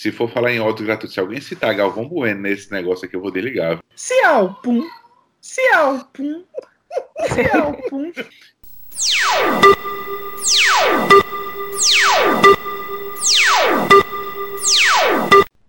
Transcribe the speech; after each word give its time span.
Se 0.00 0.12
for 0.12 0.30
falar 0.30 0.52
em 0.52 0.60
ódio 0.60 0.86
gratuito, 0.86 1.12
se 1.12 1.18
alguém 1.18 1.40
citar 1.40 1.74
Galvão 1.74 2.06
Bueno 2.08 2.42
nesse 2.42 2.70
negócio 2.70 3.04
aqui, 3.04 3.16
eu 3.16 3.20
vou 3.20 3.32
desligar. 3.32 3.80
Ciao, 3.96 4.54
pum. 4.62 4.88
Ciao, 5.42 6.04
pum. 6.12 6.44
Ciao, 7.34 7.76
pum. 7.90 8.12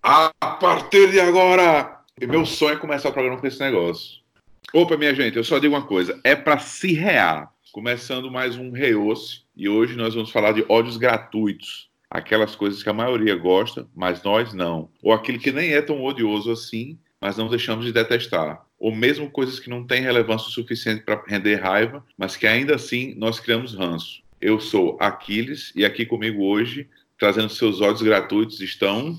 A 0.04 0.32
partir 0.62 1.10
de 1.10 1.20
agora, 1.20 2.00
meu 2.22 2.46
sonho 2.46 2.76
é 2.76 2.78
começar 2.78 3.10
o 3.10 3.14
programa 3.14 3.42
com 3.42 3.48
esse 3.48 3.60
negócio. 3.60 4.20
Opa, 4.72 4.96
minha 4.96 5.16
gente, 5.16 5.38
eu 5.38 5.44
só 5.44 5.58
digo 5.58 5.74
uma 5.74 5.88
coisa: 5.88 6.22
é 6.24 6.36
para 6.36 6.60
se 6.60 6.94
rear. 6.94 7.52
Começando 7.72 8.30
mais 8.30 8.56
um 8.56 8.70
Reoce, 8.70 9.42
e 9.56 9.68
hoje 9.68 9.96
nós 9.96 10.14
vamos 10.14 10.30
falar 10.30 10.52
de 10.52 10.64
ódios 10.70 10.98
gratuitos. 10.98 11.89
Aquelas 12.12 12.56
coisas 12.56 12.82
que 12.82 12.90
a 12.90 12.94
maioria 12.94 13.36
gosta, 13.36 13.88
mas 13.96 14.24
nós 14.24 14.52
não. 14.52 14.90
Ou 15.04 15.14
aquele 15.14 15.38
que 15.38 15.52
nem 15.52 15.74
é 15.74 15.82
tão 15.82 16.04
odioso 16.04 16.52
assim, 16.52 16.98
mas 17.22 17.38
não 17.38 17.48
deixamos 17.48 17.86
de 17.86 17.94
detestar. 17.94 18.66
Ou 18.80 18.96
mesmo 18.96 19.30
coisas 19.30 19.60
que 19.60 19.70
não 19.70 19.86
têm 19.86 20.02
relevância 20.02 20.50
suficiente 20.50 21.04
para 21.04 21.22
render 21.28 21.56
raiva, 21.56 22.04
mas 22.18 22.36
que 22.36 22.48
ainda 22.48 22.76
assim 22.76 23.14
nós 23.16 23.40
criamos 23.40 23.76
ranço. 23.76 24.24
Eu 24.42 24.60
sou 24.60 24.98
Aquiles 25.00 25.72
e 25.76 25.86
aqui 25.86 26.06
comigo 26.06 26.44
hoje, 26.44 26.90
trazendo 27.20 27.50
seus 27.50 27.82
ódios 27.82 28.02
gratuitos, 28.02 28.62
estão. 28.62 29.16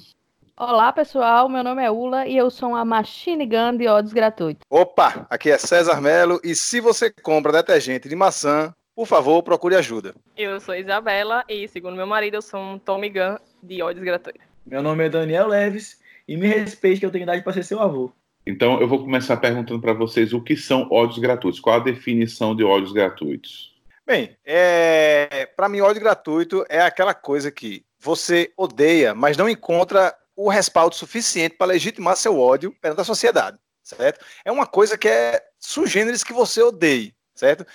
Olá, 0.56 0.92
pessoal. 0.92 1.48
Meu 1.48 1.62
nome 1.62 1.82
é 1.82 1.90
Ula 1.90 2.26
e 2.26 2.36
eu 2.36 2.50
sou 2.50 2.70
uma 2.70 2.84
machine 2.84 3.46
gun 3.46 3.76
de 3.76 3.86
ódios 3.86 4.12
gratuitos. 4.12 4.62
Opa, 4.68 5.26
aqui 5.30 5.50
é 5.50 5.59
César 5.59 6.00
Melo 6.00 6.40
e 6.42 6.54
se 6.54 6.80
você 6.80 7.10
compra 7.10 7.52
detergente 7.52 8.09
de 8.09 8.16
maçã, 8.16 8.74
por 9.00 9.06
favor, 9.06 9.42
procure 9.42 9.74
ajuda. 9.77 10.14
Eu 10.36 10.60
sou 10.60 10.74
Isabela 10.74 11.42
e, 11.48 11.66
segundo 11.66 11.96
meu 11.96 12.06
marido, 12.06 12.34
eu 12.34 12.42
sou 12.42 12.60
um 12.60 12.78
Tommy 12.78 13.09
Gun 13.09 13.38
de 13.62 13.80
ódios 13.80 14.04
gratuitos. 14.04 14.46
Meu 14.66 14.82
nome 14.82 15.06
é 15.06 15.09
Daniel 15.09 15.48
Leves 15.48 15.98
e 16.28 16.36
me 16.36 16.46
respeite 16.46 17.00
que 17.00 17.06
eu 17.06 17.10
tenho 17.10 17.23
idade 17.23 17.42
para 17.42 17.54
ser 17.54 17.62
seu 17.62 17.80
avô. 17.80 18.12
Então 18.46 18.78
eu 18.78 18.86
vou 18.86 18.98
começar 18.98 19.38
perguntando 19.38 19.80
para 19.80 19.95
vocês 19.95 20.34
o 20.34 20.43
que 20.43 20.54
são 20.54 20.87
ódios 20.90 21.18
gratuitos. 21.18 21.60
Qual 21.60 21.76
a 21.76 21.82
definição 21.82 22.54
de 22.54 22.62
ódios 22.62 22.93
gratuitos? 22.93 23.74
Bem, 24.06 24.37
é... 24.45 25.48
para 25.56 25.66
mim, 25.66 25.80
ódio 25.80 26.02
gratuito 26.02 26.66
é 26.68 26.82
aquela 26.82 27.15
coisa 27.15 27.51
que 27.51 27.82
você 27.98 28.52
odeia, 28.54 29.15
mas 29.15 29.34
não 29.34 29.48
encontra 29.48 30.15
o 30.37 30.51
respaldo 30.51 30.95
suficiente 30.95 31.56
para 31.56 31.68
legitimar 31.68 32.16
seu 32.16 32.38
ódio 32.38 32.76
perante 32.82 33.01
a 33.01 33.04
sociedade, 33.04 33.56
certo? 33.82 34.23
É 34.45 34.52
uma 34.52 34.66
coisa 34.66 34.98
que 34.98 35.09
é 35.09 35.43
sugêneres 35.59 36.23
que 36.23 36.34
você 36.34 36.60
odeie, 36.60 37.15
certo? 37.34 37.66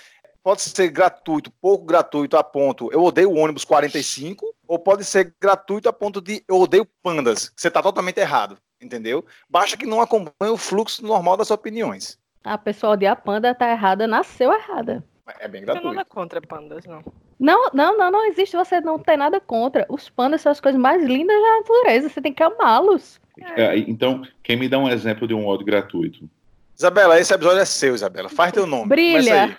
Pode 0.46 0.62
ser 0.62 0.90
gratuito, 0.90 1.50
pouco 1.60 1.84
gratuito 1.84 2.36
a 2.36 2.44
ponto 2.44 2.88
eu 2.92 3.02
odeio 3.02 3.32
o 3.32 3.36
ônibus 3.36 3.64
45, 3.64 4.54
ou 4.68 4.78
pode 4.78 5.02
ser 5.02 5.34
gratuito 5.40 5.88
a 5.88 5.92
ponto 5.92 6.20
de 6.20 6.44
eu 6.46 6.60
odeio 6.60 6.86
pandas, 7.02 7.52
você 7.56 7.66
está 7.66 7.82
totalmente 7.82 8.20
errado, 8.20 8.56
entendeu? 8.80 9.24
Basta 9.50 9.76
que 9.76 9.84
não 9.84 10.00
acompanhe 10.00 10.52
o 10.52 10.56
fluxo 10.56 11.04
normal 11.04 11.36
das 11.36 11.50
opiniões. 11.50 12.16
A 12.44 12.56
pessoa 12.56 12.92
odiar 12.92 13.20
panda 13.24 13.52
tá 13.56 13.68
errada, 13.68 14.06
nasceu 14.06 14.52
errada. 14.52 15.02
É 15.40 15.48
bem 15.48 15.62
Eu 15.62 15.66
nada 15.66 15.80
gratuito. 15.80 16.10
contra 16.10 16.40
pandas, 16.40 16.84
não. 16.84 17.02
Não, 17.40 17.68
não, 17.74 17.98
não, 17.98 18.12
não 18.12 18.24
existe. 18.26 18.56
Você 18.56 18.80
não 18.80 19.00
tem 19.00 19.16
nada 19.16 19.40
contra. 19.40 19.84
Os 19.88 20.08
pandas 20.08 20.42
são 20.42 20.52
as 20.52 20.60
coisas 20.60 20.80
mais 20.80 21.02
lindas 21.02 21.42
da 21.42 21.56
natureza. 21.56 22.08
Você 22.08 22.22
tem 22.22 22.32
que 22.32 22.44
amá-los. 22.44 23.20
É, 23.56 23.76
então, 23.78 24.22
quem 24.44 24.56
me 24.56 24.68
dá 24.68 24.78
um 24.78 24.88
exemplo 24.88 25.26
de 25.26 25.34
um 25.34 25.44
ódio 25.44 25.66
gratuito? 25.66 26.30
Isabela, 26.78 27.18
esse 27.18 27.34
episódio 27.34 27.58
é 27.58 27.64
seu, 27.64 27.96
Isabela. 27.96 28.28
Faz 28.28 28.52
teu 28.52 28.64
nome. 28.64 28.86
Brilha. 28.86 29.58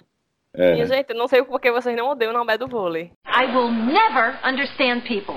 É, 0.57 0.73
Minha 0.73 0.85
gente, 0.87 1.09
eu 1.11 1.15
não 1.15 1.27
sei 1.27 1.43
porque 1.43 1.71
vocês 1.71 1.95
não 1.95 2.09
odeiam 2.09 2.33
o 2.33 2.57
do 2.57 2.67
vôlei. 2.67 3.11
I 3.27 3.45
will 3.45 3.71
never 3.71 4.39
understand 4.43 5.01
people. 5.01 5.35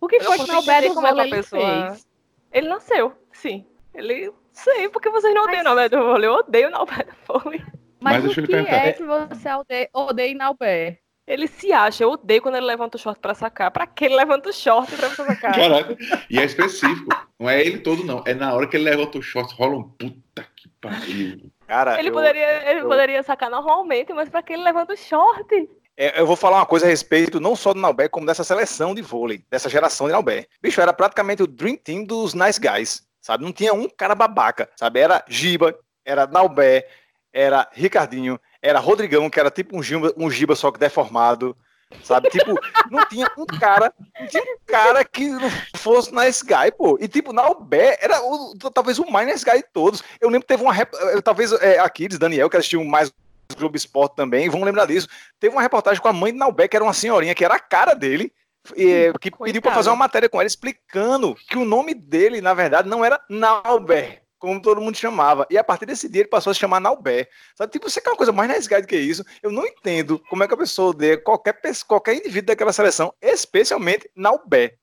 O 0.00 0.08
que 0.08 0.16
Eu 0.16 0.22
foi 0.22 0.38
não 0.38 0.44
que 0.46 0.50
consigo 0.50 0.52
Nalbé 0.52 0.72
entender 0.78 0.88
do 0.88 0.94
como 0.94 1.06
é 1.06 1.12
que 1.12 1.20
a 1.20 1.22
vôlei 1.22 1.32
ele 1.32 1.36
pessoa- 1.36 1.88
fez? 1.90 2.06
Ele 2.52 2.68
nasceu, 2.68 3.12
sim. 3.32 3.66
Ele. 3.94 4.32
Sei, 4.52 4.88
porque 4.88 5.10
vocês 5.10 5.34
não 5.34 5.44
odeiam 5.44 5.60
o 5.60 5.64
Nalbé 5.64 5.88
do 5.88 5.98
vôlei. 5.98 6.28
Eu 6.28 6.34
odeio 6.34 6.68
o 6.68 6.70
Nalbé 6.70 7.04
do 7.04 7.14
vôlei. 7.26 7.62
Mas, 8.00 8.22
Mas 8.24 8.36
o 8.36 8.42
que 8.42 8.54
é 8.54 8.92
que 8.92 9.02
você 9.04 9.48
odeia, 9.54 9.88
odeia 9.92 10.28
em 10.30 10.34
Nalbé? 10.34 10.98
Ele 11.26 11.46
se 11.46 11.72
acha, 11.72 12.04
eu 12.04 12.10
odeio 12.10 12.42
quando 12.42 12.56
ele 12.56 12.66
levanta 12.66 12.98
o 12.98 13.00
short 13.00 13.18
pra 13.18 13.32
sacar. 13.34 13.70
Pra 13.70 13.86
que 13.86 14.04
ele 14.04 14.14
levanta 14.14 14.50
o 14.50 14.52
short 14.52 14.94
pra 14.94 15.08
sacar? 15.08 15.54
Caraca, 15.54 15.96
e 16.28 16.38
é 16.38 16.44
específico. 16.44 17.08
Não 17.40 17.48
é 17.48 17.60
ele 17.62 17.78
todo, 17.78 18.04
não. 18.04 18.22
É 18.26 18.34
na 18.34 18.52
hora 18.52 18.66
que 18.68 18.76
ele 18.76 18.84
levanta 18.84 19.16
o 19.18 19.22
short, 19.22 19.54
rola 19.54 19.76
um 19.76 19.82
puta 19.84 20.44
que 20.54 20.68
pariu. 20.80 21.50
Cara, 21.66 21.98
Ele, 21.98 22.08
eu, 22.08 22.12
poderia, 22.12 22.70
ele 22.70 22.80
eu- 22.80 22.88
poderia 22.88 23.22
sacar 23.22 23.50
normalmente, 23.50 24.12
mas 24.12 24.28
pra 24.28 24.42
que 24.42 24.52
ele 24.52 24.62
levanta 24.62 24.92
o 24.92 24.96
short? 24.96 25.68
é, 25.96 26.20
eu 26.20 26.26
vou 26.26 26.36
falar 26.36 26.58
uma 26.58 26.66
coisa 26.66 26.86
a 26.86 26.88
respeito 26.88 27.38
não 27.40 27.54
só 27.56 27.72
do 27.72 27.80
Naubé, 27.80 28.08
como 28.08 28.26
dessa 28.26 28.42
seleção 28.44 28.94
de 28.94 29.00
vôlei, 29.02 29.44
dessa 29.50 29.68
geração 29.68 30.06
de 30.06 30.12
Naubé. 30.12 30.46
Bicho, 30.60 30.80
era 30.80 30.92
praticamente 30.92 31.42
o 31.42 31.46
Dream 31.46 31.76
Team 31.76 32.04
dos 32.04 32.34
Nice 32.34 32.60
Guys, 32.60 33.02
sabe? 33.20 33.44
Não 33.44 33.52
tinha 33.52 33.72
um 33.72 33.88
cara 33.88 34.14
babaca, 34.14 34.68
sabe? 34.76 35.00
Era 35.00 35.24
Giba, 35.28 35.74
era 36.04 36.26
Naubé, 36.26 36.86
era 37.32 37.68
Ricardinho, 37.72 38.38
era 38.60 38.78
Rodrigão, 38.78 39.30
que 39.30 39.38
era 39.40 39.50
tipo 39.50 39.76
um 39.76 39.82
Giba, 39.82 40.12
um 40.16 40.30
Giba 40.30 40.54
só 40.56 40.70
que 40.72 40.78
deformado, 40.78 41.56
sabe? 42.02 42.28
Tipo, 42.30 42.54
não 42.90 43.04
tinha 43.06 43.26
um 43.38 43.46
cara, 43.46 43.92
não 44.20 44.26
tinha 44.26 44.42
um 44.42 44.56
cara 44.66 45.04
que 45.04 45.28
não 45.28 45.50
fosse 45.76 46.14
Nice 46.14 46.44
Guy, 46.44 46.72
pô. 46.76 46.98
E 47.00 47.06
tipo, 47.08 47.32
Naubé 47.32 47.98
era 48.00 48.20
o- 48.22 48.54
talvez 48.72 48.98
o 48.98 49.10
mais 49.10 49.26
Nice 49.26 49.44
Guy 49.44 49.58
de 49.58 49.66
todos. 49.72 50.02
Eu 50.20 50.28
lembro 50.28 50.42
que 50.42 50.48
teve 50.48 50.62
uma, 50.62 50.74
eh, 50.76 51.20
talvez 51.22 51.52
é, 51.52 51.78
Aquiles, 51.78 52.18
Daniel, 52.18 52.50
que 52.50 52.56
assistiu 52.56 52.82
mais 52.84 53.12
Globo 53.58 53.76
Esporte 53.76 54.16
também, 54.16 54.48
vão 54.48 54.64
lembrar 54.64 54.86
disso. 54.86 55.06
Teve 55.38 55.54
uma 55.54 55.62
reportagem 55.62 56.00
com 56.00 56.08
a 56.08 56.12
mãe 56.12 56.32
de 56.32 56.38
Naubé, 56.38 56.66
que 56.66 56.76
era 56.76 56.84
uma 56.84 56.94
senhorinha, 56.94 57.34
que 57.34 57.44
era 57.44 57.54
a 57.54 57.60
cara 57.60 57.94
dele, 57.94 58.32
e, 58.74 59.12
que 59.20 59.30
pediu 59.30 59.60
para 59.60 59.72
fazer 59.74 59.90
uma 59.90 59.96
matéria 59.96 60.28
com 60.28 60.40
ela 60.40 60.46
explicando 60.46 61.34
que 61.48 61.56
o 61.58 61.64
nome 61.64 61.92
dele, 61.94 62.40
na 62.40 62.54
verdade, 62.54 62.88
não 62.88 63.04
era 63.04 63.20
Naubé, 63.28 64.22
como 64.44 64.60
todo 64.60 64.80
mundo 64.80 64.96
chamava. 64.96 65.46
E 65.50 65.58
a 65.58 65.64
partir 65.64 65.86
desse 65.86 66.08
dia 66.08 66.22
ele 66.22 66.28
passou 66.28 66.50
a 66.50 66.54
se 66.54 66.60
chamar 66.60 66.80
Naubé. 66.80 67.28
Sabe, 67.56 67.72
tipo, 67.72 67.88
você 67.88 68.00
quer 68.00 68.10
uma 68.10 68.16
coisa 68.16 68.32
mais 68.32 68.50
nice 68.50 68.68
guy 68.68 68.80
do 68.80 68.86
que 68.86 68.96
isso? 68.96 69.24
Eu 69.42 69.50
não 69.50 69.66
entendo 69.66 70.18
como 70.30 70.44
é 70.44 70.48
que 70.48 70.54
a 70.54 70.56
pessoa 70.56 70.90
odeia 70.90 71.16
qualquer, 71.18 71.54
pessoa- 71.54 71.86
qualquer 71.88 72.14
indivíduo 72.16 72.46
daquela 72.46 72.72
seleção, 72.72 73.12
especialmente 73.20 74.08
Naubé. 74.16 74.74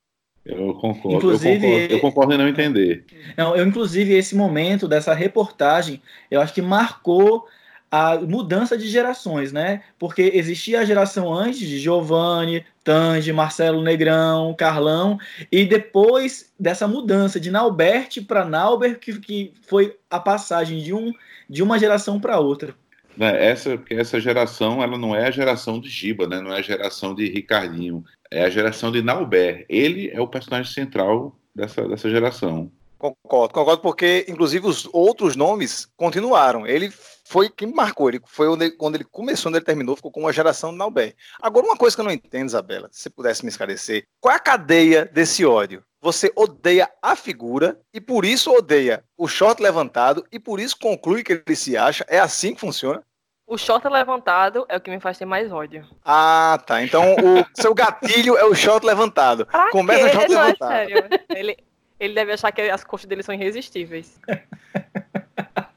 Eu 0.44 0.74
concordo, 0.74 1.18
Inclusive, 1.18 1.54
eu 1.56 1.62
concordo. 1.62 1.94
Eu 1.94 2.00
concordo 2.00 2.34
em 2.34 2.38
não 2.38 2.48
entender. 2.48 3.06
Não, 3.38 3.56
eu, 3.56 3.66
inclusive, 3.66 4.14
esse 4.14 4.36
momento 4.36 4.88
dessa 4.88 5.14
reportagem, 5.14 6.02
eu 6.32 6.42
acho 6.42 6.54
que 6.54 6.62
marcou 6.64 7.46
a 7.92 8.18
mudança 8.18 8.78
de 8.78 8.88
gerações, 8.88 9.52
né? 9.52 9.84
Porque 10.00 10.32
existia 10.34 10.80
a 10.80 10.86
geração 10.86 11.32
antes 11.32 11.60
de 11.60 11.78
Giovanni, 11.78 12.66
Tange, 12.86 13.34
Marcelo 13.34 13.84
Negrão, 13.84 14.56
Carlão, 14.56 15.20
e 15.52 15.66
depois 15.66 16.54
dessa 16.58 16.88
mudança 16.88 17.38
de 17.38 17.52
Naubert 17.52 18.24
para 18.26 18.46
Nauber, 18.46 18.98
que, 18.98 19.20
que 19.20 19.54
foi 19.68 19.98
a 20.10 20.20
passagem 20.20 20.82
de, 20.82 20.94
um, 20.94 21.12
de 21.50 21.62
uma 21.62 21.78
geração 21.78 22.18
para 22.18 22.40
outra. 22.40 22.74
Né, 23.18 23.46
Essa, 23.46 23.78
essa 23.90 24.22
geração, 24.22 24.82
ela 24.82 24.98
não 24.98 25.14
é 25.14 25.28
a 25.28 25.32
geração 25.32 25.78
de 25.78 25.90
Giba, 25.90 26.26
né? 26.26 26.40
Não 26.40 26.54
é 26.54 26.60
a 26.60 26.62
geração 26.62 27.14
de 27.14 27.28
Ricardinho. 27.30 28.06
É 28.32 28.46
a 28.46 28.50
geração 28.50 28.90
de 28.90 29.02
Nauber. 29.02 29.66
Ele 29.68 30.10
é 30.10 30.22
o 30.22 30.28
personagem 30.28 30.72
central 30.72 31.36
dessa, 31.54 31.86
dessa 31.86 32.10
geração. 32.10 32.72
Concordo, 32.98 33.54
concordo, 33.54 33.82
porque 33.82 34.26
inclusive 34.30 34.66
os 34.66 34.88
outros 34.94 35.36
nomes 35.36 35.88
continuaram. 35.98 36.66
Ele 36.66 36.90
foi 37.32 37.50
quem 37.50 37.74
marcou, 37.74 38.10
ele 38.10 38.20
foi 38.26 38.50
onde 38.50 38.72
quando 38.72 38.96
ele 38.96 39.06
começou, 39.06 39.50
onde 39.50 39.58
ele 39.60 39.66
terminou, 39.66 39.96
ficou 39.96 40.12
com 40.12 40.20
uma 40.20 40.34
geração 40.34 40.72
de 40.74 40.78
Naubé. 40.78 41.14
Agora, 41.42 41.66
uma 41.66 41.78
coisa 41.78 41.96
que 41.96 42.02
eu 42.02 42.04
não 42.04 42.12
entendo, 42.12 42.48
Isabela, 42.48 42.90
se 42.92 43.04
você 43.04 43.10
pudesse 43.10 43.46
me 43.46 43.50
esclarecer, 43.50 44.06
qual 44.20 44.34
é 44.34 44.36
a 44.36 44.40
cadeia 44.40 45.06
desse 45.06 45.46
ódio? 45.46 45.82
Você 46.02 46.30
odeia 46.36 46.92
a 47.02 47.16
figura 47.16 47.80
e 47.94 48.02
por 48.02 48.26
isso 48.26 48.52
odeia 48.52 49.06
o 49.18 49.30
short 49.30 49.64
levantado 49.64 50.28
e 50.30 50.38
por 50.38 50.60
isso 50.60 50.76
conclui 50.78 51.24
que 51.24 51.42
ele 51.48 51.56
se 51.56 51.78
acha. 51.78 52.06
É 52.10 52.20
assim 52.20 52.54
que 52.54 52.60
funciona? 52.60 53.02
O 53.48 53.58
short 53.58 53.88
levantado 53.88 54.66
é 54.68 54.76
o 54.76 54.82
que 54.82 54.92
me 54.92 55.00
faz 55.00 55.18
ter 55.18 55.26
mais 55.26 55.54
ódio. 55.54 55.88
Ah, 56.04 56.62
tá. 56.68 56.84
Então 56.84 57.16
o 57.16 57.46
seu 57.62 57.74
gatilho 57.74 58.36
é 58.36 58.44
o 58.44 58.54
short 58.54 58.86
levantado. 58.86 59.46
Pra 59.46 59.72
Começa 59.72 60.10
quê? 60.10 60.18
o 60.18 60.20
short 60.20 60.30
Não, 60.34 60.42
é 60.42 60.46
levantado. 60.48 60.70
sério. 60.70 61.10
Ele, 61.30 61.58
ele 61.98 62.14
deve 62.14 62.34
achar 62.34 62.52
que 62.52 62.62
as 62.62 62.84
costas 62.84 63.08
dele 63.08 63.24
são 63.24 63.34
irresistíveis. 63.34 64.20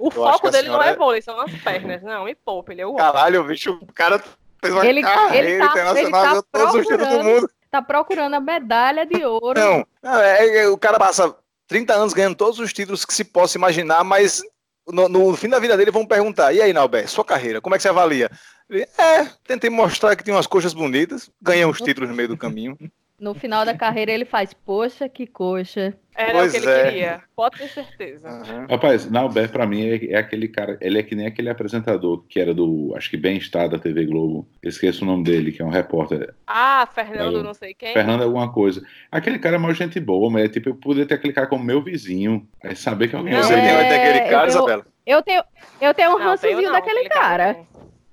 O 0.07 0.11
que 0.11 0.17
foco 0.17 0.51
dele 0.51 0.69
não 0.69 0.75
senhora- 0.75 0.91
é 0.91 0.97
vôlei, 0.97 1.23
são 1.23 1.41
as 1.41 1.53
pernas. 1.63 2.03
Não, 2.03 2.25
me 2.25 2.35
poupa, 2.35 2.73
ele 2.73 2.83
é 2.83 2.87
o 2.87 2.95
Caralho, 2.95 3.45
bicho, 3.45 3.79
o 3.81 3.93
cara 3.93 4.23
fez 4.61 4.73
uma 4.75 4.87
Ele- 4.87 5.03
carreira 5.03 5.49
ele 5.49 5.59
tá- 5.59 5.65
internacional, 5.71 6.03
ele 6.03 6.11
tá 6.13 6.23
ganhou 6.29 6.43
todos 6.53 6.75
os 6.75 6.81
títulos 6.83 7.07
do 7.09 7.15
procurando. 7.15 7.35
mundo. 7.41 7.51
Tá 7.71 7.83
procurando 7.83 8.35
a 8.35 8.41
medalha 8.41 9.05
de 9.07 9.25
ouro. 9.25 9.59
Não, 9.59 9.87
não, 10.03 10.21
é, 10.21 10.59
é, 10.65 10.69
o 10.69 10.77
cara 10.79 10.99
passa 10.99 11.35
30 11.67 11.95
anos 11.95 12.13
ganhando 12.13 12.37
todos 12.37 12.59
os 12.61 12.73
títulos 12.73 13.05
que 13.05 13.13
se 13.15 13.25
possa 13.25 13.57
imaginar, 13.59 14.05
mas 14.05 14.43
no, 14.87 15.09
no 15.09 15.35
fim 15.37 15.49
da 15.49 15.59
vida 15.59 15.77
dele 15.77 15.91
vão 15.91 16.07
perguntar: 16.07 16.53
e 16.53 16.61
aí, 16.63 16.73
Nalber, 16.73 17.09
sua 17.09 17.25
carreira, 17.25 17.61
como 17.61 17.75
é 17.75 17.79
que 17.79 17.83
você 17.83 17.89
avalia? 17.89 18.31
Ele, 18.71 18.87
é, 18.99 19.25
tentei 19.47 19.69
mostrar 19.71 20.15
que 20.17 20.23
tinha 20.23 20.37
umas 20.37 20.47
coxas 20.47 20.73
bonitas, 20.73 21.31
ganhei 21.43 21.65
uns 21.65 21.81
títulos 21.81 22.09
no 22.09 22.15
meio 22.17 22.29
do 22.29 22.37
caminho. 22.37 22.79
No 23.25 23.33
final 23.33 23.65
da 23.65 23.73
carreira 23.75 24.13
ele 24.13 24.27
faz, 24.27 24.53
poxa, 24.53 25.09
que 25.09 25.27
coxa. 25.27 25.95
Era 26.15 26.33
Pois 26.41 26.53
o 26.55 26.61
que 26.61 26.63
ele 26.67 26.71
é. 26.71 26.85
queria. 26.85 27.21
Pode 27.35 27.57
ter 27.57 27.69
certeza. 27.69 28.29
Aham. 28.29 28.67
Rapaz, 28.69 29.11
Nauber, 29.11 29.49
pra 29.51 29.67
mim, 29.67 29.83
é, 29.89 30.13
é 30.13 30.17
aquele 30.19 30.47
cara. 30.47 30.77
Ele 30.79 30.99
é 30.99 31.03
que 31.03 31.15
nem 31.15 31.27
aquele 31.27 31.49
apresentador 31.49 32.23
que 32.29 32.39
era 32.39 32.53
do. 32.53 32.93
Acho 32.95 33.09
que 33.09 33.17
Bem-Estar 33.17 33.67
da 33.71 33.79
TV 33.79 34.05
Globo. 34.05 34.47
Esqueço 34.63 35.05
o 35.05 35.07
nome 35.07 35.25
dele, 35.25 35.53
que 35.53 35.63
é 35.63 35.65
um 35.65 35.71
repórter. 35.71 36.35
Ah, 36.47 36.87
Fernando, 36.95 37.39
É. 37.41 37.43
não 37.43 37.55
sei 37.55 37.73
quem. 37.73 37.95
Fernando 37.95 38.21
alguma 38.23 38.53
coisa. 38.53 38.85
Aquele 39.11 39.39
cara 39.39 39.57
é 39.57 39.59
maior 39.59 39.73
gente 39.75 39.99
boa, 39.99 40.31
mas 40.31 40.45
é 40.45 40.49
tipo, 40.51 40.69
eu 40.69 40.75
poderia 40.75 41.07
ter 41.07 41.15
aquele 41.15 41.33
cara 41.33 41.47
como 41.47 41.65
meu 41.65 41.83
vizinho. 41.83 42.47
É 42.63 42.75
saber 42.75 43.09
que 43.09 43.17
alguém 43.17 43.33
Não, 43.33 43.43
Você 43.43 43.55
vai- 43.55 43.63
tem 43.63 43.71
é, 43.71 43.79
onde 43.79 43.95
aquele 43.95 44.31
cara, 44.31 44.45
eu- 44.45 44.49
Isabela? 44.49 44.87
Eu 45.07 45.23
tenho, 45.23 45.43
eu 45.81 45.95
tenho 45.95 46.11
um 46.15 46.19
rançozinho 46.19 46.71
daquele 46.73 46.99
aquele 47.01 47.09
cara. 47.09 47.57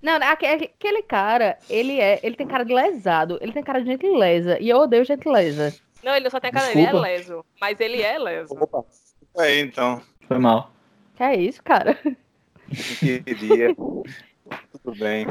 Não. 0.02 0.14
Aque- 0.16 0.46
aquele 0.46 1.02
cara, 1.04 1.58
ele 1.70 2.00
é, 2.00 2.20
ele 2.24 2.36
tem 2.36 2.48
cara 2.48 2.64
de 2.64 2.74
lesado, 2.74 3.38
ele 3.42 3.52
tem 3.52 3.64
cara 3.64 3.80
de 3.82 3.88
gentileza, 3.92 4.58
e 4.60 4.70
eu 4.70 4.78
odeio 4.78 5.06
gentileza. 5.06 5.74
Não, 6.04 6.16
ele 6.16 6.30
só 6.30 6.40
tem 6.40 6.52
cara, 6.52 6.72
ele 6.72 6.82
é 6.82 6.92
leso. 6.94 7.46
Mas 7.60 7.80
ele 7.80 8.02
é 8.02 8.18
leso. 8.18 8.54
Opa. 8.60 8.84
É, 9.38 9.60
então. 9.60 10.02
Foi 10.28 10.38
mal. 10.40 10.72
Que 11.16 11.24
é 11.24 11.36
isso, 11.36 11.62
cara? 11.64 11.98
Queria. 13.00 13.76
Tudo 13.76 14.98
bem. 14.98 15.28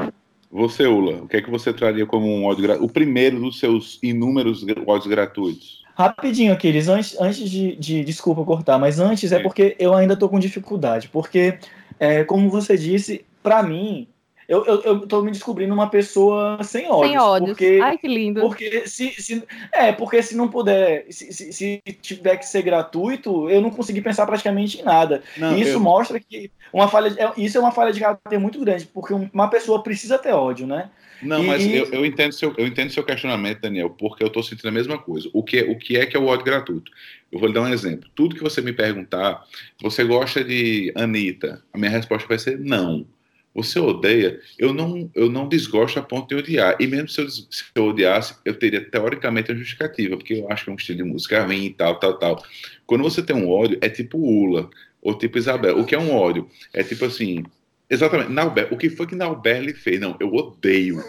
Você, 0.49 0.85
Ula, 0.85 1.23
o 1.23 1.27
que 1.27 1.37
é 1.37 1.41
que 1.41 1.49
você 1.49 1.73
traria 1.73 2.05
como 2.05 2.27
um 2.27 2.45
ódio 2.45 2.63
gratuito? 2.63 2.89
O 2.89 2.93
primeiro 2.93 3.39
dos 3.39 3.59
seus 3.59 3.99
inúmeros 4.03 4.65
ódios 4.85 5.07
gratuitos. 5.07 5.81
Rapidinho, 5.95 6.53
Aquiles, 6.53 6.87
antes, 6.87 7.19
antes 7.19 7.49
de, 7.49 7.75
de- 7.75 8.03
Desculpa 8.03 8.43
cortar, 8.43 8.77
mas 8.77 8.99
antes 8.99 9.31
é 9.31 9.37
Sim. 9.37 9.43
porque 9.43 9.75
eu 9.79 9.93
ainda 9.93 10.15
tô 10.15 10.27
com 10.29 10.39
dificuldade. 10.39 11.09
Porque, 11.09 11.57
é, 11.99 12.23
como 12.23 12.49
você 12.49 12.77
disse, 12.77 13.25
pra 13.43 13.61
mim, 13.63 14.07
eu, 14.51 14.65
eu, 14.65 14.81
eu 14.83 14.99
tô 15.07 15.21
me 15.21 15.31
descobrindo 15.31 15.73
uma 15.73 15.89
pessoa 15.89 16.61
sem 16.61 16.85
ódios. 16.89 17.11
Sem 17.11 17.17
ódios. 17.19 17.49
Porque, 17.51 17.79
Ai, 17.81 17.97
que 17.97 18.07
lindo. 18.07 18.41
porque 18.41 18.85
se, 18.87 19.09
se. 19.21 19.43
É, 19.73 19.91
porque 19.93 20.21
se 20.21 20.35
não 20.35 20.49
puder. 20.49 21.05
Se, 21.09 21.31
se, 21.31 21.53
se 21.53 21.81
tiver 22.01 22.35
que 22.35 22.45
ser 22.45 22.61
gratuito, 22.61 23.49
eu 23.49 23.61
não 23.61 23.69
consegui 23.71 24.01
pensar 24.01 24.25
praticamente 24.25 24.81
em 24.81 24.83
nada. 24.83 25.23
Não, 25.37 25.57
E 25.57 25.61
isso 25.61 25.71
eu- 25.71 25.79
mostra 25.79 26.19
que 26.19 26.51
uma 26.73 26.87
falha. 26.89 27.07
é- 27.17 27.41
Isso 27.41 27.57
é 27.57 27.61
uma 27.61 27.71
falha 27.71 27.93
de 27.93 27.99
caráter 28.01 28.37
muito 28.39 28.59
grande, 28.59 28.85
porque 28.85 29.13
um- 29.13 29.29
uma 29.33 29.47
pessoa 29.49 29.81
precisa 29.81 30.17
ter 30.17 30.33
ódio, 30.33 30.67
né? 30.67 30.89
Não, 31.23 31.43
E- 31.43 31.47
mas 31.47 31.65
eu, 31.65 31.85
eu 31.93 32.05
entendo 32.05 32.33
seu, 32.33 32.53
eu 32.57 32.65
entendo 32.67 32.91
seu 32.91 33.03
questionamento, 33.03 33.61
Daniel, 33.61 33.91
porque 33.91 34.23
eu 34.23 34.27
estou 34.27 34.41
sentindo 34.43 34.67
a 34.67 34.71
mesma 34.71 34.97
coisa. 34.97 35.29
O 35.33 35.43
que, 35.43 35.61
o 35.61 35.77
que 35.77 35.95
é 35.95 36.05
que 36.05 36.17
é 36.17 36.19
o 36.19 36.25
ódio 36.25 36.43
gratuito? 36.43 36.91
Eu 37.31 37.39
vou 37.39 37.47
lhe 37.47 37.53
dar 37.53 37.61
um 37.61 37.71
exemplo. 37.73 38.09
Tudo 38.13 38.35
que 38.35 38.41
você 38.43 38.59
me 38.59 38.73
perguntar, 38.73 39.43
você 39.81 40.03
gosta 40.03 40.43
de 40.43 40.91
Anitta? 40.95 41.61
A 41.71 41.77
minha 41.77 41.91
resposta 41.91 42.27
vai 42.27 42.37
ser 42.39 42.59
não. 42.59 43.05
Você 43.53 43.79
odeia? 43.79 44.39
Eu 44.57 44.73
não, 44.73 45.09
eu 45.13 45.29
não 45.29 45.47
desgosto 45.47 45.99
a 45.99 46.01
ponto 46.01 46.29
de 46.29 46.35
odiar. 46.35 46.77
E 46.79 46.87
mesmo 46.87 47.09
se 47.09 47.21
eu, 47.21 47.29
se 47.29 47.63
eu 47.75 47.85
odiasse, 47.85 48.35
eu 48.45 48.57
teria 48.57 48.83
teoricamente 48.83 49.51
a 49.51 49.55
justificativa, 49.55 50.15
porque 50.15 50.35
eu 50.35 50.51
acho 50.51 50.63
que 50.63 50.69
é 50.69 50.73
um 50.73 50.77
estilo 50.77 50.97
de 50.99 51.03
música 51.03 51.43
ruim 51.43 51.65
e 51.65 51.73
tal, 51.73 51.99
tal, 51.99 52.17
tal. 52.17 52.43
Quando 52.85 53.03
você 53.03 53.21
tem 53.21 53.35
um 53.35 53.49
ódio, 53.49 53.77
é 53.81 53.89
tipo 53.89 54.17
Ula, 54.17 54.69
ou 55.01 55.17
tipo 55.17 55.37
Isabel. 55.37 55.77
O 55.77 55.85
que 55.85 55.95
é 55.95 55.99
um 55.99 56.15
ódio? 56.15 56.49
É 56.73 56.81
tipo 56.81 57.03
assim, 57.03 57.43
Exatamente. 57.91 58.31
Nauber, 58.31 58.69
o 58.71 58.77
que 58.77 58.89
foi 58.89 59.05
que 59.05 59.15
Nauber 59.15 59.75
fez? 59.75 59.99
Não, 59.99 60.15
eu 60.17 60.33
odeio. 60.33 61.03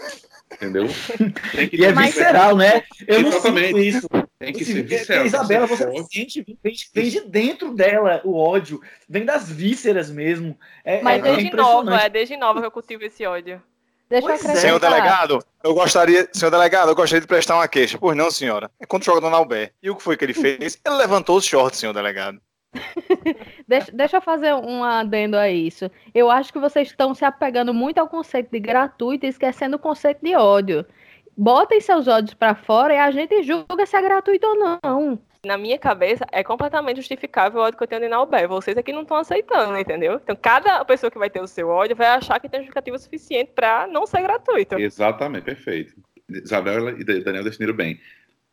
Entendeu? 0.53 0.85
E 1.71 1.85
é 1.85 1.93
visceral, 1.93 2.57
né? 2.57 2.83
Eu 3.07 3.21
não 3.21 3.29
Exatamente. 3.29 3.67
sinto 3.67 3.79
isso. 3.79 4.07
Tem 4.45 4.53
que 4.53 4.63
Assim, 4.63 4.73
ser 4.73 4.79
porque 4.81 4.97
visceral. 4.97 5.25
Isabela, 5.25 5.67
você 5.67 6.03
sente, 6.11 6.41
vem, 6.63 6.73
vem 6.93 7.09
de 7.09 7.21
dentro 7.21 7.73
dela 7.73 8.21
o 8.23 8.35
ódio, 8.37 8.81
vem 9.07 9.25
das 9.25 9.49
vísceras 9.49 10.09
mesmo. 10.09 10.57
É, 10.83 11.01
Mas 11.01 11.15
é, 11.15 11.19
é 11.19 11.21
Desde 11.31 11.47
impressionante. 11.47 11.85
nova, 11.85 12.01
é 12.01 12.09
desde 12.09 12.37
nova 12.37 12.59
que 12.59 12.65
eu 12.67 12.71
cultivo 12.71 13.03
esse 13.03 13.25
ódio. 13.25 13.61
Deixa 14.09 14.27
Pois 14.27 14.41
eu 14.43 14.49
é. 14.49 14.51
acrescentar. 14.51 14.57
Senhor 14.61 14.79
delegado, 14.79 15.39
eu 15.63 15.73
gostaria, 15.73 16.29
senhor 16.31 16.51
delegado, 16.51 16.89
eu 16.89 16.95
gostaria 16.95 17.21
de 17.21 17.27
prestar 17.27 17.55
uma 17.55 17.67
queixa. 17.67 17.97
Pois 17.97 18.15
não, 18.15 18.29
senhora. 18.29 18.69
É 18.79 18.85
quando 18.85 19.03
joga 19.05 19.21
no 19.21 19.35
Albert. 19.35 19.71
E 19.81 19.89
o 19.89 19.95
que 19.95 20.03
foi 20.03 20.17
que 20.17 20.25
ele 20.25 20.33
fez? 20.33 20.79
Ele 20.85 20.95
levantou 20.95 21.37
os 21.37 21.45
shorts, 21.45 21.79
senhor 21.79 21.93
delegado. 21.93 22.39
Deixa, 23.67 23.91
deixa 23.91 24.17
eu 24.17 24.21
fazer 24.21 24.53
um 24.53 24.83
adendo 24.83 25.37
a 25.37 25.49
isso. 25.49 25.89
Eu 26.13 26.29
acho 26.29 26.51
que 26.51 26.59
vocês 26.59 26.89
estão 26.89 27.13
se 27.13 27.23
apegando 27.23 27.73
muito 27.73 27.99
ao 27.99 28.07
conceito 28.07 28.49
de 28.51 28.59
gratuito 28.59 29.25
e 29.25 29.29
esquecendo 29.29 29.77
o 29.77 29.79
conceito 29.79 30.19
de 30.23 30.35
ódio. 30.35 30.85
Botem 31.35 31.81
seus 31.81 32.07
ódios 32.07 32.33
pra 32.33 32.55
fora 32.55 32.93
e 32.93 32.97
a 32.97 33.09
gente 33.11 33.41
julga 33.43 33.85
se 33.85 33.95
é 33.95 34.01
gratuito 34.01 34.45
ou 34.45 34.55
não. 34.55 35.19
Na 35.45 35.57
minha 35.57 35.77
cabeça, 35.77 36.25
é 36.31 36.41
completamente 36.41 36.97
justificável 36.97 37.59
o 37.59 37.63
ódio 37.63 37.77
que 37.77 37.83
eu 37.83 37.87
tenho 37.87 38.01
de 38.01 38.07
Naubé. 38.07 38.47
Vocês 38.47 38.77
aqui 38.77 38.93
não 38.93 39.01
estão 39.01 39.17
aceitando, 39.17 39.77
entendeu? 39.77 40.21
Então, 40.23 40.37
cada 40.41 40.85
pessoa 40.85 41.11
que 41.11 41.17
vai 41.17 41.29
ter 41.29 41.41
o 41.41 41.47
seu 41.47 41.67
ódio 41.67 41.97
vai 41.97 42.07
achar 42.07 42.39
que 42.39 42.47
tem 42.47 42.61
justificativa 42.61 42.97
suficiente 42.97 43.51
pra 43.53 43.85
não 43.85 44.05
ser 44.05 44.21
gratuito. 44.21 44.79
Exatamente, 44.79 45.43
perfeito. 45.43 45.95
Isabela 46.29 46.91
e 46.91 47.03
Daniel 47.03 47.43
definiram 47.43 47.73
bem. 47.73 47.99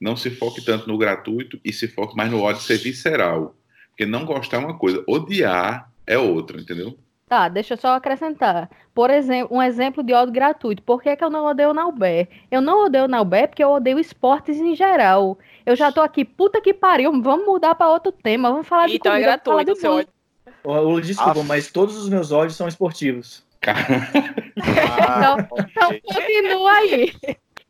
Não 0.00 0.16
se 0.16 0.30
foque 0.30 0.64
tanto 0.64 0.88
no 0.88 0.98
gratuito 0.98 1.60
e 1.64 1.72
se 1.72 1.86
foque 1.86 2.16
mais 2.16 2.30
no 2.30 2.42
ódio 2.42 2.62
ser 2.62 2.78
visceral. 2.78 3.54
Porque 3.90 4.04
não 4.04 4.24
gostar 4.24 4.56
é 4.56 4.60
uma 4.60 4.76
coisa, 4.76 5.04
odiar 5.06 5.92
é 6.06 6.18
outra, 6.18 6.60
entendeu? 6.60 6.98
Tá, 7.30 7.46
deixa 7.46 7.74
eu 7.74 7.78
só 7.78 7.94
acrescentar. 7.94 8.68
Por 8.92 9.08
exemplo, 9.08 9.56
um 9.56 9.62
exemplo 9.62 10.02
de 10.02 10.12
ódio 10.12 10.34
gratuito. 10.34 10.82
Por 10.82 11.00
que, 11.00 11.14
que 11.14 11.22
eu 11.22 11.30
não 11.30 11.44
odeio 11.46 11.70
o 11.70 11.72
Naubé? 11.72 12.26
Eu 12.50 12.60
não 12.60 12.86
odeio 12.86 13.04
o 13.04 13.08
Naubé 13.08 13.46
porque 13.46 13.62
eu 13.62 13.70
odeio 13.70 14.00
esportes 14.00 14.56
em 14.56 14.74
geral. 14.74 15.38
Eu 15.64 15.76
já 15.76 15.92
tô 15.92 16.00
aqui, 16.00 16.24
puta 16.24 16.60
que 16.60 16.74
pariu, 16.74 17.12
vamos 17.22 17.46
mudar 17.46 17.76
pra 17.76 17.88
outro 17.88 18.10
tema, 18.10 18.50
vamos 18.50 18.66
falar 18.66 18.88
de 18.88 18.96
Então 18.96 19.12
é 19.12 19.14
comida, 19.14 19.30
vamos 19.30 19.44
falar 19.44 19.62
gratuito 19.62 19.70
o 19.70 19.74
de 19.74 19.80
seu 19.80 19.92
ódio. 19.92 20.08
Ô, 20.64 20.80
Lu, 20.80 21.00
Desculpa, 21.00 21.40
Ah. 21.40 21.44
mas 21.44 21.70
todos 21.70 21.96
os 21.96 22.08
meus 22.08 22.32
ódios 22.32 22.56
são 22.56 22.66
esportivos. 22.66 23.44
Ah, 24.62 25.36
Então 25.38 25.88
ok. 25.88 26.00
continua 26.04 26.72
aí. 26.72 27.14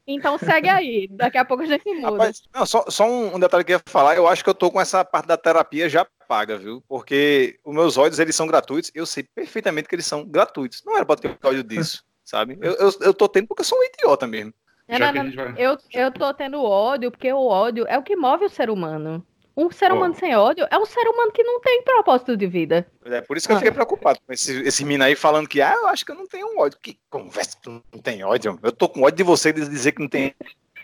Então 0.06 0.38
segue 0.38 0.68
aí. 0.70 1.06
Daqui 1.10 1.36
a 1.38 1.44
pouco 1.44 1.62
a 1.62 1.66
gente 1.66 1.84
muda. 1.94 2.10
Rapaz, 2.12 2.42
não, 2.52 2.64
só, 2.66 2.84
só 2.88 3.04
um, 3.06 3.36
um 3.36 3.38
detalhe 3.38 3.62
que 3.62 3.72
eu 3.72 3.76
ia 3.76 3.82
falar, 3.86 4.16
eu 4.16 4.26
acho 4.26 4.42
que 4.42 4.48
eu 4.50 4.54
tô 4.54 4.70
com 4.70 4.80
essa 4.80 5.04
parte 5.04 5.26
da 5.26 5.36
terapia 5.36 5.88
já 5.88 6.06
paga, 6.30 6.56
viu? 6.56 6.80
Porque 6.86 7.58
os 7.64 7.74
meus 7.74 7.98
ódios, 7.98 8.20
eles 8.20 8.36
são 8.36 8.46
gratuitos, 8.46 8.92
eu 8.94 9.04
sei 9.04 9.24
perfeitamente 9.34 9.88
que 9.88 9.94
eles 9.96 10.06
são 10.06 10.24
gratuitos. 10.24 10.80
Não 10.86 10.94
era 10.96 11.04
pra 11.04 11.16
ter 11.16 11.36
ódio 11.42 11.64
disso, 11.64 12.04
sabe? 12.24 12.56
Eu, 12.60 12.74
eu, 12.74 12.92
eu 13.00 13.12
tô 13.12 13.28
tendo 13.28 13.48
porque 13.48 13.62
eu 13.62 13.64
sou 13.64 13.76
um 13.76 13.82
idiota 13.82 14.28
mesmo. 14.28 14.54
Não, 14.88 14.96
Já 14.96 15.12
não, 15.12 15.24
não. 15.24 15.32
vai. 15.32 15.54
Eu, 15.58 15.76
eu 15.92 16.12
tô 16.12 16.32
tendo 16.32 16.62
ódio 16.62 17.10
porque 17.10 17.32
o 17.32 17.44
ódio 17.44 17.84
é 17.88 17.98
o 17.98 18.02
que 18.04 18.14
move 18.14 18.44
o 18.44 18.48
ser 18.48 18.70
humano. 18.70 19.26
Um 19.56 19.72
ser 19.72 19.90
humano 19.90 20.14
sem 20.14 20.36
ódio 20.36 20.64
é 20.70 20.78
um 20.78 20.86
ser 20.86 21.06
humano 21.08 21.32
que 21.32 21.42
não 21.42 21.60
tem 21.60 21.82
propósito 21.82 22.36
de 22.36 22.46
vida. 22.46 22.86
É 23.04 23.20
por 23.20 23.36
isso 23.36 23.48
que 23.48 23.52
eu 23.52 23.56
fiquei 23.58 23.72
preocupado 23.72 24.20
com 24.24 24.32
esse, 24.32 24.62
esse 24.62 24.84
menino 24.84 25.02
aí 25.02 25.16
falando 25.16 25.48
que, 25.48 25.60
ah, 25.60 25.74
eu 25.74 25.88
acho 25.88 26.06
que 26.06 26.12
eu 26.12 26.16
não 26.16 26.28
tenho 26.28 26.56
ódio. 26.58 26.78
Que 26.80 26.96
conversa, 27.10 27.58
tu 27.60 27.82
não 27.92 28.00
tem 28.00 28.22
ódio. 28.22 28.56
Eu 28.62 28.70
tô 28.70 28.88
com 28.88 29.02
ódio 29.02 29.16
de 29.16 29.22
você 29.24 29.52
de 29.52 29.68
dizer 29.68 29.92
que 29.92 30.00
não 30.00 30.08
tem 30.08 30.32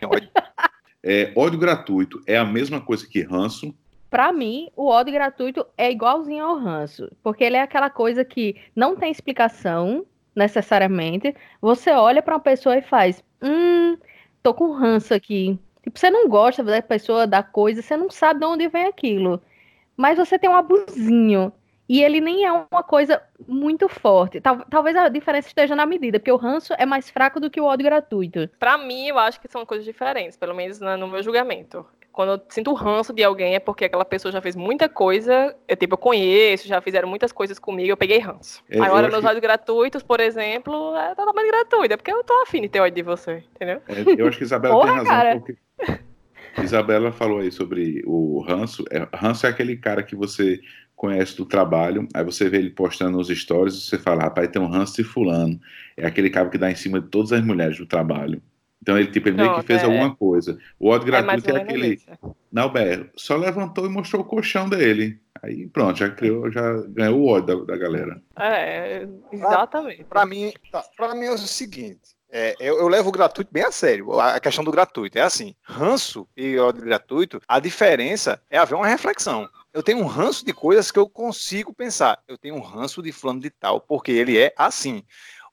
ódio. 0.03 0.29
É, 1.09 1.33
ódio 1.37 1.57
gratuito 1.57 2.21
é 2.27 2.37
a 2.37 2.45
mesma 2.45 2.81
coisa 2.81 3.07
que 3.07 3.23
ranço. 3.23 3.73
Pra 4.17 4.33
mim, 4.33 4.71
o 4.75 4.87
ódio 4.87 5.13
gratuito 5.13 5.67
é 5.77 5.91
igualzinho 5.91 6.43
ao 6.43 6.57
ranço, 6.57 7.07
porque 7.23 7.45
ele 7.45 7.59
é 7.59 7.61
aquela 7.61 7.91
coisa 7.91 8.25
que 8.25 8.57
não 8.75 8.97
tem 8.97 9.13
explicação 9.13 10.07
necessariamente. 10.35 11.37
Você 11.61 11.91
olha 11.91 12.23
pra 12.23 12.33
uma 12.37 12.41
pessoa 12.41 12.79
e 12.79 12.81
faz, 12.81 13.23
hum, 13.43 13.99
tô 14.43 14.55
com 14.55 14.73
ranço 14.73 15.13
aqui. 15.13 15.59
Tipo, 15.83 15.99
você 15.99 16.09
não 16.09 16.31
gosta 16.31 16.65
da 16.65 16.81
pessoa, 16.81 17.27
da 17.27 17.43
coisa, 17.43 17.83
você 17.83 17.95
não 17.95 18.09
sabe 18.09 18.41
de 18.41 18.47
onde 18.47 18.69
vem 18.69 18.87
aquilo. 18.87 19.39
Mas 19.95 20.17
você 20.17 20.39
tem 20.39 20.49
um 20.49 20.57
abusinho. 20.57 21.53
E 21.87 22.03
ele 22.03 22.19
nem 22.19 22.47
é 22.47 22.51
uma 22.51 22.83
coisa 22.83 23.23
muito 23.47 23.87
forte. 23.87 24.41
Tal- 24.41 24.65
talvez 24.71 24.97
a 24.97 25.11
diferença 25.11 25.49
esteja 25.49 25.77
na 25.77 25.85
medida, 25.85 26.19
porque 26.19 26.33
o 26.33 26.37
ranço 26.37 26.73
é 26.79 26.87
mais 26.87 27.11
fraco 27.11 27.39
do 27.39 27.51
que 27.51 27.61
o 27.61 27.67
ódio 27.67 27.85
gratuito. 27.85 28.49
Pra 28.59 28.79
mim, 28.79 29.09
eu 29.09 29.19
acho 29.19 29.39
que 29.39 29.47
são 29.47 29.67
coisas 29.67 29.85
diferentes, 29.85 30.39
pelo 30.39 30.55
menos 30.55 30.81
na- 30.81 30.97
no 30.97 31.07
meu 31.07 31.23
julgamento. 31.23 31.85
Quando 32.17 32.31
eu 32.33 32.41
sinto 32.49 32.73
ranço 32.73 33.13
de 33.13 33.23
alguém 33.23 33.57
é 33.57 33.61
porque 33.61 33.85
aquela 33.85 34.03
pessoa 34.03 34.33
já 34.33 34.41
fez 34.41 34.57
muita 34.57 34.89
coisa, 34.89 35.55
eu, 35.69 35.77
tipo, 35.77 35.93
eu 35.93 35.99
conheço, 35.99 36.67
já 36.67 36.81
fizeram 36.81 37.07
muitas 37.07 37.31
coisas 37.31 37.59
comigo, 37.59 37.91
eu 37.91 37.97
peguei 37.97 38.19
ranço. 38.19 38.65
É, 38.71 38.81
Agora, 38.81 39.07
meus 39.11 39.21
que- 39.21 39.27
ódios 39.27 39.43
gratuitos, 39.43 40.03
por 40.03 40.19
exemplo, 40.19 40.97
é 40.97 41.15
totalmente 41.15 41.47
gratuito, 41.49 41.93
é 41.93 41.97
porque 41.99 42.11
eu 42.11 42.25
tô 42.25 42.33
afim 42.41 42.63
de 42.63 42.71
ter 42.71 42.81
ódio 42.81 42.95
de 42.95 43.03
você, 43.03 43.45
entendeu? 43.55 43.83
É, 43.87 44.03
eu 44.17 44.27
acho 44.29 44.39
que 44.39 44.45
Isabela 44.45 44.75
Porra, 44.75 44.87
tem 44.87 44.97
razão, 44.97 45.13
cara. 45.15 45.37
porque 45.37 45.57
Isabela 46.63 47.13
falou 47.13 47.41
aí 47.41 47.53
sobre 47.53 48.03
o 48.07 48.41
ranço. 48.41 48.83
É, 48.91 49.07
ranço 49.15 49.47
é 49.47 49.51
aquele 49.51 49.77
cara 49.77 50.03
que 50.03 50.17
você 50.17 50.59
conhece 50.95 51.37
do 51.37 51.45
trabalho, 51.45 52.09
aí 52.15 52.25
você 52.25 52.49
vê 52.49 52.57
ele 52.57 52.71
postando 52.71 53.19
nos 53.19 53.29
stories 53.29 53.75
e 53.75 53.83
você 53.83 53.99
fala, 53.99 54.23
rapaz, 54.23 54.49
tem 54.49 54.63
um 54.63 54.71
ranço 54.71 54.97
de 54.97 55.05
fulano. 55.05 55.61
É 55.95 56.07
aquele 56.07 56.31
cara 56.31 56.49
que 56.49 56.57
dá 56.57 56.71
em 56.71 56.75
cima 56.77 56.99
de 56.99 57.09
todas 57.09 57.31
as 57.31 57.45
mulheres 57.45 57.77
do 57.77 57.85
trabalho. 57.85 58.41
Então 58.87 58.97
ele, 58.97 59.11
tipo, 59.11 59.29
ele 59.29 59.37
meio 59.37 59.53
que 59.57 59.63
fez 59.63 59.83
é. 59.83 59.85
alguma 59.85 60.15
coisa. 60.15 60.57
O 60.79 60.91
ódio 60.91 61.09
É 61.09 61.11
gratuito 61.11 61.51
é, 61.51 61.53
menos 61.55 61.69
aquele. 61.69 61.95
isso. 61.95 62.07
Não, 62.53 62.71
Ber, 62.71 63.11
só 63.17 63.37
levantou 63.37 63.85
e 63.85 63.89
mostrou 63.89 64.23
o 64.23 64.25
colchão 64.25 64.69
dele. 64.69 65.21
Aí 65.43 65.67
pronto, 65.67 65.99
já 65.99 66.09
criou, 66.09 66.49
já 66.53 66.63
ganhou 66.91 67.19
o 67.21 67.27
ódio 67.27 67.67
da, 67.67 67.73
da 67.75 67.77
galera. 67.77 68.23
É, 68.39 69.09
exatamente. 69.33 70.05
Pra 70.05 70.25
mim, 70.25 70.53
tá, 70.71 70.85
pra 70.97 71.17
mim 71.17 71.25
é 71.27 71.33
o 71.33 71.39
seguinte. 71.39 72.15
é, 72.31 72.55
eu, 72.61 72.79
eu 72.79 72.87
levo 72.87 73.09
o 73.09 73.13
gratuito 73.13 73.51
bem 73.53 73.65
a 73.65 73.73
sério. 73.73 74.13
A 74.21 74.37
a 74.37 74.41
questão 74.41 74.63
do 74.65 74.71
gratuito 74.71 75.19
é 75.19 75.23
assim: 75.23 75.53
ranço 75.65 76.29
e 76.37 76.57
ódio 76.57 76.85
gratuito, 76.85 77.41
a 77.49 77.59
diferença 77.59 78.41
é 78.49 78.57
haver 78.57 78.77
uma 78.77 78.87
reflexão. 78.87 79.49
Eu 79.75 79.83
tenho 79.83 79.99
um 79.99 80.07
ranço 80.07 80.47
de 80.47 80.53
coisas 80.53 80.93
que 80.93 80.99
eu 80.99 81.09
consigo 81.09 81.75
pensar. 81.75 82.19
Eu 82.29 82.39
tenho 82.39 82.55
um 82.55 82.61
ranço 82.63 83.03
de 83.03 83.11
fulano 83.11 83.41
de 83.41 83.51
tal, 83.51 83.81
porque 83.81 84.13
ele 84.13 84.39
é 84.39 84.55
assim. 84.57 85.03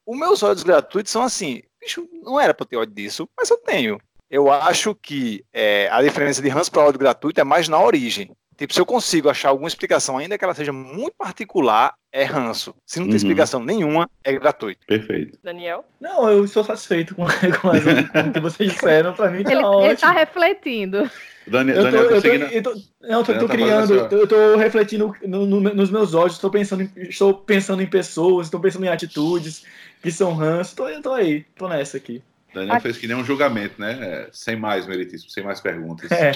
Os 0.06 0.18
meus 0.20 0.44
ódios 0.44 0.63
gratuitos 0.63 1.12
são 1.12 1.24
assim. 1.24 1.62
Bicho, 1.84 2.08
não 2.24 2.40
era 2.40 2.54
pra 2.54 2.63
eu 2.63 2.68
ter 2.68 2.78
ódio 2.78 2.96
disso, 2.96 3.28
mas 3.38 3.50
eu 3.50 3.58
tenho. 3.58 3.98
Eu 4.30 4.52
acho 4.52 4.96
que 4.96 5.44
é, 5.54 5.88
a 5.92 6.02
diferença 6.02 6.42
de 6.42 6.50
ranço 6.50 6.72
para 6.72 6.84
ódio 6.84 7.00
gratuito 7.00 7.40
é 7.40 7.44
mais 7.44 7.68
na 7.68 7.80
origem. 7.80 8.32
Tipo, 8.58 8.74
se 8.74 8.80
eu 8.80 8.86
consigo 8.86 9.30
achar 9.30 9.50
alguma 9.50 9.68
explicação, 9.68 10.18
ainda 10.18 10.38
que 10.38 10.44
ela 10.46 10.54
seja 10.54 10.72
muito 10.72 11.13
particular, 11.18 11.94
é 12.12 12.24
ranço. 12.24 12.74
Se 12.86 13.00
não 13.00 13.08
tem 13.08 13.13
Uhum. 13.13 13.18
explicação 13.18 13.63
nenhuma, 13.63 14.10
é 14.24 14.32
gratuito. 14.34 14.86
Perfeito. 14.88 15.38
Daniel? 15.44 15.84
Não, 16.00 16.30
eu 16.30 16.46
estou 16.46 16.63
satisfeito 16.63 17.16
com, 17.16 17.25
com, 17.62 17.70
as- 17.72 17.84
com 17.84 18.30
o 18.30 18.32
que 18.32 18.40
vocês 18.40 18.72
disseram. 18.72 19.13
Pra 19.13 19.30
mim 19.30 19.44
tá 19.44 19.52
Ele, 19.52 19.60
ele 19.60 19.66
ótimo. 19.68 19.98
tá 19.98 20.12
refletindo. 20.12 21.10
Daniel, 21.46 21.78
Eu 21.78 21.84
tô, 21.84 21.92
Daniel, 21.92 22.08
tá 22.10 22.16
eu 22.16 22.22
tô, 22.22 22.25
eu 22.54 22.63
tô, 22.63 22.70
não, 23.02 23.20
eu 23.20 23.24
tô, 23.25 23.34
tô 23.34 23.48
tá 23.48 23.54
criando, 23.54 23.94
assim, 24.06 24.16
eu 24.16 24.28
tô 24.28 24.56
refletindo 24.56 25.13
no- 25.25 25.46
no- 25.46 25.60
nos 25.74 25.90
meus 25.92 26.13
olhos, 26.13 26.34
estou 26.36 26.50
pensando, 26.50 26.84
em, 26.84 26.92
estou 26.96 27.34
pensando 27.34 27.82
em 27.82 27.88
pessoas, 27.88 28.48
estou 28.48 28.60
pensando 28.62 28.86
em 28.86 28.90
atitudes 28.90 29.66
que 30.03 30.12
são 30.12 30.33
ranço. 30.33 30.75
Tô, 30.75 30.88
eu 30.89 31.01
tô 31.01 31.13
aí, 31.13 31.45
tô 31.55 31.67
nessa 31.67 31.98
aqui. 31.98 32.22
Daniel 32.53 32.79
fez 32.81 32.98
que 32.98 33.07
nem 33.07 33.15
um 33.15 33.24
julgamento, 33.24 33.81
né? 33.81 33.98
É, 34.01 34.29
Sem 34.31 34.55
mais 34.55 34.86
meritíssimo, 34.86 35.31
sem 35.31 35.43
mais 35.43 35.60
perguntas. 35.60 36.12
É. 36.12 36.31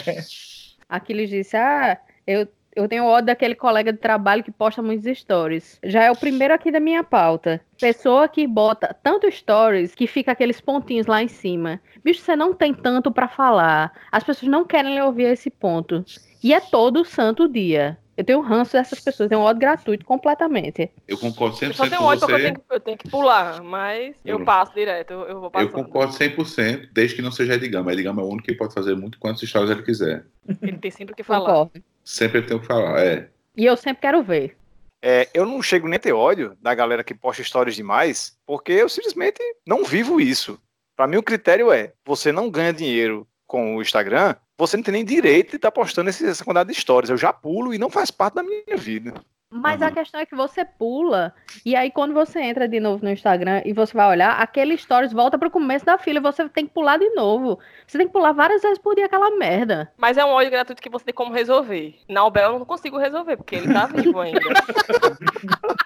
Aquiles 0.89 1.29
disse: 1.29 1.55
Ah, 1.55 1.99
eu, 2.25 2.47
eu 2.75 2.87
tenho 2.87 3.05
ódio 3.05 3.27
daquele 3.27 3.53
colega 3.53 3.91
de 3.91 3.99
trabalho 3.99 4.43
que 4.43 4.51
posta 4.51 4.81
muitos 4.81 5.05
stories. 5.19 5.79
Já 5.83 6.03
é 6.03 6.09
o 6.09 6.15
primeiro 6.15 6.53
aqui 6.53 6.71
da 6.71 6.79
minha 6.79 7.03
pauta. 7.03 7.61
Pessoa 7.79 8.27
que 8.27 8.47
bota 8.47 8.95
tanto 9.03 9.29
stories 9.29 9.93
que 9.93 10.07
fica 10.07 10.31
aqueles 10.31 10.61
pontinhos 10.61 11.05
lá 11.05 11.21
em 11.21 11.27
cima. 11.27 11.79
Bicho, 12.03 12.21
você 12.21 12.35
não 12.35 12.53
tem 12.53 12.73
tanto 12.73 13.11
pra 13.11 13.27
falar. 13.27 13.91
As 14.11 14.23
pessoas 14.23 14.49
não 14.49 14.65
querem 14.65 14.95
lhe 14.95 15.01
ouvir 15.01 15.25
esse 15.25 15.49
ponto. 15.49 16.03
E 16.41 16.53
é 16.53 16.61
todo 16.61 17.03
santo 17.03 17.47
dia. 17.47 17.97
Eu 18.17 18.23
tenho 18.23 18.41
ranço 18.41 18.73
dessas 18.73 18.99
pessoas, 18.99 19.25
eu 19.27 19.29
tenho 19.29 19.41
ódio 19.41 19.59
gratuito 19.61 20.03
completamente. 20.03 20.89
Eu 21.07 21.17
concordo 21.19 21.55
Eu 21.61 21.69
100% 21.69 21.73
só 21.75 21.87
tenho 21.87 21.97
com 22.01 22.05
ódio 22.07 22.19
porque 22.21 22.33
eu 22.33 22.37
você. 22.39 22.43
tenho, 22.45 22.55
que- 22.59 22.65
eu 22.75 22.79
tenho 22.79 22.97
que 22.97 23.09
pular, 23.09 23.61
mas 23.61 24.15
eu 24.25 24.39
Eu- 24.39 24.45
passo 24.45 24.73
direto, 24.73 25.11
eu, 25.13 25.19
eu 25.27 25.35
vou 25.35 25.45
Eu 25.45 25.51
passando. 25.51 25.71
concordo 25.71 26.13
100%, 26.13 26.89
desde 26.91 27.15
que 27.15 27.21
não 27.21 27.31
seja 27.31 27.53
Edgama. 27.53 27.93
Edgama 27.93 28.21
é 28.21 28.25
o 28.25 28.27
único 28.27 28.45
que 28.47 28.55
pode 28.55 28.73
fazer 28.73 28.95
muito 28.95 29.19
quantas 29.19 29.43
histórias 29.43 29.69
ele 29.69 29.83
quiser. 29.83 30.25
Ele 30.61 30.77
tem 30.79 30.89
sempre 30.89 31.13
o 31.13 31.15
que 31.15 31.23
falar. 31.23 31.45
Concordo. 31.65 31.83
Sempre 32.03 32.39
ele 32.39 32.47
tem 32.47 32.57
o 32.57 32.59
que 32.59 32.65
falar. 32.65 32.99
É. 33.05 33.29
E 33.55 33.65
eu 33.65 33.77
sempre 33.77 34.01
quero 34.01 34.23
ver. 34.23 34.57
É, 34.99 35.29
eu 35.31 35.45
não 35.45 35.61
chego 35.61 35.87
nem 35.87 35.97
a 35.97 35.99
ter 35.99 36.11
ódio 36.13 36.57
da 36.59 36.73
galera 36.73 37.03
que 37.03 37.13
posta 37.13 37.41
histórias 37.43 37.75
demais, 37.75 38.35
porque 38.47 38.71
eu 38.71 38.89
simplesmente 38.89 39.39
não 39.65 39.83
vivo 39.85 40.19
isso. 40.19 40.59
Pra 40.95 41.05
mim, 41.05 41.17
o 41.17 41.23
critério 41.23 41.71
é: 41.71 41.93
você 42.03 42.31
não 42.31 42.49
ganha 42.49 42.73
dinheiro 42.73 43.27
com 43.45 43.75
o 43.75 43.81
Instagram, 43.81 44.35
você 44.57 44.75
não 44.77 44.83
tem 44.83 44.91
nem 44.93 45.05
direito 45.05 45.51
de 45.51 45.55
estar 45.57 45.71
postando 45.71 46.09
esse- 46.09 46.25
essa 46.27 46.43
quantidade 46.43 46.71
de 46.71 46.77
histórias. 46.77 47.09
Eu 47.09 47.17
já 47.17 47.31
pulo 47.31 47.73
e 47.73 47.77
não 47.77 47.89
faz 47.89 48.09
parte 48.11 48.35
da 48.35 48.43
minha 48.43 48.75
vida. 48.77 49.13
Mas 49.49 49.81
a 49.81 49.87
Uhum. 49.87 49.93
questão 49.93 50.19
é 50.19 50.25
que 50.25 50.35
você 50.35 50.65
pula, 50.65 51.33
e 51.65 51.73
aí 51.73 51.89
quando 51.89 52.13
você 52.13 52.41
entra 52.41 52.67
de 52.67 52.81
novo 52.81 53.01
no 53.05 53.09
Instagram 53.09 53.61
e 53.63 53.71
você 53.71 53.93
vai 53.93 54.09
olhar, 54.09 54.33
aquele 54.41 54.77
stories 54.77 55.13
volta 55.13 55.37
pro 55.39 55.49
começo 55.49 55.85
da 55.85 55.97
fila, 55.97 56.19
e 56.19 56.21
você 56.21 56.49
tem 56.49 56.67
que 56.67 56.73
pular 56.73 56.97
de 56.99 57.09
novo. 57.11 57.57
Você 57.87 57.97
tem 57.97 58.07
que 58.07 58.11
pular 58.11 58.33
várias 58.33 58.61
vezes 58.61 58.77
por 58.77 58.93
dia 58.93 59.05
aquela 59.05 59.31
merda. 59.37 59.89
Mas 59.95 60.17
é 60.17 60.25
um 60.25 60.29
ódio 60.31 60.51
gratuito 60.51 60.81
que 60.81 60.89
você 60.89 61.05
tem 61.05 61.13
como 61.13 61.31
resolver. 61.31 61.95
Na 62.09 62.19
Albel 62.21 62.51
eu 62.53 62.59
não 62.59 62.65
consigo 62.65 62.97
resolver, 62.97 63.37
porque 63.37 63.55
ele 63.55 63.71
tá 63.71 63.85
vivo 63.85 64.19
ainda. 64.19 64.39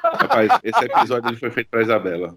Rapaz, 0.04 0.50
esse 0.64 0.86
episódio 0.86 1.38
foi 1.38 1.52
feito 1.52 1.70
pra 1.70 1.82
Isabela. 1.84 2.36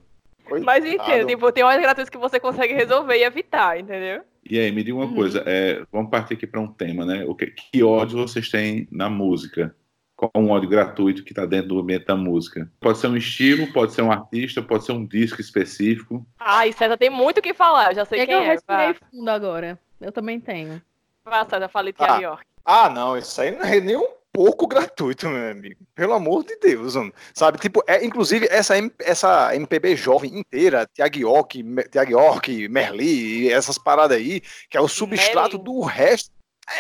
Mas 0.62 0.84
entendo, 0.84 1.26
tipo, 1.26 1.50
tem 1.52 1.64
ódio 1.64 1.80
gratuito 1.80 2.10
que 2.10 2.18
você 2.18 2.38
consegue 2.38 2.74
resolver 2.74 3.16
e 3.16 3.24
evitar, 3.24 3.78
entendeu? 3.80 4.22
E 4.48 4.58
aí, 4.58 4.70
me 4.72 4.82
diga 4.82 4.96
uma 4.96 5.06
Uhum. 5.06 5.14
coisa, 5.14 5.42
é, 5.46 5.82
vamos 5.90 6.10
partir 6.10 6.34
aqui 6.34 6.46
para 6.46 6.60
um 6.60 6.66
tema, 6.66 7.04
né? 7.04 7.24
O 7.24 7.34
que, 7.34 7.46
que 7.46 7.82
ódio 7.82 8.18
vocês 8.18 8.48
têm 8.50 8.86
na 8.90 9.08
música? 9.08 9.74
Qual 10.16 10.30
é 10.34 10.38
um 10.38 10.50
ódio 10.50 10.68
gratuito 10.68 11.24
que 11.24 11.32
está 11.32 11.44
dentro 11.44 11.68
do 11.70 11.78
ambiente 11.80 12.06
da 12.06 12.14
música? 12.14 12.70
Pode 12.78 12.98
ser 12.98 13.08
um 13.08 13.16
estilo, 13.16 13.72
pode 13.72 13.92
ser 13.92 14.02
um 14.02 14.12
artista, 14.12 14.62
pode 14.62 14.84
ser 14.84 14.92
um 14.92 15.04
disco 15.04 15.40
específico. 15.40 16.24
Ai, 16.38 16.72
César 16.72 16.96
tem 16.96 17.10
muito 17.10 17.38
o 17.38 17.42
que 17.42 17.52
falar, 17.52 17.90
eu 17.90 17.94
já 17.96 18.04
sei 18.04 18.20
É 18.20 18.26
que 18.26 18.32
quem 18.32 18.36
eu 18.40 18.44
é. 18.44 18.52
respirei 18.52 18.94
fundo 19.10 19.28
agora. 19.28 19.78
Eu 20.00 20.12
também 20.12 20.38
tenho. 20.38 20.80
vá 21.24 21.44
César, 21.44 21.68
fale 21.68 21.92
Ah. 21.98 22.04
Tiago 22.04 22.22
York. 22.22 22.44
Ah, 22.64 22.88
não, 22.88 23.16
isso 23.18 23.40
aí 23.40 23.50
não 23.50 23.62
é 23.62 23.80
nem 23.80 23.96
um 23.96 24.06
pouco 24.34 24.66
gratuito, 24.66 25.28
meu 25.28 25.50
amigo. 25.52 25.86
Pelo 25.94 26.12
amor 26.12 26.44
de 26.44 26.56
Deus, 26.58 26.96
mano. 26.96 27.14
Sabe, 27.32 27.58
tipo, 27.58 27.82
é, 27.86 28.04
inclusive 28.04 28.46
essa, 28.50 28.74
essa 28.98 29.54
MPB 29.54 29.94
jovem 29.96 30.38
inteira, 30.38 30.86
Tiago 30.92 31.16
York, 31.16 31.62
Me- 31.62 31.84
Tiago 31.84 32.10
York, 32.10 32.68
Merli, 32.68 33.50
essas 33.50 33.78
paradas 33.78 34.18
aí, 34.18 34.42
que 34.68 34.76
é 34.76 34.80
o 34.80 34.88
substrato 34.88 35.56
Merli. 35.56 35.64
do 35.64 35.80
resto. 35.82 36.30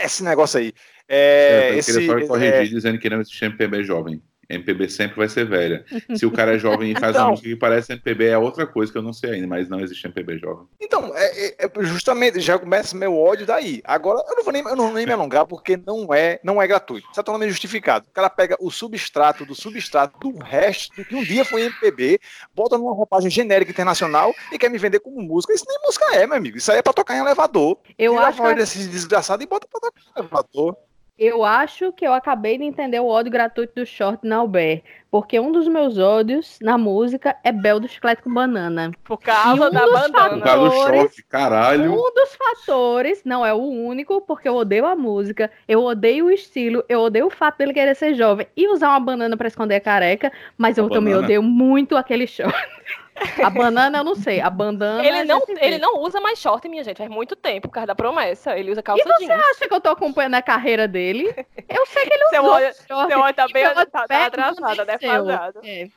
Esse 0.02 0.24
negócio 0.24 0.58
aí. 0.58 0.72
É, 1.08 1.70
eu 1.70 1.78
esse, 1.78 1.92
queria 1.92 2.08
só 2.08 2.18
é, 2.18 2.26
corrigir 2.26 2.68
dizendo 2.74 2.98
que 2.98 3.08
não 3.08 3.20
existe 3.20 3.44
MPB 3.44 3.84
jovem. 3.84 4.22
MPB 4.48 4.88
sempre 4.88 5.16
vai 5.16 5.28
ser 5.28 5.44
velha. 5.46 5.84
Se 6.16 6.24
o 6.26 6.30
cara 6.30 6.54
é 6.54 6.58
jovem 6.58 6.92
e 6.92 6.94
faz 6.98 7.14
uma 7.16 7.22
Então. 7.22 7.30
música 7.30 7.48
que 7.48 7.56
parece 7.56 7.92
MPB, 7.92 8.26
é 8.26 8.38
outra 8.38 8.66
coisa 8.66 8.90
que 8.92 8.98
eu 8.98 9.02
não 9.02 9.12
sei 9.12 9.30
ainda, 9.30 9.46
mas 9.46 9.68
não 9.68 9.80
existe 9.80 10.06
MPB 10.06 10.38
jovem. 10.38 10.66
Então, 10.80 11.12
é, 11.14 11.46
é- 11.48 11.54
é 11.66 11.70
justamente, 11.84 12.40
já 12.40 12.58
começa 12.58 12.96
meu 12.96 13.16
ódio 13.16 13.46
daí. 13.46 13.80
Agora, 13.84 14.22
eu 14.28 14.36
não 14.36 14.44
vou 14.44 14.52
nem, 14.52 14.62
eu 14.62 14.76
não 14.76 14.92
nem 14.92 15.06
me 15.06 15.12
alongar, 15.12 15.46
porque 15.46 15.76
não 15.76 16.12
é, 16.12 16.38
não 16.42 16.60
é 16.60 16.66
gratuito. 16.66 17.06
Isso 17.10 17.20
é 17.20 17.22
totalmente 17.22 17.50
justificado. 17.50 18.06
O 18.08 18.12
cara 18.12 18.28
pega 18.30 18.56
o 18.60 18.70
substrato 18.70 19.44
do 19.46 19.54
substrato 19.54 20.18
do 20.18 20.38
resto 20.42 20.94
do 20.96 21.04
que 21.04 21.14
um 21.14 21.22
dia 21.22 21.44
foi 21.44 21.62
MPB, 21.62 22.18
bota 22.54 22.76
numa 22.78 22.92
roupagem 22.94 23.30
genérica 23.30 23.70
internacional 23.70 24.34
e 24.52 24.58
quer 24.58 24.68
me 24.70 24.78
vender 24.78 25.00
como 25.00 25.20
música. 25.22 25.52
Isso 25.52 25.64
nem 25.68 25.78
música 25.84 26.04
é, 26.16 26.26
meu 26.26 26.36
amigo. 26.36 26.56
Isso 26.58 26.70
aí 26.70 26.78
é 26.78 26.82
pra 26.82 26.92
tocar 26.92 27.16
em 27.16 27.20
elevador. 27.20 27.78
Eu 27.98 28.12
Tira 28.12 28.24
a 28.24 28.28
acho, 28.28 28.38
voz 28.38 28.56
desse 28.56 28.86
desgraçado 28.88 29.42
e 29.42 29.46
bota 29.46 29.66
pra 29.70 29.80
tocar 29.80 30.00
em 30.00 30.20
elevador. 30.20 30.76
Eu 31.18 31.44
acho 31.44 31.92
que 31.92 32.06
eu 32.06 32.12
acabei 32.12 32.58
de 32.58 32.64
entender 32.64 32.98
o 33.00 33.06
ódio 33.06 33.30
gratuito 33.32 33.74
do 33.76 33.86
short 33.86 34.26
na 34.26 34.36
Albert. 34.36 34.82
Porque 35.10 35.38
um 35.38 35.52
dos 35.52 35.68
meus 35.68 35.96
ódios 35.96 36.58
na 36.60 36.76
música 36.76 37.36
é 37.44 37.52
Bel 37.52 37.78
do 37.78 37.86
Chiclete 37.88 38.22
com 38.22 38.32
Banana. 38.34 38.90
Por 39.04 39.18
causa 39.18 39.70
um 39.70 39.70
da 39.70 39.86
dos 39.86 40.10
Por 40.12 40.12
bandana. 40.12 40.42
causa 40.42 40.64
do 40.64 40.70
Fatores. 40.72 41.02
choque, 41.02 41.22
caralho. 41.22 41.92
Um 41.92 42.12
dos 42.14 42.34
fatores, 42.34 43.22
não 43.24 43.46
é 43.46 43.54
o 43.54 43.58
único, 43.58 44.20
porque 44.22 44.48
eu 44.48 44.56
odeio 44.56 44.86
a 44.86 44.96
música, 44.96 45.50
eu 45.68 45.82
odeio 45.84 46.26
o 46.26 46.30
estilo, 46.32 46.84
eu 46.88 47.00
odeio 47.00 47.26
o 47.26 47.30
fato 47.30 47.58
dele 47.58 47.72
querer 47.72 47.94
ser 47.94 48.14
jovem 48.14 48.46
e 48.56 48.68
usar 48.68 48.88
uma 48.90 49.00
banana 49.00 49.36
pra 49.36 49.46
esconder 49.48 49.76
a 49.76 49.80
careca, 49.80 50.32
mas 50.58 50.78
eu 50.78 50.86
A 50.86 50.90
também 50.90 51.14
banana? 51.14 51.24
odeio 51.26 51.42
muito 51.42 51.96
aquele 51.96 52.26
short. 52.26 52.52
A 53.42 53.48
banana 53.48 53.98
eu 53.98 54.04
não 54.04 54.14
sei, 54.16 54.40
a 54.40 54.50
bandana. 54.50 55.00
a 55.00 55.06
Ele 55.06 55.24
não, 55.24 55.40
ele 55.60 55.78
não 55.78 56.00
usa 56.00 56.20
mais 56.20 56.38
short, 56.38 56.68
minha 56.68 56.82
gente, 56.82 56.98
faz 56.98 57.08
muito 57.08 57.36
tempo, 57.36 57.68
por 57.68 57.74
causa 57.74 57.86
da 57.86 57.94
promessa. 57.94 58.58
Ele 58.58 58.72
usa 58.72 58.82
calça 58.82 59.02
E 59.02 59.06
você 59.06 59.26
jeans. 59.26 59.40
acha 59.50 59.68
que 59.68 59.74
eu 59.74 59.80
tô 59.80 59.90
acompanhando 59.90 60.34
a 60.34 60.42
carreira 60.42 60.88
dele? 60.88 61.32
Eu 61.68 61.86
sei 61.86 62.06
que 62.06 62.12
ele 62.14 62.24
ódio- 62.40 62.74
short. 62.86 63.08
Seu 63.08 63.20
ódio 63.20 63.34
tá 63.34 63.46
bem 63.52 63.64
tá, 63.72 63.86
tá 63.86 64.26
atrasado, 64.26 64.84
defasado. 64.84 65.60
É. 65.64 65.88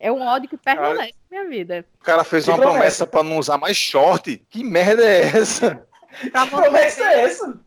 É 0.00 0.12
um 0.12 0.20
ódio 0.26 0.48
que 0.48 0.56
permanece 0.56 1.14
na 1.30 1.38
minha 1.44 1.48
vida. 1.48 1.84
O 2.00 2.04
cara 2.04 2.24
fez 2.24 2.44
Que 2.44 2.50
uma 2.50 2.58
promessa? 2.58 3.06
pra 3.06 3.22
não 3.22 3.38
usar 3.38 3.56
mais 3.56 3.76
short. 3.76 4.36
Que 4.50 4.64
merda 4.64 5.04
é 5.04 5.20
essa? 5.22 5.86
Pra 6.32 6.44
Que 6.44 6.50
promessa 6.50 7.02
é 7.04 7.20
essa? 7.24 7.60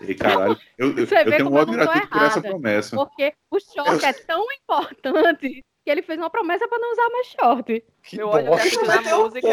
E 0.00 0.14
caralho, 0.14 0.56
eu, 0.78 0.90
eu, 0.96 0.98
eu 0.98 1.06
tenho 1.08 1.50
um 1.50 1.54
eu 1.56 1.60
ódio 1.62 1.74
gratuito 1.74 2.08
por 2.08 2.22
essa 2.22 2.40
promessa. 2.40 2.94
Porque 2.94 3.32
o 3.50 3.58
short 3.58 4.04
é 4.04 4.12
tão 4.12 4.44
importante 4.52 5.64
que 5.88 5.92
ele 5.92 6.02
fez 6.02 6.18
uma 6.18 6.28
promessa 6.28 6.68
para 6.68 6.78
não 6.78 6.92
usar 6.92 7.08
mais 7.08 7.26
short. 7.28 7.84
Que 8.02 8.20
eu 8.20 8.28
olho 8.28 8.44
bosta, 8.44 8.84
na 8.84 9.16
música. 9.16 9.48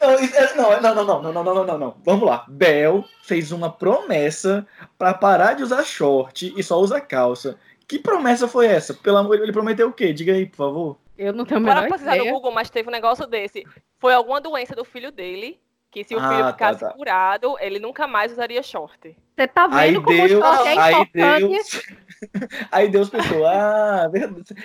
É, 0.00 0.56
não, 0.56 0.80
não, 0.80 0.94
não, 0.94 1.04
não, 1.22 1.32
não, 1.32 1.44
não, 1.44 1.64
não, 1.64 1.78
não, 1.78 1.96
Vamos 2.04 2.26
lá. 2.26 2.44
Bel 2.48 3.04
fez 3.22 3.52
uma 3.52 3.70
promessa 3.70 4.66
para 4.98 5.14
parar 5.14 5.54
de 5.54 5.62
usar 5.62 5.84
short 5.84 6.52
e 6.56 6.60
só 6.60 6.80
usar 6.80 7.02
calça. 7.02 7.56
Que 7.86 8.00
promessa 8.00 8.48
foi 8.48 8.66
essa? 8.66 8.94
Pelo 8.94 9.18
amor, 9.18 9.40
ele 9.40 9.52
prometeu 9.52 9.90
o 9.90 9.92
quê? 9.92 10.12
Diga 10.12 10.32
aí, 10.32 10.44
por 10.44 10.56
favor. 10.56 10.98
Eu 11.16 11.32
não 11.32 11.44
tenho 11.44 11.60
mais 11.60 11.76
menor 11.76 11.88
Para 11.88 11.98
pesquisar 11.98 12.16
no 12.16 12.32
Google, 12.32 12.50
mas 12.50 12.68
teve 12.68 12.88
um 12.88 12.92
negócio 12.92 13.24
desse. 13.24 13.64
Foi 14.00 14.12
alguma 14.12 14.40
doença 14.40 14.74
do 14.74 14.84
filho 14.84 15.12
dele 15.12 15.60
que 15.92 16.02
se 16.02 16.16
o 16.16 16.18
Ah, 16.18 16.28
filho 16.28 16.42
tá, 16.44 16.52
ficasse 16.52 16.80
tá. 16.80 16.90
curado, 16.94 17.56
ele 17.60 17.78
nunca 17.78 18.06
mais 18.08 18.32
usaria 18.32 18.62
short. 18.62 19.14
Você 19.36 19.46
tá 19.46 19.66
vendo 19.66 19.78
Aí 19.78 19.94
como 19.94 20.24
o 20.24 20.26
Deus, 20.28 20.44
short 20.44 20.68
é 20.68 20.78
aí 20.78 20.94
importante? 20.94 21.48
Deus, 21.48 21.82
aí 22.72 22.88
Deus 22.88 23.10
pensou, 23.10 23.46
ah, 23.46 24.10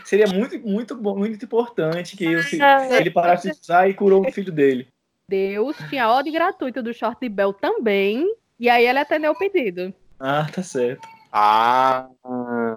seria 0.05 0.27
muito, 0.27 0.57
muito 0.59 0.95
muito 0.95 1.43
importante 1.45 2.15
que 2.15 2.23
eu, 2.23 2.41
se- 2.41 2.59
ele 2.97 3.11
parasse 3.11 3.51
de 3.51 3.59
usar 3.59 3.89
e 3.89 3.93
curou 3.93 4.25
o 4.25 4.31
filho 4.31 4.51
dele. 4.53 4.87
Deus 5.29 5.75
tinha 5.89 6.09
ódio 6.09 6.31
gratuito 6.31 6.81
do 6.81 6.93
short 6.93 7.19
de 7.19 7.27
Bel 7.27 7.51
também. 7.51 8.25
E 8.57 8.69
aí 8.69 8.87
ele 8.87 8.97
atendeu 8.97 9.33
o 9.33 9.37
pedido. 9.37 9.93
Ah, 10.19 10.47
tá 10.51 10.63
certo. 10.63 11.07
Ah, 11.31 12.07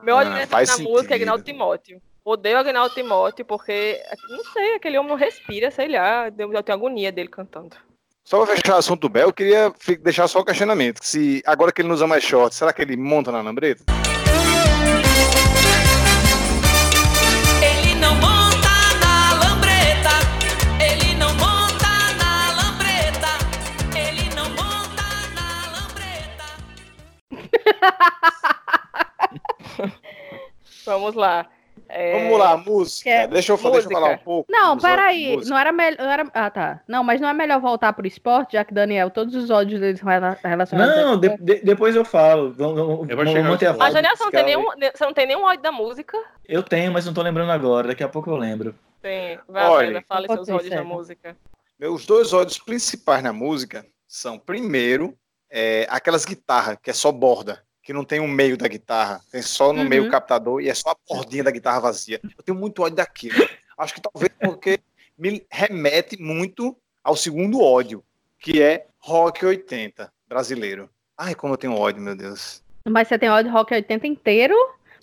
Meu 0.02 0.16
ódio 0.16 0.32
ah, 0.32 0.40
na 0.40 0.46
faz 0.46 0.68
música 0.80 0.90
é 0.90 0.94
sentido. 1.00 1.14
Agnaldo 1.14 1.44
Timóteo. 1.44 2.02
Odeio 2.24 2.58
Agnaldo 2.58 2.94
Timóteo 2.94 3.44
porque, 3.44 4.02
não 4.28 4.44
sei, 4.52 4.74
aquele 4.74 4.98
homem 4.98 5.10
não 5.10 5.16
respira, 5.16 5.70
sei 5.70 5.88
lá, 5.88 6.26
eu 6.26 6.32
tenho 6.32 6.74
agonia 6.76 7.10
dele 7.10 7.28
cantando. 7.28 7.76
Só 8.30 8.46
pra 8.46 8.54
fechar 8.54 8.76
o 8.76 8.78
assunto 8.78 9.00
do 9.00 9.08
Bel, 9.08 9.26
eu 9.26 9.32
queria 9.32 9.72
deixar 10.02 10.28
só 10.28 10.38
o 10.38 10.44
questionamento. 10.44 11.00
Se 11.02 11.42
agora 11.44 11.72
que 11.72 11.80
ele 11.82 11.88
não 11.88 11.96
usa 11.96 12.06
mais 12.06 12.22
short, 12.22 12.54
será 12.54 12.72
que 12.72 12.80
ele 12.80 12.96
monta 12.96 13.32
na 13.32 13.42
lambreta? 13.42 13.82
Ele 17.60 17.96
não 17.96 18.14
monta 18.14 18.70
na 19.00 19.34
lambreta. 19.34 20.10
Ele 20.80 21.16
não 21.16 21.34
monta 21.34 21.88
na 22.20 22.52
lambreta. 22.54 23.30
Ele 23.98 24.32
não 24.36 24.48
monta 24.50 25.02
na 25.34 25.66
lambreta. 25.74 26.44
Vamos 30.86 31.16
lá. 31.16 31.48
É, 31.92 32.12
Vamos 32.22 32.38
lá, 32.38 32.56
música. 32.56 33.10
É, 33.10 33.26
deixa, 33.26 33.52
eu, 33.52 33.56
deixa 33.56 33.68
eu 33.68 33.72
música. 33.72 33.92
falar 33.94 34.10
um 34.12 34.18
pouco. 34.18 34.50
Não, 34.52 34.78
peraí. 34.78 35.32
música. 35.36 35.50
Não 35.50 35.58
era 35.58 35.72
melhor. 35.72 36.30
Ah, 36.32 36.50
tá. 36.50 36.80
Não, 36.86 37.02
mas 37.02 37.20
não 37.20 37.28
é 37.28 37.32
melhor 37.32 37.60
voltar 37.60 37.92
pro 37.92 38.06
esporte, 38.06 38.52
já 38.52 38.64
que 38.64 38.72
Daniel, 38.72 39.10
todos 39.10 39.34
os 39.34 39.50
ódios 39.50 39.80
deles 39.80 40.00
relacionados. 40.42 40.96
Não, 40.96 41.18
de- 41.18 41.36
de- 41.38 41.62
depois 41.62 41.96
eu 41.96 42.04
falo. 42.04 42.52
Vamos, 42.52 42.76
vamos, 42.76 42.90
Eu 43.10 43.16
vou 43.16 43.16
vamos 43.16 43.32
chegar 43.32 43.48
manter 43.48 43.66
a 43.66 43.70
ao 43.72 43.78
Mas, 43.78 43.92
vibe 43.92 44.02
Daniel, 44.02 44.16
você 44.16 44.24
não, 44.24 44.30
tem 44.30 44.44
nenhum, 44.44 44.64
você 44.96 45.04
não 45.04 45.12
tem 45.14 45.26
nenhum 45.26 45.42
ódio 45.44 45.62
da 45.62 45.72
música? 45.72 46.16
Eu 46.48 46.62
tenho, 46.62 46.92
mas 46.92 47.04
não 47.06 47.12
tô 47.14 47.22
lembrando 47.22 47.50
agora. 47.52 47.88
Daqui 47.88 48.04
a 48.04 48.08
pouco 48.08 48.30
eu 48.30 48.36
lembro. 48.36 48.74
Tem. 49.02 49.38
Vai, 49.48 49.66
Olha, 49.66 49.86
Brenda, 49.88 50.04
pode 50.08 50.26
seus 50.34 50.48
ódios 50.48 50.70
da 50.70 50.76
segue. 50.76 50.88
música. 50.88 51.36
Meus 51.78 52.04
dois 52.06 52.32
ódios 52.32 52.58
principais 52.58 53.22
na 53.22 53.32
música 53.32 53.86
são, 54.06 54.38
primeiro, 54.38 55.16
é, 55.50 55.86
aquelas 55.88 56.24
guitarras 56.26 56.76
que 56.82 56.90
é 56.90 56.92
só 56.92 57.10
borda, 57.10 57.62
que 57.90 57.94
não 57.94 58.04
tem 58.04 58.20
um 58.20 58.28
meio 58.28 58.56
da 58.56 58.68
guitarra, 58.68 59.20
tem 59.32 59.42
só 59.42 59.72
no 59.72 59.82
Uhum. 59.82 59.88
meio 59.88 60.06
o 60.06 60.10
captador 60.10 60.60
e 60.62 60.68
é 60.68 60.74
só 60.74 60.90
a 60.90 60.96
bordinha 61.12 61.42
da 61.42 61.50
guitarra 61.50 61.80
vazia. 61.80 62.20
Eu 62.38 62.44
tenho 62.44 62.56
muito 62.56 62.80
ódio 62.84 62.94
daquilo. 62.94 63.34
Acho 63.76 63.94
que 63.94 64.00
talvez 64.00 64.30
porque 64.40 64.78
me 65.18 65.44
remete 65.50 66.16
muito 66.22 66.76
ao 67.02 67.16
segundo 67.16 67.60
ódio, 67.60 68.04
que 68.38 68.62
é 68.62 68.86
rock 69.00 69.44
80 69.44 70.12
brasileiro. 70.28 70.88
Ai, 71.18 71.34
como 71.34 71.54
eu 71.54 71.58
tenho 71.58 71.74
ódio, 71.76 72.00
meu 72.00 72.14
Deus. 72.14 72.62
Mas 72.88 73.08
você 73.08 73.18
tem 73.18 73.28
ódio 73.28 73.50
rock 73.50 73.74
80 73.74 74.06
inteiro? 74.06 74.54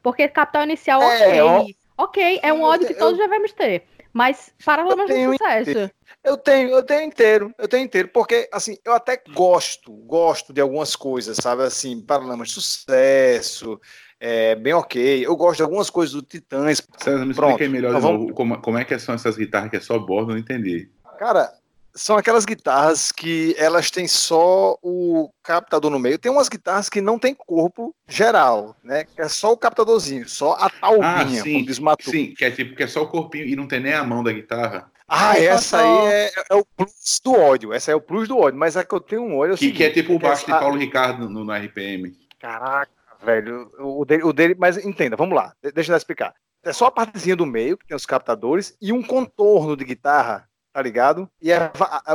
Porque 0.01 0.25
Capital 0.29 0.63
Inicial, 0.63 1.01
É, 1.01 1.43
ok. 1.43 1.75
Ok, 1.97 2.39
é 2.41 2.53
um 2.53 2.61
ódio 2.61 2.87
que 2.87 2.93
todos 2.93 3.19
eu- 3.19 3.25
devemos 3.25 3.51
ter. 3.51 3.83
Mas 4.17 4.51
Paralamas 4.65 5.07
do 5.07 5.13
tenho 5.13 5.31
Sucesso. 5.33 5.91
Eu 6.23 6.37
tenho, 6.37 6.69
eu 6.71 6.81
tenho 6.81 7.03
inteiro, 7.03 7.53
eu 7.55 7.67
tenho 7.67 7.83
inteiro, 7.83 8.07
porque 8.07 8.49
assim, 8.51 8.75
eu 8.83 8.93
até 8.93 9.21
gosto, 9.31 9.91
gosto 9.91 10.51
de 10.51 10.59
algumas 10.59 10.95
coisas, 10.95 11.37
sabe, 11.39 11.61
assim, 11.61 12.01
Paralamas 12.01 12.47
de 12.47 12.55
Sucesso, 12.55 13.79
é 14.19 14.55
bem 14.55 14.73
ok. 14.73 15.23
Eu 15.23 15.35
gosto 15.35 15.57
de 15.57 15.61
algumas 15.61 15.91
coisas 15.91 16.15
do 16.15 16.23
Titãs. 16.23 16.81
César, 16.97 17.27
me 17.27 17.35
Pronto, 17.35 17.51
explica 17.51 17.63
aí 17.65 17.69
melhor 17.69 17.95
então 17.95 18.11
novo 18.11 18.33
como, 18.33 18.59
como 18.59 18.79
é 18.79 18.83
que 18.83 18.97
são 18.97 19.13
essas 19.13 19.37
guitarras 19.37 19.69
que 19.69 19.77
é 19.77 19.81
só 19.81 19.99
bordo, 19.99 20.31
eu 20.31 20.33
não 20.33 20.41
entendi. 20.41 20.89
Cara, 21.19 21.53
são 21.97 22.15
aquelas 22.17 22.45
guitarras 22.45 23.11
que 23.11 23.55
elas 23.57 23.89
têm 23.91 24.07
só 24.07 24.77
o 24.81 25.29
captador 25.43 25.89
no 25.91 25.99
meio. 25.99 26.17
Tem 26.19 26.31
umas 26.31 26.47
guitarras 26.47 26.87
que 26.89 27.01
não 27.01 27.17
tem 27.19 27.33
corpo 27.33 27.93
geral, 28.07 28.75
né? 28.83 29.03
Que 29.03 29.21
é 29.21 29.27
só 29.27 29.51
o 29.51 29.57
captadorzinho, 29.57 30.27
só 30.29 30.53
a 30.53 30.69
talbinha, 30.69 31.07
Ah, 31.39 31.43
sim, 31.43 31.53
como 31.53 31.65
diz 31.65 31.77
o 31.79 31.83
Matu. 31.83 32.09
Sim, 32.09 32.33
que 32.37 32.45
é 32.45 32.51
tipo 32.51 32.75
que 32.75 32.83
é 32.83 32.87
só 32.87 33.01
o 33.03 33.07
corpinho 33.07 33.45
e 33.45 33.55
não 33.55 33.67
tem 33.67 33.79
nem 33.79 33.93
a 33.93 34.03
mão 34.03 34.23
da 34.23 34.31
guitarra. 34.31 34.89
Ah, 35.09 35.29
Ai, 35.31 35.47
essa 35.47 35.79
aí 35.79 36.07
é, 36.13 36.31
é 36.49 36.55
o 36.55 36.65
plus 36.65 37.19
do 37.23 37.33
ódio. 37.33 37.71
Essa 37.73 37.91
é 37.91 37.95
o 37.95 38.01
plus 38.01 38.27
do 38.27 38.37
ódio. 38.37 38.59
Mas 38.59 38.75
é 38.75 38.83
que 38.83 38.93
eu 38.93 38.99
tenho 38.99 39.21
um 39.23 39.37
ódio. 39.37 39.53
é 39.55 39.57
Que, 39.57 39.71
que 39.71 39.83
é 39.83 39.89
tipo 39.89 40.13
o 40.13 40.19
baixo 40.19 40.45
de 40.45 40.51
a- 40.51 40.59
Paulo 40.59 40.77
Ricardo 40.77 41.29
no, 41.29 41.45
no 41.45 41.53
RPM. 41.53 42.13
Caraca, 42.37 42.91
velho. 43.23 43.71
O 43.79 44.03
dele, 44.05 44.23
o 44.23 44.33
dele, 44.33 44.55
mas 44.59 44.77
entenda, 44.77 45.15
vamos 45.15 45.35
lá. 45.35 45.53
de- 45.63 45.71
Deixa 45.71 45.91
eu 45.93 45.97
explicar. 45.97 46.33
É 46.63 46.73
só 46.73 46.87
a 46.87 46.91
partezinha 46.91 47.35
do 47.37 47.45
meio, 47.45 47.77
que 47.77 47.87
tem 47.87 47.95
os 47.95 48.05
captadores, 48.05 48.75
e 48.81 48.91
um 48.91 49.01
contorno 49.01 49.77
de 49.77 49.85
guitarra, 49.85 50.45
tá 50.77 50.83
ligado? 50.83 51.27
E 51.41 51.51
é 51.51 51.71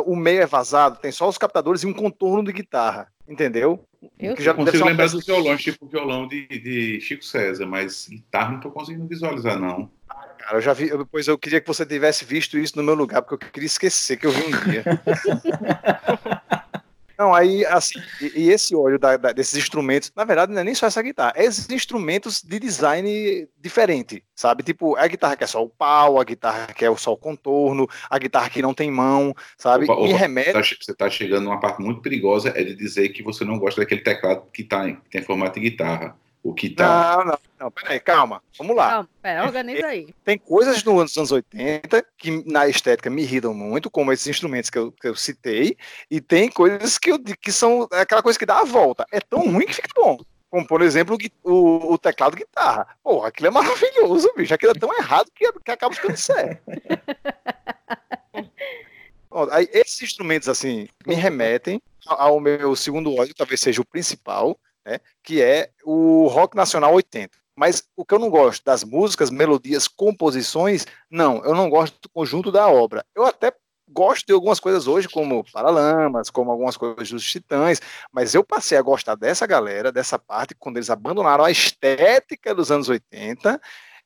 o 0.07 0.15
meio 0.15 0.41
é 0.41 0.47
vazado, 0.47 0.97
tem 1.01 1.11
só 1.11 1.29
os 1.29 1.37
captadores 1.37 1.83
e 1.83 1.87
um 1.89 1.93
contorno 1.93 2.45
de 2.45 2.53
guitarra. 2.53 3.09
Entendeu? 3.29 3.85
Eu 4.21 4.37
Que 4.37 4.43
já 4.43 4.55
consigo 4.55 4.85
lembrar 4.85 5.03
peça- 5.05 5.17
dos 5.17 5.27
violões, 5.27 5.61
tipo 5.61 5.85
o 5.85 5.89
violão 5.89 6.29
de, 6.29 6.47
de 6.47 7.01
Chico 7.01 7.25
César, 7.25 7.67
mas 7.67 8.07
guitarra 8.09 8.53
não 8.53 8.61
tô 8.61 8.71
conseguindo 8.71 9.09
visualizar, 9.09 9.59
não. 9.59 9.91
Cara, 10.39 10.59
eu 10.59 10.61
já 10.61 10.73
vi, 10.73 10.89
eu- 10.91 10.99
depois 10.99 11.27
eu 11.27 11.37
queria 11.37 11.61
que 11.61 11.67
você 11.67 11.85
tivesse 11.85 12.25
visto 12.25 12.57
isso 12.57 12.77
no 12.77 12.85
meu 12.85 12.95
lugar, 12.95 13.21
porque 13.23 13.45
eu 13.47 13.51
queria 13.51 13.67
esquecer 13.67 14.17
que 14.17 14.27
eu 14.27 14.31
vi 14.31 14.43
um 14.47 14.71
dia. 14.71 14.85
Não, 17.23 17.33
aí, 17.33 17.65
assim, 17.67 18.01
e, 18.21 18.43
e 18.47 18.51
esse 18.51 18.75
óleo 18.75 18.99
da- 18.99 19.17
da- 19.17 19.33
desses 19.33 19.57
instrumentos, 19.57 20.11
na 20.17 20.25
verdade, 20.25 20.53
não 20.53 20.61
é 20.61 20.65
nem 20.65 20.75
só 20.75 20.87
essa 20.87 21.01
guitarra, 21.01 21.33
é 21.37 21.45
esses 21.45 21.71
instrumentos 21.71 22.43
de 22.43 22.59
design 22.59 23.49
diferente, 23.61 24.25
sabe? 24.35 24.65
Tipo, 24.65 24.99
é 24.99 25.03
a 25.05 25.07
guitarra 25.07 25.37
que 25.37 25.45
é 25.45 25.47
só 25.47 25.63
o 25.63 25.69
pau, 25.69 26.21
a 26.21 26.25
guitarra 26.25 26.67
que 26.75 26.85
é 26.85 26.97
só 26.97 27.13
o 27.13 27.17
contorno, 27.17 27.87
a 28.11 28.19
guitarra 28.19 28.51
que 28.51 28.61
não 28.61 28.75
tem 28.75 28.91
mão, 28.91 29.33
sabe? 29.57 29.85
Opa, 29.85 29.95
opa, 29.95 30.17
remete. 30.17 30.53
Tá 30.53 30.63
che- 30.63 30.77
Você 30.81 30.91
está 30.91 31.09
chegando 31.09 31.45
numa 31.45 31.61
parte 31.61 31.81
muito 31.81 32.01
perigosa, 32.03 32.49
é 32.57 32.65
de 32.65 32.75
dizer 32.75 33.11
que 33.11 33.23
você 33.23 33.45
não 33.45 33.57
gosta 33.59 33.81
daquele 33.81 34.01
teclado 34.01 34.43
que, 34.53 34.65
tá, 34.65 34.91
que 34.91 35.11
tem 35.11 35.23
formato 35.23 35.61
de 35.61 35.71
guitarra. 35.71 36.17
O 36.43 36.53
que 36.53 36.71
tá. 36.71 37.19
Não, 37.19 37.25
não, 37.25 37.39
não, 37.61 37.71
peraí, 37.71 38.01
calma, 38.01 38.43
vamos 38.59 38.75
lá. 38.75 38.91
Calma, 38.91 39.09
pera, 39.23 39.45
organiza 39.45 39.87
aí. 39.87 40.13
Tem 40.25 40.37
coisas 40.37 40.83
nos 40.83 41.17
anos 41.17 41.31
80 41.31 42.05
que 42.19 42.45
na 42.51 42.67
estética 42.67 43.09
me 43.09 43.23
irritam 43.23 43.55
muito, 43.55 43.89
como 43.89 44.13
esses 44.13 44.27
instrumentos 44.27 44.69
que 44.69 44.79
eu, 44.79 44.91
que 44.91 45.07
eu 45.07 45.15
citei, 45.15 45.77
e 46.11 46.21
tem 46.21 46.51
coisas 46.51 46.99
que, 46.99 47.13
eu, 47.13 47.19
que 47.19 47.53
são 47.53 47.87
aquela 47.93 48.23
coisa 48.23 48.39
que 48.39 48.47
dá 48.47 48.59
a 48.59 48.65
volta. 48.65 49.07
É 49.13 49.21
tão 49.21 49.49
ruim 49.49 49.67
que 49.67 49.75
fica 49.75 49.89
bom. 49.95 50.19
Como, 50.51 50.67
por 50.67 50.83
exemplo, 50.83 51.17
o 51.45 51.51
o, 51.51 51.95
o 51.95 51.99
teclado 51.99 52.37
guitarra. 52.37 52.87
Porra, 53.03 53.29
aquilo 53.29 53.47
é 53.47 53.51
maravilhoso, 53.51 54.33
bicho. 54.37 54.53
Aquilo 54.53 54.73
é 54.73 54.79
tão 54.79 54.93
errado 54.99 55.31
que, 55.35 55.51
que 55.51 55.71
acaba 55.71 55.95
ficando 55.95 56.17
certo. 56.17 56.61
Ó, 59.31 59.49
aí, 59.51 59.67
esses 59.73 60.03
instrumentos, 60.03 60.49
assim, 60.49 60.89
me 61.07 61.15
remetem 61.15 61.81
ao 62.07 62.39
meu 62.39 62.77
segundo 62.77 63.15
ódio, 63.15 63.35
talvez 63.35 63.61
seja 63.61 63.81
o 63.81 63.85
principal, 63.85 64.59
né? 64.85 65.01
Que 65.23 65.43
é 65.43 65.71
o 65.85 66.27
rock 66.29 66.57
nacional 66.57 66.95
80. 66.95 67.37
Mas 67.57 67.85
o 67.97 68.05
que 68.05 68.15
eu 68.15 68.19
não 68.19 68.31
gosto 68.31 68.65
das 68.65 68.83
músicas, 68.83 69.31
melodias, 69.31 69.87
composições, 69.87 70.87
não, 71.11 71.45
eu 71.45 71.55
não 71.55 71.69
gosto 71.69 72.01
do 72.01 72.09
conjunto 72.09 72.51
da 72.51 72.67
obra. 72.67 73.05
Eu 73.15 73.25
até 73.27 73.53
gosto 73.89 74.27
de 74.27 74.33
algumas 74.33 74.59
coisas 74.59 74.87
hoje, 74.87 75.09
como 75.09 75.45
Paralamas, 75.53 76.31
como 76.31 76.51
algumas 76.51 76.77
coisas 76.77 77.11
dos 77.11 77.25
Titãs, 77.25 77.81
mas 78.11 78.35
eu 78.35 78.43
passei 78.43 78.79
a 78.79 78.83
gostar 78.83 79.15
dessa 79.15 79.47
galera, 79.47 79.93
dessa 79.93 80.19
parte, 80.19 80.55
quando 80.55 80.79
eles 80.79 80.89
abandonaram 80.89 81.45
a 81.45 81.51
estética 81.51 82.55
dos 82.55 82.71
anos 82.71 82.89
80 82.89 83.61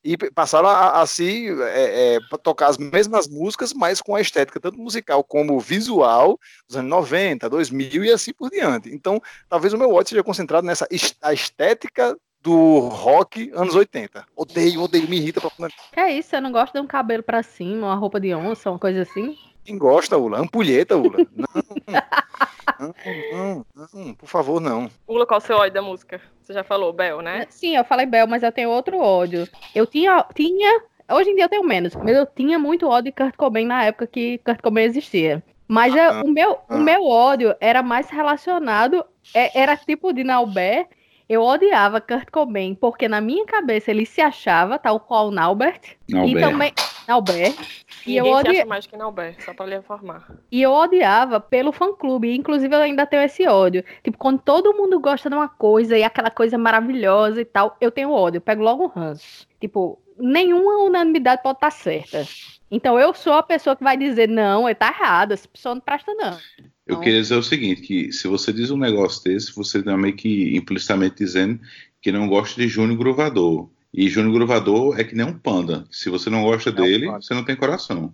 e 0.06 0.16
passaram 0.30 0.68
a, 0.68 1.00
a 1.00 1.06
se 1.06 1.48
é, 1.62 2.14
é, 2.14 2.36
tocar 2.42 2.68
as 2.68 2.78
mesmas 2.78 3.26
músicas, 3.26 3.72
mas 3.72 4.00
com 4.00 4.14
a 4.14 4.20
estética 4.20 4.60
tanto 4.60 4.78
musical 4.78 5.24
como 5.24 5.58
visual 5.58 6.38
dos 6.68 6.76
anos 6.76 6.88
90, 6.88 7.50
2000 7.50 8.04
e 8.04 8.12
assim 8.12 8.32
por 8.32 8.48
diante. 8.48 8.88
Então, 8.94 9.20
talvez 9.48 9.72
o 9.72 9.78
meu 9.78 9.92
ódio 9.92 10.10
seja 10.10 10.22
concentrado 10.22 10.64
nessa 10.64 10.86
a 11.20 11.32
estética 11.32 12.16
do 12.40 12.78
rock 12.78 13.50
anos 13.54 13.74
80. 13.74 14.24
Odeio, 14.36 14.82
odeio, 14.82 15.08
me 15.08 15.16
irrita. 15.16 15.40
Que 15.92 15.98
é 15.98 16.12
isso? 16.12 16.30
Você 16.30 16.40
não 16.40 16.52
gosta 16.52 16.78
de 16.78 16.84
um 16.84 16.86
cabelo 16.86 17.24
pra 17.24 17.42
cima, 17.42 17.88
uma 17.88 17.96
roupa 17.96 18.20
de 18.20 18.32
onça, 18.32 18.70
uma 18.70 18.78
coisa 18.78 19.02
assim? 19.02 19.36
Quem 19.66 19.76
gosta, 19.76 20.16
Ula? 20.16 20.38
Ampulheta, 20.38 20.96
Ula. 20.96 21.26
Não, 22.78 22.94
não, 23.32 23.66
não, 23.74 23.88
não, 23.94 24.14
por 24.14 24.28
favor, 24.28 24.60
não. 24.60 24.88
Ula, 25.08 25.26
qual 25.26 25.38
o 25.38 25.40
seu 25.40 25.56
ódio 25.56 25.74
da 25.74 25.82
música? 25.82 26.20
Você 26.40 26.52
já 26.52 26.62
falou, 26.62 26.92
Bel, 26.92 27.20
né? 27.20 27.46
Sim, 27.50 27.76
eu 27.76 27.84
falei 27.84 28.06
Bel, 28.06 28.26
mas 28.26 28.42
eu 28.42 28.52
tenho 28.52 28.70
outro 28.70 28.98
ódio. 28.98 29.48
Eu 29.74 29.86
tinha, 29.86 30.24
tinha, 30.34 30.82
hoje 31.10 31.30
em 31.30 31.34
dia 31.34 31.44
eu 31.44 31.48
tenho 31.48 31.64
menos, 31.64 31.94
mas 31.96 32.16
eu 32.16 32.26
tinha 32.26 32.58
muito 32.58 32.86
ódio 32.88 33.10
de 33.10 33.12
Kurt 33.12 33.34
Cobain 33.36 33.66
na 33.66 33.84
época 33.84 34.06
que 34.06 34.38
Kurt 34.38 34.60
Cobain 34.60 34.84
existia. 34.84 35.42
Mas 35.68 35.94
eu- 35.94 36.10
Ah, 36.12 36.22
o, 36.24 36.28
meu, 36.28 36.58
ah. 36.68 36.76
o 36.76 36.78
meu 36.80 37.04
ódio 37.04 37.54
era 37.60 37.82
mais 37.82 38.08
relacionado, 38.08 39.04
é- 39.34 39.58
era 39.60 39.76
tipo 39.76 40.12
de 40.12 40.22
Naubert. 40.22 40.86
Eu 41.28 41.42
odiava 41.42 42.00
Kurt 42.00 42.30
Cobain 42.30 42.72
porque 42.76 43.08
na 43.08 43.20
minha 43.20 43.44
cabeça 43.46 43.90
ele 43.90 44.06
se 44.06 44.20
achava 44.20 44.78
tal 44.78 45.00
qual 45.00 45.32
Naubert. 45.32 45.80
Não, 46.08 46.24
e 46.24 46.38
também 46.38 46.72
Naubert. 47.08 47.54
E 48.06 48.16
eu, 48.16 48.24
Ninguém 48.24 48.38
odi... 48.40 48.50
acha 48.58 48.66
mais 48.66 48.86
que 48.86 48.96
Nauber, 48.96 49.36
só 49.44 49.52
pra 49.54 49.66
lhe 49.66 49.76
informar. 49.76 50.30
e 50.50 50.62
eu 50.62 50.70
odiava 50.72 51.40
pelo 51.40 51.72
fã-clube. 51.72 52.34
Inclusive, 52.34 52.74
eu 52.74 52.80
ainda 52.80 53.04
tenho 53.06 53.22
esse 53.22 53.46
ódio. 53.46 53.84
Tipo, 54.02 54.16
quando 54.18 54.40
todo 54.40 54.74
mundo 54.74 54.98
gosta 55.00 55.28
de 55.28 55.34
uma 55.34 55.48
coisa 55.48 55.96
e 55.98 56.02
aquela 56.04 56.30
coisa 56.30 56.56
maravilhosa 56.56 57.40
e 57.40 57.44
tal, 57.44 57.76
eu 57.80 57.90
tenho 57.90 58.10
ódio. 58.12 58.38
Eu 58.38 58.42
pego 58.42 58.62
logo 58.62 58.84
um 58.84 58.88
ranço. 58.88 59.46
Tipo, 59.60 59.98
nenhuma 60.18 60.84
unanimidade 60.84 61.42
pode 61.42 61.56
estar 61.56 61.70
certa. 61.70 62.26
Então, 62.70 62.98
eu 62.98 63.14
sou 63.14 63.32
a 63.34 63.42
pessoa 63.42 63.76
que 63.76 63.84
vai 63.84 63.96
dizer, 63.96 64.28
não, 64.28 64.68
ele 64.68 64.74
tá 64.74 64.88
errado, 64.88 65.32
essa 65.32 65.46
pessoa 65.48 65.74
não 65.74 65.80
presta, 65.82 66.12
não. 66.14 66.36
Eu 66.86 66.94
Não. 66.96 67.00
queria 67.00 67.20
dizer 67.20 67.34
o 67.36 67.42
seguinte, 67.42 67.82
que 67.82 68.12
se 68.12 68.28
você 68.28 68.52
diz 68.52 68.70
um 68.70 68.76
negócio 68.76 69.22
desse, 69.24 69.54
você 69.54 69.78
está 69.78 69.96
meio 69.96 70.14
que 70.14 70.56
implicitamente 70.56 71.16
dizendo 71.16 71.60
que 72.00 72.10
não 72.12 72.28
gosta 72.28 72.60
de 72.60 72.68
Júnior 72.68 72.98
Gruvador. 72.98 73.68
E 73.96 74.10
Júnior 74.10 74.34
Gruvador 74.34 75.00
é 75.00 75.04
que 75.04 75.14
nem 75.14 75.24
um 75.24 75.32
panda. 75.32 75.86
Se 75.90 76.10
você 76.10 76.28
não 76.28 76.42
gosta 76.42 76.68
um 76.68 76.74
dele, 76.74 77.06
panda. 77.06 77.22
você 77.22 77.32
não 77.32 77.42
tem 77.42 77.56
coração. 77.56 78.12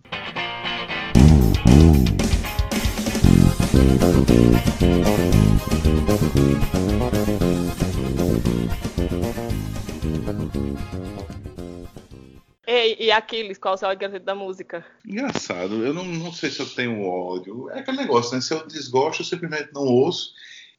E, 12.64 13.06
e 13.06 13.10
Aquiles, 13.10 13.58
qual 13.58 13.74
o 13.74 13.76
seu 13.76 13.88
ódio 13.88 13.98
gratuito 13.98 14.24
da 14.24 14.36
música? 14.36 14.86
Engraçado, 15.04 15.84
eu 15.84 15.92
não, 15.92 16.04
não 16.04 16.32
sei 16.32 16.52
se 16.52 16.60
eu 16.60 16.66
tenho 16.66 17.04
ódio. 17.04 17.68
É 17.70 17.80
aquele 17.80 17.96
negócio, 17.96 18.36
né? 18.36 18.40
Se 18.40 18.54
eu 18.54 18.64
desgosto, 18.68 19.22
eu 19.22 19.26
simplesmente 19.26 19.70
não 19.74 19.82
ouço. 19.82 20.32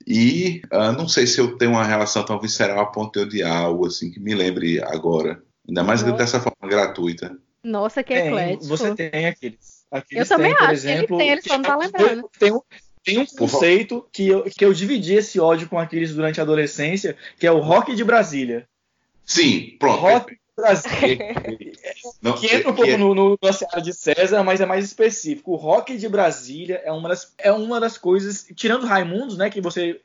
E 0.06 0.62
ah, 0.72 0.92
não 0.92 1.08
sei 1.08 1.26
se 1.26 1.40
eu 1.40 1.58
tenho 1.58 1.72
uma 1.72 1.84
relação 1.84 2.24
tão 2.26 2.40
visceral 2.40 2.80
a 2.80 2.86
ponto 2.86 3.20
de 3.20 3.26
odiar 3.26 3.56
algo 3.64 3.88
assim 3.88 4.12
que 4.12 4.20
me 4.20 4.34
lembre 4.36 4.82
agora. 4.84 5.42
Ainda 5.68 5.84
mais 5.84 6.04
Não. 6.04 6.16
dessa 6.16 6.40
forma 6.42 6.68
gratuita. 6.70 7.38
Nossa, 7.64 8.04
que 8.04 8.14
Tem, 8.14 8.28
eclético. 8.28 8.66
você 8.66 8.94
tem 8.96 9.26
aqueles. 9.28 9.86
aqueles 9.90 10.30
Eu 10.30 10.36
também 10.38 10.50
tem, 10.54 10.58
por 10.58 10.70
acho 10.74 10.82
que 10.82 10.88
ele 10.88 10.96
exemplo, 10.98 11.18
tem, 11.18 11.30
ele 11.30 11.42
só 11.42 11.54
não 11.58 11.62
tá 11.64 11.78
que- 11.78 11.86
lembrando. 11.86 12.30
Tem 12.38 12.52
um, 12.52 12.60
tem 13.06 13.20
um 13.20 13.26
conceito 13.26 14.06
que 14.12 14.28
eu, 14.28 14.44
que 14.44 14.66
eu 14.66 14.74
dividi 14.74 15.14
esse 15.14 15.40
ódio 15.40 15.70
com 15.70 15.80
aqueles 15.80 16.14
durante 16.14 16.40
a 16.42 16.44
adolescência, 16.44 17.16
que 17.40 17.48
é 17.48 17.52
o 17.52 17.60
rock 17.60 17.96
de 17.96 18.04
Brasília. 18.04 18.68
Sim, 19.26 19.78
pronto. 19.80 20.02
Rock, 20.02 20.36
Brasil. 20.56 20.92
Não, 22.22 22.34
que 22.34 22.48
entra 22.48 22.70
um 22.72 22.76
pouco 22.76 22.90
que- 22.92 22.98
no, 22.98 23.14
no, 23.16 23.38
na 23.42 23.52
seara 23.54 23.82
de 23.82 23.94
César, 23.94 24.44
mas 24.44 24.62
é 24.62 24.66
mais 24.66 24.86
específico. 24.86 25.52
O 25.52 25.56
rock 25.56 25.98
de 25.98 26.08
Brasília 26.08 26.82
é 26.84 26.92
uma 26.92 27.10
das, 27.10 27.34
é 27.38 27.52
uma 27.52 27.80
das 27.80 27.98
coisas, 27.98 28.46
tirando 28.56 28.86
Raimundos, 28.86 29.38
né, 29.38 29.50
que 29.50 29.60
você 29.62 30.00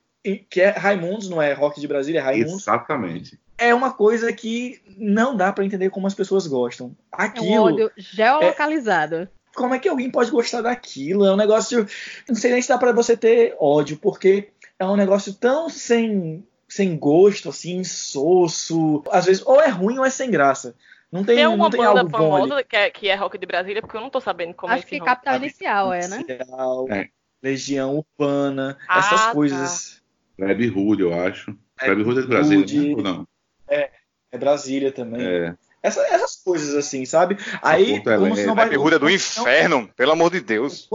que 0.51 0.61
é 0.61 0.71
Raimundos, 0.71 1.29
não 1.31 1.41
é 1.41 1.53
rock 1.55 1.81
de 1.81 1.87
Brasília, 1.89 2.19
é 2.19 2.23
Raimundos. 2.23 2.63
Exatamente. 2.63 3.39
É 3.57 3.75
uma 3.75 3.93
coisa 3.93 4.33
que 4.33 4.81
não 4.97 5.35
dá 5.37 5.53
pra 5.53 5.65
entender 5.65 5.91
como 5.91 6.07
as 6.07 6.15
pessoas 6.15 6.47
gostam. 6.47 6.95
É 7.13 7.17
um 7.17 7.25
Aquilo, 7.25 7.63
ódio 7.65 7.91
geolocalizado. 7.97 9.29
como 9.55 9.75
é 9.75 9.79
que 9.79 9.89
alguém 9.89 10.11
pode 10.11 10.31
gostar 10.31 10.61
daquilo? 10.63 11.25
É 11.25 11.33
um 11.33 11.37
negócio, 11.37 11.87
não 12.29 12.35
sei 12.37 12.53
nem 12.53 12.63
se 12.63 12.69
dá 12.69 12.77
pra 12.79 12.93
você 12.93 13.17
ter 13.17 13.57
ódio, 13.59 13.97
porque 13.97 14.49
é 14.79 14.85
um 14.85 14.97
negócio 14.97 15.33
tão 15.35 15.69
sem 15.71 16.45
sem 16.69 16.97
gosto, 16.99 17.49
assim, 17.49 17.77
insosso. 17.79 19.03
Às 19.11 19.27
vezes 19.27 19.43
ou 19.47 19.61
é 19.61 19.69
ruim 19.69 19.99
ou 19.99 20.05
é 20.05 20.11
sem 20.11 20.31
graça. 20.31 20.75
Não 21.11 21.25
tem, 21.25 21.37
Tem 21.37 21.47
uma 21.47 21.57
não 21.57 21.71
tem 21.71 21.81
banda 21.81 22.01
algo 22.01 22.11
bom 22.11 22.19
famosa 22.19 22.63
que 22.63 22.77
é, 22.77 22.91
que 22.91 23.09
é 23.09 23.15
rock 23.15 23.39
de 23.39 23.47
Brasília, 23.47 23.81
porque 23.81 23.97
eu 23.97 24.01
não 24.03 24.11
tô 24.11 24.21
sabendo 24.21 24.53
como 24.53 24.73
é 24.73 24.77
Acho 24.77 24.85
esse 24.85 24.91
que 24.91 24.99
rock. 24.99 25.09
Capital 25.11 25.37
Inicial 25.37 25.93
é, 25.95 26.09
né? 26.09 26.25
Inicial, 26.29 26.87
É. 26.91 27.09
Legião 27.43 27.97
Urbana, 27.97 28.77
Ah, 28.87 28.99
essas 28.99 29.21
tá. 29.27 29.33
coisas. 29.33 30.03
Web 30.39 30.69
Hood, 30.71 31.03
eu 31.03 31.15
acho. 31.19 31.57
É, 31.81 31.89
Web 31.89 32.03
Hood 32.03 32.19
é 32.19 32.23
de 32.23 32.29
Brasília, 32.29 32.61
Hood. 32.61 32.79
né? 32.89 32.95
ou 32.97 33.03
não? 33.03 33.29
É 33.69 34.37
Brasília 34.39 34.93
também. 34.93 35.27
É. 35.27 35.55
Essa- 35.83 36.03
essas 36.09 36.37
coisas 36.37 36.75
assim, 36.75 37.07
sabe? 37.07 37.39
Aí, 37.63 38.03
como 38.03 38.37
se 38.37 38.43
não 38.45 38.51
Web 38.55 38.57
vai. 38.57 38.69
Bermuda 38.69 38.97
é 38.97 38.99
do 38.99 39.05
não- 39.07 39.11
inferno, 39.13 39.89
pelo 39.97 40.13
amor 40.13 40.31
de 40.31 40.41
Deus. 40.41 40.87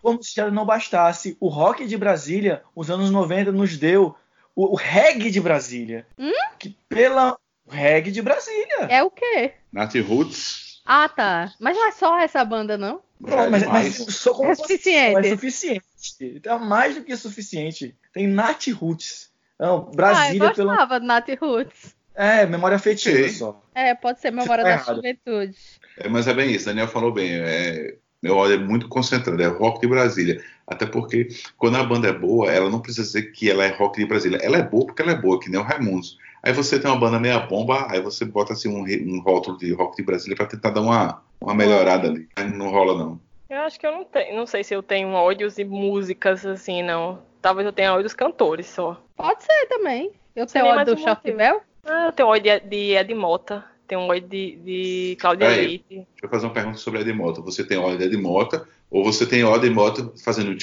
Como 0.00 0.20
se 0.22 0.34
já 0.34 0.50
não 0.50 0.66
bastasse, 0.66 1.36
o 1.38 1.48
rock 1.48 1.86
de 1.86 1.96
Brasília, 1.96 2.62
os 2.74 2.90
anos 2.90 3.10
90, 3.10 3.52
nos 3.52 3.76
deu 3.76 4.16
o, 4.54 4.72
o 4.72 4.76
reggae 4.76 5.30
de 5.30 5.40
Brasília. 5.40 6.06
Hum? 6.18 6.32
Que 6.58 6.76
pela. 6.88 7.36
O 7.66 7.70
reggae 7.70 8.10
de 8.10 8.20
Brasília. 8.20 8.86
É 8.88 9.02
o 9.02 9.10
quê? 9.10 9.52
Nat 9.72 9.94
Roots. 9.96 10.82
Ah, 10.84 11.08
tá. 11.08 11.52
Mas 11.60 11.76
não 11.76 11.86
é 11.88 11.92
só 11.92 12.18
essa 12.18 12.44
banda, 12.44 12.76
não? 12.76 13.00
Pronto, 13.22 13.50
mas, 13.50 13.62
demais. 13.62 14.04
mas 14.04 14.16
só 14.16 14.34
como 14.34 14.50
É 14.50 14.54
suficiente. 14.54 15.26
É 15.26 15.30
suficiente. 15.30 15.84
Então, 16.20 16.58
mais 16.58 16.96
do 16.96 17.04
que 17.04 17.16
suficiente. 17.16 17.94
Tem 18.12 18.26
Nat 18.26 18.66
Roots. 18.72 19.30
Não, 19.58 19.88
ah, 19.88 19.94
Brasília 19.96 20.48
eu 20.48 20.54
pelo. 20.54 20.68
gostava 20.70 20.98
do 20.98 21.06
Nat 21.06 21.28
Roots. 21.40 21.94
É, 22.14 22.44
memória 22.46 22.76
afetiva 22.76 23.16
Ok. 23.16 23.30
só. 23.30 23.62
É, 23.74 23.94
pode 23.94 24.20
ser 24.20 24.32
memória 24.32 24.64
tá 24.64 24.70
da 24.70 24.74
errado. 24.74 24.96
juventude. 24.96 25.56
É, 25.96 26.08
mas 26.08 26.26
é 26.26 26.34
bem 26.34 26.50
isso, 26.50 26.66
Daniel 26.66 26.88
falou 26.88 27.12
bem. 27.12 27.30
É, 27.32 27.94
meu 28.22 28.36
ódio 28.36 28.56
é 28.56 28.58
muito 28.58 28.88
concentrado, 28.88 29.40
é 29.42 29.46
rock 29.46 29.80
de 29.80 29.86
Brasília. 29.86 30.42
Até 30.72 30.86
porque 30.86 31.28
quando 31.56 31.76
a 31.76 31.84
banda 31.84 32.08
é 32.08 32.12
boa, 32.12 32.50
ela 32.50 32.68
não 32.68 32.80
precisa 32.80 33.06
dizer 33.06 33.32
que 33.32 33.50
ela 33.50 33.64
é 33.64 33.68
rock 33.68 33.98
de 34.00 34.06
Brasília. 34.06 34.38
Ela 34.42 34.58
é 34.58 34.62
boa 34.62 34.86
porque 34.86 35.02
ela 35.02 35.12
é 35.12 35.16
boa, 35.16 35.38
que 35.38 35.50
nem 35.50 35.60
o 35.60 35.64
Raimundos. 35.64 36.18
Aí 36.42 36.52
você 36.52 36.78
tem 36.80 36.90
uma 36.90 36.98
banda 36.98 37.20
meia 37.20 37.38
bomba, 37.38 37.86
aí 37.88 38.00
você 38.00 38.24
bota 38.24 38.52
assim 38.52 38.68
um, 38.68 38.82
um 38.82 39.20
rótulo 39.20 39.56
de 39.56 39.72
rock 39.72 39.96
de 39.96 40.02
Brasília 40.02 40.36
pra 40.36 40.46
tentar 40.46 40.70
dar 40.70 40.80
uma, 40.80 41.22
uma 41.40 41.54
melhorada 41.54 42.08
ali. 42.08 42.28
Aí 42.34 42.50
não 42.50 42.70
rola, 42.70 42.98
não. 42.98 43.20
Eu 43.48 43.60
acho 43.60 43.78
que 43.78 43.86
eu 43.86 43.92
não 43.92 44.04
tenho. 44.04 44.34
Não 44.34 44.46
sei 44.46 44.64
se 44.64 44.74
eu 44.74 44.82
tenho 44.82 45.10
ódios 45.10 45.58
e 45.58 45.64
músicas 45.64 46.44
assim, 46.44 46.82
não. 46.82 47.20
Talvez 47.40 47.66
eu 47.66 47.72
tenha 47.72 47.92
ódio 47.92 48.04
dos 48.04 48.14
cantores 48.14 48.66
só. 48.66 49.00
Pode 49.16 49.44
ser 49.44 49.66
também. 49.66 50.10
Eu 50.34 50.46
tenho 50.46 50.66
ódio 50.66 50.94
do 50.94 51.00
um 51.00 51.04
Short 51.04 51.18
motivo. 51.18 51.36
Bell. 51.36 51.60
Ah, 51.84 52.06
eu 52.06 52.12
tenho 52.12 52.28
ódio 52.28 52.42
de, 52.42 52.60
de 52.60 52.96
Ed 52.96 53.14
Mota. 53.14 53.64
Tenho 53.86 54.00
ódio 54.00 54.26
de, 54.26 54.56
de 54.56 55.16
Cláudia 55.20 55.48
Peraí. 55.48 55.66
Leite. 55.66 55.84
Deixa 55.88 56.06
eu 56.22 56.28
fazer 56.28 56.46
uma 56.46 56.52
pergunta 56.52 56.78
sobre 56.78 57.00
a 57.00 57.02
Edmota. 57.02 57.42
Você 57.42 57.62
tem 57.62 57.76
ódio 57.76 57.98
de 57.98 58.04
Edmota 58.04 58.66
ou 58.92 59.02
você 59.02 59.24
tem 59.26 59.42
ódio 59.42 59.62
de 59.62 59.66
Edmota 59.68 60.12
fazendo 60.22 60.54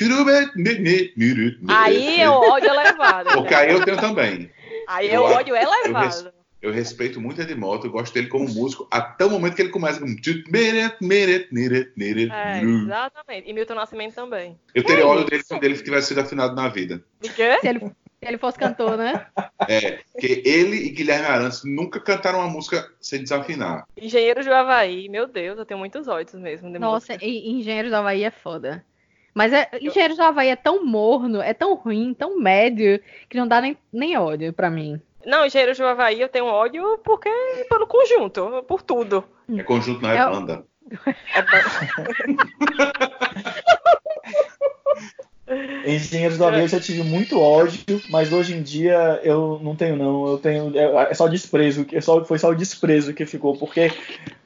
Aí 1.68 2.22
é 2.22 2.30
o 2.30 2.34
ódio 2.34 2.70
elevado. 2.70 3.30
Porque 3.34 3.54
aí 3.56 3.72
eu 3.72 3.84
tenho 3.84 3.98
também. 3.98 4.52
Aí 4.88 5.10
é 5.10 5.20
o 5.20 5.24
eu- 5.28 5.36
ódio 5.36 5.56
elevado. 5.56 6.32
Eu 6.62 6.74
respeito 6.74 7.22
muito 7.22 7.42
Edmota, 7.42 7.88
eu 7.88 7.92
gosto 7.92 8.13
dele 8.13 8.28
como 8.28 8.46
músico, 8.48 8.86
até 8.92 9.24
o 9.26 9.30
momento 9.30 9.56
que 9.56 9.62
ele 9.62 9.70
começa 9.70 9.98
com. 10.00 10.13
"Tut-meret, 10.13 10.98
meret, 11.02 11.48
neret, 11.54 11.92
neret, 11.96 12.30
É, 12.30 12.62
miru". 12.62 12.84
exatamente. 12.84 13.50
E 13.50 13.54
Milton 13.54 13.76
Nascimento 13.76 14.13
também. 14.13 14.60
Eu 14.76 14.84
teria 14.84 15.04
É 15.04 15.08
ódio 15.08 15.26
dele 15.26 15.42
quando 15.48 15.63
ele 15.63 15.78
tivesse 15.78 16.10
sido 16.10 16.20
afinado 16.20 16.54
na 16.56 16.68
vida. 16.68 17.02
De 17.22 17.30
quê? 17.30 17.58
Se 17.62 17.68
ele, 17.68 17.80
se 17.80 17.86
ele 18.21 18.38
fosse 18.38 18.58
cantor, 18.58 18.97
né? 18.97 19.25
É, 19.67 19.99
porque 20.12 20.41
ele 20.45 20.75
e 20.75 20.89
Guilherme 20.89 21.25
Arantes 21.25 21.63
nunca 21.63 21.99
cantaram 21.99 22.39
uma 22.39 22.49
música 22.49 22.89
sem 22.99 23.21
desafinar. 23.23 23.86
Engenheiro 23.95 24.43
do 24.43 24.53
Havaí. 24.53 25.08
Meu 25.10 25.27
Deus, 25.27 25.58
eu 25.58 25.65
tenho 25.65 25.79
muitos 25.79 26.08
ódios 26.08 26.34
mesmo. 26.41 26.71
De 26.71 26.79
Nossa, 26.79 27.13
música. 27.13 27.25
e 27.25 27.49
Engenheiros 27.51 27.91
do 27.91 27.95
Havaí 27.97 28.23
é 28.23 28.32
foda. 28.32 28.84
Mas 29.34 29.53
é, 29.53 29.69
Engenheiros 29.79 30.17
do 30.17 30.23
Havaí 30.23 30.49
é 30.49 30.55
tão 30.55 30.86
morno, 30.86 31.41
é 31.41 31.53
tão 31.53 31.75
ruim, 31.75 32.13
tão 32.13 32.39
médio, 32.39 32.99
que 33.29 33.38
não 33.38 33.47
dá 33.47 33.62
nem, 33.62 33.77
nem 33.93 34.17
ódio 34.17 34.51
pra 34.51 34.69
mim. 34.69 34.99
Não, 35.25 35.45
Engenheiro 35.45 35.75
do 35.75 35.86
Havaí 35.86 36.19
eu 36.19 36.29
tenho 36.29 36.45
ódio 36.45 36.97
porque 37.03 37.29
pelo 37.69 37.86
conjunto, 37.88 38.63
por 38.67 38.82
tudo. 38.82 39.23
É 39.55 39.63
conjunto, 39.63 40.01
não 40.01 40.10
é, 40.10 40.17
É 40.17 40.25
banda. 40.29 40.65
É 41.36 41.41
ba- 41.43 41.63
Engenheiros 45.85 46.38
do 46.38 46.45
Havaí 46.45 46.62
eu 46.62 46.67
já 46.67 46.79
tive 46.79 47.03
muito 47.03 47.39
ódio, 47.39 47.79
mas 48.09 48.31
hoje 48.31 48.53
em 48.53 48.62
dia 48.62 49.19
eu 49.23 49.59
não 49.63 49.75
tenho 49.75 49.95
não, 49.95 50.27
eu 50.27 50.38
tenho 50.38 50.77
é 50.77 51.12
é 51.12 51.13
só 51.13 51.27
desprezo, 51.27 51.85
é 51.91 52.01
só 52.01 52.23
foi 52.25 52.38
só 52.38 52.49
o 52.49 52.55
desprezo 52.55 53.13
que 53.13 53.25
ficou, 53.25 53.57
porque 53.57 53.89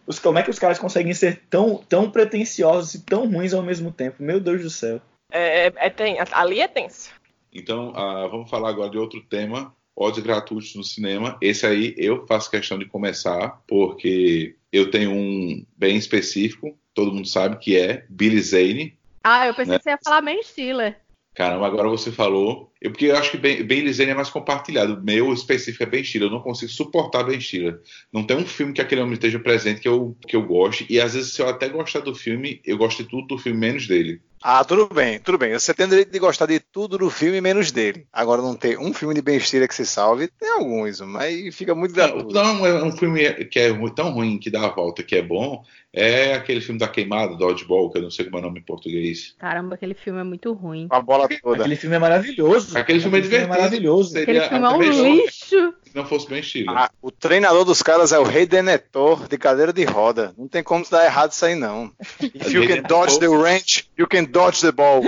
os, 0.05 0.19
como 0.19 0.37
é 0.37 0.43
que 0.43 0.49
os 0.49 0.59
caras 0.59 0.79
conseguem 0.79 1.13
ser 1.13 1.41
tão 1.49 1.77
tão 1.89 2.09
pretensiosos 2.09 2.93
e 2.93 3.01
tão 3.03 3.29
ruins 3.29 3.53
ao 3.53 3.63
mesmo 3.63 3.91
tempo? 3.91 4.21
Meu 4.21 4.39
Deus 4.39 4.61
do 4.61 4.69
céu. 4.69 5.01
é, 5.31 5.67
é, 5.67 5.73
é 5.75 5.89
ten- 5.89 6.17
ali 6.31 6.59
é 6.59 6.67
tenso. 6.67 7.09
Então, 7.51 7.93
ah, 7.95 8.27
vamos 8.27 8.49
falar 8.49 8.69
agora 8.69 8.89
de 8.89 8.97
outro 8.97 9.21
tema: 9.21 9.73
ódios 9.95 10.23
gratuitos 10.23 10.75
no 10.75 10.83
cinema. 10.83 11.37
Esse 11.41 11.65
aí 11.65 11.93
eu 11.97 12.25
faço 12.27 12.49
questão 12.49 12.77
de 12.77 12.85
começar, 12.85 13.61
porque 13.67 14.55
eu 14.71 14.89
tenho 14.89 15.11
um 15.11 15.65
bem 15.77 15.97
específico, 15.97 16.77
todo 16.93 17.13
mundo 17.13 17.27
sabe 17.27 17.57
que 17.57 17.77
é 17.77 18.05
Billy 18.09 18.41
Zane. 18.41 18.97
Ah, 19.23 19.47
eu 19.47 19.53
pensei 19.53 19.73
Né? 19.73 19.77
que 19.77 19.83
você 19.83 19.89
ia 19.91 19.99
falar 20.03 20.21
Ben 20.21 20.43
Stiller. 20.43 20.99
Caramba, 21.33 21.65
agora 21.65 21.89
você 21.89 22.11
falou. 22.11 22.71
Eu, 22.79 22.91
porque 22.91 23.05
eu 23.05 23.17
acho 23.17 23.31
que 23.31 23.37
Ben, 23.37 23.63
ben 23.63 23.85
é 23.87 24.13
mais 24.13 24.29
compartilhado. 24.29 24.93
O 24.93 25.03
meu 25.03 25.33
específico 25.33 25.81
é 25.81 25.85
Ben 25.87 26.03
Stiller. 26.03 26.27
Eu 26.27 26.33
não 26.33 26.41
consigo 26.41 26.71
suportar 26.71 27.23
Ben 27.23 27.39
Stiller. 27.39 27.81
Não 28.11 28.23
tem 28.23 28.37
um 28.37 28.45
filme 28.45 28.73
que 28.73 28.81
aquele 28.81 29.01
homem 29.01 29.13
esteja 29.13 29.39
presente 29.39 29.81
que 29.81 29.87
eu, 29.87 30.15
que 30.27 30.35
eu 30.35 30.45
goste. 30.45 30.85
E 30.89 30.99
às 30.99 31.15
vezes, 31.15 31.33
se 31.33 31.41
eu 31.41 31.49
até 31.49 31.69
gostar 31.69 32.01
do 32.01 32.13
filme, 32.13 32.61
eu 32.63 32.77
gosto 32.77 33.01
de 33.01 33.09
tudo 33.09 33.27
do 33.27 33.37
filme, 33.37 33.57
menos 33.57 33.87
dele. 33.87 34.21
Ah, 34.45 34.61
tudo 34.65 34.93
bem, 34.93 35.19
tudo 35.19 35.37
bem. 35.37 35.53
Você 35.53 35.73
tem 35.73 35.85
o 35.85 35.89
direito 35.89 36.11
de 36.11 36.19
gostar 36.19 36.47
de 36.47 36.59
tudo 36.59 36.97
do 36.97 37.09
filme, 37.09 37.39
menos 37.39 37.71
dele. 37.71 38.05
Agora, 38.11 38.41
não 38.41 38.55
ter 38.55 38.77
um 38.77 38.93
filme 38.93 39.15
de 39.15 39.21
Ben 39.21 39.39
Stiller 39.39 39.69
que 39.69 39.73
se 39.73 39.85
salve, 39.85 40.27
tem 40.27 40.49
alguns, 40.49 40.99
mas 40.99 41.55
fica 41.55 41.73
muito 41.73 41.95
Não, 41.95 42.07
gratuito. 42.07 42.33
não, 42.33 42.65
é 42.65 42.83
um 42.83 42.91
filme 42.91 43.45
que 43.45 43.57
é 43.57 43.69
tão 43.95 44.11
ruim 44.11 44.37
que 44.37 44.49
dá 44.49 44.65
a 44.65 44.69
volta 44.75 45.01
que 45.01 45.15
é 45.15 45.21
bom. 45.21 45.63
É 45.93 46.33
aquele 46.33 46.59
filme 46.59 46.77
da 46.79 46.87
queimada, 46.89 47.37
Dodgeball, 47.37 47.89
que 47.89 47.99
eu 47.99 48.01
não 48.01 48.11
sei 48.11 48.25
como 48.25 48.37
é 48.37 48.39
o 48.39 48.43
nome 48.43 48.59
em 48.59 48.63
português. 48.63 49.33
Caramba, 49.37 49.75
aquele 49.75 49.93
filme 49.93 50.19
é 50.19 50.23
muito 50.23 50.51
ruim. 50.51 50.87
Com 50.89 50.95
a 50.95 51.01
bola 51.01 51.29
toda. 51.41 51.61
Aquele 51.61 51.75
filme 51.77 51.95
é 51.95 51.99
maravilhoso. 51.99 52.77
Aquele 52.77 52.99
filme 52.99 53.19
é 53.19 53.21
divertido. 53.21 53.49
maravilhoso. 53.49 54.09
Seria 54.11 54.43
Aquele 54.45 54.49
filme 54.49 54.87
é 54.87 54.91
um 54.91 55.13
lixo. 55.15 55.73
Se 55.93 55.97
não 55.97 56.07
fosse 56.07 56.27
Ben 56.27 56.41
Stiller. 56.41 56.75
Ah, 56.75 56.89
o 56.99 57.11
treinador 57.11 57.63
dos 57.63 57.83
caras 57.83 58.11
é 58.11 58.17
o 58.17 58.23
Rei 58.23 58.47
Denetor 58.47 59.27
de 59.27 59.37
cadeira 59.37 59.71
de 59.71 59.85
roda. 59.85 60.33
Não 60.35 60.47
tem 60.47 60.63
como 60.63 60.83
dar 60.89 61.05
errado 61.05 61.31
isso 61.31 61.45
aí, 61.45 61.53
não. 61.53 61.93
If 62.19 62.51
you 62.51 62.67
can 62.67 62.81
dodge 62.81 63.19
the 63.19 63.27
wrench, 63.27 63.87
you 63.95 64.07
can 64.07 64.23
dodge 64.23 64.59
the 64.61 64.71
ball. 64.71 65.03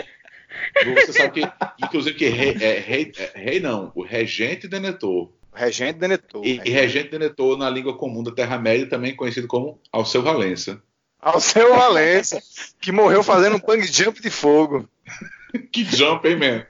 Você 0.76 1.12
sabe 1.12 1.42
que, 1.42 1.52
inclusive, 1.84 2.16
que 2.16 2.28
rei, 2.28 2.56
é, 2.62 2.80
rei, 2.80 3.12
é, 3.18 3.32
rei 3.34 3.60
não, 3.60 3.92
o 3.96 4.04
regente 4.04 4.68
Denetor. 4.68 5.32
Regente 5.52 5.98
Denetor. 5.98 6.46
E, 6.46 6.62
e 6.64 6.70
regente 6.70 7.10
Denetor 7.10 7.58
na 7.58 7.68
língua 7.68 7.98
comum 7.98 8.22
da 8.22 8.32
Terra-média, 8.32 8.88
também 8.88 9.16
conhecido 9.16 9.48
como 9.48 9.80
Alceu 9.92 10.22
Valença. 10.22 10.80
Ao 11.20 11.40
seu 11.40 11.76
Valença, 11.76 12.40
que 12.80 12.92
morreu 12.92 13.24
fazendo 13.24 13.56
um 13.56 13.60
bang 13.60 13.82
jump 13.88 14.22
de 14.22 14.30
fogo. 14.30 14.88
Que 15.72 15.86
jump, 15.86 16.28
hein, 16.28 16.36
man? 16.36 16.66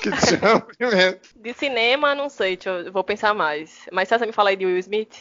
Que. 0.00 0.10
De 1.36 1.54
cinema, 1.54 2.14
não 2.14 2.28
sei, 2.28 2.56
deixa 2.56 2.70
eu, 2.70 2.92
vou 2.92 3.04
pensar 3.04 3.34
mais. 3.34 3.70
Mas 3.92 4.08
se 4.08 4.18
você 4.18 4.26
me 4.26 4.32
falar 4.32 4.50
aí 4.50 4.56
de 4.56 4.66
Will 4.66 4.78
Smith? 4.78 5.14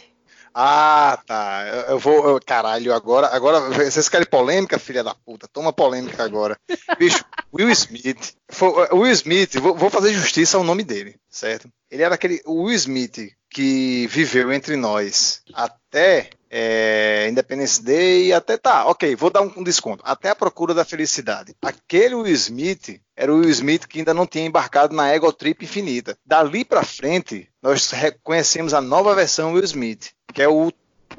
Ah, 0.54 1.22
tá. 1.28 1.66
Eu, 1.68 1.82
eu 1.94 2.00
vou. 2.00 2.28
eu- 2.30 2.40
caralho, 2.44 2.94
agora, 2.94 3.28
agora. 3.28 3.60
Vocês 3.70 4.10
querem 4.10 4.26
polêmica, 4.26 4.80
filha 4.80 5.04
da 5.04 5.14
puta? 5.14 5.48
Toma 5.48 5.72
polêmica 5.72 6.24
agora. 6.24 6.58
Bicho, 6.98 7.24
Will 7.54 7.70
Smith. 7.70 8.34
Foi- 8.50 8.88
Will 8.92 9.12
Smith, 9.12 9.56
vou, 9.60 9.76
vou 9.76 9.90
fazer 9.90 10.14
justiça 10.14 10.58
ao 10.58 10.64
nome 10.64 10.84
dele, 10.84 11.16
certo? 11.30 11.70
Ele 11.92 12.02
era 12.02 12.16
aquele. 12.16 12.42
Will 12.48 12.74
Smith 12.74 13.32
que 13.50 14.08
viveu 14.08 14.52
entre 14.52 14.76
nós 14.76 15.42
até 15.54 16.30
é, 16.50 17.28
Independence 17.30 17.82
Day, 17.82 18.32
até 18.32 18.58
tá, 18.58 18.86
ok, 18.86 19.16
vou 19.16 19.30
dar 19.30 19.42
um, 19.42 19.64
desconto. 19.64 20.04
Até 20.06 20.30
a 20.30 20.36
procura 20.36 20.74
da 20.74 20.86
felicidade. 20.86 21.56
Aquele 21.62 22.16
Will 22.16 22.34
Smith 22.34 23.02
era 23.16 23.34
o 23.34 23.40
Will 23.40 23.50
Smith 23.50 23.86
que 23.86 24.00
ainda 24.00 24.14
não 24.14 24.26
tinha 24.26 24.46
embarcado 24.46 24.96
na 24.96 25.10
Ego 25.10 25.32
Trip 25.34 25.66
infinita. 25.66 26.18
Dali 26.26 26.64
pra 26.64 26.84
frente, 26.84 27.50
nós 27.62 27.92
reconhecemos 27.92 28.74
a 28.74 28.82
nova 28.82 29.14
versão 29.14 29.54
Will 29.54 29.64
Smith, 29.64 30.12
que 30.34 30.42
é 30.42 30.48
o, 30.48 30.72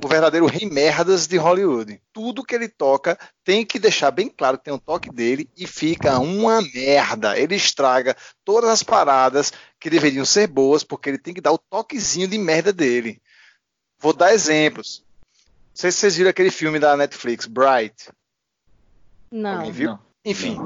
o 0.03 0.09
verdadeiro 0.09 0.47
rei 0.47 0.69
merdas 0.69 1.27
de 1.27 1.37
Hollywood. 1.37 2.01
Tudo 2.13 2.45
que 2.45 2.55
ele 2.55 2.69
toca 2.69 3.19
tem 3.45 3.67
que 3.67 3.79
deixar 3.79 4.11
bem 4.11 4.29
claro 4.29 4.57
que 4.57 4.65
tem 4.65 4.75
um 4.75 4.79
toque 4.79 5.11
dele 5.11 5.49
e 5.57 5.67
fica 5.67 6.19
uma 6.19 6.63
merda. 6.63 7.39
Ele 7.39 7.55
estraga 7.55 8.17
todas 8.45 8.71
as 8.71 8.83
paradas 8.83 9.53
que 9.79 9.91
deveriam 9.91 10.25
ser 10.25 10.47
boas, 10.47 10.83
porque 10.83 11.11
ele 11.11 11.19
tem 11.19 11.35
que 11.35 11.41
dar 11.41 11.53
o 11.53 11.59
toquezinho 11.59 12.29
de 12.29 12.39
merda 12.39 12.73
dele. 12.73 13.21
Vou 14.01 14.13
dar 14.13 14.33
exemplos. 14.33 15.05
Sei 15.79 15.93
se 15.93 15.99
vocês 15.99 16.17
viram 16.17 16.31
aquele 16.31 16.51
filme 16.51 16.81
da 16.81 16.97
Netflix, 16.97 17.47
Bright. 17.47 18.11
Não. 19.31 19.59
Alguém 19.59 19.73
viu? 19.73 19.91
Não. 19.91 20.01
Enfim. 20.25 20.59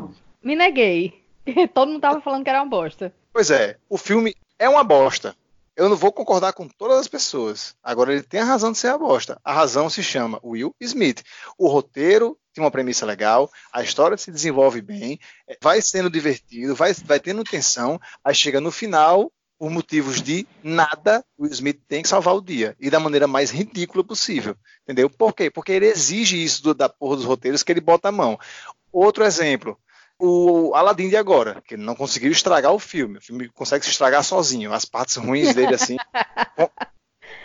Me 0.43 0.57
neguei. 0.57 1.23
Todo 1.75 1.91
mundo 1.91 2.01
tava 2.01 2.21
falando 2.23 2.43
que 2.43 2.49
era 2.49 2.63
uma 2.63 2.71
bosta. 2.71 3.15
Pois 3.31 3.51
é, 3.51 3.77
o 3.91 3.99
filme 3.99 4.35
é 4.59 4.69
uma 4.69 4.83
bosta. 4.83 5.37
Eu 5.77 5.89
não 5.89 5.97
vou 5.97 6.13
concordar 6.13 6.55
com 6.55 6.67
todas 6.67 6.99
as 6.99 7.09
pessoas. 7.09 7.75
Agora 7.83 8.13
ele 8.13 8.23
tem 8.23 8.41
a 8.41 8.45
razão 8.45 8.73
de 8.73 8.79
ser 8.79 8.89
a 8.89 8.99
bosta. 8.99 9.39
A 9.45 9.53
razão 9.53 9.91
se 9.91 10.03
chama 10.03 10.41
Will 10.43 10.75
Smith. 10.81 11.23
O 11.59 11.69
roteiro 11.69 12.39
tem 12.55 12.65
uma 12.65 12.71
premissa 12.71 13.07
legal, 13.07 13.51
a 13.73 13.83
história 13.83 14.17
se 14.17 14.31
desenvolve 14.31 14.83
bem, 14.83 15.19
é, 15.49 15.57
vai 15.63 15.81
sendo 15.81 16.11
divertido, 16.11 16.75
vai, 16.75 16.93
vai 16.93 17.19
tendo 17.19 17.43
tensão, 17.45 17.99
aí 18.23 18.35
chega 18.35 18.61
no 18.61 18.71
final, 18.71 19.33
por 19.63 19.71
motivos 19.71 20.21
de 20.21 20.45
nada, 20.61 21.25
o 21.39 21.47
Smith 21.47 21.81
tem 21.87 22.03
que 22.03 22.09
salvar 22.09 22.35
o 22.35 22.41
dia. 22.43 22.75
E 22.81 22.91
da 22.91 22.99
maneira 22.99 23.29
mais 23.29 23.53
ridícula 23.53 24.03
possível. 24.03 24.57
Entendeu? 24.83 25.09
Por 25.09 25.33
quê? 25.33 25.53
Porque 25.53 25.71
ele 25.71 25.87
exige 25.87 26.43
isso 26.43 26.65
do- 26.65 26.75
da 26.75 26.89
porra 26.89 27.15
dos 27.15 27.25
roteiros 27.25 27.63
que 27.63 27.71
ele 27.71 27.81
bota 27.81 28.09
a 28.09 28.13
mão. 28.13 28.37
Outro 28.93 29.23
exemplo. 29.23 29.79
O 30.19 30.75
Aladdin 30.75 31.09
de 31.09 31.17
agora, 31.17 31.63
que 31.65 31.75
ele 31.77 31.85
não 31.85 31.95
conseguiu 31.95 32.33
estragar 32.33 32.73
o 32.73 32.79
filme. 32.81 33.19
O 33.19 33.23
filme 33.23 33.49
consegue 33.51 33.85
se 33.85 33.93
estragar 33.93 34.25
sozinho. 34.25 34.73
As 34.73 34.85
partes 34.85 35.15
ruins 35.15 35.55
dele, 35.55 35.77
assim, 35.77 35.97
com- 36.57 36.71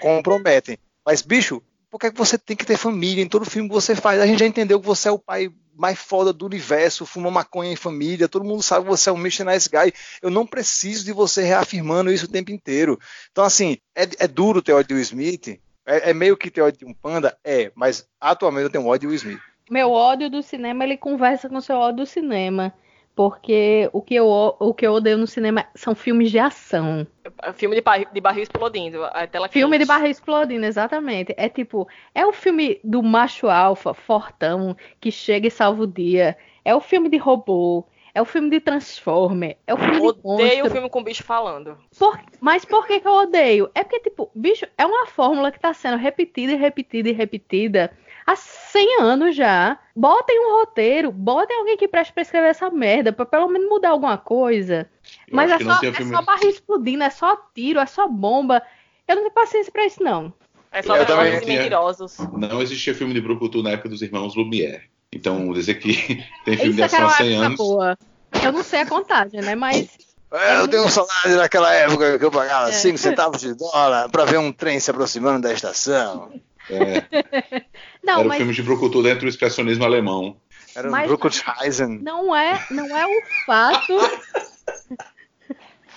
comprometem. 0.02 0.80
Mas, 1.06 1.22
bicho, 1.22 1.62
por 1.88 2.00
é 2.04 2.10
que 2.10 2.18
você 2.18 2.36
tem 2.36 2.58
que 2.58 2.66
ter 2.66 2.78
família 2.78 3.22
em 3.24 3.30
todo 3.30 3.46
filme 3.46 3.70
que 3.70 3.76
você 3.76 3.96
faz? 3.96 4.20
A 4.20 4.26
gente 4.26 4.40
já 4.40 4.48
entendeu 4.48 4.80
que 4.80 4.88
você 4.88 5.08
é 5.08 5.12
o 5.12 5.20
pai 5.20 5.52
mais 5.78 6.00
foda 6.00 6.34
do 6.34 6.46
universo, 6.46 7.06
fuma 7.06 7.30
maconha 7.30 7.72
em 7.72 7.76
família, 7.76 8.28
todo 8.28 8.46
mundo 8.46 8.64
sabe 8.64 8.86
que 8.86 8.90
você 8.90 9.10
é 9.10 9.14
um 9.14 9.20
Mr. 9.20 9.44
Nice 9.44 9.70
Guy. 9.70 9.94
Eu 10.22 10.30
não 10.30 10.46
preciso 10.46 11.06
de 11.06 11.14
você 11.14 11.44
reafirmando 11.44 12.12
isso 12.12 12.26
o 12.26 12.32
tempo 12.32 12.52
inteiro. 12.52 13.00
Então, 13.32 13.44
assim, 13.44 13.78
é, 13.96 14.04
é 14.20 14.28
duro 14.28 14.62
ter 14.62 14.74
ódio 14.74 14.90
do 14.90 14.94
Will 14.96 15.04
Smith. 15.04 15.60
É, 15.86 16.10
é 16.10 16.14
meio 16.14 16.36
que 16.36 16.50
ter 16.50 16.62
ódio 16.62 16.80
de 16.80 16.86
um 16.86 16.94
panda? 16.94 17.38
É, 17.44 17.72
mas 17.76 18.08
atualmente 18.20 18.64
eu 18.64 18.70
tenho 18.70 18.86
ódio 18.86 19.02
de 19.02 19.08
Will 19.08 19.16
Smith. 19.16 19.40
Meu 19.70 19.92
ódio 19.92 20.30
do 20.30 20.42
cinema, 20.42 20.84
ele 20.84 20.98
conversa 20.98 21.48
com 21.48 21.62
seu 21.62 21.76
ódio 21.78 21.98
do 21.98 22.06
cinema. 22.06 22.74
Porque 23.16 23.90
o 23.94 24.02
que 24.02 24.14
eu, 24.14 24.28
o 24.28 24.74
que 24.76 24.86
eu 24.86 24.94
odeio 24.94 25.18
no 25.18 25.26
cinema 25.26 25.66
são 25.74 25.96
filmes 25.96 26.30
de 26.30 26.38
ação. 26.38 27.06
Filme 27.54 27.76
de, 27.76 27.82
barri- 27.82 28.08
de 28.12 28.22
barril 28.22 28.44
explodindo. 28.44 29.04
A 29.06 29.28
tela 29.28 29.48
Filme 29.50 29.78
de 29.78 29.84
quente. 29.84 29.88
barriga 29.88 30.10
explodindo, 30.12 30.66
exatamente. 30.66 31.34
É 31.38 31.48
tipo, 31.50 31.88
é 32.14 32.26
o 32.26 32.34
filme 32.34 32.80
do 32.84 33.02
macho 33.04 33.48
alfa, 33.50 33.94
fortão, 33.94 34.76
que 35.00 35.12
chega 35.12 35.48
e 35.48 35.52
salva 35.52 35.84
o 35.84 35.88
dia. 35.88 36.38
É 36.66 36.74
o 36.76 36.80
filme 36.82 37.10
de 37.10 37.18
robô. 37.18 37.86
É 38.14 38.22
o 38.22 38.26
filme 38.26 38.50
de 38.50 38.60
Transformer. 38.60 39.58
É 39.68 39.74
o 39.76 39.78
filme 39.78 40.02
de 40.02 40.20
Odeio 40.24 40.66
o 40.66 40.70
filme 40.72 40.90
com 40.90 41.04
bicho 41.04 41.24
falando. 41.24 41.78
Por- 42.00 42.20
Mas 42.42 42.66
por 42.66 42.88
que, 42.88 43.00
que 43.00 43.08
eu 43.08 43.12
odeio? 43.14 43.70
É 43.76 43.84
porque, 43.84 44.00
tipo, 44.00 44.32
bicho, 44.34 44.66
é 44.76 44.86
uma 44.88 45.06
fórmula 45.06 45.52
que 45.52 45.60
tá 45.60 45.72
sendo 45.72 45.98
repetida 45.98 46.54
e 46.54 46.56
repetida 46.56 47.10
e 47.10 47.12
repetida 47.12 47.92
há 48.26 48.36
100 48.36 49.02
anos 49.02 49.36
já. 49.36 49.78
Botem 49.96 50.40
um 50.48 50.54
roteiro, 50.60 51.12
botem 51.12 51.58
alguém 51.60 51.78
que 51.78 51.88
preste 51.88 52.12
pra 52.12 52.24
escrever 52.24 52.48
essa 52.50 52.72
merda, 52.72 53.14
pra 53.14 53.24
pelo 53.26 53.48
menos 53.50 53.70
mudar 53.70 53.90
alguma 53.90 54.18
coisa. 54.18 54.90
Eu 55.28 55.36
Mas 55.36 55.52
é 55.52 55.60
só, 55.60 55.80
é 55.84 55.92
filme. 55.94 56.16
só 56.16 56.22
barriga 56.22 56.50
explodindo, 56.50 57.04
é 57.04 57.10
só 57.10 57.38
tiro, 57.54 57.80
é 57.80 57.86
só 57.86 58.08
bomba. 58.08 58.62
Eu 59.08 59.16
não 59.16 59.24
tenho 59.24 59.34
paciência 59.34 59.72
pra 59.72 59.86
isso, 59.86 60.02
não. 60.04 60.34
É 60.72 60.82
só 60.82 61.04
também 61.06 61.40
tinha. 61.40 61.58
mentirosos. 61.60 62.18
Não 62.34 62.62
existia 62.62 62.94
filme 62.94 63.14
de 63.14 63.22
Brucutu 63.22 63.64
na 63.64 63.72
época 63.72 63.90
dos 63.90 64.02
irmãos 64.02 64.36
Lumière. 64.36 64.82
Então, 65.12 65.52
dizer 65.54 65.76
que 65.76 65.94
tem 66.46 66.58
filme 66.58 66.70
Isso 66.72 66.76
de 66.76 66.82
é 66.82 66.86
ação 66.86 67.00
há 67.00 67.04
uma 67.06 67.12
100 67.18 67.28
época 67.32 67.46
anos. 67.46 67.58
boa. 67.58 67.98
Eu 68.44 68.52
não 68.52 68.64
sei 68.64 68.82
a 68.82 68.86
contagem, 68.86 69.42
né? 69.42 69.56
Mas 69.56 69.88
É, 70.32 70.58
eu 70.60 70.68
tenho 70.68 70.84
um 70.86 70.90
salário 70.90 71.38
naquela 71.38 71.74
época 71.74 72.20
que 72.20 72.26
eu 72.26 72.30
pagava 72.32 72.70
É. 72.70 72.74
5 72.74 72.98
centavos 72.98 73.40
de 73.42 73.54
dólar 73.54 74.10
pra 74.10 74.26
ver 74.26 74.38
um 74.40 74.52
trem 74.52 74.80
se 74.80 74.92
aproximando 74.92 75.42
da 75.42 75.54
estação. 75.54 76.30
É, 76.70 77.02
não, 78.04 78.16
era 78.16 78.22
o 78.24 78.28
mas 78.28 78.38
filme 78.38 78.54
de 78.54 78.62
Brucutu 78.62 79.02
dentro 79.02 79.22
do 79.22 79.30
expressionismo 79.30 79.86
alemão. 79.86 80.36
Era 80.78 80.88
um 80.88 80.92
Mas- 80.92 81.08
Bruckheisen. 81.08 82.00
não 82.04 82.36
é, 82.36 82.64
não 82.70 82.96
é 82.96 83.06
o 83.08 83.22
fato, 83.46 83.94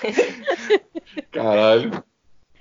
Caralho. 1.31 2.03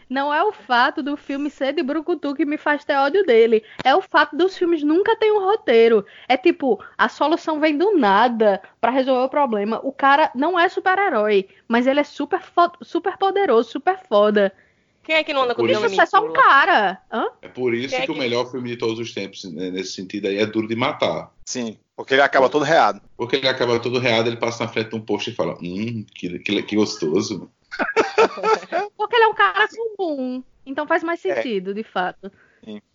não 0.10 0.34
é 0.34 0.44
o 0.44 0.52
fato 0.52 1.02
do 1.02 1.16
filme 1.16 1.50
ser 1.50 1.72
de 1.74 1.82
brucutu 1.84 2.34
que 2.36 2.46
me 2.46 2.58
faz 2.58 2.84
ter 2.84 2.96
ódio 2.98 3.24
dele. 3.26 3.64
É 3.84 3.96
o 3.96 4.02
fato 4.02 4.36
dos 4.36 4.58
filmes 4.58 4.84
nunca 4.84 5.16
ter 5.16 5.32
um 5.32 5.40
roteiro. 5.40 6.06
É 6.28 6.36
tipo, 6.36 6.84
a 6.98 7.08
solução 7.08 7.60
vem 7.60 7.78
do 7.78 7.96
nada 7.98 8.62
pra 8.82 8.92
resolver 8.92 9.24
o 9.26 9.30
problema. 9.30 9.80
O 9.84 9.92
cara 9.94 10.30
não 10.36 10.60
é 10.60 10.68
super-herói, 10.68 11.48
mas 11.68 11.88
ele 11.88 12.00
é 12.00 12.04
super 12.04 12.42
super 12.82 13.18
poderoso, 13.18 13.70
super 13.72 13.98
foda. 14.08 14.52
Quem 15.04 15.16
é 15.16 15.24
que 15.24 15.34
não 15.34 15.44
anda 15.44 15.56
com 15.56 15.62
Por 15.64 15.70
isso 15.70 16.02
é 16.02 16.06
só 16.06 16.24
um 16.24 16.34
cara. 16.34 17.02
Hã? 17.12 17.28
É 17.42 17.48
por 17.48 17.74
isso 17.74 17.90
Quem 17.96 18.00
é 18.04 18.06
que 18.06 18.12
o 18.12 18.14
que- 18.14 18.20
melhor 18.20 18.50
filme 18.52 18.70
de 18.70 18.78
todos 18.78 19.00
os 19.00 19.14
tempos, 19.14 19.44
né, 19.46 19.72
nesse 19.72 19.94
sentido 19.94 20.28
aí, 20.28 20.38
é 20.38 20.46
Duro 20.46 20.68
de 20.68 20.76
Matar. 20.76 21.32
Sim, 21.46 21.80
porque 21.96 22.14
ele 22.14 22.22
acaba 22.22 22.48
todo 22.50 22.64
reado. 22.64 23.02
Porque 23.18 23.38
ele 23.38 23.48
acaba 23.48 23.80
todo 23.80 23.98
reado, 24.00 24.30
ele 24.30 24.38
passa 24.38 24.64
na 24.66 24.70
frente 24.72 24.90
de 24.90 24.96
um 24.96 25.02
posto 25.02 25.30
e 25.32 25.34
fala: 25.36 25.58
Hum, 25.62 26.06
que, 26.14 26.38
que, 26.40 26.62
que 26.64 26.76
gostoso. 26.76 27.50
Porque 28.98 29.16
ele 29.16 29.24
é 29.24 29.28
um 29.28 29.34
cara 29.34 29.68
comum. 29.98 30.44
Então 30.66 30.86
faz 30.88 31.04
mais 31.04 31.20
sentido, 31.20 31.74
de 31.74 31.84
fato. 31.84 32.32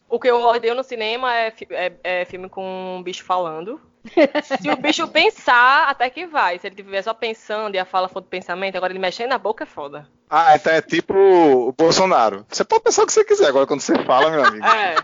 O 0.08 0.20
que 0.20 0.28
eu 0.28 0.40
odeio 0.40 0.74
no 0.74 0.84
cinema 0.84 1.34
é, 1.34 1.52
é- 1.70 1.92
é 2.04 2.24
filme 2.24 2.48
com 2.48 2.96
um 2.98 3.02
bicho 3.02 3.24
falando. 3.24 3.80
Se 4.60 4.70
o 4.70 4.76
bicho 4.76 5.08
pensar, 5.08 5.88
até 5.88 6.10
que 6.10 6.26
vai. 6.26 6.58
Se 6.58 6.66
ele 6.66 6.74
estiver 6.74 7.02
só 7.02 7.14
pensando 7.14 7.74
e 7.74 7.78
a 7.78 7.84
fala 7.84 8.08
for 8.08 8.20
do 8.20 8.28
pensamento, 8.28 8.76
agora 8.76 8.92
ele 8.92 8.98
mexendo 8.98 9.30
na 9.30 9.38
boca 9.38 9.64
é 9.64 9.66
foda. 9.66 10.08
Ah, 10.28 10.54
então 10.54 10.72
é 10.72 10.82
tipo 10.82 11.14
o 11.14 11.72
Bolsonaro. 11.72 12.44
Você 12.48 12.64
pode 12.64 12.82
pensar 12.82 13.02
o 13.02 13.06
que 13.06 13.12
você 13.12 13.24
quiser, 13.24 13.48
agora 13.48 13.66
quando 13.66 13.80
você 13.80 13.98
fala, 14.04 14.30
meu 14.30 14.44
amigo. 14.44 14.66
É. 14.66 14.94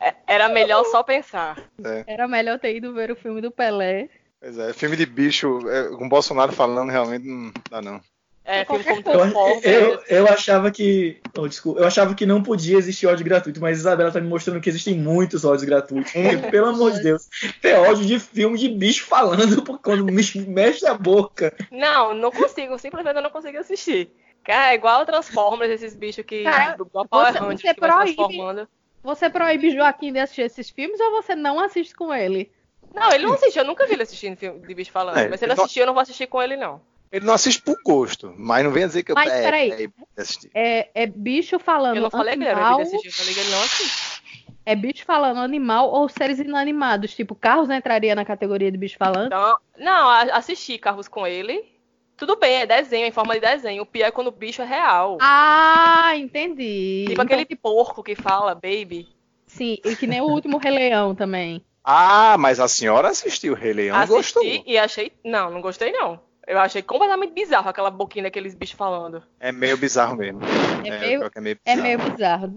É, 0.00 0.14
Era 0.26 0.48
melhor 0.48 0.84
só 0.84 1.02
pensar. 1.02 1.58
Era 2.06 2.28
melhor 2.28 2.58
ter 2.58 2.76
ido 2.76 2.94
ver 2.94 3.10
o 3.10 3.16
filme 3.16 3.40
do 3.40 3.50
Pelé. 3.50 4.08
Pois 4.40 4.58
é, 4.58 4.72
filme 4.72 4.96
de 4.96 5.06
bicho, 5.06 5.58
é, 5.68 5.88
com 5.96 6.08
Bolsonaro 6.08 6.52
falando, 6.52 6.90
realmente 6.90 7.26
não 7.26 7.52
dá 7.70 7.80
não. 7.80 8.00
É, 8.44 8.64
filme 8.64 8.84
como 8.84 8.98
Eu, 8.98 9.02
Transformers. 9.02 9.64
eu, 9.64 10.02
eu 10.08 10.28
achava 10.28 10.70
que. 10.70 11.18
oh, 11.36 11.48
desculpa, 11.48 11.80
eu 11.80 11.86
achava 11.86 12.14
que 12.14 12.26
não 12.26 12.42
podia 12.42 12.76
existir 12.76 13.06
ódio 13.06 13.24
gratuito, 13.24 13.58
mas 13.60 13.78
Isabela 13.78 14.12
tá 14.12 14.20
me 14.20 14.28
mostrando 14.28 14.60
que 14.60 14.68
existem 14.68 14.94
muitos 14.98 15.44
ódios 15.46 15.64
gratuitos. 15.64 16.12
Porque, 16.12 16.36
pelo 16.50 16.66
amor 16.66 16.92
de 16.92 17.02
Deus, 17.02 17.26
tem 17.62 17.74
ódio 17.74 18.04
de 18.04 18.18
filme 18.20 18.58
de 18.58 18.68
bicho 18.68 19.06
falando 19.06 19.62
por 19.62 19.78
quando 19.80 20.04
mexe 20.04 20.86
a 20.86 20.92
boca. 20.94 21.54
Não, 21.70 22.14
não 22.14 22.30
consigo. 22.30 22.78
Simplesmente 22.78 23.16
eu 23.16 23.22
não 23.22 23.30
consigo 23.30 23.56
assistir. 23.58 24.10
Cara, 24.44 24.72
é 24.72 24.74
igual 24.74 25.06
Transformers, 25.06 25.70
esses 25.70 25.94
bichos 25.96 26.24
que. 26.26 26.42
Cara, 26.44 26.76
Power 26.76 27.32
você- 27.32 27.38
Rangers 27.38 27.60
você 27.62 27.74
que 27.74 27.80
vai 27.80 27.90
proíbe. 27.90 28.16
transformando. 28.16 28.68
Você 29.02 29.30
proíbe 29.30 29.70
Joaquim 29.70 30.12
de 30.12 30.18
assistir 30.18 30.42
esses 30.42 30.68
filmes 30.68 31.00
ou 31.00 31.10
você 31.12 31.34
não 31.34 31.58
assiste 31.60 31.94
com 31.94 32.12
ele? 32.12 32.50
Não, 32.94 33.10
ele 33.10 33.24
não 33.26 33.34
assistiu. 33.34 33.62
Eu 33.62 33.66
nunca 33.66 33.86
vi 33.86 33.94
ele 33.94 34.02
assistindo 34.02 34.36
filme 34.36 34.60
de 34.66 34.74
bicho 34.74 34.92
falando. 34.92 35.16
É, 35.18 35.28
mas 35.28 35.40
se 35.40 35.46
ele 35.46 35.52
assistir, 35.54 35.80
eu 35.80 35.86
não 35.86 35.94
vou 35.94 36.02
assistir 36.02 36.26
com 36.26 36.42
ele, 36.42 36.56
não. 36.56 36.80
Ele 37.12 37.24
não 37.24 37.34
assiste 37.34 37.62
por 37.62 37.76
gosto, 37.84 38.34
mas 38.36 38.64
não 38.64 38.72
venha 38.72 38.86
dizer 38.88 39.02
que 39.04 39.12
eu 39.12 39.14
Mas, 39.14 39.30
é, 39.32 39.42
peraí. 39.42 39.70
é, 39.70 39.84
é 39.84 40.20
assistir. 40.20 40.50
É, 40.54 40.88
é 40.94 41.06
bicho 41.06 41.58
falando 41.58 41.96
Eu 41.96 42.02
não 42.02 42.10
falei 42.10 42.34
que 42.34 42.40
ele 42.42 42.48
era 42.48 42.58
animal, 42.60 42.76
de 42.76 42.82
assistir, 42.82 43.06
eu 43.08 43.12
falei 43.12 43.34
que 43.34 43.40
ele 43.40 43.50
não 43.50 43.62
assiste. 43.62 44.22
é 44.66 44.74
bicho 44.76 45.04
falando 45.04 45.38
animal 45.40 45.90
ou 45.90 46.08
seres 46.08 46.38
inanimados, 46.40 47.14
tipo 47.14 47.34
carros 47.34 47.70
entraria 47.70 48.14
na 48.14 48.24
categoria 48.24 48.70
de 48.72 48.76
bicho 48.78 48.96
falando. 48.98 49.26
Então, 49.26 49.56
não, 49.78 50.08
a- 50.08 50.22
assisti 50.36 50.76
Carros 50.78 51.06
com 51.08 51.26
ele. 51.26 51.72
Tudo 52.16 52.36
bem, 52.36 52.56
é 52.62 52.66
desenho, 52.66 53.06
em 53.06 53.10
forma 53.12 53.34
de 53.34 53.40
desenho. 53.40 53.82
O 53.82 53.86
pior 53.86 54.06
é 54.06 54.10
quando 54.12 54.28
o 54.28 54.32
bicho 54.32 54.62
é 54.62 54.64
real. 54.64 55.18
Ah, 55.20 56.12
entendi. 56.16 57.06
tipo 57.08 57.20
Então, 57.22 57.24
aquele 57.24 57.56
porco 57.56 58.02
que 58.04 58.14
fala, 58.14 58.54
baby. 58.54 59.08
Sim, 59.46 59.78
e 59.84 59.94
que 59.96 60.06
nem 60.06 60.20
o 60.20 60.24
último 60.26 60.58
Rei 60.58 60.72
Leão 60.72 61.14
também. 61.14 61.64
Ah, 61.82 62.36
mas 62.38 62.60
a 62.60 62.68
senhora 62.68 63.08
assistiu 63.08 63.52
o 63.52 63.56
Rei 63.56 63.72
Leão 63.72 63.96
e 63.96 64.02
Assisti 64.02 64.14
gostou. 64.16 64.42
e 64.44 64.78
achei. 64.78 65.12
Não, 65.24 65.50
não 65.50 65.60
gostei, 65.60 65.92
não. 65.92 66.20
Eu 66.46 66.58
achei 66.58 66.82
completamente 66.82 67.32
bizarro 67.32 67.68
aquela 67.68 67.90
boquinha 67.90 68.24
daqueles 68.24 68.54
bichos 68.54 68.76
falando. 68.76 69.22
É 69.40 69.50
meio 69.50 69.76
bizarro 69.76 70.16
mesmo. 70.16 70.40
É 70.84 70.98
meio- 70.98 71.30
que 71.30 71.38
é 71.38 71.40
meio 71.40 71.58
É 71.64 71.74
bizarro. 71.74 71.82
meio 71.82 71.98
bizarro. 72.10 72.54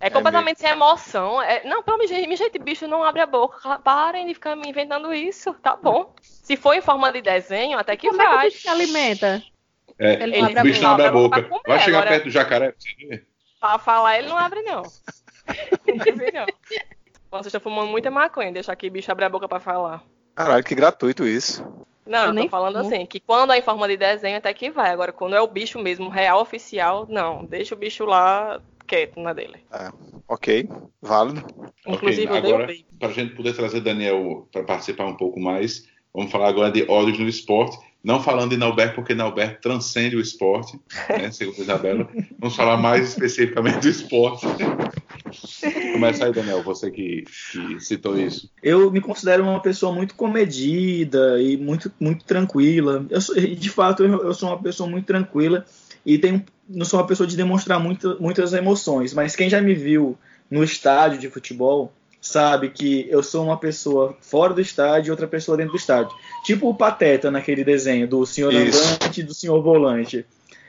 É 0.00 0.08
completamente 0.10 0.60
sem 0.60 0.70
emoção. 0.70 1.40
É... 1.42 1.62
Não, 1.64 1.82
pelo 1.82 1.98
menos, 1.98 2.10
me 2.26 2.34
gente, 2.36 2.58
bicho 2.58 2.88
não 2.88 3.04
abre 3.04 3.20
a 3.20 3.26
boca. 3.26 3.78
Parem 3.80 4.26
de 4.26 4.34
ficar 4.34 4.56
me 4.56 4.68
inventando 4.68 5.12
isso. 5.12 5.52
Tá 5.54 5.76
bom. 5.76 6.14
Se 6.22 6.56
for 6.56 6.72
em 6.74 6.80
forma 6.80 7.12
de 7.12 7.20
desenho, 7.20 7.78
até 7.78 7.96
que 7.96 8.08
Como 8.08 8.20
é 8.20 8.24
que 8.26 8.30
o 8.32 8.34
vai. 8.36 8.46
bicho 8.46 8.62
se 8.62 8.68
alimenta? 8.68 9.42
É, 9.98 10.14
Ele 10.22 10.38
não 10.40 10.46
o 10.46 10.50
abre 10.50 10.58
a 10.58 10.62
bicho 10.62 10.82
não 10.82 10.90
boca. 10.90 10.94
abre 10.94 11.04
a 11.04 11.08
Abre 11.08 11.20
boca 11.22 11.42
boca. 11.42 11.62
Vai 11.70 11.78
chegar 11.80 11.98
agora- 11.98 12.10
perto 12.12 12.24
do 12.24 12.30
jacaré. 12.30 12.72
pra 12.72 12.80
você 12.80 13.06
ver. 13.06 13.26
Pra 13.60 13.78
falar, 13.78 14.18
ele 14.18 14.28
não 14.28 14.38
abre, 14.38 14.62
não. 14.62 14.82
Nunca 15.86 16.12
vi, 16.12 16.32
não. 16.32 16.46
Vocês 17.30 17.46
estão 17.46 17.60
fumando 17.60 17.90
muita 17.90 18.10
maconha, 18.10 18.50
deixar 18.50 18.72
aqui 18.72 18.88
bicho 18.88 19.12
abrir 19.12 19.26
a 19.26 19.28
boca 19.28 19.46
pra 19.46 19.60
falar. 19.60 20.02
Caralho, 20.34 20.64
que 20.64 20.74
gratuito 20.74 21.26
isso. 21.26 21.62
Não, 22.10 22.24
Eu 22.24 22.26
eu, 22.26 22.32
nem 22.32 22.44
tô 22.44 22.50
falando 22.50 22.76
fumo. 22.82 22.86
assim, 22.92 23.06
que 23.06 23.20
quando 23.20 23.52
é 23.52 23.58
em 23.58 23.62
forma 23.62 23.86
de 23.86 23.96
desenho 23.96 24.36
até 24.36 24.52
que 24.52 24.68
vai. 24.68 24.90
Agora, 24.90 25.12
quando 25.12 25.36
é 25.36 25.40
o 25.40 25.46
bicho 25.46 25.78
mesmo, 25.78 26.08
real, 26.08 26.40
oficial, 26.40 27.06
não. 27.08 27.44
Deixa 27.44 27.72
o 27.74 27.78
bicho 27.78 28.04
lá 28.04 28.60
quieto 28.84 29.20
na 29.20 29.32
dele. 29.32 29.58
Ok, 30.26 30.68
válido. 31.00 31.44
Inclusive, 31.86 32.26
Ok, 32.26 32.38
eu 32.38 32.42
dei 32.42 32.52
o 32.52 32.54
agora, 32.56 32.74
para 32.98 33.08
a 33.08 33.12
gente 33.12 33.36
poder 33.36 33.54
trazer 33.54 33.80
Daniel 33.80 34.48
para 34.50 34.64
participar 34.64 35.06
um 35.06 35.16
pouco 35.16 35.38
mais, 35.38 35.86
vamos 36.12 36.32
falar 36.32 36.48
agora 36.48 36.72
de 36.72 36.82
ódios 36.90 37.16
no 37.18 37.28
esporte. 37.28 37.78
Não 38.02 38.22
falando 38.22 38.50
de 38.50 38.56
Nauber, 38.56 38.94
porque 38.94 39.14
Nauber 39.14 39.60
transcende 39.60 40.16
o 40.16 40.20
esporte, 40.20 40.80
né, 41.10 41.30
segundo 41.30 41.58
a 41.58 41.62
Isabela. 41.62 42.08
Vamos 42.40 42.56
falar 42.56 42.78
mais 42.78 43.10
especificamente 43.10 43.80
do 43.80 43.88
esporte. 43.90 44.46
Começa 45.92 46.24
aí, 46.24 46.32
Daniel, 46.32 46.62
você 46.62 46.90
que, 46.90 47.24
que 47.52 47.80
citou 47.80 48.18
isso. 48.18 48.50
Eu 48.62 48.90
me 48.90 49.00
considero 49.00 49.42
uma 49.42 49.60
pessoa 49.60 49.92
muito 49.92 50.14
comedida 50.14 51.40
e 51.40 51.56
muito, 51.56 51.90
muito 51.98 52.24
tranquila. 52.24 53.04
Eu 53.10 53.20
sou- 53.20 53.34
de 53.36 53.70
fato, 53.70 54.04
eu, 54.04 54.22
eu 54.24 54.34
sou 54.34 54.48
uma 54.50 54.62
pessoa 54.62 54.88
muito 54.88 55.06
tranquila 55.06 55.64
e 56.04 56.18
tenho, 56.18 56.44
não 56.68 56.84
sou 56.84 57.00
uma 57.00 57.06
pessoa 57.06 57.26
de 57.26 57.36
demonstrar 57.36 57.78
muita- 57.80 58.16
muitas 58.16 58.52
emoções. 58.52 59.12
Mas 59.14 59.36
quem 59.36 59.48
já 59.50 59.60
me 59.60 59.74
viu 59.74 60.16
no 60.50 60.62
estádio 60.64 61.18
de 61.18 61.28
futebol 61.30 61.92
sabe 62.20 62.68
que 62.68 63.06
eu 63.08 63.22
sou 63.22 63.44
uma 63.44 63.56
pessoa 63.56 64.14
fora 64.20 64.52
do 64.52 64.60
estádio 64.60 65.08
e 65.08 65.10
outra 65.10 65.26
pessoa 65.26 65.56
dentro 65.56 65.72
do 65.72 65.78
estádio. 65.78 66.14
Tipo 66.44 66.68
o 66.68 66.74
Pateta 66.74 67.30
naquele 67.30 67.64
desenho 67.64 68.06
do 68.06 68.26
senhor 68.26 68.52
Isso. 68.52 68.78
andante 68.82 69.20
e 69.20 69.24
do 69.24 69.32
senhor 69.32 69.62
volante. 69.62 70.24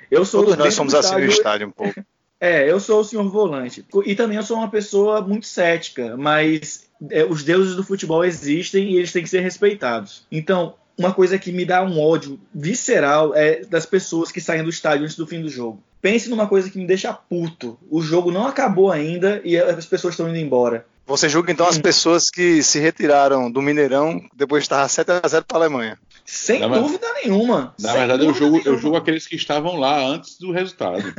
Eu 0.10 0.24
sou 0.26 0.44
Todos 0.44 0.58
nós 0.58 0.74
somos 0.74 0.94
do 0.94 1.00
assim 1.00 1.12
no 1.16 1.20
estádio, 1.20 1.38
estádio 1.38 1.68
um 1.68 1.72
pouco. 1.72 1.94
É, 2.42 2.68
eu 2.68 2.80
sou 2.80 3.02
o 3.02 3.04
senhor 3.04 3.30
volante. 3.30 3.86
E 4.04 4.16
também 4.16 4.36
eu 4.36 4.42
sou 4.42 4.58
uma 4.58 4.70
pessoa 4.70 5.22
muito 5.22 5.46
cética, 5.46 6.18
mas 6.18 6.88
é, 7.12 7.24
os 7.24 7.44
deuses 7.44 7.76
do 7.76 7.84
futebol 7.84 8.26
existem 8.26 8.92
e 8.92 8.98
eles 8.98 9.12
têm 9.12 9.22
que 9.22 9.30
ser 9.30 9.42
respeitados. 9.42 10.26
Então, 10.32 10.74
uma 10.98 11.14
coisa 11.14 11.38
que 11.38 11.52
me 11.52 11.64
dá 11.64 11.84
um 11.84 12.02
ódio 12.02 12.40
visceral 12.54 13.36
é 13.36 13.64
das 13.64 13.86
pessoas 13.86 14.32
que 14.32 14.42
saem 14.42 14.64
do 14.64 14.72
estádio 14.72 15.04
antes 15.04 15.16
do 15.16 15.28
fim 15.28 15.40
do 15.40 15.50
jogo. 15.50 15.84
Pense 16.02 16.30
numa 16.30 16.48
coisa 16.48 16.68
que 16.68 16.80
me 16.80 16.88
deixa 16.88 17.14
puto. 17.14 17.78
O 17.92 18.02
jogo 18.02 18.32
não 18.32 18.48
acabou 18.48 18.92
ainda 18.92 19.40
e 19.46 19.56
as 19.56 19.86
pessoas 19.86 20.16
estão 20.16 20.28
indo 20.28 20.38
embora. 20.38 20.88
Você 21.12 21.28
julga 21.28 21.52
então 21.52 21.68
as 21.68 21.78
pessoas 21.78 22.30
que 22.30 22.64
se 22.64 22.80
retiraram 22.80 23.52
do 23.52 23.62
Mineirão 23.62 24.20
depois 24.34 24.64
de 24.64 24.66
estar 24.66 24.86
7x0 24.88 25.44
para 25.46 25.58
a 25.58 25.60
Alemanha. 25.60 26.00
Sem 26.26 26.66
mas- 26.66 26.82
dúvida 26.82 27.06
nenhuma. 27.22 27.76
Na 27.78 27.90
Sem 27.90 28.00
verdade, 28.00 28.26
eu 28.26 28.34
julgo, 28.34 28.62
eu 28.64 28.78
julgo 28.78 28.96
aqueles 28.96 29.28
que 29.28 29.36
estavam 29.36 29.76
lá 29.76 30.00
antes 30.00 30.38
do 30.40 30.52
resultado. 30.52 31.04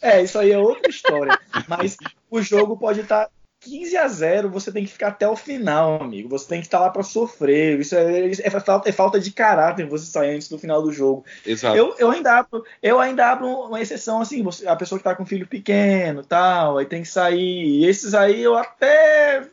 É, 0.00 0.22
isso 0.22 0.38
aí 0.38 0.50
é 0.52 0.58
outra 0.58 0.90
história. 0.90 1.38
Mas 1.68 1.96
o 2.30 2.40
jogo 2.42 2.76
pode 2.76 3.00
estar 3.00 3.28
15 3.62 3.96
a 3.96 4.08
0, 4.08 4.50
você 4.50 4.72
tem 4.72 4.84
que 4.84 4.90
ficar 4.92 5.08
até 5.08 5.28
o 5.28 5.36
final, 5.36 6.02
amigo. 6.02 6.28
Você 6.28 6.48
tem 6.48 6.60
que 6.60 6.66
estar 6.66 6.80
lá 6.80 6.90
para 6.90 7.02
sofrer. 7.02 7.78
Isso 7.80 7.94
é, 7.94 8.30
é 8.30 8.50
falta, 8.50 8.88
é 8.88 8.92
falta 8.92 9.20
de 9.20 9.30
caráter 9.30 9.86
você 9.86 10.06
sair 10.06 10.34
antes 10.34 10.48
do 10.48 10.58
final 10.58 10.82
do 10.82 10.92
jogo. 10.92 11.24
Exato. 11.46 11.76
Eu, 11.76 11.94
eu 11.98 12.10
ainda 12.10 12.38
abro, 12.38 12.64
eu 12.82 12.98
ainda 13.00 13.30
abro 13.30 13.46
uma 13.46 13.80
exceção 13.80 14.20
assim, 14.20 14.42
você- 14.42 14.66
a 14.66 14.74
pessoa 14.76 14.98
que 14.98 15.04
tá 15.04 15.14
com 15.14 15.24
filho 15.24 15.46
pequeno, 15.46 16.24
tal, 16.24 16.78
aí 16.78 16.86
tem 16.86 17.02
que 17.02 17.08
sair. 17.08 17.84
Esses 17.84 18.14
aí 18.14 18.42
eu 18.42 18.56
até 18.56 19.48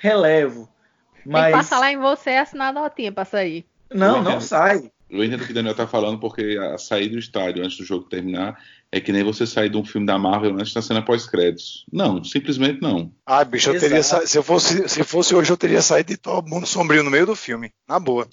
relevo. 0.00 0.68
Tem 1.14 1.22
que 1.22 1.28
Mas 1.30 1.52
passar 1.52 1.78
lá 1.78 1.90
em 1.92 1.98
você 1.98 2.30
e 2.30 2.38
assinar 2.38 2.68
a 2.68 2.72
notinha 2.80 3.12
pra 3.12 3.24
sair. 3.24 3.64
não, 3.92 4.22
não 4.22 4.40
sai. 4.40 4.90
Eu 5.14 5.24
entendo 5.24 5.42
o 5.42 5.46
que 5.46 5.52
o 5.52 5.54
Daniel 5.54 5.74
tá 5.74 5.86
falando, 5.86 6.18
porque 6.18 6.58
a 6.60 6.78
sair 6.78 7.08
do 7.08 7.18
estádio 7.18 7.64
antes 7.64 7.76
do 7.78 7.84
jogo 7.84 8.04
terminar 8.08 8.58
é 8.94 9.00
que 9.00 9.10
nem 9.10 9.24
você 9.24 9.44
sair 9.44 9.68
de 9.68 9.76
um 9.76 9.84
filme 9.84 10.06
da 10.06 10.16
Marvel 10.16 10.54
antes 10.54 10.72
da 10.72 10.80
cena 10.80 11.02
pós-créditos. 11.02 11.84
Não, 11.92 12.22
simplesmente 12.22 12.80
não. 12.80 13.10
Ah, 13.26 13.44
bicho, 13.44 13.70
eu 13.70 13.80
teria 13.80 14.02
sa... 14.04 14.24
se 14.24 14.38
eu 14.38 14.42
fosse 14.42 14.88
se 14.88 15.02
fosse 15.02 15.34
hoje 15.34 15.50
eu 15.50 15.56
teria 15.56 15.82
saído 15.82 16.10
de 16.10 16.16
todo 16.16 16.48
mundo 16.48 16.64
sombrio 16.64 17.02
no 17.02 17.10
meio 17.10 17.26
do 17.26 17.34
filme, 17.34 17.72
na 17.88 17.98
boa. 17.98 18.28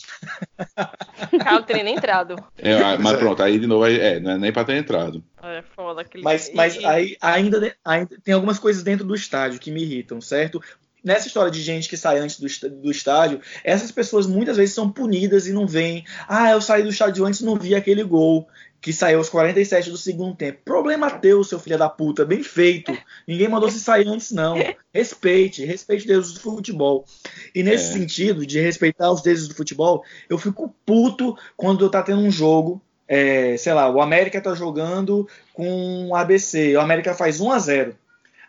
Cara, 0.76 1.52
não 1.54 1.64
teria 1.64 1.84
nem 1.84 1.96
entrado. 1.96 2.36
É, 2.60 2.74
ah, 2.76 2.98
mas 3.00 3.14
é. 3.14 3.18
pronto, 3.18 3.42
aí 3.42 3.58
de 3.58 3.66
novo, 3.66 3.88
é, 3.88 4.20
não 4.20 4.32
é 4.32 4.38
nem 4.38 4.52
pra 4.52 4.64
ter 4.64 4.76
entrado. 4.76 5.24
É 5.42 5.64
foda 5.76 6.02
aquele 6.02 6.24
Mas, 6.24 6.52
mas 6.54 6.76
e- 6.76 6.86
aí 6.86 7.18
ainda, 7.20 7.76
ainda 7.84 8.16
tem 8.24 8.34
algumas 8.36 8.60
coisas 8.60 8.84
dentro 8.84 9.06
do 9.06 9.16
estádio 9.16 9.60
que 9.60 9.72
me 9.72 9.82
irritam, 9.82 10.22
certo? 10.22 10.62
Nessa 11.04 11.28
história 11.28 11.52
de 11.52 11.62
gente 11.62 11.90
que 11.90 11.98
sai 11.98 12.20
antes 12.20 12.40
do, 12.40 12.70
do 12.70 12.92
estádio, 12.92 13.42
essas 13.64 13.92
pessoas 13.92 14.28
muitas 14.28 14.58
vezes 14.58 14.76
são 14.76 14.90
punidas 14.92 15.48
e 15.48 15.54
não 15.54 15.66
vêm. 15.66 16.06
Ah, 16.28 16.52
eu 16.52 16.62
saí 16.62 16.84
do 16.84 16.90
estádio 16.90 17.26
antes 17.26 17.40
e 17.40 17.46
não 17.46 17.56
vi 17.56 17.74
aquele 17.74 18.04
gol 18.04 18.48
que 18.80 18.92
saiu 18.92 19.20
aos 19.20 19.30
47 19.30 19.92
do 19.92 19.98
segundo 19.98 20.36
tempo. 20.36 20.60
Problema 20.66 21.10
teu, 21.12 21.44
seu 21.44 21.60
filho 21.60 21.78
da 21.78 21.88
puta, 21.88 22.26
bem 22.26 22.42
feito. 22.44 22.92
Ninguém 23.28 23.48
mandou 23.48 23.70
você 23.70 23.78
sair 23.78 24.08
antes, 24.08 24.32
não. 24.32 24.56
Respeite, 24.92 25.64
respeite 25.64 26.02
os 26.02 26.08
deuses 26.08 26.34
do 26.34 26.40
futebol. 26.40 27.06
E 27.54 27.62
nesse 27.62 27.90
É. 27.92 27.94
sentido, 27.94 28.44
de 28.46 28.60
respeitar 28.60 29.12
os 29.12 29.22
deuses 29.22 29.48
do 29.48 29.54
futebol, 29.56 30.04
eu 30.28 30.38
fico 30.38 30.74
puto 30.86 31.38
quando 31.56 31.90
tá 31.90 32.02
tendo 32.04 32.22
um 32.22 32.32
jogo. 32.32 32.82
é, 33.14 33.58
sei 33.58 33.74
lá, 33.74 33.90
o 33.90 34.00
América 34.00 34.40
tá 34.40 34.56
jogando 34.56 35.28
com 35.54 36.08
o 36.08 36.16
ABC, 36.16 36.78
o 36.78 36.80
América 36.80 37.14
faz 37.14 37.42
1 37.42 37.52
a 37.52 37.60
0 37.60 37.96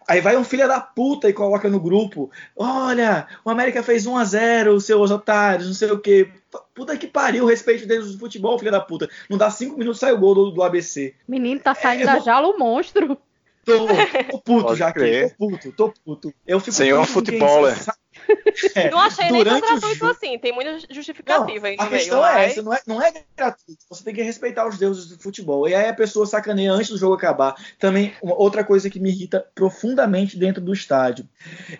Aí 0.08 0.20
vai 0.20 0.36
um 0.36 0.44
filho 0.44 0.66
da 0.68 0.80
puta 0.80 1.28
e 1.28 1.32
coloca 1.32 1.68
no 1.68 1.80
grupo: 1.80 2.30
Olha, 2.56 3.26
o 3.44 3.50
América 3.50 3.82
fez 3.82 4.06
1 4.06 4.16
a 4.16 4.24
0 4.24 4.80
seus 4.80 5.10
otários, 5.10 5.66
não 5.68 5.74
sei 5.74 5.90
o 5.90 5.98
quê. 5.98 6.28
Puta 6.74 6.96
que 6.96 7.06
pariu, 7.06 7.46
respeite 7.46 7.86
deles 7.86 8.12
do 8.12 8.18
futebol, 8.18 8.58
filho 8.58 8.70
da 8.70 8.80
puta. 8.80 9.08
Não 9.28 9.38
dá 9.38 9.50
cinco 9.50 9.78
minutos 9.78 10.00
sai 10.00 10.12
o 10.12 10.18
gol 10.18 10.34
do, 10.34 10.50
do 10.50 10.62
ABC. 10.62 11.14
Menino, 11.26 11.60
tá 11.60 11.74
saindo 11.74 12.02
É, 12.02 12.06
da 12.06 12.14
vou- 12.16 12.24
jaula 12.24 12.48
o 12.48 12.58
monstro. 12.58 13.16
Tô, 13.64 13.86
tô 13.86 14.38
puto 14.40 14.64
Pode 14.64 14.78
já 14.80 14.88
aqui, 14.88 15.28
tô 15.38 15.48
puto, 15.48 15.72
tô 15.72 15.94
puto. 16.04 16.34
Eu 16.44 16.58
fico 16.58 16.72
Senhor 16.72 17.06
puto 17.06 17.12
com 17.20 17.22
quem 17.30 17.38
futeboler. 17.38 17.80
sa- 17.80 17.94
É, 18.74 18.90
Não 18.90 18.98
achei 18.98 19.30
nem 19.30 19.44
tão 19.44 19.60
gratuito 19.60 19.94
jogo- 19.96 20.10
assim. 20.12 20.38
Tem 20.38 20.52
muita 20.52 20.72
Não, 20.72 20.80
justificativa 20.90 21.66
aí 21.66 21.76
no 21.76 21.82
a 21.82 21.86
meio. 21.86 21.98
questão 21.98 22.26
é 22.26 22.32
mas- 22.32 22.52
essa, 22.52 22.62
não 22.62 22.72
é, 22.74 22.80
não 22.86 23.02
é 23.02 23.12
gratuito. 23.36 23.82
Você 23.88 24.04
tem 24.04 24.14
que 24.14 24.22
respeitar 24.22 24.66
os 24.68 24.78
deuses 24.78 25.06
do 25.08 25.18
futebol. 25.18 25.68
E 25.68 25.74
aí 25.74 25.88
a 25.88 25.94
pessoa 25.94 26.26
sacaneia 26.26 26.72
antes 26.72 26.90
do 26.90 26.98
jogo 26.98 27.14
acabar. 27.14 27.54
Também, 27.78 28.14
uma 28.22 28.34
outra 28.34 28.62
coisa 28.64 28.88
que 28.90 29.00
me 29.00 29.10
irrita 29.10 29.46
profundamente 29.54 30.38
dentro 30.38 30.62
do 30.62 30.72
estádio. 30.72 31.28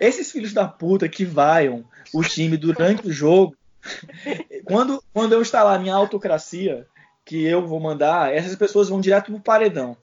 Esses 0.01 0.31
filhos 0.33 0.53
da 0.53 0.67
puta 0.67 1.09
que 1.09 1.25
vaiam 1.25 1.85
o 2.13 2.23
time 2.23 2.57
durante 2.57 3.07
o 3.07 3.13
jogo. 3.13 3.57
Quando, 4.65 5.03
quando 5.13 5.33
eu 5.33 5.43
instalar 5.43 5.79
minha 5.81 5.95
autocracia, 5.95 6.87
que 7.25 7.45
eu 7.45 7.67
vou 7.67 7.81
mandar, 7.81 8.33
essas 8.33 8.55
pessoas 8.57 8.89
vão 8.89 9.01
direto 9.01 9.33
pro 9.33 9.41
paredão. 9.41 9.97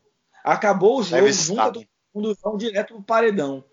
Acabou 0.43 0.99
o 0.99 1.03
jogo, 1.03 1.31
junta 1.31 1.31
estar. 1.31 1.71
todo 1.71 1.85
mundo, 2.13 2.37
vão 2.43 2.57
direto 2.57 2.93
pro 2.93 3.03
paredão. 3.03 3.63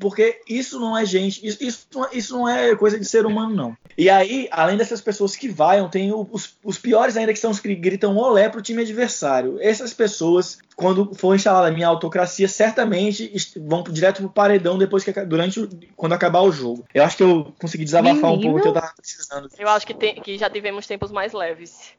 Porque 0.00 0.40
isso 0.48 0.80
não 0.80 0.96
é 0.96 1.04
gente, 1.04 1.46
isso, 1.46 1.62
isso, 1.62 1.86
não- 1.94 2.08
isso 2.12 2.34
não 2.38 2.48
é 2.48 2.74
coisa 2.74 2.98
de 2.98 3.04
ser 3.04 3.26
humano, 3.26 3.54
não. 3.54 3.76
E 3.98 4.08
aí, 4.08 4.48
além 4.50 4.76
dessas 4.76 5.00
pessoas 5.00 5.36
que 5.36 5.48
vaiam, 5.48 5.88
tem 5.88 6.10
o- 6.12 6.26
os, 6.32 6.56
os 6.64 6.78
piores 6.78 7.16
ainda 7.16 7.32
que 7.32 7.38
são 7.38 7.50
os 7.50 7.60
que 7.60 7.74
gritam 7.74 8.16
olé 8.16 8.48
pro 8.48 8.62
time 8.62 8.82
adversário. 8.82 9.58
Essas 9.60 9.92
pessoas, 9.92 10.58
quando 10.74 11.14
for 11.14 11.34
instalada 11.34 11.68
a 11.68 11.70
minha 11.70 11.86
autocracia, 11.86 12.48
certamente 12.48 13.30
vão 13.56 13.82
direto 13.82 14.18
pro 14.22 14.30
paredão 14.30 14.78
depois 14.78 15.04
que 15.04 15.12
durante 15.24 15.60
o- 15.60 15.68
quando 15.94 16.12
acabar 16.14 16.40
o 16.42 16.50
jogo. 16.52 16.84
Eu 16.94 17.04
acho 17.04 17.16
que 17.18 17.22
eu 17.22 17.52
consegui 17.60 17.84
desabafar 17.84 18.30
um 18.30 18.36
Menino. 18.36 18.42
pouco 18.42 18.62
que 18.62 18.68
eu 18.68 18.72
tava 18.72 18.92
precisando. 18.96 19.48
Eu 19.58 19.68
acho 19.68 19.86
que, 19.86 19.94
tem- 19.94 20.14
que 20.20 20.38
já 20.38 20.48
tivemos 20.48 20.86
tempos 20.86 21.10
mais 21.12 21.32
leves. 21.32 21.92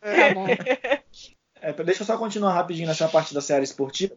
Tá 0.00 0.32
bom. 0.32 0.46
É, 1.60 1.72
deixa 1.72 2.02
eu 2.02 2.06
só 2.06 2.16
continuar 2.16 2.52
rapidinho 2.52 2.86
nessa 2.86 3.08
parte 3.08 3.34
da 3.34 3.40
Seara 3.40 3.64
Esportiva. 3.64 4.14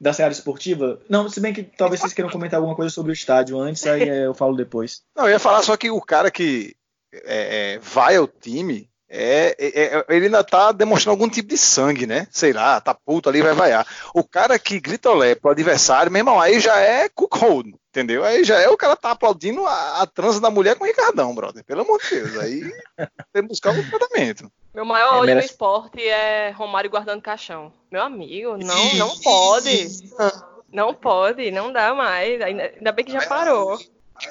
Da 0.00 0.12
Seara 0.12 0.32
Esportiva. 0.32 0.98
Não, 1.08 1.28
se 1.28 1.40
bem 1.40 1.52
que 1.52 1.62
talvez 1.62 2.00
vocês 2.00 2.12
queiram 2.14 2.30
comentar 2.30 2.58
alguma 2.58 2.74
coisa 2.74 2.90
sobre 2.90 3.12
o 3.12 3.14
estádio 3.14 3.58
antes, 3.58 3.86
aí 3.86 4.08
é, 4.08 4.26
eu 4.26 4.34
falo 4.34 4.56
depois. 4.56 5.02
Não, 5.14 5.24
eu 5.26 5.32
ia 5.32 5.38
falar 5.38 5.62
só 5.62 5.76
que 5.76 5.90
o 5.90 6.00
cara 6.00 6.30
que 6.30 6.74
é, 7.12 7.74
é, 7.74 7.78
vai 7.80 8.16
ao 8.16 8.26
time, 8.26 8.88
é, 9.12 9.56
é- 9.58 9.96
é- 9.98 10.04
ele 10.08 10.26
ainda 10.26 10.42
tá 10.44 10.70
demonstrando 10.72 11.10
algum 11.20 11.28
tipo 11.28 11.48
de 11.48 11.58
sangue, 11.58 12.06
né? 12.06 12.26
Sei 12.30 12.52
lá, 12.52 12.80
tá 12.80 12.94
puto 12.94 13.28
ali, 13.28 13.42
vai 13.42 13.52
vaiar. 13.52 13.86
O 14.14 14.22
cara 14.24 14.58
que 14.58 14.78
grita 14.80 15.10
olé 15.10 15.34
pro 15.34 15.50
adversário, 15.50 16.10
meu 16.12 16.20
irmão, 16.20 16.40
aí 16.40 16.60
já 16.60 16.78
é 16.78 17.08
cookhold, 17.08 17.74
entendeu? 17.90 18.24
Aí 18.24 18.44
já 18.44 18.58
é 18.58 18.68
o 18.68 18.76
cara 18.76 18.94
tá 18.96 19.10
aplaudindo 19.10 19.66
a, 19.66 20.00
a 20.02 20.06
transa 20.06 20.40
da 20.40 20.48
mulher 20.48 20.76
com 20.76 20.84
o 20.84 20.86
Ricardão, 20.86 21.34
brother. 21.34 21.64
Pelo 21.64 21.80
amor 21.82 22.00
de 22.00 22.08
Deus. 22.08 22.38
Aí 22.38 22.60
tem 23.34 23.42
que 23.42 23.48
buscar 23.48 23.72
um 23.72 23.90
tratamento. 23.90 24.50
Meu 24.74 24.84
maior 24.84 25.06
É, 25.06 25.08
ódio 25.10 25.20
no 25.20 25.26
merece- 25.26 25.48
esporte 25.48 26.02
é 26.02 26.50
Romário 26.50 26.90
guardando 26.90 27.20
caixão. 27.20 27.72
Meu 27.90 28.02
amigo, 28.02 28.56
não, 28.56 28.94
não 28.94 29.18
pode. 29.20 29.88
Não 30.72 30.94
pode, 30.94 31.50
não 31.50 31.72
dá 31.72 31.92
mais. 31.92 32.40
Ainda, 32.40 32.92
bem 32.92 33.04
que 33.04 33.10
já 33.10 33.26
parou. 33.26 33.76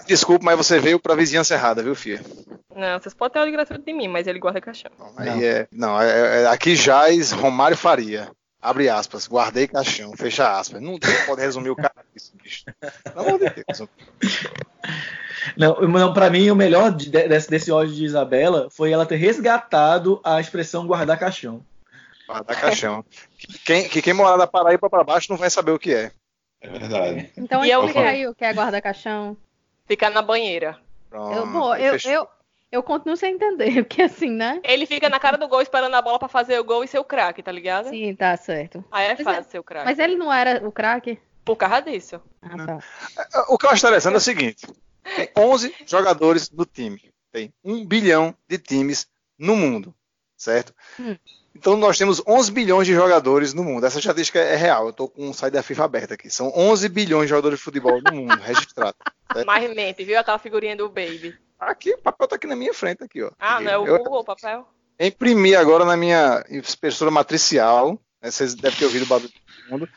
Desculpa, 0.07 0.45
mas 0.45 0.55
você 0.55 0.79
veio 0.79 0.97
pra 0.97 1.13
vizinhança 1.13 1.53
errada, 1.53 1.83
viu, 1.83 1.93
filha? 1.93 2.23
Não, 2.73 2.97
vocês 2.97 3.13
podem 3.13 3.33
ter 3.33 3.39
ódio 3.39 3.51
gratuito 3.51 3.83
de 3.83 3.91
mim, 3.91 4.07
mas 4.07 4.25
ele 4.25 4.39
guarda 4.39 4.61
caixão. 4.61 4.89
Aí 5.17 5.29
Não. 5.29 5.41
é, 5.43 5.67
não, 5.69 6.01
é, 6.01 6.43
é- 6.43 6.47
aqui 6.47 6.77
jaz 6.77 7.33
Romário 7.33 7.75
Faria. 7.75 8.31
Abre 8.61 8.89
aspas, 8.89 9.25
guardei 9.27 9.67
caixão, 9.67 10.11
fecha 10.17 10.59
aspas. 10.59 10.81
Não 10.81 10.99
tem- 10.99 11.25
pode 11.25 11.39
resumir 11.41 11.69
o 11.69 11.75
cara 11.75 11.93
isso, 12.15 12.33
bicho. 12.43 12.65
Pelo 13.03 13.19
amor 13.27 13.39
de 13.39 13.49
Deus. 13.65 13.89
Não, 15.55 15.75
não 15.81 16.13
para 16.13 16.29
mim, 16.29 16.49
o 16.49 16.55
melhor 16.55 16.91
de- 16.91 17.09
desse, 17.09 17.49
desse 17.49 17.71
ódio 17.71 17.93
de 17.95 18.03
Isabela 18.03 18.67
foi 18.69 18.91
ela 18.91 19.05
ter 19.05 19.15
resgatado 19.15 20.19
a 20.23 20.39
expressão 20.41 20.85
guardar 20.85 21.17
caixão. 21.17 21.63
Guardar 22.27 22.59
caixão. 22.59 23.05
Quem, 23.65 23.87
que 23.87 24.01
quem 24.01 24.13
morar 24.13 24.35
da 24.37 24.45
Paraíba 24.45 24.89
pra 24.89 25.03
baixo 25.03 25.27
não 25.31 25.37
vai 25.37 25.49
saber 25.49 25.71
o 25.71 25.79
que 25.79 25.93
é. 25.93 26.11
É 26.61 26.69
verdade. 26.69 27.31
Então 27.37 27.63
E 27.63 27.71
eu- 27.71 27.85
explica 27.85 28.09
aí 28.09 28.27
o 28.27 28.35
que 28.35 28.43
é 28.43 28.51
guarda-caixão. 28.53 29.37
Ficar 29.87 30.09
na 30.09 30.21
banheira. 30.21 30.77
Pronto, 31.09 31.35
Eu, 31.37 31.47
bom, 31.47 31.75
eu, 31.75 31.97
eu, 32.05 32.27
eu 32.71 32.83
continuo 32.83 33.17
sem 33.17 33.33
entender, 33.35 33.83
porque 33.85 34.01
assim, 34.03 34.29
né? 34.29 34.59
Ele 34.63 34.85
fica 34.85 35.09
na 35.09 35.19
cara 35.19 35.37
do 35.37 35.47
gol 35.47 35.61
esperando 35.61 35.93
a 35.95 36.01
bola 36.01 36.19
pra 36.19 36.27
fazer 36.27 36.59
o 36.59 36.63
gol 36.63 36.83
e 36.83 36.87
ser 36.87 36.99
o 36.99 37.03
craque, 37.03 37.41
tá 37.43 37.51
ligado? 37.51 37.89
Sim, 37.89 38.15
tá 38.15 38.35
certo. 38.37 38.83
Aí 38.91 39.07
é 39.07 39.15
Mas 39.15 39.23
fácil 39.23 39.39
é- 39.41 39.43
ser 39.43 39.59
o 39.59 39.63
craque. 39.63 39.85
Mas 39.85 39.99
ele 39.99 40.15
não 40.15 40.31
era 40.31 40.65
o 40.67 40.71
craque? 40.71 41.19
Por 41.43 41.55
causa 41.55 41.81
disso. 41.81 42.21
Ah, 42.41 42.65
tá. 42.65 43.43
O 43.49 43.57
que 43.57 43.65
eu 43.65 43.71
acho 43.71 43.85
interessante 43.85 44.13
é 44.13 44.17
o 44.17 44.21
seguinte: 44.21 44.67
tem 45.15 45.29
11 45.35 45.73
jogadores 45.85 46.51
no 46.51 46.65
time, 46.65 47.01
tem 47.31 47.51
um 47.63 47.83
bilhão 47.85 48.35
de 48.47 48.57
times 48.59 49.07
no 49.37 49.55
mundo, 49.55 49.93
certo? 50.37 50.73
Hum. 50.99 51.17
Então 51.55 51.75
nós 51.75 51.97
temos 51.97 52.21
11 52.27 52.51
bilhões 52.51 52.85
de 52.87 52.93
jogadores 52.93 53.53
no 53.53 53.63
mundo. 53.63 53.85
Essa 53.85 53.97
estatística 53.97 54.37
é 54.39 54.55
real. 54.55 54.85
Eu 54.87 54.93
tô 54.93 55.07
com 55.09 55.29
o 55.29 55.33
site 55.33 55.53
da 55.53 55.63
FIFA 55.63 55.85
aberto 55.85 56.13
aqui. 56.13 56.29
São 56.29 56.53
11 56.55 56.87
bilhões 56.87 57.23
de 57.23 57.29
jogadores 57.29 57.57
de 57.57 57.65
futebol 57.65 57.99
no 58.01 58.11
mundo 58.13 58.39
registrados. 58.39 58.95
Mais 59.45 59.73
mente, 59.73 60.03
viu 60.03 60.19
aquela 60.19 60.37
figurinha 60.37 60.75
do 60.75 60.87
Baby? 60.87 61.35
Aqui, 61.59 61.91
o 61.93 61.97
papel 61.97 62.27
tá 62.27 62.35
aqui 62.37 62.47
na 62.47 62.55
minha 62.55 62.73
frente, 62.73 63.03
aqui, 63.03 63.21
ó. 63.21 63.31
Ah, 63.39 63.59
não 63.59 63.71
é 63.71 63.77
o 63.77 63.85
Eu- 63.87 63.97
Google, 63.97 64.21
o 64.21 64.23
papel? 64.23 64.65
imprimi 64.99 65.55
agora 65.55 65.85
na 65.85 65.95
minha 65.97 66.43
impressora 66.49 67.09
matricial, 67.11 67.99
né, 68.21 68.31
vocês 68.31 68.53
devem 68.55 68.77
ter 68.77 68.85
ouvido 68.85 69.03
o 69.03 69.07
barulho 69.07 69.29
do 69.29 69.71
mundo, 69.71 69.89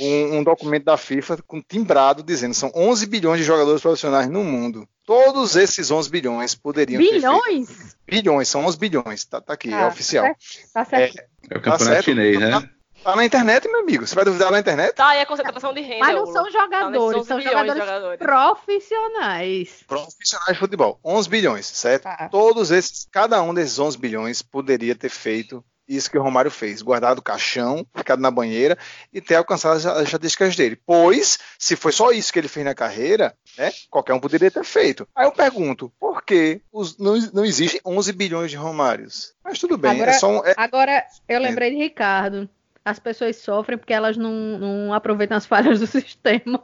um, 0.00 0.36
um 0.38 0.44
documento 0.44 0.84
da 0.84 0.96
FIFA 0.96 1.38
com 1.46 1.60
timbrado 1.60 2.22
dizendo 2.22 2.54
são 2.54 2.70
11 2.74 3.06
bilhões 3.06 3.40
de 3.40 3.44
jogadores 3.46 3.82
profissionais 3.82 4.28
no 4.28 4.44
mundo. 4.44 4.86
Todos 5.04 5.56
esses 5.56 5.90
11 5.90 6.08
bilhões 6.08 6.54
poderiam 6.54 7.00
ter 7.02 7.08
feito- 7.08 7.20
Bilhões? 7.22 7.96
Bilhões, 8.06 8.48
são 8.48 8.64
11 8.64 8.78
bilhões, 8.78 9.24
tá, 9.24 9.40
tá 9.40 9.54
aqui, 9.54 9.72
é 9.72 9.82
Ah, 9.82 9.88
oficial. 9.88 10.24
Tá 10.72 10.84
certo. 10.84 11.18
É 11.50 11.56
o 11.58 11.60
campeonato 11.60 11.84
certo. 11.84 12.04
chinês, 12.04 12.38
né? 12.38 12.70
Tá 13.02 13.16
na 13.16 13.24
internet, 13.24 13.66
meu 13.66 13.80
amigo, 13.80 14.06
você 14.06 14.14
vai 14.14 14.24
duvidar 14.26 14.50
na 14.50 14.58
internet? 14.60 14.92
Tá 14.94 15.08
aí 15.08 15.20
a 15.22 15.26
concentração 15.26 15.72
de 15.72 15.80
renda. 15.80 16.00
Mas 16.00 16.14
não 16.14 16.26
são 16.26 16.44
Tá 16.44 16.50
jogadores, 16.50 17.16
11 17.18 17.26
são 17.28 17.38
bilhões 17.38 17.54
de 17.54 17.68
jogadores 17.68 17.78
jogadores. 17.86 18.18
profissionais. 18.18 19.84
Profissionais 19.88 20.52
de 20.52 20.58
futebol, 20.58 21.00
11 21.04 21.28
bilhões, 21.28 21.66
certo? 21.66 22.02
Tá. 22.04 22.28
Todos 22.30 22.70
esses, 22.70 23.06
cada 23.10 23.42
um 23.42 23.54
desses 23.54 23.78
11 23.78 23.96
bilhões 23.96 24.42
poderia 24.42 24.94
ter 24.94 25.08
feito 25.08 25.64
isso 25.88 26.08
que 26.10 26.18
o 26.18 26.22
Romário 26.22 26.50
fez, 26.52 26.82
guardado 26.82 27.18
o 27.18 27.22
caixão, 27.22 27.84
ficado 27.96 28.20
na 28.20 28.30
banheira 28.30 28.78
e 29.12 29.20
ter 29.20 29.34
alcançado 29.34 29.76
as- 29.76 29.86
as 29.86 30.02
estatísticas 30.04 30.54
dele. 30.54 30.76
Pois, 30.86 31.38
se 31.58 31.74
foi 31.74 31.90
só 31.90 32.12
isso 32.12 32.32
que 32.32 32.38
ele 32.38 32.46
fez 32.48 32.64
na 32.64 32.74
carreira, 32.76 33.34
né, 33.58 33.72
qualquer 33.90 34.12
um 34.12 34.20
poderia 34.20 34.50
ter 34.52 34.62
feito. 34.62 35.08
Aí 35.16 35.26
eu 35.26 35.32
pergunto, 35.32 35.90
por 35.98 36.22
que 36.22 36.60
os- 36.70 36.96
não, 36.98 37.16
não 37.32 37.44
existem 37.44 37.80
11 37.84 38.12
bilhões 38.12 38.50
de 38.52 38.56
Romários? 38.56 39.32
Mas 39.42 39.58
tudo 39.58 39.76
bem, 39.76 39.92
Agora- 39.92 40.10
é 40.10 40.14
só 40.14 40.28
um, 40.30 40.44
é- 40.46 40.54
Agora, 40.56 41.04
eu 41.28 41.40
lembrei 41.40 41.70
de 41.70 41.76
Ricardo. 41.78 42.48
As 42.82 42.98
pessoas 42.98 43.36
sofrem 43.36 43.76
porque 43.76 43.92
elas 43.92 44.16
não, 44.16 44.32
não 44.58 44.94
aproveitam 44.94 45.36
as 45.36 45.44
falhas 45.44 45.80
do 45.80 45.86
sistema. 45.88 46.62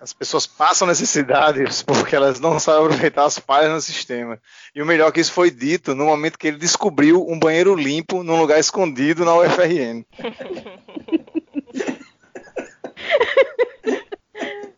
As 0.00 0.12
pessoas 0.12 0.46
passam 0.46 0.88
necessidades 0.88 1.82
porque 1.82 2.16
elas 2.16 2.40
não 2.40 2.58
sabem 2.58 2.86
aproveitar 2.86 3.24
as 3.24 3.38
falhas 3.38 3.70
no 3.70 3.80
sistema. 3.80 4.38
E 4.74 4.80
o 4.82 4.86
melhor 4.86 5.08
é 5.08 5.12
que 5.12 5.20
isso 5.20 5.32
foi 5.32 5.50
dito 5.50 5.94
no 5.94 6.06
momento 6.06 6.38
que 6.38 6.48
ele 6.48 6.56
descobriu 6.56 7.26
um 7.28 7.38
banheiro 7.38 7.74
limpo 7.74 8.22
num 8.22 8.38
lugar 8.38 8.58
escondido 8.58 9.24
na 9.24 9.36
UFRN. 9.36 10.04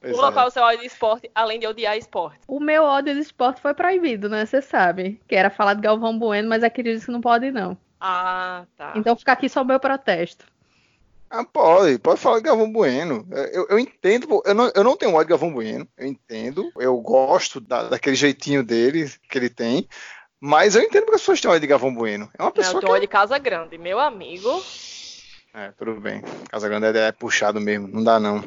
Pois 0.03 0.16
Pula 0.16 0.33
é. 0.35 0.45
o 0.45 0.51
seu 0.51 0.64
ódio 0.64 0.80
de 0.80 0.87
esporte, 0.87 1.30
além 1.33 1.61
de 1.61 1.66
odiar 1.66 1.97
esporte. 1.97 2.41
O 2.49 2.59
meu 2.59 2.83
ódio 2.83 3.14
de 3.14 3.20
esporte 3.20 3.61
foi 3.61 3.72
proibido, 3.72 4.28
né? 4.28 4.45
Você 4.45 4.61
sabe. 4.61 5.20
Que 5.28 5.37
era 5.37 5.49
falar 5.49 5.74
de 5.74 5.80
Galvão 5.80 6.18
Bueno, 6.18 6.49
mas 6.49 6.64
aqui 6.64 6.83
diz 6.83 7.05
que 7.07 7.12
não 7.12 7.20
pode, 7.20 7.53
não. 7.53 7.78
Ah, 8.01 8.64
tá. 8.76 8.95
Então 8.97 9.14
fica 9.14 9.30
aqui 9.30 9.49
só 9.49 9.62
o 9.62 9.64
meu 9.64 9.78
protesto. 9.78 10.45
Ah, 11.35 11.45
pode, 11.47 11.99
pode 11.99 12.20
falar 12.20 12.37
de 12.39 12.43
Galvão 12.45 12.70
Bueno. 12.70 13.26
Eu, 13.53 13.66
eu 13.70 13.78
entendo, 13.78 14.43
eu 14.45 14.53
não, 14.55 14.70
eu 14.74 14.85
não 14.85 14.97
tenho 14.99 15.12
ódio 15.14 15.24
de 15.24 15.30
Galvão 15.30 15.51
Bueno, 15.51 15.89
eu 15.97 16.07
entendo, 16.07 16.70
eu 16.78 16.95
gosto 17.01 17.59
da- 17.59 17.85
daquele 17.89 18.14
jeitinho 18.14 18.62
dele 18.62 19.11
que 19.30 19.39
ele 19.39 19.49
tem, 19.49 19.89
mas 20.39 20.74
eu 20.76 20.83
entendo 20.83 21.05
porque 21.05 21.14
as 21.16 21.22
pessoas 21.22 21.41
têm 21.41 21.51
ódio 21.51 21.61
de 21.62 21.66
Galvão 21.68 21.95
Bueno. 21.95 22.28
É 22.39 22.43
uma 22.43 22.49
Não, 22.49 22.53
pessoa 22.53 22.74
eu 22.74 22.80
que 22.80 22.87
tô 22.87 22.93
ódio 22.93 23.01
de 23.01 23.09
Casa 23.09 23.39
Grande. 23.39 23.78
Meu 23.78 23.99
amigo. 23.99 24.62
É, 25.55 25.70
tudo 25.78 25.95
bem. 26.01 26.22
Casa 26.51 26.68
Grande 26.68 26.99
é, 26.99 27.09
é 27.09 27.12
puxado 27.12 27.59
mesmo, 27.61 27.89
não 27.89 28.05
dá 28.05 28.20
não. 28.20 28.45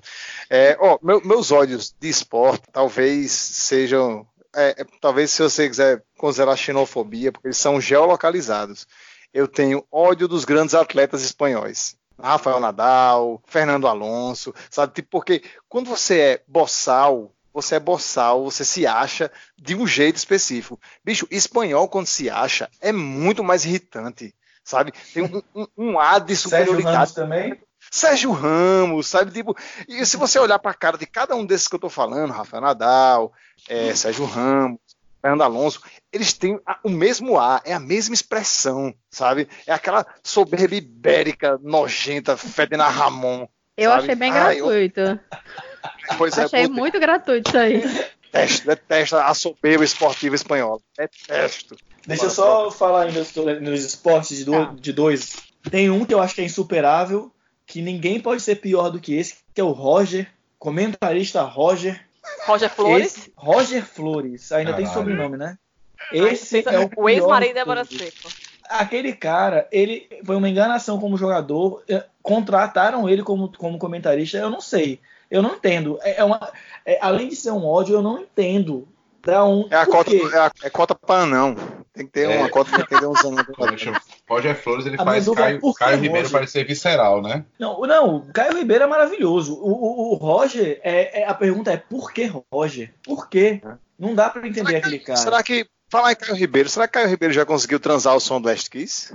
É, 0.47 0.77
ó, 0.79 0.99
meu- 1.01 1.21
meus 1.25 1.51
ódios 1.51 1.91
de 1.99 2.07
esporte 2.09 2.65
talvez 2.71 3.31
sejam. 3.31 4.27
é, 4.55 4.75
é, 4.81 4.85
talvez 5.01 5.31
se 5.31 5.41
você 5.41 5.67
quiser 5.67 6.03
considerar 6.19 6.55
xenofobia, 6.55 7.31
porque 7.31 7.47
eles 7.47 7.57
são 7.57 7.81
geolocalizados. 7.81 8.85
Eu 9.33 9.47
tenho 9.47 9.83
ódio 9.91 10.27
dos 10.27 10.45
grandes 10.45 10.73
atletas 10.75 11.23
espanhóis. 11.23 11.95
Rafael 12.21 12.59
Nadal, 12.59 13.41
Fernando 13.45 13.87
Alonso, 13.87 14.53
sabe? 14.69 14.93
Tipo, 14.93 15.09
porque 15.09 15.43
quando 15.67 15.89
você 15.89 16.19
é 16.19 16.43
boçal, 16.47 17.31
você 17.53 17.75
é 17.75 17.79
boçal, 17.79 18.43
você 18.43 18.65
se 18.65 18.85
acha 18.85 19.31
de 19.57 19.75
um 19.75 19.87
jeito 19.87 20.17
específico. 20.17 20.79
Bicho, 21.03 21.27
espanhol, 21.31 21.87
quando 21.87 22.07
se 22.07 22.29
acha, 22.29 22.69
é 22.81 22.91
muito 22.91 23.43
mais 23.43 23.63
irritante, 23.65 24.35
sabe? 24.63 24.93
Tem 25.13 25.23
um, 25.23 25.41
um, 25.55 25.67
um 25.77 25.99
ar 25.99 26.19
de 26.19 26.35
Sérgio 26.35 26.73
superioridade. 26.73 26.95
Ramos 26.95 27.11
também. 27.13 27.61
Sérgio 27.91 28.31
Ramos, 28.31 29.07
sabe? 29.07 29.31
Tipo, 29.31 29.55
e 29.87 30.05
se 30.05 30.17
você 30.17 30.39
olhar 30.39 30.59
para 30.59 30.71
a 30.71 30.75
cara 30.75 30.97
de 30.97 31.05
cada 31.05 31.35
um 31.35 31.45
desses 31.45 31.67
que 31.67 31.75
eu 31.75 31.79
tô 31.79 31.89
falando, 31.89 32.33
Rafael 32.33 32.61
Nadal, 32.61 33.33
é, 33.69 33.93
Sérgio 33.95 34.25
Ramos, 34.25 34.79
Fernando 35.25 35.41
Alonso, 35.41 35.81
eles 36.13 36.33
têm 36.33 36.59
o 36.83 36.89
mesmo 36.89 37.39
ar, 37.39 37.59
é 37.65 37.73
a 37.73 37.79
mesma 37.79 38.13
expressão, 38.13 38.93
sabe? 39.09 39.47
É 39.65 39.73
aquela 39.73 40.05
soberba 40.23 40.75
ibérica, 40.75 41.59
nojenta, 41.63 42.37
fedendo 42.37 42.83
a 42.83 42.89
Ramon. 42.89 43.47
Eu 43.75 43.89
Sabe? 43.89 44.03
achei 44.03 44.15
bem 44.15 44.31
Ah, 44.31 44.53
eu- 44.53 44.65
gratuito. 44.67 45.19
Pois 46.19 46.37
é, 46.37 46.43
achei 46.43 46.67
pô, 46.67 46.73
muito 46.75 46.99
gratuito 46.99 47.49
isso 47.49 47.57
aí. 47.57 47.81
detesto, 48.31 48.67
detesto 48.67 49.15
a 49.15 49.33
soberba 49.33 49.83
esportiva 49.83 50.35
espanhola. 50.35 50.79
Detesto. 50.95 51.75
Deixa 52.05 52.25
eu 52.25 52.29
só 52.29 52.69
falar 52.69 53.07
ainda 53.07 53.25
nos 53.61 53.83
esportes 53.83 54.37
de, 54.37 54.45
do- 54.45 54.51
Tá. 54.51 54.75
de 54.79 54.93
dois. 54.93 55.37
Tem 55.71 55.89
um 55.89 56.05
que 56.05 56.13
eu 56.13 56.21
acho 56.21 56.35
que 56.35 56.41
é 56.41 56.45
insuperável, 56.45 57.31
que 57.65 57.81
ninguém 57.81 58.19
pode 58.19 58.43
ser 58.43 58.57
pior 58.57 58.91
do 58.91 58.99
que 58.99 59.15
esse, 59.15 59.37
que 59.55 59.59
é 59.59 59.63
o 59.63 59.71
Roger, 59.71 60.27
comentarista 60.59 61.41
Roger. 61.41 62.04
Roger 62.45 62.69
Flores. 62.69 63.17
Esse- 63.17 63.33
Roger 63.35 63.85
Flores, 63.85 64.51
ainda 64.51 64.73
tem 64.73 64.85
Caralho. 64.85 64.99
sobrenome, 64.99 65.37
né? 65.37 65.57
Esse 66.11 66.63
é 66.67 66.79
o, 66.79 66.89
o 67.03 67.09
ex-marido 67.09 67.49
de 67.49 67.53
Débora. 67.55 67.85
Seco. 67.85 68.29
Aquele 68.69 69.13
cara, 69.13 69.67
ele 69.71 70.07
foi 70.23 70.35
uma 70.35 70.49
enganação 70.49 70.99
como 70.99 71.17
jogador. 71.17 71.83
eh, 71.87 72.03
Contrataram 72.21 73.07
ele 73.07 73.21
como, 73.23 73.51
como 73.55 73.77
comentarista, 73.77 74.37
eu 74.37 74.49
não 74.49 74.59
sei. 74.61 74.99
Eu 75.29 75.41
não 75.41 75.55
entendo. 75.55 75.99
É, 76.01 76.17
é 76.17 76.23
uma, 76.23 76.51
é, 76.85 76.97
além 77.01 77.29
de 77.29 77.35
ser 77.35 77.51
um 77.51 77.65
ódio, 77.65 77.95
eu 77.95 78.01
não 78.01 78.19
entendo. 78.19 78.87
Da 79.23 79.43
um, 79.45 79.67
É 79.71 79.75
a 79.75 79.85
cota, 79.85 80.11
é 80.15 80.37
a, 80.37 80.51
é 80.63 80.69
cota 80.69 80.93
para 80.95 81.21
anão. 81.23 81.55
Tem 81.93 82.05
que 82.05 82.11
ter 82.11 82.29
É. 82.29 82.37
uma 82.39 82.49
cota, 82.49 82.71
tem 82.75 82.85
que 82.85 82.99
ter 82.99 83.05
uns 83.07 83.23
anos. 83.23 83.43
Poxa, 83.55 83.99
Roger 84.27 84.55
Flores 84.55 84.85
ele 84.85 84.95
A 84.99 85.03
faz 85.05 85.27
é 85.27 85.33
Caio, 85.35 85.61
que 85.61 85.73
Caio 85.73 85.99
Ribeiro 85.99 86.29
parecer 86.29 86.65
visceral, 86.65 87.21
né? 87.21 87.45
Não, 87.59 87.79
não, 87.81 88.15
o 88.17 88.33
Caio 88.33 88.57
Ribeiro 88.57 88.83
é 88.83 88.87
maravilhoso. 88.87 89.53
O, 89.55 89.71
o- 89.71 90.11
o 90.13 90.15
Roger, 90.15 90.79
é, 90.83 91.21
é- 91.21 91.27
a 91.27 91.33
pergunta 91.33 91.71
é 91.71 91.77
por 91.77 92.11
que 92.11 92.31
Roger? 92.51 92.93
Por 93.03 93.29
quê? 93.29 93.61
Não 93.99 94.15
dá 94.15 94.29
pra 94.29 94.47
entender 94.47 94.77
aquele 94.77 94.99
cara. 94.99 95.17
Será 95.17 95.43
que, 95.43 95.65
falar 95.91 96.11
em 96.11 96.15
Caio 96.15 96.35
Ribeiro, 96.35 96.67
será 96.69 96.87
que 96.87 96.93
Caio 96.93 97.07
Ribeiro 97.07 97.33
já 97.33 97.45
conseguiu 97.45 97.79
transar 97.79 98.15
o 98.15 98.19
som 98.19 98.41
do 98.41 98.47
Last 98.49 98.69
Kiss? 98.69 99.13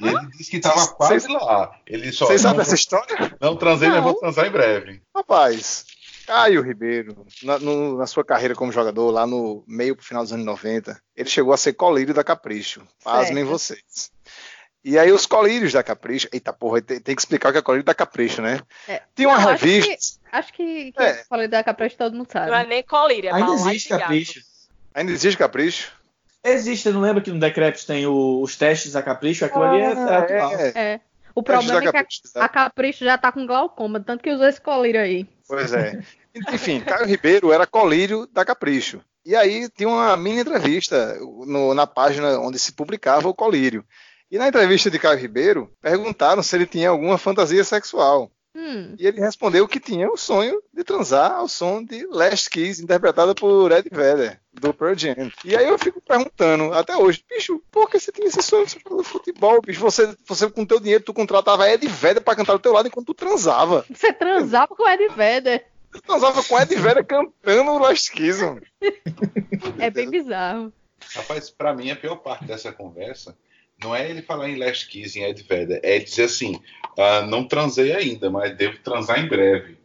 Ele 0.00 0.26
disse 0.36 0.50
que 0.50 0.60
tava 0.60 0.86
quase 0.88 1.28
lá. 1.28 1.78
Ele 1.86 2.10
só 2.12 2.26
Vocês 2.26 2.40
sabem 2.40 2.56
não, 2.58 2.62
essa 2.62 2.74
história? 2.74 3.36
não 3.40 3.56
transei, 3.56 3.88
mas 3.88 3.98
Não. 3.98 4.04
vou 4.04 4.14
transar 4.14 4.46
em 4.46 4.50
breve. 4.50 5.02
Rapaz, 5.14 5.84
Caio 6.26 6.62
Ribeiro, 6.62 7.26
na, 7.42 7.58
no- 7.58 7.98
na 7.98 8.06
sua 8.06 8.24
carreira 8.24 8.54
como 8.54 8.72
jogador, 8.72 9.10
lá 9.10 9.26
no 9.26 9.64
meio 9.66 9.96
pro 9.96 10.04
final 10.04 10.22
dos 10.22 10.32
anos 10.32 10.46
90, 10.46 11.00
ele 11.16 11.28
chegou 11.28 11.52
a 11.52 11.56
ser 11.56 11.72
colírio 11.74 12.14
da 12.14 12.24
Capricho. 12.24 12.82
Pasmem 13.02 13.44
vocês. 13.44 14.10
E 14.84 14.98
aí 14.98 15.12
os 15.12 15.26
colírios 15.26 15.72
da 15.72 15.82
Capricho, 15.82 16.26
eita 16.32 16.52
porra, 16.52 16.82
tem, 16.82 16.98
tem 17.00 17.14
que 17.14 17.20
explicar 17.22 17.50
o 17.50 17.52
que 17.52 17.58
é 17.58 17.62
colírio 17.62 17.84
da 17.84 17.94
Capricho, 17.94 18.42
né? 18.42 18.60
É. 18.88 19.00
Tem 19.14 19.26
uma 19.26 19.38
Não, 19.40 19.50
acho 19.50 19.64
revista, 19.64 20.20
Acho 20.32 20.52
que, 20.54 20.90
que 20.92 21.02
É. 21.02 21.22
falei 21.28 21.46
da 21.46 21.62
Capricho 21.62 21.96
todo 21.96 22.16
mundo 22.16 22.28
sabe. 22.32 22.50
Não 22.50 22.56
é 22.56 22.66
nem 22.66 22.82
colírio, 22.82 23.30
é 23.30 23.32
Ainda 23.34 23.52
existe 23.52 23.90
capricho. 23.90 24.40
ainda 24.94 25.12
existe 25.12 25.36
Capricho? 25.38 25.92
Existe, 26.44 26.90
não 26.90 27.00
lembra 27.00 27.22
que 27.22 27.30
no 27.30 27.38
Decrepit 27.38 27.86
tem 27.86 28.06
o- 28.06 28.40
os 28.42 28.56
testes 28.56 28.96
a 28.96 29.02
capricho? 29.02 29.44
Aquilo 29.44 29.64
ali 29.64 29.80
é, 29.80 29.84
é 29.84 30.16
atual. 30.16 30.52
é, 30.58 30.72
É. 30.74 31.00
O 31.34 31.42
problema 31.42 31.78
é 31.78 31.82
que 31.82 31.88
a, 31.88 31.92
Capricho, 31.92 32.20
tá? 32.34 32.44
a 32.44 32.48
Capricho 32.48 33.04
já 33.04 33.16
tá 33.16 33.32
com 33.32 33.46
glaucoma, 33.46 33.98
tanto 34.00 34.22
que 34.22 34.30
usou 34.30 34.46
esse 34.46 34.60
colírio 34.60 35.00
aí. 35.00 35.26
Pois 35.48 35.72
é. 35.72 35.98
Enfim, 36.52 36.80
Caio 36.80 37.06
Ribeiro 37.06 37.50
era 37.52 37.66
colírio 37.66 38.26
da 38.26 38.44
Capricho. 38.44 39.00
E 39.24 39.34
aí 39.34 39.68
tinha 39.70 39.88
uma 39.88 40.14
mini 40.16 40.40
entrevista 40.40 41.16
no- 41.46 41.72
na 41.72 41.86
página 41.86 42.38
onde 42.38 42.58
se 42.58 42.72
publicava 42.72 43.28
o 43.28 43.34
colírio. 43.34 43.82
E 44.30 44.36
na 44.36 44.48
entrevista 44.48 44.90
de 44.90 44.98
Caio 44.98 45.18
Ribeiro, 45.18 45.70
perguntaram 45.80 46.42
se 46.42 46.54
ele 46.56 46.66
tinha 46.66 46.90
alguma 46.90 47.16
fantasia 47.16 47.62
sexual. 47.64 48.30
Hum, 48.54 48.94
E 48.98 49.06
ele 49.06 49.18
respondeu 49.20 49.66
que 49.66 49.80
tinha 49.80 50.10
o 50.10 50.16
sonho 50.16 50.62
de 50.74 50.84
transar 50.84 51.32
ao 51.32 51.48
som 51.48 51.82
de 51.82 52.06
Last 52.06 52.50
Kiss, 52.50 52.82
interpretada 52.82 53.34
por 53.34 53.72
Ed 53.72 53.88
Vedder, 53.90 54.40
do 54.52 54.74
Pearl 54.74 54.94
Jam. 54.94 55.32
E 55.44 55.56
aí 55.56 55.66
eu 55.66 55.78
fico 55.78 56.00
perguntando, 56.02 56.72
até 56.74 56.94
hoje, 56.96 57.24
bicho, 57.28 57.62
por 57.70 57.88
que 57.90 57.98
você 57.98 58.12
tinha 58.12 58.28
esse 58.28 58.42
sonho 58.42 58.66
de 58.66 58.78
futebol, 59.04 59.62
bicho? 59.62 59.80
Você, 59.80 60.14
você 60.26 60.50
com 60.50 60.66
teu 60.66 60.78
dinheiro, 60.78 61.02
tu 61.02 61.14
contratava 61.14 61.68
Ed 61.70 61.86
Vedder 61.86 62.20
pra 62.22 62.36
cantar 62.36 62.52
do 62.52 62.58
teu 62.58 62.72
lado 62.72 62.88
enquanto 62.88 63.06
tu 63.06 63.14
transava. 63.14 63.86
você 63.90 64.12
transava 64.12 64.74
com 64.76 64.86
Ed 64.88 65.08
Vedder. 65.14 65.64
Tu 65.90 66.00
transava 66.02 66.42
com 66.42 66.58
Ed 66.60 66.74
Vedder 66.74 67.04
cantando 67.06 67.78
Last 67.78 68.12
Kiss, 68.12 68.42
mano. 68.42 68.62
É 69.78 69.90
bem 69.90 70.10
bizarro. 70.10 70.72
Rapaz, 71.14 71.50
pra 71.50 71.74
mim 71.74 71.90
a 71.90 71.96
pior 71.96 72.16
parte 72.16 72.44
dessa 72.44 72.70
conversa 72.72 73.36
não 73.82 73.94
é 73.94 74.08
ele 74.08 74.22
falar 74.22 74.48
em 74.48 74.56
Last 74.56 74.88
Kiss, 74.88 75.18
em 75.18 75.24
Ed 75.24 75.42
Vedder, 75.42 75.80
é 75.82 75.98
dizer 75.98 76.24
assim, 76.24 76.60
ah, 76.98 77.22
não 77.22 77.46
transei 77.46 77.92
ainda, 77.92 78.30
mas 78.30 78.56
devo 78.56 78.78
transar 78.78 79.18
em 79.18 79.28
breve. 79.28 79.78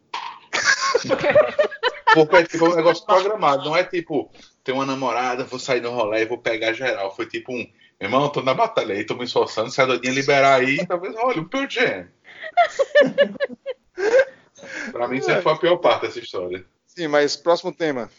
Porque 2.13 2.35
é 2.35 2.43
tipo 2.43 2.65
um 2.65 2.75
negócio 2.75 3.05
programado, 3.05 3.65
não 3.65 3.75
é 3.75 3.83
tipo, 3.83 4.31
tem 4.63 4.73
uma 4.73 4.85
namorada, 4.85 5.43
vou 5.43 5.59
sair 5.59 5.81
no 5.81 5.91
rolê 5.91 6.21
e 6.21 6.25
vou 6.25 6.37
pegar 6.37 6.73
geral. 6.73 7.15
Foi 7.15 7.25
tipo 7.27 7.53
um, 7.53 7.69
irmão, 7.99 8.29
tô 8.29 8.41
na 8.41 8.53
batalha 8.53 8.95
aí, 8.95 9.03
tô 9.03 9.15
me 9.15 9.25
esforçando, 9.25 9.69
se 9.69 9.81
a 9.81 9.85
doidinha 9.85 10.13
liberar 10.13 10.61
aí, 10.61 10.85
talvez 10.87 11.15
olha, 11.15 11.41
o 11.41 11.49
Pearl 11.49 11.69
Jam. 11.69 12.07
pra 14.91 15.07
mim 15.07 15.21
sempre 15.21 15.41
foi 15.41 15.53
a 15.53 15.57
pior 15.57 15.77
parte 15.77 16.03
dessa 16.03 16.19
história. 16.19 16.65
Sim, 16.87 17.07
mas 17.07 17.35
próximo 17.35 17.71
tema. 17.71 18.09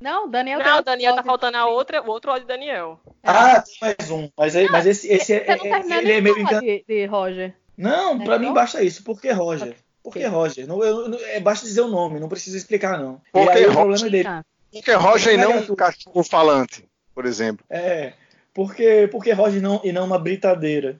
Não, 0.00 0.26
o 0.26 0.28
Daniel 0.28 0.58
Não, 0.60 0.78
o 0.78 0.82
Daniel 0.82 1.14
tá 1.14 1.22
faltando 1.22 1.56
a 1.56 1.66
outra, 1.66 2.02
o 2.02 2.08
outro 2.08 2.30
ódio 2.30 2.46
Daniel. 2.46 3.00
Ah, 3.22 3.60
tem 3.62 3.74
mais 3.80 4.10
um. 4.10 4.28
Mas, 4.36 4.54
aí- 4.54 4.68
mas 4.70 4.86
esse, 4.86 5.08
esse 5.08 5.32
é, 5.32 5.56
não 5.56 5.64
é- 5.74 5.98
ele 5.98 6.12
é 6.12 6.20
meio 6.20 6.34
de 6.34 6.40
engan... 6.42 6.60
de, 6.60 6.84
de 6.86 7.06
Roger. 7.06 7.54
Não, 7.76 8.16
pra 8.18 8.26
Terminou? 8.34 8.38
mim 8.40 8.54
basta 8.54 8.82
isso. 8.82 9.02
Por 9.02 9.20
que 9.20 9.30
Roger? 9.32 9.74
Por 10.02 10.12
que 10.12 10.24
Roger? 10.26 10.66
Não, 10.66 10.82
eu, 10.84 11.08
não- 11.08 11.18
é, 11.18 11.40
basta 11.40 11.66
dizer 11.66 11.80
o 11.80 11.88
nome, 11.88 12.20
não 12.20 12.28
precisa 12.28 12.56
explicar, 12.56 12.98
não. 12.98 13.20
Por 13.32 13.42
e 13.42 13.46
que 13.46 13.52
aí 13.52 13.66
o 13.66 13.72
Roger? 13.72 13.74
problema 13.74 14.10
dele 14.10 14.44
Porque 14.72 14.92
Roger 14.92 15.34
e 15.34 15.36
não 15.38 15.58
um 15.58 15.74
cachorro 15.76 16.22
falante, 16.22 16.84
por 17.14 17.24
exemplo. 17.26 17.64
é. 17.70 18.12
Porque, 18.54 19.06
porque 19.12 19.32
Roger 19.32 19.60
não, 19.60 19.82
e 19.84 19.92
não 19.92 20.06
uma 20.06 20.18
britadeira. 20.18 20.98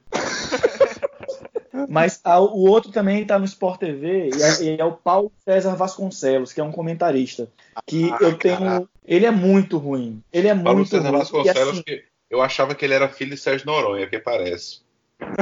Mas 1.89 2.20
a- 2.24 2.41
o 2.41 2.68
outro 2.68 2.91
também 2.93 3.24
tá 3.24 3.39
no 3.39 3.45
Sport 3.45 3.81
TV 3.81 4.31
e 4.31 4.43
é, 4.43 4.62
e 4.62 4.81
é 4.81 4.85
o 4.85 4.93
Paulo 4.93 5.33
César 5.45 5.74
Vasconcelos, 5.77 6.53
que 6.53 6.61
é 6.61 6.64
um 6.64 6.72
comentarista. 6.72 7.49
Que 7.87 8.11
Ah, 8.12 8.18
eu 8.20 8.39
tenho. 8.39 8.59
caraca. 8.59 8.89
Ele 9.05 9.27
é 9.27 9.31
muito 9.31 9.79
ruim. 9.79 10.22
Ele 10.33 10.49
é 10.49 10.55
Paulo 10.55 10.79
muito 10.79 10.89
César 10.91 11.09
ruim. 11.11 11.18
Vasconcelos, 11.18 11.72
assim, 11.74 11.83
que 11.83 12.05
eu 12.31 12.43
achava 12.43 12.74
que 12.74 12.85
ele 12.85 12.95
era 12.95 13.09
filho 13.09 13.31
de 13.31 13.37
Sérgio 13.37 13.66
Noronha, 13.66 14.07
que 14.09 14.18
parece. 14.18 14.81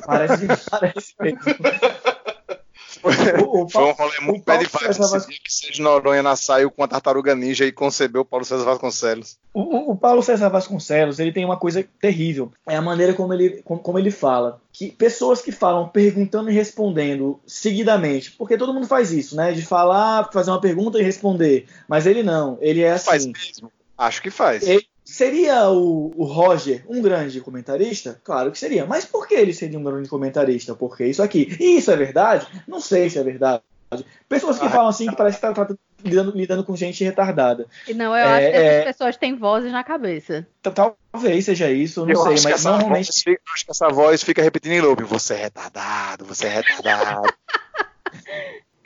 parece, 0.07 0.47
parece 0.71 1.15
mesmo. 1.21 1.39
O, 3.05 3.63
o 3.65 3.69
Foi 3.71 3.83
um 3.83 3.95
Paulo- 3.95 4.11
rolê 4.11 4.21
muito 4.21 4.45
pé 4.45 4.53
Paulo 4.53 4.65
de 4.67 4.71
vaca 4.73 4.91
esse 4.91 5.29
dia 5.29 5.39
que 5.45 5.53
Sérgio 5.53 5.85
Noronha 5.85 6.23
nasceu 6.23 6.71
com 6.71 6.83
a 6.83 6.89
tartaruga 6.89 7.35
ninja 7.35 7.65
e 7.65 7.73
concebeu 7.73 8.23
o 8.23 8.25
Paulo 8.25 8.45
César 8.45 8.65
Vasconcelos. 8.65 9.37
O, 9.53 9.93
o- 9.93 9.97
Paulo 9.97 10.23
César 10.23 10.49
Vasconcelos, 10.49 11.19
ele 11.19 11.33
tem 11.33 11.45
uma 11.45 11.57
coisa 11.57 11.85
terrível. 12.01 12.51
É 12.69 12.77
a 12.77 12.83
maneira 12.83 13.15
como 13.15 13.33
ele, 13.35 13.63
como, 13.63 13.81
como 13.81 13.99
ele 13.99 14.11
fala. 14.11 14.61
Que 14.73 14.91
pessoas 14.91 15.41
que 15.41 15.53
falam 15.53 15.89
perguntando 15.89 16.51
e 16.51 16.55
respondendo 16.55 17.39
seguidamente, 17.47 18.33
porque 18.33 18.59
todo 18.59 18.75
mundo 18.75 18.87
faz 18.87 19.13
isso, 19.13 19.37
né? 19.37 19.53
De 19.53 19.63
falar, 19.63 20.29
fazer 20.33 20.51
uma 20.51 20.61
pergunta 20.61 20.99
e 20.99 21.03
responder. 21.03 21.67
Mas 21.89 22.07
ele 22.07 22.23
não. 22.23 22.59
Ele 22.61 22.83
é 22.83 22.99
Faz 22.99 23.23
assim. 23.23 23.33
mesmo? 23.33 23.71
Acho 23.97 24.21
que 24.23 24.31
faz. 24.31 24.67
Ele- 24.67 24.87
seria 25.05 25.69
o, 25.71 26.13
o 26.17 26.25
Roger 26.25 26.85
um 26.89 27.01
grande 27.03 27.41
comentarista? 27.41 28.21
Claro 28.25 28.51
que 28.51 28.59
seria. 28.59 28.87
Mas 28.87 29.05
por 29.05 29.27
que 29.29 29.35
ele 29.35 29.53
seria 29.53 29.79
um 29.79 29.85
grande 29.85 30.09
comentarista? 30.09 30.75
Porque 30.75 31.05
isso 31.05 31.23
aqui. 31.23 31.57
E 31.61 31.77
isso 31.79 31.91
é 31.91 31.97
verdade? 31.97 32.47
Não 32.67 32.81
sei 32.81 33.11
se 33.11 33.19
é 33.19 33.23
verdade. 33.23 33.63
Pessoas 34.29 34.59
que 34.59 34.67
Ah, 34.67 34.71
falam 34.71 34.89
assim 34.89 35.07
que 35.07 35.15
parece 35.17 35.37
que 35.37 35.43
tá, 35.43 35.53
tá 35.53 35.75
lidando, 36.03 36.33
lidando 36.37 36.65
com 36.65 36.75
gente 36.75 37.05
retardada. 37.05 37.67
E 37.87 37.95
não, 37.95 38.07
eu 38.07 38.15
É, 38.15 38.23
acho 38.25 38.51
que 38.51 38.57
essas 38.57 38.75
é. 38.81 38.85
pessoas 38.85 39.17
têm 39.17 39.37
vozes 39.37 39.71
na 39.71 39.85
cabeça. 39.85 40.47
Tal- 40.63 40.97
Talvez 41.13 41.45
seja 41.45 41.71
isso, 41.71 42.01
eu 42.01 42.07
não 42.07 42.13
Eu 42.13 42.37
sei, 42.37 42.51
mas 42.51 42.65
normalmente. 42.65 43.07
voz 43.07 43.23
fica, 43.23 43.41
acho 43.55 43.65
que 43.65 43.71
essa 43.71 43.89
voz 43.89 44.23
fica 44.25 44.43
repetindo 44.43 44.73
em 44.73 44.81
loop. 44.81 45.05
Você 45.05 45.35
é 45.35 45.43
retardado, 45.45 46.25
você 46.25 46.47
é 46.47 46.61
retardado. 46.61 47.33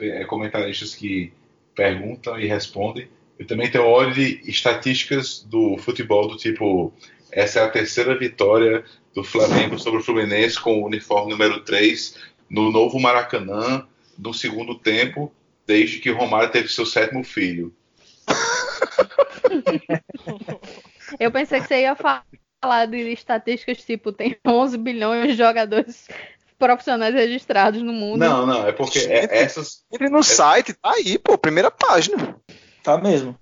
É, 0.00 0.24
comentaristas 0.26 0.94
que 0.94 1.32
perguntam 1.74 2.38
e 2.38 2.46
respondem. 2.46 3.08
Eu 3.38 3.46
também 3.46 3.70
tenho 3.70 3.84
ódio 3.86 4.14
de 4.14 4.40
estatísticas 4.50 5.40
do 5.40 5.76
futebol 5.78 6.26
do 6.28 6.36
tipo 6.36 6.92
essa 7.30 7.60
é 7.60 7.64
a 7.64 7.68
terceira 7.70 8.18
vitória 8.18 8.82
do 9.14 9.22
Flamengo 9.22 9.78
sobre 9.78 10.00
o 10.00 10.02
Fluminense 10.02 10.58
com 10.58 10.80
o 10.80 10.86
uniforme 10.86 11.30
número 11.30 11.60
3 11.62 12.16
no 12.50 12.72
novo 12.72 12.98
Maracanã 12.98 13.86
no 14.18 14.32
segundo 14.34 14.74
tempo, 14.74 15.30
desde 15.66 15.98
que 15.98 16.10
Romário 16.10 16.50
teve 16.50 16.68
seu 16.68 16.86
sétimo 16.86 17.22
filho. 17.22 17.72
Eu 21.18 21.30
pensei 21.30 21.60
que 21.60 21.68
você 21.68 21.82
ia 21.82 21.94
fa- 21.94 22.22
falar 22.60 22.86
de 22.86 22.96
estatísticas 23.12 23.84
tipo, 23.84 24.12
tem 24.12 24.36
11 24.46 24.76
bilhões 24.78 25.28
de 25.28 25.34
jogadores 25.36 26.08
profissionais 26.58 27.14
registrados 27.14 27.82
no 27.82 27.92
mundo. 27.92 28.18
Não, 28.18 28.46
não, 28.46 28.66
é 28.66 28.72
porque 28.72 28.98
é- 29.00 29.42
essas. 29.42 29.84
Entre 29.92 30.08
no 30.08 30.22
site, 30.22 30.72
tá 30.74 30.92
aí, 30.92 31.18
pô, 31.18 31.38
primeira 31.38 31.70
página. 31.70 32.36
Tá 32.82 32.96
mesmo. 32.98 33.36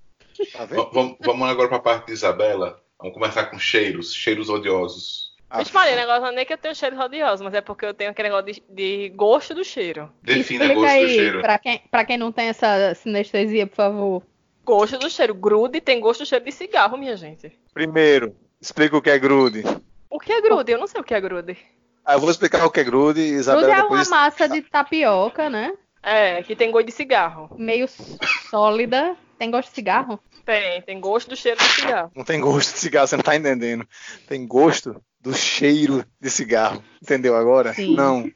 Tá 0.52 0.64
Vamos, 0.92 1.16
vamos 1.20 1.48
agora 1.48 1.68
para 1.68 1.76
a 1.78 1.80
parte 1.80 2.06
de 2.06 2.12
Isabela. 2.12 2.80
Vamos 2.98 3.14
começar 3.14 3.44
com 3.46 3.58
cheiros, 3.58 4.12
cheiros 4.14 4.48
odiosos. 4.48 5.34
Ah, 5.48 5.58
Vixe, 5.58 5.72
Maria, 5.72 5.92
o 5.94 5.96
negócio 5.96 6.22
não 6.22 6.28
é 6.28 6.32
nem 6.32 6.44
que 6.46 6.52
eu 6.52 6.58
tenho 6.58 6.74
cheiro 6.74 6.98
odioso, 7.00 7.44
mas 7.44 7.54
é 7.54 7.60
porque 7.60 7.86
eu 7.86 7.94
tenho 7.94 8.10
aquele 8.10 8.28
negócio 8.28 8.52
de, 8.52 8.62
de 8.68 9.08
gosto 9.10 9.54
do 9.54 9.64
cheiro. 9.64 10.10
Defina 10.22 10.64
Explica 10.64 10.74
gosto 10.74 10.92
do 10.92 10.98
aí, 11.00 11.08
cheiro. 11.14 11.40
pra 11.40 11.58
quem, 11.58 11.78
pra 11.90 12.04
quem 12.04 12.16
não 12.18 12.32
tem 12.32 12.48
essa 12.48 12.94
sinestesia, 12.94 13.66
por 13.66 13.76
favor. 13.76 14.22
Gosto 14.64 14.98
do 14.98 15.08
cheiro. 15.08 15.34
Grude 15.34 15.80
tem 15.80 16.00
gosto 16.00 16.20
do 16.20 16.26
cheiro 16.26 16.44
de 16.44 16.50
cigarro, 16.52 16.96
minha 16.98 17.16
gente. 17.16 17.52
Primeiro, 17.72 18.34
explica 18.60 18.96
o 18.96 19.02
que 19.02 19.10
é 19.10 19.18
grude. 19.18 19.62
O 20.10 20.18
que 20.18 20.32
é 20.32 20.40
grude? 20.40 20.72
Eu 20.72 20.78
não 20.78 20.86
sei 20.88 21.00
o 21.00 21.04
que 21.04 21.14
é 21.14 21.20
grude. 21.20 21.56
Ah, 22.04 22.14
eu 22.14 22.20
vou 22.20 22.30
explicar 22.30 22.64
o 22.66 22.70
que 22.70 22.80
é 22.80 22.84
grude 22.84 23.20
e 23.20 23.24
Grude 23.26 23.40
Isabela 23.40 23.66
é 23.68 23.76
uma 23.76 23.82
depois. 23.82 24.08
massa 24.08 24.48
de 24.48 24.62
tapioca, 24.62 25.48
né? 25.48 25.72
É, 26.02 26.42
que 26.42 26.56
tem 26.56 26.70
gosto 26.70 26.86
de 26.86 26.92
cigarro. 26.92 27.50
Meio 27.58 27.86
sólida. 28.50 29.16
Tem 29.38 29.50
gosto 29.50 29.68
de 29.68 29.74
cigarro? 29.74 30.18
Tem, 30.44 30.80
tem 30.82 31.00
gosto 31.00 31.28
do 31.28 31.36
cheiro 31.36 31.58
de 31.58 31.64
cigarro. 31.64 32.10
Não 32.14 32.24
tem 32.24 32.40
gosto 32.40 32.72
de 32.72 32.78
cigarro, 32.78 33.06
você 33.06 33.16
não 33.16 33.22
tá 33.24 33.36
entendendo. 33.36 33.86
Tem 34.26 34.46
gosto 34.46 35.02
do 35.20 35.34
cheiro 35.34 36.04
de 36.20 36.30
cigarro. 36.30 36.82
Entendeu 37.02 37.36
agora? 37.36 37.74
Sim. 37.74 37.94
Não. 37.94 38.30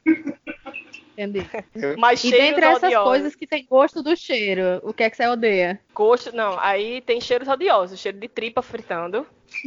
Entendi. 1.17 1.45
Mas 1.97 2.23
E 2.23 2.29
cheiros 2.29 2.47
dentre 2.47 2.65
essas 2.65 2.83
odiosos. 2.83 3.07
coisas 3.09 3.35
que 3.35 3.47
tem 3.47 3.65
gosto 3.65 4.03
do 4.03 4.15
cheiro, 4.15 4.79
o 4.83 4.93
que 4.93 5.03
é 5.03 5.09
que 5.09 5.17
você 5.17 5.27
odeia? 5.27 5.79
Gosto, 5.93 6.35
não, 6.35 6.59
aí 6.59 7.01
tem 7.01 7.19
cheiros 7.19 7.47
odiosos. 7.47 7.99
Cheiro 7.99 8.19
de 8.19 8.27
tripa 8.27 8.61
fritando. 8.61 9.25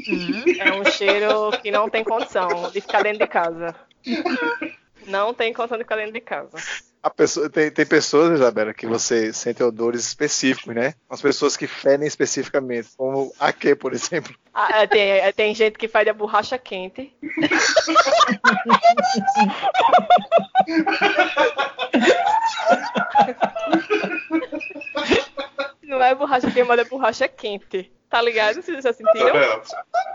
Hum. 0.08 0.42
É 0.58 0.72
um 0.72 0.84
cheiro 0.84 1.50
que 1.62 1.70
não 1.70 1.88
tem 1.90 2.04
condição 2.04 2.48
de 2.72 2.80
ficar 2.80 3.02
dentro 3.02 3.18
de 3.20 3.26
casa. 3.26 3.74
Não 5.06 5.34
tem 5.34 5.52
condição 5.52 5.78
de 5.78 5.84
ficar 5.84 5.96
dentro 5.96 6.12
de 6.12 6.20
casa. 6.20 6.56
A 7.02 7.10
pessoa, 7.10 7.50
tem, 7.50 7.70
tem 7.70 7.84
pessoas, 7.84 8.32
Isabela, 8.32 8.72
que 8.72 8.86
você 8.86 9.30
sente 9.32 9.62
odores 9.62 10.06
específicos, 10.06 10.74
né? 10.74 10.94
As 11.08 11.20
pessoas 11.20 11.56
que 11.56 11.66
fedem 11.66 12.08
especificamente, 12.08 12.88
como 12.96 13.30
a 13.38 13.52
que, 13.52 13.74
por 13.74 13.92
exemplo. 13.92 14.34
Ah, 14.54 14.82
é, 14.82 14.86
tem, 14.86 15.10
é, 15.10 15.30
tem 15.30 15.54
gente 15.54 15.76
que 15.76 15.86
faz 15.86 16.08
a 16.08 16.14
borracha 16.14 16.56
quente. 16.56 17.14
Não 25.94 26.02
é 26.02 26.14
borracha 26.14 26.50
queimada, 26.50 26.82
é 26.82 26.84
borracha 26.84 27.28
quente. 27.28 27.90
Tá 28.10 28.20
ligado? 28.20 28.60
Vocês 28.60 28.82
já 28.82 28.92
sentiram? 28.92 29.28
Isabela, 29.28 29.62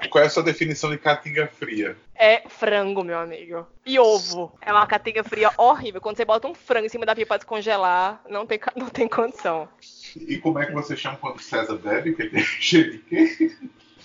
qual 0.10 0.24
é 0.24 0.28
a 0.28 0.30
sua 0.30 0.44
definição 0.44 0.90
de 0.90 0.98
caatinga 0.98 1.48
fria? 1.48 1.98
É 2.16 2.44
frango, 2.48 3.04
meu 3.04 3.18
amigo. 3.18 3.66
E 3.86 3.98
ovo. 3.98 4.58
É 4.62 4.72
uma 4.72 4.86
catinga 4.86 5.24
fria 5.24 5.52
horrível. 5.58 6.02
Quando 6.02 6.18
você 6.18 6.26
bota 6.26 6.48
um 6.48 6.54
frango 6.54 6.86
em 6.86 6.90
cima 6.90 7.06
da 7.06 7.16
pia 7.16 7.26
pra 7.26 7.38
descongelar, 7.38 8.22
não 8.30 8.46
tem, 8.46 8.60
não 8.76 8.90
tem 8.90 9.08
condição. 9.08 9.70
E 10.16 10.38
como 10.38 10.60
é 10.60 10.66
que 10.66 10.74
você 10.74 10.98
chama 10.98 11.18
quando 11.18 11.42
César 11.42 11.76
bebe? 11.76 12.14
Que 12.14 12.30
tem 12.30 12.44
cheiro 12.60 12.92
de 12.92 12.98
quê? 13.00 13.56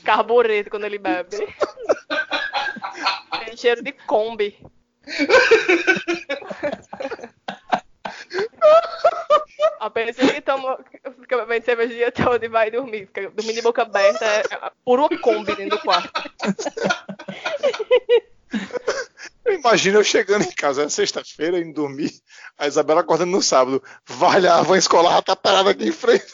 Carbureto 0.04 0.70
quando 0.70 0.84
ele 0.84 0.98
bebe. 0.98 1.36
Tem 3.44 3.56
cheiro 3.56 3.82
de 3.82 3.92
Kombi. 3.92 4.56
A 9.80 9.90
pessoa 9.90 10.32
que 10.32 10.40
toma, 10.40 10.78
fica 11.20 11.38
bebendo 11.38 11.64
cerveja 11.64 11.92
o 11.92 11.96
dia 11.96 12.12
todo 12.12 12.42
e 12.42 12.48
vai 12.48 12.70
dormir, 12.70 13.06
fica 13.06 13.30
dormindo 13.30 13.56
de 13.56 13.62
boca 13.62 13.82
aberta, 13.82 14.24
é 14.24 14.40
é 14.40 14.70
puro 14.84 15.08
Kombi 15.20 15.54
dentro 15.54 15.76
do 15.76 15.82
quarto. 15.82 16.10
Imagina 19.46 19.98
eu 19.98 20.04
chegando 20.04 20.44
em 20.44 20.52
casa, 20.52 20.84
é 20.84 20.88
sexta-feira, 20.88 21.58
indo 21.58 21.74
dormir, 21.74 22.10
a 22.56 22.66
Isabela 22.66 23.02
acordando 23.02 23.32
no 23.32 23.42
sábado. 23.42 23.82
Vai 24.06 24.40
lá, 24.40 24.58
a 24.58 24.62
van 24.62 24.78
escolar 24.78 25.22
tá 25.22 25.36
parada 25.36 25.70
aqui 25.70 25.88
em 25.88 25.92
frente. 25.92 26.32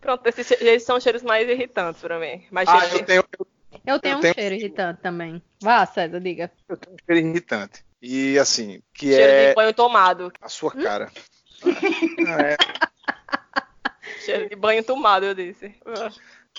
Pronto, 0.00 0.26
esses, 0.28 0.82
são 0.84 1.00
cheiros 1.00 1.22
mais 1.22 1.48
irritantes 1.48 2.00
pra 2.00 2.20
mim. 2.20 2.46
Mais 2.50 2.68
Ah, 2.68 2.86
eu 2.92 3.04
tenho, 3.04 3.24
eu 3.38 3.46
Eu 3.84 3.98
tenho 4.00 4.14
Eu 4.14 4.18
um 4.18 4.20
tenho- 4.20 4.34
cheiro 4.34 4.54
irritante 4.54 5.00
também. 5.02 5.42
Vá, 5.60 5.84
César, 5.86 6.20
diga. 6.20 6.50
eu 6.68 6.76
tenho 6.76 6.94
um 6.94 6.98
cheiro 7.04 7.28
irritante. 7.28 7.84
E 8.00 8.38
assim, 8.38 8.82
que 8.94 9.06
cheiro 9.12 9.32
é 9.32 9.48
de 9.48 9.54
banho 9.54 9.74
tomado. 9.74 10.32
a 10.40 10.48
sua 10.48 10.70
cara. 10.72 11.10
É, 12.28 12.56
Cheiro 14.20 14.48
de 14.48 14.56
banho 14.56 14.82
tomado, 14.84 15.24
eu 15.24 15.34
disse. 15.34 15.74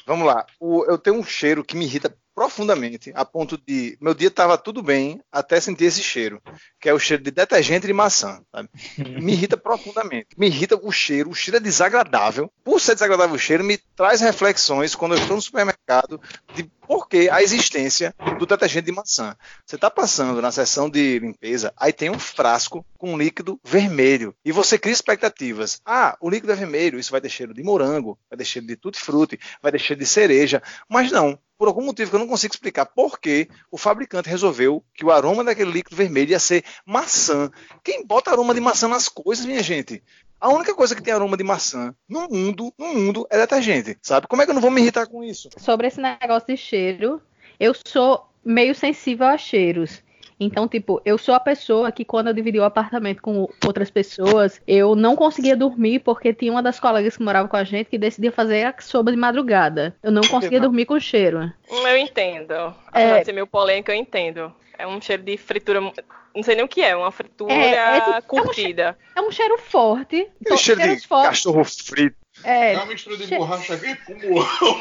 Vamos 0.06 0.26
lá. 0.28 0.46
O- 0.60 0.84
eu 0.86 0.98
tenho 0.98 1.18
um 1.18 1.24
cheiro 1.24 1.64
que 1.64 1.76
me 1.76 1.86
irrita 1.86 2.16
profundamente, 2.38 3.12
a 3.16 3.26
ponto 3.26 3.58
de. 3.58 3.98
Meu 4.00 4.14
dia 4.14 4.30
tava 4.30 4.60
tudo 4.60 4.84
bem 4.84 5.20
até 5.32 5.60
sentir 5.60 5.86
esse 5.86 6.04
cheiro, 6.04 6.40
que 6.80 6.88
é 6.88 6.94
o 6.94 7.00
cheiro 7.00 7.24
de 7.24 7.32
detergente 7.32 7.88
de 7.88 7.94
maçã. 7.94 8.44
sabe? 8.52 8.70
Me 9.20 9.32
irrita 9.32 9.58
profundamente. 9.58 10.28
Me 10.38 10.46
irrita 10.46 10.80
o 10.80 10.92
cheiro, 10.92 11.32
o 11.32 11.34
cheiro 11.34 11.58
é 11.58 11.60
desagradável. 11.60 12.52
Por 12.64 12.80
ser 12.80 12.94
desagradável 12.94 13.36
o 13.36 13.40
cheiro, 13.40 13.64
me 13.64 13.80
traz 13.96 14.22
reflexões 14.22 14.94
quando 14.94 15.16
eu 15.16 15.20
estou 15.20 15.36
no 15.36 15.42
supermercado 15.42 16.22
de 16.54 16.70
por 16.88 17.10
que 17.10 17.28
a 17.28 17.42
existência 17.42 18.14
do 18.38 18.46
detergente 18.46 18.86
de 18.86 18.92
maçã. 18.92 19.36
Você 19.66 19.76
está 19.76 19.90
passando 19.90 20.40
na 20.40 20.52
seção 20.52 20.88
de 20.88 21.18
limpeza, 21.18 21.74
aí 21.76 21.92
tem 21.92 22.12
um 22.12 22.20
frasco 22.20 22.86
com 23.00 23.14
um 23.14 23.18
líquido 23.18 23.60
vermelho. 23.64 24.36
E 24.46 24.52
você 24.52 24.78
cria 24.78 24.94
expectativas. 24.94 25.82
Ah, 25.84 26.16
o 26.22 26.30
líquido 26.30 26.54
é 26.54 26.56
vermelho, 26.56 27.00
isso 27.00 27.12
vai 27.12 27.20
ter 27.20 27.30
cheiro 27.30 27.54
de 27.54 27.64
morango, 27.64 28.18
vai 28.30 28.38
ter 28.38 28.46
cheiro 28.46 28.68
de 28.68 28.76
tutti-frutti, 28.76 29.40
vai 29.60 29.72
ter 29.72 29.80
cheiro 29.80 30.00
de 30.00 30.08
cereja. 30.08 30.62
Mas 30.88 31.12
não, 31.12 31.38
por 31.58 31.68
algum 31.68 31.84
motivo 31.84 32.10
que 32.10 32.16
eu 32.16 32.20
não 32.20 32.28
consigo 32.28 32.54
explicar 32.54 32.86
por 32.86 33.20
que 33.20 33.50
o 33.72 33.78
fabricante 33.78 34.30
resolveu 34.30 34.84
que 34.94 35.06
o 35.06 35.12
aroma 35.12 35.44
daquele 35.44 35.72
líquido 35.72 35.96
vermelho 35.96 36.32
ia 36.32 36.40
ser 36.40 36.64
maçã. 36.86 37.52
Quem 37.84 38.06
bota 38.06 38.32
aroma 38.32 38.54
de 38.54 38.62
maçã 38.62 38.88
nas 38.88 39.10
coisas, 39.10 39.46
minha 39.46 39.64
gente? 39.64 40.04
A 40.40 40.50
única 40.50 40.76
coisa 40.76 40.96
que 40.96 41.02
tem 41.02 41.14
aroma 41.14 41.36
de 41.36 41.44
maçã 41.44 41.96
no 42.08 42.30
mundo, 42.30 42.72
no 42.78 42.94
mundo, 42.94 43.28
é 43.30 43.38
detergente, 43.38 43.98
sabe? 44.04 44.28
Como 44.28 44.42
é 44.42 44.46
que 44.46 44.52
eu 44.52 44.54
não 44.56 44.62
vou 44.62 44.70
me 44.70 44.82
irritar 44.82 45.08
com 45.08 45.24
isso? 45.24 45.50
Sobre 45.58 45.88
esse 45.88 46.00
negócio 46.00 46.48
de 46.48 46.58
cheiro, 46.58 47.20
eu 47.60 47.74
sou 47.74 48.30
meio 48.46 48.76
sensível 48.76 49.26
a 49.26 49.38
cheiros. 49.38 50.04
Então, 50.40 50.68
tipo, 50.68 51.02
eu 51.04 51.18
sou 51.18 51.34
a 51.34 51.40
pessoa 51.40 51.92
que 51.92 52.06
quando 52.06 52.28
eu 52.28 52.34
dividi 52.34 52.60
o 52.60 52.64
apartamento 52.64 53.22
com 53.24 53.50
outras 53.66 53.90
pessoas, 53.90 54.62
eu 54.68 54.96
não 54.96 55.16
conseguia 55.16 55.56
dormir 55.58 56.00
porque 56.00 56.32
tinha 56.34 56.52
uma 56.52 56.62
das 56.62 56.80
colegas 56.80 57.18
que 57.18 57.24
morava 57.24 57.48
com 57.48 57.58
a 57.58 57.64
gente 57.64 57.90
que 57.90 57.98
decidia 57.98 58.32
fazer 58.32 58.64
a 58.66 58.76
sopa 58.80 59.10
de 59.10 59.18
madrugada. 59.18 59.96
Eu 60.04 60.12
não 60.12 60.22
conseguia 60.22 60.60
dormir 60.62 60.86
com 60.86 61.00
cheiro. 61.00 61.52
Eu 61.72 61.98
entendo. 61.98 62.54
É. 62.54 62.74
Apesar 62.88 63.20
de 63.20 63.26
ser 63.26 63.34
meio 63.34 63.48
polêmico, 63.48 63.90
eu 63.90 63.96
entendo. 63.96 64.54
É 64.78 64.86
um 64.86 65.02
cheiro 65.02 65.24
de 65.24 65.38
fritura. 65.38 65.82
Não 65.82 66.44
sei 66.44 66.56
nem 66.56 66.64
o 66.64 66.68
que 66.68 66.84
é, 66.84 66.96
uma 66.96 67.12
fritura 67.12 67.52
É, 67.52 67.74
é 67.74 68.00
tipo- 68.02 68.12
é 68.12 68.18
um 68.18 68.22
curtida. 68.46 68.98
É 69.16 69.22
um 69.22 69.32
cheiro 69.32 69.58
forte. 69.58 70.18
Aquele 70.18 70.32
Então, 70.40 70.58
cheiro 70.58 70.82
de 70.96 71.08
fortes. 71.08 71.30
cachorro 71.30 71.64
frito. 71.66 72.16
É, 72.44 72.74
É 72.74 72.78
uma 72.78 72.86
mistura 72.86 73.18
de 73.18 73.26
che- 73.26 73.36
borracha 73.40 73.74
aqui 73.74 73.96
com 74.06 74.14
morrão. 74.30 74.78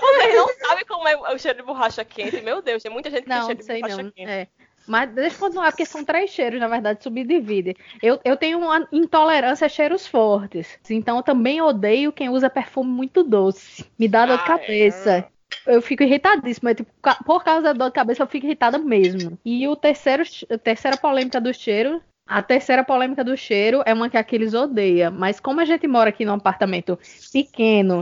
Vocês 0.00 0.34
não 0.34 0.48
sabem 0.66 0.84
como 1.00 1.08
é 1.08 1.34
o 1.34 1.38
cheiro 1.38 1.58
de 1.58 1.64
borracha 1.64 2.04
quente. 2.04 2.42
Meu 2.42 2.60
Deus, 2.60 2.82
tem 2.82 2.92
muita 2.92 3.10
gente 3.10 3.22
que 3.22 3.28
tem 3.28 3.38
Não, 3.38 3.46
cheiro 3.46 3.60
não 3.66 3.74
de 3.74 3.80
borracha 3.80 4.02
não. 4.02 4.10
quente. 4.10 4.30
É. 4.30 4.46
Mas 4.86 5.10
deixa 5.12 5.36
eu 5.36 5.40
continuar, 5.40 5.70
porque 5.70 5.86
são 5.86 6.04
três 6.04 6.30
cheiros, 6.30 6.58
na 6.60 6.66
verdade, 6.68 7.02
subdivide. 7.02 7.76
Eu, 8.02 8.18
eu 8.24 8.36
tenho 8.36 8.58
uma 8.58 8.86
intolerância 8.92 9.66
a 9.66 9.68
cheiros 9.68 10.06
fortes. 10.06 10.78
Então 10.90 11.16
eu 11.18 11.22
também 11.22 11.60
odeio 11.62 12.12
quem 12.12 12.28
usa 12.28 12.50
perfume 12.50 12.90
muito 12.90 13.22
doce. 13.22 13.84
Me 13.98 14.08
dá 14.08 14.26
dor 14.26 14.36
de 14.38 14.42
Ah, 14.42 14.46
cabeça. 14.46 15.26
Eu 15.66 15.80
fico 15.80 16.02
irritadíssima. 16.02 16.74
Tipo, 16.74 16.90
ca- 17.00 17.18
por 17.24 17.44
causa 17.44 17.62
da 17.62 17.72
dor 17.72 17.88
de 17.88 17.94
cabeça, 17.94 18.22
eu 18.22 18.26
fico 18.26 18.46
irritada 18.46 18.78
mesmo. 18.78 19.38
E 19.44 19.66
o 19.68 19.76
terceiro, 19.76 20.22
a 20.50 20.58
terceira 20.58 20.96
polêmica 20.96 21.40
do 21.40 21.52
cheiro. 21.54 22.02
A 22.26 22.42
terceira 22.42 22.82
polêmica 22.84 23.22
do 23.24 23.36
cheiro 23.36 23.82
é 23.84 23.92
uma 23.92 24.08
que 24.08 24.16
aqueles 24.16 24.54
odeia. 24.54 25.10
Mas 25.10 25.38
como 25.40 25.60
a 25.60 25.64
gente 25.64 25.86
mora 25.86 26.10
aqui 26.10 26.24
num 26.24 26.34
apartamento 26.34 26.98
pequeno 27.32 28.00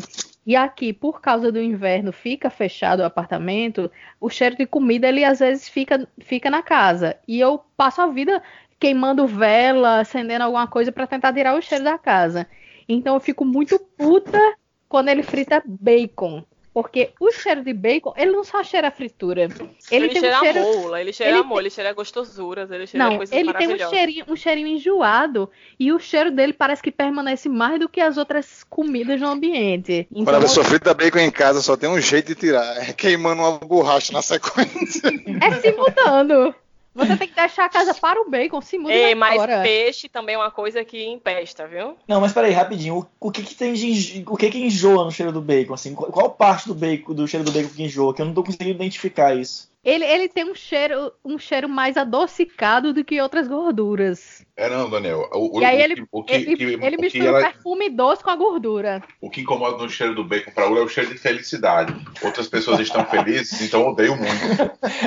e 0.49 0.57
aqui, 0.57 0.95
por 0.95 1.21
causa 1.21 1.53
do 1.53 1.61
inverno, 1.61 2.11
fica 2.11 2.49
fechado 2.49 3.01
o 3.01 3.05
apartamento, 3.05 3.91
o 4.19 4.31
cheiro 4.31 4.57
de 4.57 4.65
comida 4.65 5.07
ele 5.07 5.23
às 5.23 5.41
vezes 5.41 5.69
fica, 5.69 6.09
fica 6.21 6.49
na 6.49 6.63
casa. 6.63 7.19
E 7.29 7.39
eu 7.39 7.63
passo 7.77 8.01
a 8.01 8.07
vida 8.07 8.43
queimando 8.81 9.27
vela, 9.27 10.01
acendendo 10.01 10.45
alguma 10.45 10.67
coisa 10.67 10.91
para 10.91 11.07
tentar 11.07 11.35
tirar 11.35 11.55
o 11.55 11.61
cheiro 11.61 11.85
da 11.85 11.99
casa. 11.99 12.47
Então 12.89 13.13
eu 13.13 13.21
fico 13.21 13.45
muito 13.45 13.79
puta 13.79 14.41
quando 14.89 15.11
ele 15.11 15.23
frita 15.23 15.63
bacon. 15.67 16.43
Porque 16.73 17.11
o 17.19 17.31
cheiro 17.33 17.63
de 17.63 17.73
bacon, 17.73 18.13
ele 18.17 18.31
não 18.31 18.45
só 18.45 18.63
cheira 18.63 18.89
a 18.89 18.91
fritura. 18.91 19.43
Ele, 19.43 19.55
Ele, 19.91 20.09
tem 20.09 20.21
cheira 20.21 20.37
um 20.37 20.41
cheiro. 20.41 20.59
a 20.59 20.63
mola, 20.63 21.01
ele 21.01 21.13
cheira 21.13 21.33
ele 21.33 21.41
a 21.41 21.45
mola, 21.45 21.61
ele 21.63 21.71
cheira 21.71 21.91
a 21.91 21.93
gostosuras, 21.93 22.71
ele 22.71 22.87
cheira 22.87 23.07
a 23.07 23.11
Não, 23.11 23.17
coisas 23.17 23.35
ele 23.37 23.53
tem 23.55 23.69
um 23.69 23.79
cheirinho, 23.79 24.25
um 24.29 24.37
cheirinho 24.37 24.69
enjoado 24.69 25.51
e 25.79 25.93
o 25.93 25.99
cheiro 25.99 26.31
dele 26.31 26.53
parece 26.53 26.83
que 26.83 26.91
permanece 26.91 27.49
mais 27.49 27.81
do 27.81 27.89
que 27.89 28.01
as 28.01 28.17
outras 28.17 28.65
comidas 28.65 29.21
no 29.21 29.29
ambiente. 29.29 30.07
Quando 30.13 30.23
Então, 30.23 30.37
a 30.37 30.41
pessoa 30.41 30.65
frita 30.65 30.95
bacon 30.95 31.19
em 31.19 31.31
casa, 31.31 31.61
só 31.61 31.77
tem 31.77 31.89
um 31.89 32.01
jeito 32.01 32.29
de 32.29 32.35
tirar. 32.35 32.89
É 32.89 32.93
queimando 32.93 33.43
uma 33.43 33.59
borracha 33.59 34.13
na 34.13 34.23
sequência. 34.23 35.09
é 35.41 35.61
se 35.61 35.73
mudando. 35.73 36.55
Você 36.95 37.17
tem 37.17 37.29
que 37.29 37.35
deixar 37.35 37.67
a 37.67 37.69
casa 37.69 37.95
para 38.01 38.21
o 38.21 38.29
bacon, 38.29 38.61
se 38.61 38.79
muda 38.79 38.93
Ei, 38.93 39.15
mas 39.15 39.41
peixe 39.63 40.09
também 40.09 40.35
é 40.35 40.39
uma 40.39 40.51
coisa 40.51 40.85
que 40.85 41.05
empesta, 41.05 41.67
viu? 41.67 41.97
Não, 42.07 42.21
mas 42.21 42.33
peraí, 42.33 42.53
rapidinho. 42.53 42.99
O, 43.21 43.29
o 43.29 43.31
que 43.31 43.43
que 43.43 43.55
tem 43.55 43.73
de 43.75 44.25
o 44.27 44.37
que 44.37 44.51
que 44.51 44.59
enjoa 44.59 45.05
no 45.05 45.13
cheiro 45.13 45.33
do 45.33 45.41
bacon? 45.41 45.75
Assim, 45.75 45.95
qual, 45.95 46.11
qual 46.11 46.31
parte 46.31 46.67
do 46.67 46.75
bacon, 46.75 47.15
do 47.15 47.29
cheiro 47.29 47.45
do 47.45 47.53
bacon 47.53 47.69
que 47.69 47.83
enjoa? 47.83 48.15
Que 48.15 48.23
eu 48.23 48.27
não 48.27 48.35
tô 48.35 48.43
conseguindo 48.43 48.71
identificar 48.71 49.35
isso. 49.35 49.69
Ele, 49.85 50.05
ele 50.05 50.29
tem 50.29 50.45
um 50.45 50.55
cheiro, 50.57 51.13
um 51.25 51.39
cheiro 51.39 51.69
mais 51.69 51.97
adocicado 51.97 52.93
do 52.93 53.05
que 53.05 53.21
outras 53.21 53.47
gorduras. 53.47 54.45
É 54.57 54.69
não, 54.69 54.91
Daniel. 54.91 55.31
O, 55.33 55.59
o- 55.59 55.63
E 55.63 55.65
aí 55.65 55.79
o 55.79 55.81
ele, 55.81 55.95
que- 55.95 56.07
o 56.11 56.25
que, 56.25 56.35
ele, 56.35 56.57
que- 56.57 56.63
ele 56.65 56.77
o 56.77 56.81
que 56.81 56.97
mistura 56.99 57.25
ela- 57.29 57.39
o 57.39 57.43
perfume 57.43 57.89
doce 57.89 58.23
com 58.25 58.31
a 58.31 58.35
gordura. 58.37 59.03
o 59.21 59.31
que 59.31 59.41
incomoda 59.43 59.79
no 59.83 59.89
cheiro 59.89 60.17
do 60.17 60.25
bacon 60.25 60.51
pra 60.51 60.69
Ula 60.69 60.81
é 60.81 60.83
o 60.83 60.89
cheiro 60.89 61.11
de 61.13 61.19
felicidade. 61.19 61.95
Outras 62.23 62.49
pessoas 62.49 62.81
estão 62.81 63.05
felizes, 63.07 63.63
então 63.63 63.87
odeio 63.89 64.17
muito. 64.17 64.29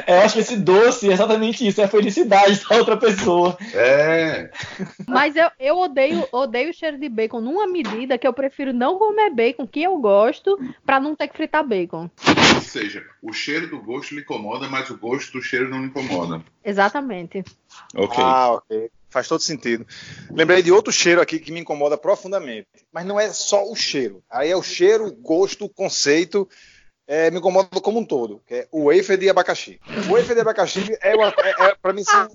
É, 0.08 0.18
eu 0.18 0.22
acho 0.22 0.36
que 0.36 0.40
esse 0.40 0.56
doce 0.56 1.10
é 1.10 1.14
exatamente 1.14 1.68
isso, 1.68 1.82
é 1.82 1.84
a 1.84 1.88
felicidade 1.90 2.62
da 2.68 2.78
outra 2.78 2.96
pessoa. 2.96 3.58
É. 3.74 4.50
Mas 5.06 5.36
eu, 5.36 5.50
eu 5.60 5.78
odeio, 5.80 6.26
odeio 6.32 6.70
o 6.70 6.74
cheiro 6.74 6.98
de 6.98 7.10
bacon 7.10 7.42
numa 7.42 7.68
medida 7.68 8.18
que 8.18 8.26
eu 8.28 8.34
prefiro 8.34 8.72
não 8.72 8.98
comer 8.98 9.32
bacon, 9.32 9.68
que 9.68 9.84
eu 9.84 9.98
gosto, 9.98 10.58
pra 10.86 10.98
não 11.00 11.14
ter 11.14 11.28
que 11.28 11.36
fritar 11.36 11.68
bacon. 11.68 12.10
Ou 12.56 12.62
seja, 12.62 13.04
o 13.22 13.34
cheiro 13.34 13.68
do 13.68 13.82
gosto 13.82 14.16
lhe 14.16 14.22
incomoda, 14.22 14.61
mas 14.70 14.90
o 14.90 14.98
gosto 14.98 15.34
do 15.34 15.42
cheiro 15.42 15.70
não 15.70 15.80
lhe 15.80 15.88
incomoda. 15.88 16.44
Exatamente. 16.64 17.44
Ok. 17.96 18.18
Ah, 18.24 18.54
ok. 18.54 18.90
Faz 19.10 19.28
todo 19.28 19.42
sentido. 19.42 19.86
Lembrei 20.32 20.64
de 20.64 20.72
outro 20.72 20.92
cheiro 20.92 21.20
aqui 21.20 21.38
que 21.40 21.52
me 21.52 21.60
incomoda 21.60 21.98
profundamente. 21.98 22.68
Mas 22.94 23.06
não 23.06 23.20
é 23.20 23.30
só 23.34 23.70
o 23.70 23.76
cheiro. 23.76 24.24
Aí 24.30 24.50
é 24.50 24.56
o 24.56 24.64
cheiro, 24.64 25.08
o 25.08 25.12
gosto, 25.14 25.66
o 25.66 25.70
conceito. 25.70 26.48
é, 27.08 27.30
me 27.30 27.40
incomoda 27.40 27.82
como 27.82 28.00
um 28.00 28.06
todo. 28.06 28.42
Que 28.48 28.56
é 28.56 28.68
o 28.72 28.86
wafer 28.86 29.18
de 29.18 29.30
abacaxi. 29.30 29.80
O 30.08 30.14
wafer 30.14 30.34
de 30.34 30.42
abacaxi 30.42 30.98
é, 31.02 31.14
uma, 31.14 31.28
é, 31.28 31.66
é 31.66 31.76
para 31.76 31.92
mim 31.92 32.06
são, 32.06 32.30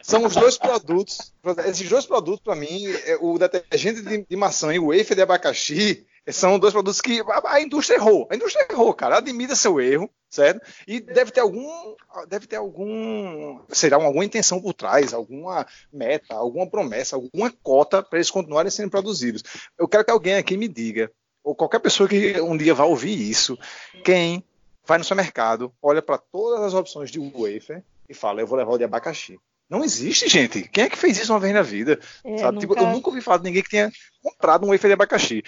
são 0.00 0.24
os 0.24 0.34
dois 0.34 0.56
produtos. 0.56 1.32
Esses 1.66 1.88
dois 1.88 2.06
produtos 2.06 2.42
para 2.42 2.56
mim, 2.56 2.86
é, 3.04 3.18
o 3.20 3.38
detergente 3.38 4.00
de, 4.00 4.24
de 4.24 4.36
maçã 4.36 4.74
e 4.74 4.78
o 4.78 4.86
wafer 4.86 5.14
de 5.14 5.22
abacaxi 5.22 6.06
são 6.30 6.58
dois 6.58 6.72
produtos 6.72 7.00
que 7.00 7.20
a, 7.20 7.52
a 7.54 7.60
indústria 7.60 7.96
errou. 7.96 8.26
A 8.30 8.36
indústria 8.36 8.66
errou, 8.70 8.92
cara. 8.94 9.18
Admita 9.18 9.54
seu 9.54 9.80
erro, 9.80 10.08
certo? 10.30 10.60
E 10.88 11.00
deve 11.00 11.30
ter 11.30 11.40
algum, 11.40 11.94
deve 12.28 12.46
ter 12.46 12.56
algum, 12.56 13.60
será 13.68 13.96
alguma 13.96 14.24
intenção 14.24 14.60
por 14.60 14.72
trás, 14.74 15.12
alguma 15.12 15.66
meta, 15.92 16.34
alguma 16.34 16.66
promessa, 16.68 17.16
alguma 17.16 17.50
cota 17.62 18.02
para 18.02 18.18
eles 18.18 18.30
continuarem 18.30 18.70
sendo 18.70 18.90
produzidos. 18.90 19.42
Eu 19.78 19.86
quero 19.88 20.04
que 20.04 20.10
alguém 20.10 20.34
aqui 20.36 20.56
me 20.56 20.68
diga, 20.68 21.10
ou 21.42 21.54
qualquer 21.54 21.78
pessoa 21.80 22.08
que 22.08 22.40
um 22.40 22.56
dia 22.56 22.74
vá 22.74 22.84
ouvir 22.84 23.14
isso, 23.14 23.58
quem 24.02 24.42
vai 24.86 24.98
no 24.98 25.04
supermercado, 25.04 25.72
olha 25.82 26.00
para 26.02 26.18
todas 26.18 26.62
as 26.62 26.74
opções 26.74 27.10
de 27.10 27.18
wafer 27.18 27.82
e 28.08 28.14
fala, 28.14 28.40
eu 28.40 28.46
vou 28.46 28.56
levar 28.58 28.72
o 28.72 28.78
de 28.78 28.84
abacaxi. 28.84 29.38
Não 29.68 29.82
existe, 29.82 30.28
gente. 30.28 30.68
Quem 30.68 30.84
é 30.84 30.90
que 30.90 30.96
fez 30.98 31.18
isso 31.18 31.32
uma 31.32 31.40
vez 31.40 31.54
na 31.54 31.62
vida? 31.62 31.98
É, 32.22 32.36
Sabe? 32.38 32.58
Tipo, 32.58 32.74
nunca- 32.74 32.86
eu 32.86 32.92
nunca 32.92 33.08
ouvi 33.08 33.20
falar 33.22 33.38
de 33.38 33.44
ninguém 33.44 33.62
que 33.62 33.70
tenha 33.70 33.90
comprado 34.22 34.66
um 34.66 34.70
wafer 34.70 34.88
de 34.90 34.92
abacaxi. 34.92 35.42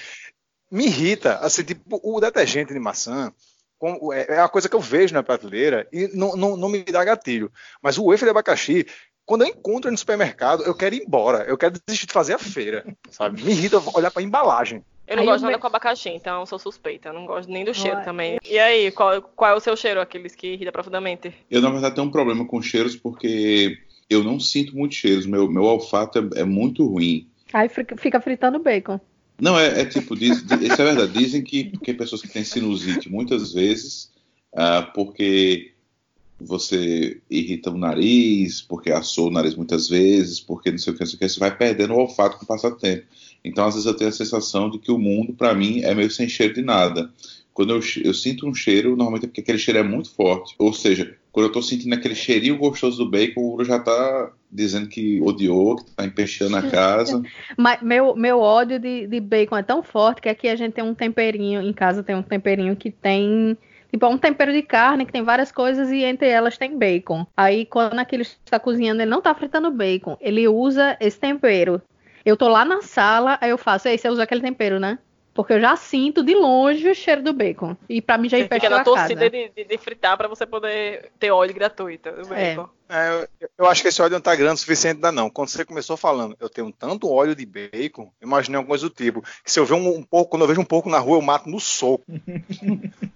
Me 0.71 0.87
irrita, 0.87 1.39
assim, 1.39 1.63
tipo, 1.63 2.01
o 2.03 2.21
detergente 2.21 2.73
de 2.73 2.81
maçã 2.81 3.33
com- 3.79 4.13
é 4.13 4.27
é 4.29 4.41
uma 4.41 4.49
coisa 4.49 4.69
que 4.69 4.75
eu 4.75 4.81
vejo 4.81 5.15
na 5.15 5.23
prateleira 5.23 5.87
e 5.93 6.09
não, 6.15 6.37
não, 6.37 6.57
não 6.57 6.69
me 6.69 6.83
dá 6.83 7.05
gatilho. 7.05 7.53
Mas 7.83 7.99
o 7.99 8.07
wafer 8.07 8.27
de 8.27 8.31
abacaxi, 8.31 8.87
quando 9.25 9.43
eu 9.43 9.49
encontro 9.49 9.91
no 9.91 9.99
supermercado, 9.99 10.65
eu 10.65 10.75
quero 10.75 10.95
ir 10.95 11.03
embora. 11.03 11.45
Eu 11.45 11.57
quero 11.59 11.75
desistir 11.87 12.07
de 12.07 12.13
fazer 12.13 12.35
a 12.35 12.39
feira, 12.39 12.85
sabe? 13.11 13.43
Me 13.43 13.51
irrita 13.51 13.81
olhar 13.95 14.11
pra 14.11 14.23
embalagem. 14.23 14.83
Eu 15.07 15.17
não 15.17 15.23
Aí 15.23 15.29
gosto 15.29 15.45
o 15.45 15.47
nada 15.47 15.59
com 15.59 15.67
abacaxi, 15.69 16.09
então 16.09 16.41
eu 16.41 16.47
sou 16.47 16.59
suspeita. 16.59 17.11
Eu 17.11 17.13
não 17.13 17.27
gosto 17.27 17.49
nem 17.49 17.65
do 17.65 17.73
cheiro 17.73 17.99
Olha, 17.99 18.05
também. 18.05 18.39
E 18.45 18.59
aí, 18.59 18.91
qual, 18.91 19.23
qual 19.23 19.53
é 19.53 19.55
o 19.55 19.61
seu 19.61 19.77
cheiro, 19.77 20.01
aqueles 20.01 20.35
que 20.35 20.55
irrita 20.55 20.73
profundamente? 20.73 21.33
Eu, 21.49 21.61
na 21.61 21.71
verdade, 21.71 21.95
tenho 21.95 22.09
um 22.09 22.11
problema 22.11 22.45
com 22.45 22.61
cheiros 22.61 22.97
porque 22.97 23.79
eu 24.11 24.25
não 24.25 24.41
sinto 24.41 24.75
muitos 24.77 24.99
cheiros. 24.99 25.25
Meu, 25.25 25.49
meu 25.49 25.63
olfato 25.63 26.19
é, 26.35 26.41
é 26.41 26.45
muito 26.45 26.85
ruim. 26.85 27.29
Aí 27.53 27.69
fica 27.69 27.97
fica 27.97 28.21
fritando 28.21 28.59
bacon. 28.59 28.99
Não, 29.41 29.59
é, 29.59 29.83
é 29.83 29.85
tipo, 29.85 30.17
diz, 30.17 30.39
isso 30.39 30.83
é 30.83 30.85
verdade. 30.85 31.13
Dizem 31.13 31.43
que 31.43 31.65
porque 31.65 31.93
pessoas 31.93 32.23
que 32.23 32.29
têm 32.29 32.45
sinusite 32.45 33.11
muitas 33.11 33.53
vezes, 33.53 34.11
ah, 34.55 34.83
porque 34.83 35.73
você 36.39 37.21
irrita 37.31 37.71
o 37.71 37.79
nariz, 37.79 38.61
porque 38.61 38.91
assou 38.91 39.29
o 39.29 39.31
nariz 39.31 39.55
muitas 39.55 39.89
vezes, 39.89 40.41
porque 40.41 40.71
não 40.71 40.79
sei 40.79 40.93
o 40.93 40.97
que, 40.97 41.01
não 41.01 41.07
sei 41.07 41.17
o 41.17 41.19
que, 41.19 41.29
você 41.29 41.41
vai 41.41 41.57
perdendo 41.57 41.95
o 41.95 41.99
olfato 41.99 42.37
com 42.37 42.45
o 42.45 42.47
passar 42.47 42.71
do 42.71 42.77
tempo. 42.77 43.07
Então, 43.45 43.67
às 43.67 43.75
vezes, 43.75 43.87
eu 43.87 43.95
tenho 43.95 44.11
a 44.11 44.13
sensação 44.13 44.71
de 44.71 44.79
que 44.79 44.91
o 44.91 44.99
mundo, 44.99 45.33
para 45.33 45.55
mim, 45.55 45.81
é 45.83 45.95
meio 45.95 46.11
sem 46.11 46.29
cheiro 46.29 46.55
de 46.55 46.63
nada. 46.63 47.11
Quando 47.55 47.71
eu, 47.71 47.81
eu 48.05 48.13
sinto 48.13 48.47
um 48.47 48.55
cheiro, 48.55 48.91
normalmente 48.97 49.25
é 49.25 49.29
porque 49.29 49.41
aquele 49.41 49.59
cheiro 49.59 49.81
é 49.81 49.83
muito 49.83 50.11
forte. 50.11 50.55
Ou 50.59 50.73
seja, 50.73 51.17
quando 51.37 51.49
eu 51.49 51.53
tô 51.53 51.61
sentindo 51.61 51.95
aquele 51.95 52.15
cheirinho 52.15 52.57
gostoso 52.57 52.97
do 52.97 53.11
bacon, 53.11 53.43
o 53.43 53.53
Uro 53.53 53.65
já 53.67 53.79
tá 53.79 54.33
dizendo 54.51 54.89
que 54.89 55.21
odiou, 55.21 55.77
que 55.77 55.85
tá 55.95 56.07
empesteando 56.07 56.57
a 56.57 56.63
casa. 56.63 57.23
Mas 57.59 57.83
meu, 57.83 58.17
meu 58.17 58.41
ódio 58.41 58.79
de, 58.79 59.07
de 59.07 59.21
bacon 59.21 59.59
é 59.59 59.63
tão 59.63 59.83
forte 59.83 60.23
que 60.23 60.31
aqui 60.31 60.49
a 60.49 60.57
gente 60.57 60.73
tem 60.73 60.83
um 60.83 60.95
temperinho, 60.95 61.61
em 61.61 61.75
casa 61.75 62.03
tem 62.03 62.17
um 62.17 62.23
temperinho 62.23 62.75
que 62.75 62.91
tem. 62.91 63.55
Tipo, 63.91 64.07
é 64.07 64.09
um 64.09 64.17
tempero 64.17 64.51
de 64.51 64.63
carne 64.63 65.05
que 65.05 65.13
tem 65.13 65.23
várias 65.23 65.53
coisas 65.53 65.91
e 65.91 66.05
entre 66.05 66.27
elas 66.27 66.57
tem 66.57 66.79
bacon. 66.79 67.27
Aí, 67.37 67.67
quando 67.67 67.99
aquele 67.99 68.23
está 68.23 68.59
cozinhando, 68.59 69.03
ele 69.03 69.11
não 69.11 69.21
tá 69.21 69.35
fritando 69.35 69.71
bacon. 69.71 70.17
Ele 70.23 70.49
usa 70.49 70.97
esse 70.99 71.21
tempero. 71.21 71.83
Eu 72.25 72.39
tô 72.39 72.49
lá 72.49 72.65
na 72.65 72.81
sala, 72.81 73.37
aí 73.43 73.51
eu 73.51 73.59
faço, 73.59 73.89
ei, 73.89 73.99
você 73.99 74.09
usa 74.09 74.23
aquele 74.23 74.41
tempero, 74.41 74.81
né? 74.81 74.99
Porque 75.37 75.53
eu 75.53 75.61
já 75.61 75.77
sinto 75.77 76.25
de 76.25 76.35
longe 76.35 76.89
o 76.89 76.95
cheiro 76.95 77.23
do 77.23 77.35
bacon. 77.35 77.77
E 77.89 78.01
pra 78.01 78.17
mim 78.17 78.27
já 78.27 78.39
na 78.39 78.81
a 78.81 78.85
torcida 78.85 79.21
casa. 79.21 79.31
de, 79.31 79.51
de, 79.51 79.65
de 79.65 79.79
fritar 79.79 80.17
pra 80.17 80.27
você 80.27 80.47
poder 80.47 81.13
ter 81.19 81.31
óleo 81.31 81.53
gratuito. 81.53 82.09
É. 82.09 82.55
bacon. 82.55 82.69
É, 82.89 83.11
eu, 83.41 83.49
eu 83.59 83.67
acho 83.67 83.83
que 83.83 83.89
esse 83.89 84.01
óleo 84.01 84.13
não 84.13 84.21
tá 84.21 84.35
grande 84.35 84.55
o 84.55 84.59
suficiente 84.59 84.97
ainda 84.97 85.13
não. 85.13 85.29
Quando 85.29 85.49
você 85.49 85.65
começou 85.65 85.97
falando, 85.97 86.37
eu 86.41 86.49
tenho 86.49 86.73
tanto 86.73 87.11
óleo 87.11 87.35
de 87.35 87.45
bacon, 87.45 88.11
eu 88.21 88.27
imaginei 88.27 88.57
alguma 88.57 88.71
coisa 88.71 88.89
do 88.89 88.95
tipo. 88.95 89.23
Que 89.45 89.51
se 89.53 89.61
eu 89.61 89.67
ver 89.67 89.75
um, 89.75 89.89
um 89.89 90.03
pouco, 90.03 90.31
quando 90.31 90.43
eu 90.43 90.49
vejo 90.49 90.61
um 90.61 90.65
pouco 90.65 90.89
na 90.89 90.99
rua, 90.99 91.19
eu 91.19 91.23
mato 91.23 91.51
no 91.51 91.61
soco. 91.61 92.05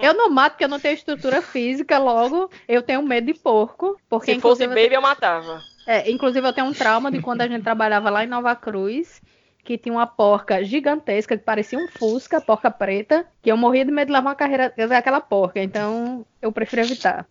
Eu 0.00 0.14
não 0.14 0.30
mato 0.30 0.52
porque 0.52 0.64
eu 0.64 0.68
não 0.68 0.78
tenho 0.78 0.94
estrutura 0.94 1.42
física, 1.42 1.98
logo 1.98 2.48
eu 2.68 2.82
tenho 2.82 3.02
medo 3.02 3.26
de 3.26 3.34
porco. 3.34 3.98
Porque 4.08 4.34
Se 4.34 4.40
fosse 4.40 4.66
baby, 4.66 4.94
eu 4.94 5.02
matava. 5.02 5.60
É, 5.86 6.10
inclusive, 6.10 6.46
eu 6.46 6.52
tenho 6.52 6.66
um 6.66 6.72
trauma 6.72 7.10
de 7.10 7.20
quando 7.20 7.42
a 7.42 7.48
gente 7.48 7.62
trabalhava 7.62 8.10
lá 8.10 8.24
em 8.24 8.28
Nova 8.28 8.54
Cruz, 8.56 9.20
que 9.64 9.78
tinha 9.78 9.94
uma 9.94 10.06
porca 10.06 10.62
gigantesca 10.62 11.36
que 11.36 11.42
parecia 11.42 11.78
um 11.78 11.88
Fusca, 11.88 12.40
porca 12.40 12.70
preta, 12.70 13.26
que 13.42 13.50
eu 13.50 13.56
morria 13.56 13.84
de 13.84 13.90
medo 13.90 14.08
de 14.08 14.12
levar 14.12 14.28
uma 14.28 14.34
carreira 14.34 14.72
daquela 14.76 15.20
porca, 15.20 15.60
então 15.60 16.26
eu 16.42 16.52
prefiro 16.52 16.82
evitar. 16.82 17.26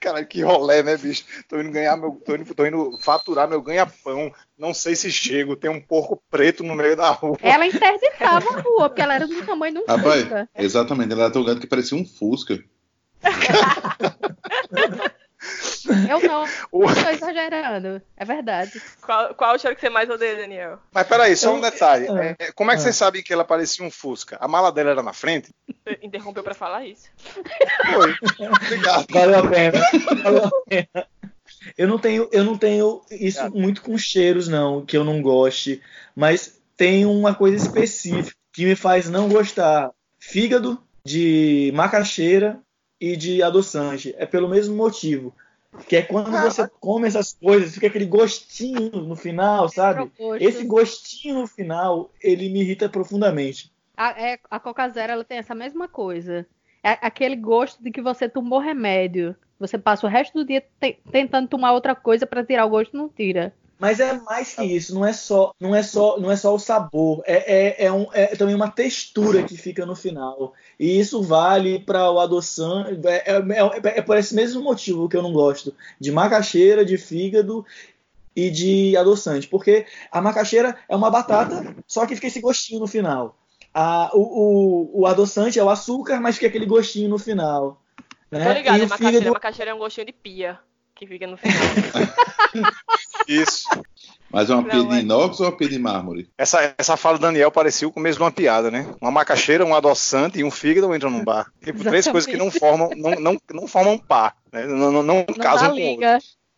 Caralho, 0.00 0.26
que 0.26 0.42
rolé, 0.42 0.82
né, 0.82 0.96
bicho? 0.96 1.24
Tô 1.46 1.60
indo 1.60 1.70
ganhar 1.70 1.96
meu. 1.96 2.12
Tô 2.24 2.34
indo, 2.34 2.54
tô 2.54 2.66
indo 2.66 2.98
faturar 3.02 3.46
meu 3.46 3.60
ganha-pão. 3.60 4.32
Não 4.58 4.72
sei 4.72 4.96
se 4.96 5.12
chego. 5.12 5.54
Tem 5.54 5.70
um 5.70 5.80
porco 5.80 6.20
preto 6.30 6.64
no 6.64 6.74
meio 6.74 6.96
da 6.96 7.10
rua. 7.10 7.36
Ela 7.42 7.66
interditava 7.66 8.48
a 8.54 8.60
rua, 8.60 8.88
porque 8.88 9.02
ela 9.02 9.14
era 9.14 9.26
do 9.26 9.44
tamanho 9.44 9.74
de 9.74 9.80
um 9.80 9.84
Rapaz, 9.86 10.22
Fusca. 10.22 10.48
exatamente, 10.56 11.12
ele 11.12 11.20
era 11.20 11.30
tão 11.30 11.44
grande 11.44 11.60
que 11.60 11.66
parecia 11.66 11.98
um 11.98 12.06
Fusca. 12.06 12.58
Eu 16.08 16.20
não, 16.20 16.44
O- 16.72 16.84
tô 16.92 17.10
exagerando, 17.10 18.02
é 18.16 18.24
verdade. 18.24 18.80
Qual, 19.00 19.34
qual 19.34 19.54
o 19.54 19.58
cheiro 19.58 19.74
que 19.76 19.80
você 19.80 19.88
mais 19.88 20.08
odeia, 20.10 20.36
Daniel? 20.36 20.78
Mas 20.92 21.06
peraí, 21.06 21.36
só 21.36 21.54
um 21.54 21.60
detalhe. 21.60 22.06
Ah, 22.08 22.34
É, 22.38 22.52
como 22.52 22.70
é 22.70 22.74
que 22.74 22.80
ah. 22.80 22.82
vocês 22.84 22.96
sabem 22.96 23.22
que 23.22 23.32
ela 23.32 23.44
parecia 23.44 23.84
um 23.84 23.90
Fusca? 23.90 24.36
A 24.40 24.48
mala 24.48 24.72
dela 24.72 24.90
era 24.90 25.02
na 25.02 25.12
frente? 25.12 25.54
Você 25.84 25.98
interrompeu 26.02 26.42
pra 26.42 26.54
falar 26.54 26.84
isso. 26.86 27.08
Foi. 27.92 28.14
Obrigado. 28.64 29.06
Valeu 29.10 29.38
a 29.38 29.48
pena. 29.48 29.80
Valeu 30.22 30.44
a 30.46 30.50
pena. 30.68 31.06
Eu 31.78 31.88
não 31.88 31.98
tenho, 31.98 32.28
eu 32.32 32.44
não 32.44 32.58
tenho 32.58 33.02
isso 33.10 33.38
Obrigado. 33.40 33.60
muito 33.62 33.82
com 33.82 33.96
cheiros, 33.96 34.48
não, 34.48 34.84
que 34.84 34.96
eu 34.96 35.04
não 35.04 35.22
goste. 35.22 35.80
Mas 36.14 36.58
tem 36.76 37.06
uma 37.06 37.34
coisa 37.34 37.56
específica 37.56 38.36
que 38.52 38.64
me 38.64 38.74
faz 38.74 39.08
não 39.08 39.28
gostar. 39.28 39.90
Fígado 40.18 40.82
de 41.04 41.70
macaxeira 41.74 42.58
e 43.00 43.16
de 43.16 43.42
adoçante. 43.42 44.14
É 44.18 44.26
pelo 44.26 44.48
mesmo 44.48 44.74
motivo. 44.76 45.34
Que 45.88 45.96
é 45.96 46.02
quando 46.02 46.30
você 46.40 46.66
come 46.80 47.06
essas 47.06 47.34
coisas, 47.34 47.74
fica 47.74 47.86
aquele 47.88 48.06
gostinho 48.06 48.90
no 49.02 49.14
final, 49.14 49.68
sabe? 49.68 50.10
Esse 50.40 50.64
gostinho 50.64 51.40
no 51.40 51.46
final, 51.46 52.10
ele 52.22 52.48
me 52.48 52.60
irrita 52.60 52.88
profundamente. 52.88 53.70
A, 53.96 54.10
é, 54.10 54.38
a 54.50 54.58
Coca 54.58 54.88
Zero 54.88 55.12
ela 55.12 55.24
tem 55.24 55.38
essa 55.38 55.54
mesma 55.54 55.86
coisa. 55.88 56.46
É 56.82 56.90
aquele 57.02 57.36
gosto 57.36 57.82
de 57.82 57.90
que 57.90 58.00
você 58.00 58.28
tomou 58.28 58.58
remédio. 58.58 59.36
Você 59.58 59.76
passa 59.76 60.06
o 60.06 60.10
resto 60.10 60.38
do 60.38 60.44
dia 60.46 60.62
te- 60.80 60.98
tentando 61.10 61.48
tomar 61.48 61.72
outra 61.72 61.94
coisa 61.94 62.26
pra 62.26 62.44
tirar 62.44 62.64
o 62.64 62.70
gosto 62.70 62.96
não 62.96 63.08
tira. 63.08 63.54
Mas 63.78 64.00
é 64.00 64.14
mais 64.14 64.54
que 64.54 64.64
isso, 64.64 64.94
não 64.94 65.04
é 65.04 65.12
só, 65.12 65.52
não 65.60 65.74
é 65.74 65.82
só, 65.82 66.18
não 66.18 66.30
é 66.30 66.36
só 66.36 66.54
o 66.54 66.58
sabor, 66.58 67.22
é, 67.26 67.82
é, 67.82 67.84
é, 67.86 67.92
um- 67.92 68.06
é 68.12 68.28
também 68.34 68.54
uma 68.54 68.70
textura 68.70 69.42
que 69.42 69.56
fica 69.56 69.84
no 69.84 69.94
final. 69.94 70.54
E 70.80 70.98
isso 70.98 71.22
vale 71.22 71.78
para 71.80 72.10
o 72.10 72.18
adoçante, 72.18 72.98
é, 73.06 73.32
é, 73.32 73.36
é- 73.36 73.98
é 73.98 74.02
por 74.02 74.16
esse 74.16 74.34
mesmo 74.34 74.62
motivo 74.62 75.08
que 75.10 75.16
eu 75.16 75.22
não 75.22 75.32
gosto 75.32 75.74
de 76.00 76.10
macaxeira, 76.10 76.84
de 76.86 76.96
fígado 76.96 77.66
e 78.34 78.50
de 78.50 78.96
adoçante, 78.96 79.46
porque 79.46 79.84
a 80.10 80.20
macaxeira 80.22 80.78
é 80.88 80.96
uma 80.96 81.10
batata, 81.10 81.74
só 81.86 82.06
que 82.06 82.14
fica 82.14 82.26
esse 82.28 82.40
gostinho 82.40 82.80
no 82.80 82.86
final. 82.86 83.36
A, 83.74 84.10
o, 84.14 84.20
o, 84.94 85.00
o 85.02 85.06
adoçante 85.06 85.58
é 85.58 85.62
o 85.64 85.68
açúcar, 85.68 86.18
mas 86.18 86.36
fica 86.36 86.46
aquele 86.46 86.64
gostinho 86.66 87.10
no 87.10 87.18
final. 87.18 87.78
Né? 88.30 88.44
Tô 88.44 88.52
ligado, 88.52 88.78
E 88.78 88.86
macaxeira. 88.86 89.18
fígado, 89.18 89.32
Macaxeira 89.34 89.70
é 89.70 89.74
um 89.74 89.78
gostinho 89.78 90.06
de 90.06 90.12
pia 90.12 90.58
que 90.96 91.06
fica 91.06 91.26
no 91.26 91.36
final. 91.36 91.56
Isso. 93.28 93.68
Mas 94.30 94.50
é 94.50 94.54
uma 94.54 94.64
pia 94.64 94.82
de 94.82 94.94
é- 94.96 95.00
inox 95.00 95.38
ou 95.40 95.46
uma 95.46 95.56
pia 95.56 95.68
de 95.68 95.78
mármore? 95.78 96.28
Essa, 96.36 96.74
essa 96.76 96.96
fala 96.96 97.18
do 97.18 97.22
Daniel 97.22 97.52
parecia 97.52 97.86
o 97.86 97.92
começo 97.92 98.18
de 98.18 98.24
uma 98.24 98.32
piada, 98.32 98.70
né? 98.70 98.92
Uma 99.00 99.10
macaxeira, 99.10 99.64
um 99.64 99.74
adoçante 99.74 100.40
e 100.40 100.44
um 100.44 100.50
fígado 100.50 100.92
entram 100.94 101.10
num 101.10 101.24
bar. 101.24 101.52
Tipo, 101.62 101.84
três 101.84 102.08
coisas 102.08 102.28
que 102.28 102.36
não 102.36 102.50
formam, 102.50 102.90
não, 102.96 103.10
não, 103.12 103.40
não 103.52 103.66
formam 103.66 103.98
par. 103.98 104.34
Né? 104.52 104.66
Não, 104.66 104.90
não, 104.90 105.02
não 105.02 105.24
Não 105.28 105.34
casam 105.34 105.70
com 105.70 105.82
outro. 105.82 106.06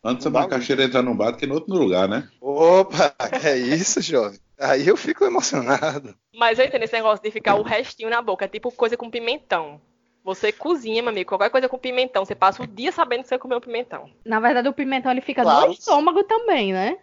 Antes 0.03 0.27
a 0.27 0.31
macaxeira 0.31 0.85
entrar 0.85 1.03
num 1.03 1.17
bar 1.17 1.33
do 1.33 1.37
que 1.37 1.47
no 1.47 1.55
outro 1.55 1.75
lugar, 1.75 2.09
né? 2.09 2.29
Opa, 2.41 3.15
é 3.43 3.57
isso, 3.57 4.01
jovem? 4.01 4.39
Aí 4.59 4.87
eu 4.87 4.97
fico 4.97 5.25
emocionado. 5.25 6.15
Mas 6.35 6.59
eu 6.59 6.65
entendo 6.65 6.83
esse 6.85 6.95
negócio 6.95 7.23
de 7.23 7.31
ficar 7.31 7.57
o 7.57 7.63
restinho 7.63 8.09
na 8.09 8.23
boca. 8.23 8.45
É 8.45 8.49
tipo 8.49 8.71
coisa 8.71 8.97
com 8.97 9.11
pimentão. 9.11 9.81
Você 10.25 10.53
cozinha, 10.53 11.03
meu 11.03 11.11
amigo, 11.11 11.29
qualquer 11.29 11.51
coisa 11.51 11.69
com 11.69 11.79
pimentão. 11.79 12.25
Você 12.25 12.35
passa 12.35 12.63
o 12.63 12.67
dia 12.67 12.93
sabendo 12.93 13.23
que 13.23 13.29
você 13.29 13.39
comeu 13.39 13.61
pimentão. 13.61 14.11
Na 14.25 14.41
verdade, 14.41 14.69
o 14.69 14.73
pimentão 14.73 15.11
ele 15.11 15.21
fica 15.23 15.43
Claro. 15.43 15.67
no 15.69 15.73
estômago 15.73 16.23
também, 16.25 16.73
né? 16.73 16.99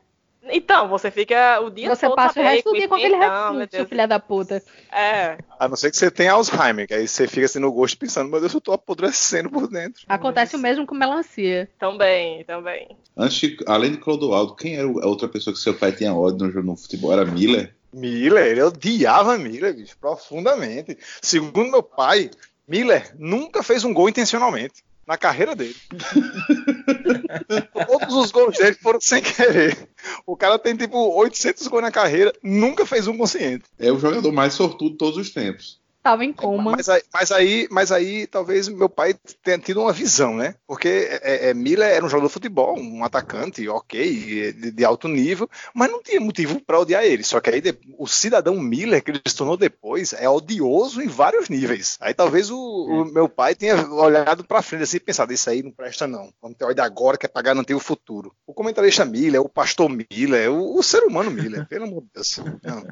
Então, 0.48 0.88
você 0.88 1.10
fica 1.10 1.60
o 1.62 1.72
dia 1.72 1.90
Você 1.90 2.06
todo 2.06 2.16
passa 2.16 2.30
o 2.30 2.34
sabendo 2.36 2.52
resto 2.52 2.66
do 2.66 2.72
que 2.74 2.78
dia 2.82 2.88
com 2.88 2.94
aquele 2.96 3.66
Deus. 3.66 3.90
filho 3.90 4.08
da 4.08 4.20
puta. 4.20 4.62
É, 4.92 5.40
A 5.60 5.68
não 5.68 5.76
ser 5.76 5.90
que 5.90 5.98
você 5.98 6.12
tenha 6.12 6.34
Alzheimer, 6.34 6.86
que 6.88 6.94
aí 6.94 7.08
você 7.08 7.28
fica 7.28 7.48
assim 7.48 7.58
no 7.58 7.72
gosto 7.72 7.98
pensando, 7.98 8.30
meu 8.30 8.40
Deus, 8.40 8.54
eu 8.54 8.62
tô 8.62 8.72
apodrecendo 8.72 9.50
por 9.50 9.68
dentro. 9.68 10.04
Acontece 10.08 10.56
o 10.56 10.60
mesmo 10.60 10.86
com 10.86 10.94
melancia. 10.94 11.68
também, 11.80 12.44
também. 12.44 12.96
Antes, 13.18 13.40
de- 13.40 13.58
além 13.66 13.94
de 13.94 13.98
Clodoaldo, 13.98 14.56
quem 14.56 14.76
era 14.76 14.88
a 14.88 15.08
outra 15.08 15.28
pessoa 15.28 15.52
que 15.52 15.60
seu 15.60 15.74
pai 15.74 15.92
tinha 15.92 16.14
ódio 16.14 16.48
no, 16.48 16.62
no 16.62 16.76
futebol? 16.78 17.12
Era 17.12 17.26
Miller? 17.26 17.76
Miller, 17.92 18.46
ele 18.46 18.62
odiava 18.62 19.40
Miller, 19.40 19.74
bicho, 19.76 19.98
profundamente. 19.98 20.96
Segundo 21.24 21.72
meu 21.72 21.82
pai, 21.82 22.30
Miller 22.68 23.14
nunca 23.18 23.62
fez 23.62 23.84
um 23.84 23.94
gol 23.94 24.10
intencionalmente 24.10 24.84
na 25.06 25.18
carreira 25.18 25.56
dele. 25.56 25.76
Todos 27.88 28.16
os 28.16 28.32
gols 28.32 28.58
dele 28.58 28.76
foram 28.82 29.00
sem 29.00 29.22
querer. 29.22 29.88
O 30.26 30.36
cara 30.36 30.58
tem 30.58 30.76
tipo 30.76 30.98
800 30.98 31.68
gols 31.68 31.84
na 31.84 31.92
carreira, 31.92 32.34
nunca 32.42 32.86
fez 32.86 33.08
um 33.08 33.18
consciente. 33.18 33.66
É 33.78 33.92
o 33.92 34.00
jogador 34.00 34.32
mais 34.32 34.54
sortudo 34.54 34.92
de 34.92 34.98
todos 34.98 35.18
os 35.18 35.30
tempos. 35.30 35.80
Tava 36.06 36.24
em 36.24 36.32
coma. 36.32 36.74
Mas 36.74 36.88
aí, 36.88 37.02
mas 37.12 37.32
aí, 37.32 37.68
mas 37.72 37.92
aí 37.92 38.28
talvez 38.28 38.68
meu 38.68 38.88
pai 38.88 39.16
tenha 39.42 39.58
tido 39.58 39.82
uma 39.82 39.92
visão, 39.92 40.36
né? 40.36 40.54
Porque 40.68 40.88
é, 40.88 41.50
é, 41.50 41.54
Miller 41.56 41.90
era 41.90 42.06
um 42.06 42.08
jogador 42.08 42.28
de 42.28 42.34
futebol, 42.34 42.78
um 42.78 43.04
atacante, 43.04 43.68
ok, 43.68 44.54
de, 44.54 44.70
de 44.70 44.86
alto 44.86 45.08
nível, 45.08 45.50
mas 45.74 45.90
não 45.90 46.04
tinha 46.04 46.22
motivo 46.22 46.62
para 46.62 46.80
odiar 46.80 47.04
ele. 47.04 47.24
Só 47.24 47.40
que 47.42 47.50
aí 47.50 47.60
o 47.98 48.06
cidadão 48.06 48.60
Miller, 48.60 49.04
que 49.04 49.10
ele 49.10 49.22
se 49.26 49.36
tornou 49.36 49.58
depois, 49.58 50.14
é 50.14 50.30
odioso 50.30 51.02
em 51.02 51.08
vários 51.08 51.50
níveis. 51.50 51.98
Aí 52.00 52.14
talvez 52.14 52.52
o, 52.52 52.60
o 52.60 53.06
meu 53.06 53.28
pai 53.28 53.56
tenha 53.56 53.76
olhado 53.90 54.44
para 54.44 54.62
frente 54.62 54.84
assim 54.84 54.98
e 54.98 55.00
pensado: 55.00 55.34
isso 55.34 55.50
aí 55.50 55.64
não 55.64 55.72
presta, 55.72 56.06
não. 56.06 56.32
Vamos 56.40 56.56
ter 56.56 56.66
olho 56.66 56.84
agora 56.84 57.18
que 57.18 57.26
é 57.26 57.30
para 57.30 57.42
garantir 57.42 57.74
o 57.74 57.80
futuro. 57.80 58.32
O 58.46 58.54
comentarista 58.54 59.04
Miller, 59.06 59.42
o 59.42 59.50
pastor 59.50 59.90
Miller, 59.90 60.52
o, 60.52 60.78
o 60.78 60.84
ser 60.84 61.02
humano 61.04 61.32
Miller, 61.32 61.66
pelo 61.68 61.86
amor 61.86 62.04
de 62.04 62.10
Deus. 62.14 62.40
Não. 62.62 62.86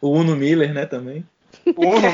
o 0.00 0.12
Uno 0.12 0.36
Miller, 0.36 0.72
né, 0.72 0.86
também. 0.86 1.26
Uno. 1.76 2.08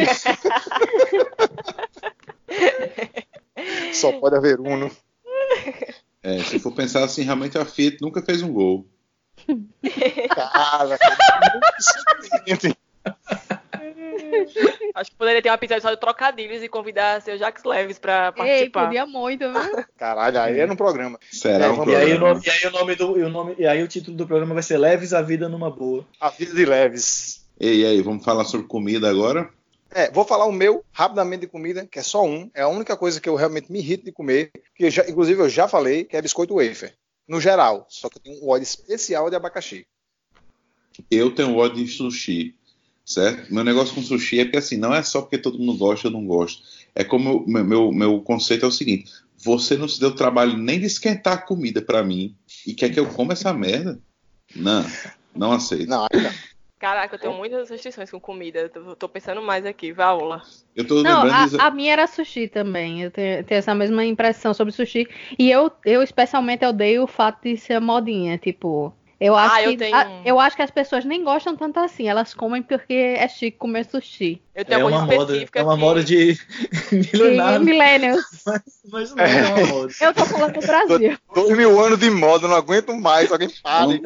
Só 3.92 4.12
pode 4.12 4.36
haver 4.36 4.60
Uno. 4.60 4.90
É, 6.22 6.38
se 6.44 6.58
for 6.58 6.72
pensar 6.72 7.04
assim, 7.04 7.22
realmente 7.22 7.58
a 7.58 7.64
Fiat 7.64 7.98
nunca 8.00 8.22
fez 8.22 8.42
um 8.42 8.52
gol. 8.52 8.86
Cara, 10.28 10.98
muito 12.54 12.76
Acho 14.94 15.10
que 15.10 15.16
poderia 15.16 15.42
ter 15.42 15.50
um 15.50 15.54
episódio 15.54 15.82
só 15.82 15.90
de 15.90 15.96
trocadilhos 15.98 16.62
e 16.62 16.68
convidar 16.68 17.20
seu 17.22 17.36
Jacques 17.38 17.64
Leves 17.64 17.98
pra 17.98 18.26
Ei, 18.28 18.32
participar. 18.32 18.84
podia 18.86 19.06
muito, 19.06 19.50
viu? 19.50 19.84
Caralho, 19.96 20.40
aí 20.40 20.60
é 20.60 20.66
no 20.66 20.76
programa. 20.76 21.18
Será 21.30 21.66
É, 21.66 21.68
um 21.70 21.76
vamos 21.76 21.92
E 21.92 21.96
aí, 21.96 22.04
o 22.14 22.18
programa? 22.18 22.34
nome, 22.34 22.46
e 22.46 22.50
aí 22.50 22.66
o 22.66 22.70
nome 22.70 22.94
do 22.94 23.18
e 23.18 23.22
o 23.22 23.28
nome 23.28 23.54
e 23.58 23.66
aí 23.66 23.82
o 23.82 23.88
título 23.88 24.16
do 24.16 24.26
programa 24.26 24.54
vai 24.54 24.62
ser 24.62 24.78
Leves 24.78 25.12
a 25.12 25.22
vida 25.22 25.48
numa 25.48 25.70
boa. 25.70 26.06
A 26.20 26.28
vida 26.30 26.54
de 26.54 26.64
leves. 26.64 27.41
E 27.64 27.86
aí, 27.86 28.02
vamos 28.02 28.24
falar 28.24 28.44
sobre 28.44 28.66
comida 28.66 29.08
agora? 29.08 29.48
É, 29.92 30.10
vou 30.10 30.24
falar 30.24 30.46
o 30.46 30.52
meu 30.52 30.84
rapidamente 30.90 31.42
de 31.42 31.46
comida, 31.46 31.86
que 31.86 32.00
é 32.00 32.02
só 32.02 32.26
um. 32.26 32.50
É 32.54 32.62
a 32.62 32.68
única 32.68 32.96
coisa 32.96 33.20
que 33.20 33.28
eu 33.28 33.36
realmente 33.36 33.70
me 33.70 33.78
irrito 33.78 34.04
de 34.04 34.10
comer, 34.10 34.50
que 34.74 34.86
eu 34.86 34.90
já- 34.90 35.08
inclusive 35.08 35.40
eu 35.40 35.48
já 35.48 35.68
falei, 35.68 36.02
que 36.02 36.16
é 36.16 36.20
biscoito 36.22 36.56
wafer. 36.56 36.92
No 37.28 37.40
geral, 37.40 37.86
só 37.88 38.08
que 38.08 38.18
eu 38.18 38.22
tenho 38.22 38.44
um 38.44 38.48
óleo 38.48 38.64
especial 38.64 39.30
de 39.30 39.36
abacaxi. 39.36 39.86
Eu 41.08 41.32
tenho 41.32 41.56
ódio 41.56 41.84
de 41.84 41.88
sushi, 41.88 42.56
certo? 43.06 43.54
Meu 43.54 43.62
negócio 43.62 43.94
com 43.94 44.02
sushi 44.02 44.40
é 44.40 44.44
porque 44.44 44.58
assim, 44.58 44.76
não 44.76 44.92
é 44.92 45.00
só 45.04 45.20
porque 45.22 45.38
todo 45.38 45.56
mundo 45.56 45.78
gosta, 45.78 46.08
eu 46.08 46.10
não 46.10 46.26
gosto. 46.26 46.64
É 46.96 47.04
como 47.04 47.46
meu, 47.46 47.64
meu, 47.64 47.92
meu 47.92 48.20
conceito 48.22 48.64
é 48.64 48.68
o 48.68 48.72
seguinte: 48.72 49.08
você 49.38 49.76
não 49.76 49.86
se 49.86 50.00
deu 50.00 50.12
trabalho 50.14 50.56
nem 50.58 50.80
de 50.80 50.86
esquentar 50.86 51.34
a 51.34 51.40
comida 51.42 51.80
pra 51.80 52.02
mim 52.02 52.34
e 52.66 52.74
quer 52.74 52.90
que 52.90 52.98
eu 52.98 53.06
coma 53.06 53.34
essa 53.34 53.52
merda? 53.52 54.00
Não, 54.56 54.84
não 55.34 55.52
aceito. 55.52 55.88
Não, 55.88 56.08
não. 56.12 56.51
Caraca, 56.82 57.14
eu 57.14 57.18
tenho 57.20 57.32
muitas 57.32 57.70
restrições 57.70 58.10
com 58.10 58.18
comida. 58.18 58.68
Tô, 58.68 58.96
tô 58.96 59.08
pensando 59.08 59.40
mais 59.40 59.64
aqui, 59.64 59.92
Vaola. 59.92 60.42
Eu 60.74 60.84
tô 60.84 61.00
Não, 61.00 61.22
lembrando. 61.22 61.60
a, 61.60 61.66
a 61.68 61.70
minha 61.70 61.92
era 61.92 62.08
sushi 62.08 62.48
também. 62.48 63.04
Eu 63.04 63.10
tenho, 63.12 63.44
tenho 63.44 63.60
essa 63.60 63.72
mesma 63.72 64.04
impressão 64.04 64.52
sobre 64.52 64.72
sushi. 64.72 65.06
E 65.38 65.48
eu, 65.48 65.70
eu 65.84 66.02
especialmente 66.02 66.66
odeio 66.66 67.04
o 67.04 67.06
fato 67.06 67.44
de 67.44 67.56
ser 67.56 67.80
modinha. 67.80 68.36
Tipo, 68.36 68.92
Eu 69.24 69.36
acho, 69.36 69.54
Ah, 69.54 69.62
eu 69.62 69.70
que, 69.70 69.76
tenho 69.76 69.94
a- 69.94 70.20
eu 70.24 70.40
acho 70.40 70.56
que 70.56 70.62
as 70.62 70.70
pessoas 70.72 71.04
nem 71.04 71.22
gostam 71.22 71.56
tanto 71.56 71.78
assim. 71.78 72.08
Elas 72.08 72.34
comem 72.34 72.60
porque 72.60 72.92
é 72.92 73.28
chique 73.28 73.56
comer 73.56 73.84
sushi. 73.84 74.42
Eu 74.52 74.64
tenho 74.64 74.80
É 74.80 74.84
uma 74.84 75.02
moda, 75.02 75.14
específica 75.14 75.60
é 75.60 75.62
uma 75.62 75.74
que- 75.74 75.80
moda 75.80 76.02
de 76.02 76.30
E 76.90 76.96
milenar, 77.12 77.60
millennials. 77.60 78.24
mas 78.90 79.14
não 79.14 79.24
é 79.24 79.46
uma 79.54 79.66
moda. 79.66 79.92
Eu 80.02 80.12
tô 80.12 80.26
falando 80.26 80.54
do 80.60 80.66
Brasil. 80.66 81.16
Dois 81.32 81.56
mil 81.56 81.80
anos 81.80 82.00
de 82.00 82.10
moda, 82.10 82.48
não 82.48 82.56
aguento 82.56 82.92
mais. 82.96 83.30
Alguém 83.30 83.48
fale. 83.48 84.02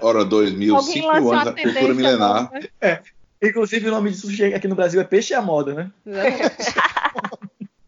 Ora, 0.00 0.24
2000, 0.24 0.76
Alguém 0.76 0.94
5 0.94 1.06
lançou 1.08 1.20
mil 1.20 1.30
uma 1.32 1.42
anos 1.42 1.54
da 1.54 1.62
cultura 1.62 1.94
milenar. 1.94 2.50
nova. 2.50 3.02
Inclusive, 3.42 3.86
o 3.88 3.90
nome 3.90 4.10
de 4.10 4.16
sushi 4.16 4.44
aqui 4.54 4.66
no 4.66 4.74
Brasil 4.74 4.98
é 5.00 5.04
peixe 5.04 5.34
à 5.34 5.42
moda, 5.42 5.74
né? 5.74 5.90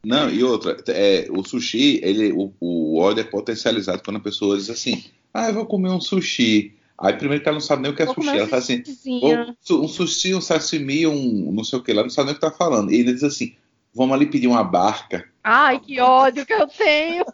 Não, 0.04 0.30
e 0.30 0.42
outra, 0.42 0.76
é, 0.88 1.26
o 1.30 1.42
sushi, 1.44 2.00
ele, 2.02 2.32
o, 2.32 2.52
o 2.61 2.98
ódio 2.98 3.20
é 3.20 3.24
potencializado 3.24 4.02
quando 4.02 4.16
a 4.16 4.20
pessoa 4.20 4.56
diz 4.56 4.70
assim, 4.70 5.04
ah, 5.33 5.49
eu 5.49 5.55
vou 5.55 5.66
comer 5.66 5.91
um 5.91 6.01
sushi. 6.01 6.76
Aí 6.99 7.14
primeiro 7.14 7.43
que 7.43 7.49
ela 7.49 7.55
não 7.57 7.61
sabe 7.62 7.83
nem 7.83 7.91
o 7.91 7.97
que 7.97 8.03
é 8.03 8.07
Vou 8.07 8.14
sushi. 8.14 8.28
Ela 8.37 8.47
fala 8.49 8.62
assim, 8.62 8.78
sushizinho. 8.85 9.51
"Ô, 9.51 9.55
su- 9.61 9.83
um 9.83 9.89
sushi, 9.89 10.35
um 10.35 10.41
sashimi, 10.41 11.07
um 11.07 11.51
não 11.53 11.64
sei 11.64 11.78
o 11.78 11.83
que 11.83 11.93
lá, 11.93 12.03
não 12.03 12.11
sabe 12.11 12.26
nem 12.26 12.33
o 12.37 12.41
que 12.41 12.47
tá 12.47 12.51
falando. 12.53 12.91
E 12.93 12.97
ele 13.01 13.12
diz 13.14 13.22
assim, 13.24 13.55
vamos 13.95 14.14
ali 14.14 14.26
pedir 14.26 14.47
uma 14.49 14.62
barca. 14.62 15.26
Ai, 15.43 15.78
que 15.81 15.99
ódio 16.01 16.45
que 16.45 16.53
eu 16.53 16.66
tenho. 16.68 17.24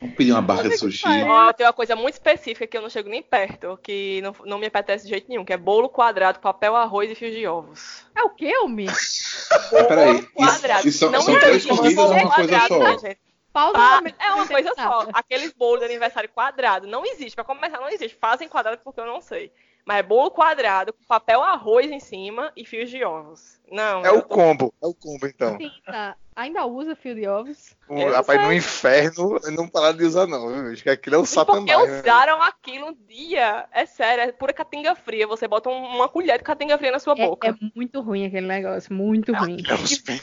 Vamos 0.00 0.14
pedir 0.16 0.32
uma 0.32 0.40
barca 0.42 0.64
de 0.64 0.70
que 0.70 0.78
sushi. 0.78 1.04
Ó, 1.24 1.52
tem 1.52 1.66
uma 1.66 1.72
coisa 1.72 1.94
muito 1.96 2.14
específica 2.14 2.66
que 2.66 2.76
eu 2.76 2.82
não 2.82 2.88
chego 2.90 3.08
nem 3.10 3.22
perto, 3.22 3.78
que 3.82 4.20
não, 4.22 4.34
não 4.44 4.58
me 4.58 4.66
apetece 4.66 5.04
de 5.04 5.10
jeito 5.10 5.28
nenhum, 5.28 5.44
que 5.44 5.52
é 5.52 5.56
bolo 5.58 5.88
quadrado, 5.90 6.38
papel, 6.38 6.74
arroz 6.76 7.10
e 7.10 7.14
fios 7.14 7.34
de 7.34 7.46
ovos. 7.46 8.04
É 8.14 8.22
o 8.22 8.30
quê, 8.30 8.52
Almi? 8.60 8.86
Mas 8.86 9.28
peraí, 9.88 10.22
Quadrado. 10.22 10.88
isso 10.88 11.10
Não 11.10 11.20
são 11.22 11.38
três 11.38 11.64
comidas 11.66 11.98
ou 11.98 12.08
bolo 12.08 12.20
uma 12.20 12.34
coisa 12.34 12.50
quadrado, 12.60 12.68
só? 12.74 12.78
né, 12.78 12.98
gente? 12.98 13.18
Pausa 13.56 13.78
Ah, 13.78 13.90
no 13.90 13.96
momento 13.96 14.16
é 14.20 14.32
uma 14.34 14.46
coisa 14.46 14.72
só. 14.74 15.08
Aqueles 15.14 15.52
bolos 15.54 15.80
de 15.80 15.86
aniversário 15.86 16.28
quadrado 16.28 16.86
não 16.86 17.06
existe. 17.06 17.34
Pra 17.34 17.42
começar, 17.44 17.80
não 17.80 17.88
existe. 17.88 18.16
Fazem 18.20 18.48
quadrado 18.48 18.80
porque 18.84 19.00
eu 19.00 19.06
não 19.06 19.22
sei. 19.22 19.50
Mas 19.86 19.98
é 19.98 20.02
bolo 20.02 20.30
quadrado, 20.32 20.92
com 20.92 21.04
papel 21.04 21.40
arroz 21.42 21.88
em 21.90 22.00
cima 22.00 22.52
e 22.56 22.64
fios 22.66 22.90
de 22.90 23.02
ovos. 23.04 23.60
Não, 23.70 24.04
É 24.04 24.10
o 24.10 24.20
tô- 24.20 24.28
combo. 24.28 24.74
É 24.82 24.86
o 24.86 24.92
combo, 24.92 25.26
então. 25.26 25.56
Sim, 25.56 25.70
tá. 25.86 26.16
Ainda 26.34 26.66
usa 26.66 26.94
fio 26.96 27.14
de 27.14 27.26
ovos? 27.26 27.74
Eu 27.88 28.12
rapaz, 28.12 28.38
sei. 28.38 28.46
no 28.48 28.52
inferno, 28.52 29.38
eu 29.44 29.52
não 29.52 29.66
parar 29.68 29.92
de 29.92 30.04
usar, 30.04 30.26
não. 30.26 30.48
viu? 30.52 30.72
Acho 30.72 30.82
que 30.82 30.90
aquilo 30.90 31.14
é 31.16 31.18
o 31.18 31.22
Porque 31.22 31.34
satanás. 31.34 31.88
né? 31.88 32.00
usaram 32.00 32.42
aquilo 32.42 32.88
um 32.88 32.92
dia. 33.08 33.66
É 33.72 33.86
sério, 33.86 34.24
é 34.24 34.32
pura 34.32 34.52
catinga 34.52 34.94
fria. 34.96 35.26
Você 35.26 35.46
bota 35.48 35.70
um- 35.70 35.86
uma 35.96 36.08
colher 36.08 36.36
de 36.36 36.44
catinga 36.44 36.76
fria 36.76 36.90
na 36.92 36.98
sua 36.98 37.14
É, 37.16 37.24
boca. 37.26 37.48
é 37.48 37.54
muito 37.74 38.00
ruim 38.02 38.26
aquele 38.26 38.46
negócio, 38.46 38.92
muito 38.92 39.32
ruim. 39.32 39.62
É 39.66 39.76
pen- 40.04 40.20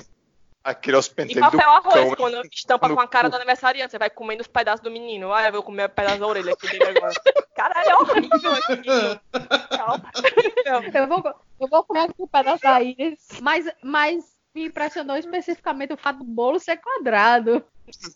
Aquele 0.64 0.96
é 0.96 1.00
os 1.00 1.08
E 1.08 1.40
papel 1.40 1.70
arroz, 1.70 1.94
cão. 1.94 2.16
quando 2.16 2.42
estampa 2.46 2.88
no 2.88 2.96
com 2.96 3.02
a 3.02 3.08
cara 3.08 3.30
do 3.30 3.36
aniversariante, 3.36 3.92
você 3.92 3.98
vai 4.00 4.10
comendo 4.10 4.42
os 4.42 4.48
pedaços 4.48 4.80
do 4.80 4.90
menino. 4.90 5.34
Ah, 5.34 5.46
eu 5.46 5.52
vou 5.52 5.64
comer 5.64 5.88
um 5.90 5.94
pedaço 5.94 6.20
da 6.20 6.28
orelha 6.28 6.54
aqui 6.54 6.68
dele 6.70 6.98
agora. 6.98 7.14
Caralho, 7.54 7.90
é 7.90 7.96
horrível 7.96 8.52
horrível. 8.52 9.20
Eu 10.94 11.08
vou, 11.08 11.34
eu 11.60 11.68
vou 11.68 11.84
comer 11.84 12.00
aqui 12.02 12.16
um 12.18 12.28
pedaço 12.28 12.64
da 12.64 12.82
íris, 12.82 13.20
mas, 13.42 13.66
mas 13.84 14.24
me 14.56 14.66
impressionou 14.68 15.18
especificamente 15.18 15.94
o 15.94 15.98
fato 15.98 16.20
do 16.20 16.24
bolo 16.26 16.60
ser 16.60 16.78
quadrado. 16.78 17.64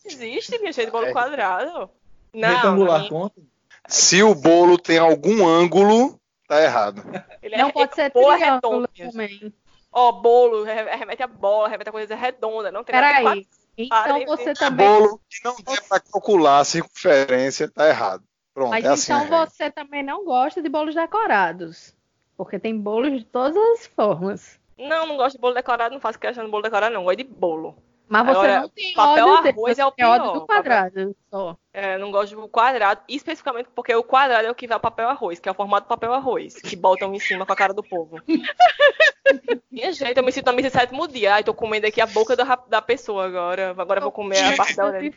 Existe, 0.06 0.58
minha 0.60 0.72
gente, 0.72 0.90
bolo 0.92 1.08
É. 1.08 1.12
quadrado. 1.12 1.90
Não, 2.34 2.56
Retangular 2.56 3.02
não, 3.02 3.10
conta. 3.10 3.42
Se 3.88 4.22
o 4.24 4.34
bolo 4.36 4.78
tem 4.78 4.98
algum 4.98 5.46
ângulo, 5.48 6.20
tá 6.48 6.62
errado. 6.62 7.04
ele 7.42 7.56
é 7.56 7.58
Não 7.58 7.72
pode 7.72 7.94
ser 7.96 8.04
é 8.04 8.10
triângulo 8.10 8.38
redondo, 8.38 8.88
também. 8.96 9.54
Ó, 9.92 10.12
bolo, 10.12 10.64
re- 10.64 10.96
remete 10.96 11.24
a 11.24 11.28
bola, 11.28 11.68
remete 11.68 11.90
a 11.90 11.92
coisa 11.92 12.16
redonda. 12.16 12.72
Não 12.72 12.84
tem 12.84 12.96
nada 12.96 13.08
de 13.18 13.24
Peraí. 13.24 13.48
Então 13.78 13.90
Parem, 14.04 14.26
você 14.26 14.54
também. 14.54 14.88
Bolo 14.88 15.22
que 15.30 15.44
não 15.44 15.56
der 15.58 15.82
pra 15.88 16.00
calcular 16.00 16.60
a 16.60 16.64
circunferência, 16.66 17.70
tá 17.70 17.88
errado. 17.88 18.24
Pronto, 18.54 18.72
Mas 18.72 18.84
é 18.86 18.88
assim. 18.90 19.12
então 19.14 19.18
a 19.18 19.24
regra. 19.24 19.46
você 19.50 19.70
também 19.72 20.04
não 20.04 20.26
gosta 20.26 20.62
de 20.62 20.70
bolos 20.70 20.96
decorados. 20.96 21.96
Porque 22.36 22.60
tem 22.60 22.78
bolos 22.78 23.12
de 23.20 23.24
todas 23.26 23.56
as 23.56 23.86
formas. 23.88 24.60
Não, 24.78 25.06
não 25.08 25.18
gosto 25.18 25.36
de 25.36 25.42
bolo 25.42 25.54
decorado, 25.56 25.94
não 25.94 26.02
faço 26.02 26.20
questão 26.20 26.44
de 26.46 26.52
bolo 26.52 26.64
decorado, 26.64 26.94
não. 26.94 27.04
Gosto 27.04 27.18
de 27.18 27.24
bolo. 27.24 27.76
Mas 28.10 28.26
você 28.26 28.32
Agora, 28.38 28.62
não 28.62 28.70
tem 28.70 28.94
papel 28.94 29.28
ódio, 29.28 29.50
arroz 29.50 29.80
é 29.80 29.86
o 29.86 29.92
tem 29.92 30.06
ódio 30.06 30.22
pior, 30.24 30.34
do 30.40 30.46
quadrado 30.46 31.16
só. 31.30 31.58
É, 31.74 31.98
não 31.98 32.10
gosto 32.10 32.36
do 32.36 32.48
quadrado, 32.48 33.02
especificamente 33.08 33.68
porque 33.76 33.94
o 33.94 34.02
quadrado 34.04 34.48
é 34.48 34.52
o 34.52 34.56
que 34.56 34.66
vai 34.66 34.76
ao 34.76 34.80
papel 34.80 35.10
arroz, 35.10 35.40
que 35.40 35.50
é 35.50 35.52
o 35.52 35.56
formato 35.56 35.86
do 35.86 35.90
papel 35.90 36.14
arroz, 36.14 36.56
que 36.56 36.76
botam 36.76 37.14
em 37.14 37.20
cima 37.20 37.46
com 37.46 37.52
a 37.52 37.56
cara 37.56 37.74
do 37.74 37.84
povo. 37.84 38.22
Minha 39.70 39.92
gente, 39.92 40.18
eu 40.18 40.24
me 40.24 40.32
sinto 40.32 40.46
na 40.46 40.54
missa 40.54 40.70
sétimo 40.70 41.06
dia. 41.08 41.36
Ai, 41.36 41.44
tô 41.44 41.54
comendo 41.54 41.86
aqui 41.86 42.00
a 42.00 42.06
boca 42.06 42.36
da, 42.36 42.56
da 42.68 42.82
pessoa 42.82 43.26
agora. 43.26 43.76
Agora 43.78 44.00
eu 44.00 44.04
vou 44.04 44.12
comer 44.12 44.42
a 44.42 44.56
parte 44.56 44.76
da 44.76 44.86
orelha. 44.86 45.14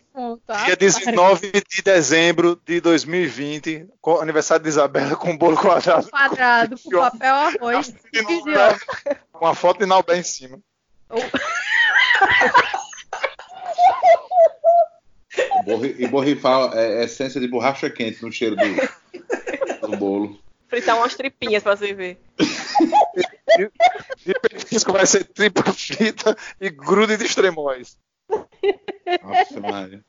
Ah, 0.49 0.65
Dia 0.65 0.77
19 0.77 1.53
de 1.53 1.83
dezembro 1.83 2.61
de 2.67 2.81
2020, 2.81 3.87
com- 4.01 4.21
aniversário 4.21 4.65
de 4.65 4.69
Isabela 4.69 5.15
com 5.17 5.39
bolo 5.39 5.57
quadrado. 5.57 6.11
Quadrado 6.11 6.77
com 6.79 6.91
papel 6.91 7.35
arroz. 7.35 7.95
Com 9.33 9.47
a 9.47 9.55
foto 9.55 9.79
de 9.79 9.87
Naubé 9.87 10.19
em 10.19 10.23
cima. 10.25 10.59
Borri- 15.65 15.97
E 15.99 16.07
borrifar 16.07 16.77
é, 16.77 17.05
essência 17.05 17.41
de 17.41 17.49
borracha 17.49 17.89
quente 17.91 18.23
no 18.23 18.33
cheiro 18.33 18.57
do, 18.57 19.89
do 19.89 19.97
bolo. 19.97 20.39
Fritar 20.69 20.97
umas 20.97 21.15
tripinhas 21.15 21.63
pra 21.63 21.77
você 21.77 21.93
ver. 21.93 22.21
E 24.27 24.33
petisco 24.41 24.93
vai 24.93 25.07
ser 25.07 25.25
tripla 25.25 25.73
frita 25.73 26.37
e 26.61 26.71
grude 26.71 27.17
de 27.17 27.25
extremóis. 27.25 27.99
Nossa, 29.23 29.61
Maria. 29.61 30.05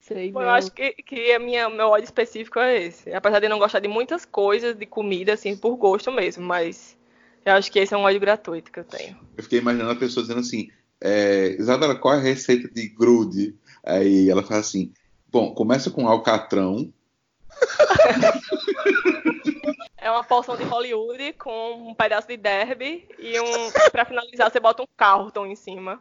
Sei 0.00 0.32
Bom, 0.32 0.42
eu 0.42 0.50
acho 0.50 0.72
que, 0.72 0.90
que 1.04 1.32
a 1.32 1.38
minha, 1.38 1.68
meu 1.68 1.88
ódio 1.88 2.04
específico 2.04 2.58
é 2.58 2.82
esse. 2.82 3.12
Apesar 3.12 3.38
de 3.38 3.48
não 3.48 3.60
gostar 3.60 3.78
de 3.78 3.86
muitas 3.86 4.24
coisas, 4.24 4.76
de 4.76 4.84
comida, 4.84 5.34
assim, 5.34 5.56
por 5.56 5.76
gosto 5.76 6.10
mesmo, 6.10 6.44
mas 6.44 6.96
eu 7.44 7.52
acho 7.52 7.70
que 7.70 7.78
esse 7.78 7.94
é 7.94 7.96
um 7.96 8.02
ódio 8.02 8.18
gratuito 8.18 8.72
que 8.72 8.80
eu 8.80 8.84
tenho. 8.84 9.16
Eu 9.36 9.44
fiquei 9.44 9.60
imaginando 9.60 9.92
a 9.92 9.96
pessoa 9.96 10.24
dizendo 10.24 10.40
assim, 10.40 10.68
é, 11.00 11.54
Isabela, 11.58 11.94
qual 11.94 12.14
é 12.14 12.16
a 12.18 12.20
receita 12.20 12.68
de 12.68 12.88
grude? 12.88 13.54
Aí 13.84 14.28
ela 14.28 14.42
fala 14.42 14.60
assim, 14.60 14.92
bom, 15.28 15.54
começa 15.54 15.90
com 15.90 16.08
alcatrão, 16.08 16.92
É 20.02 20.10
uma 20.10 20.24
porção 20.24 20.56
de 20.56 20.64
Hollywood 20.64 21.34
com 21.34 21.90
um 21.90 21.94
pedaço 21.94 22.26
de 22.26 22.34
derby 22.36 23.06
e 23.18 23.38
um. 23.38 23.70
Pra 23.92 24.06
finalizar, 24.06 24.50
você 24.50 24.58
bota 24.58 24.82
um 24.82 24.86
Carlton 24.96 25.44
em 25.46 25.54
cima. 25.54 26.00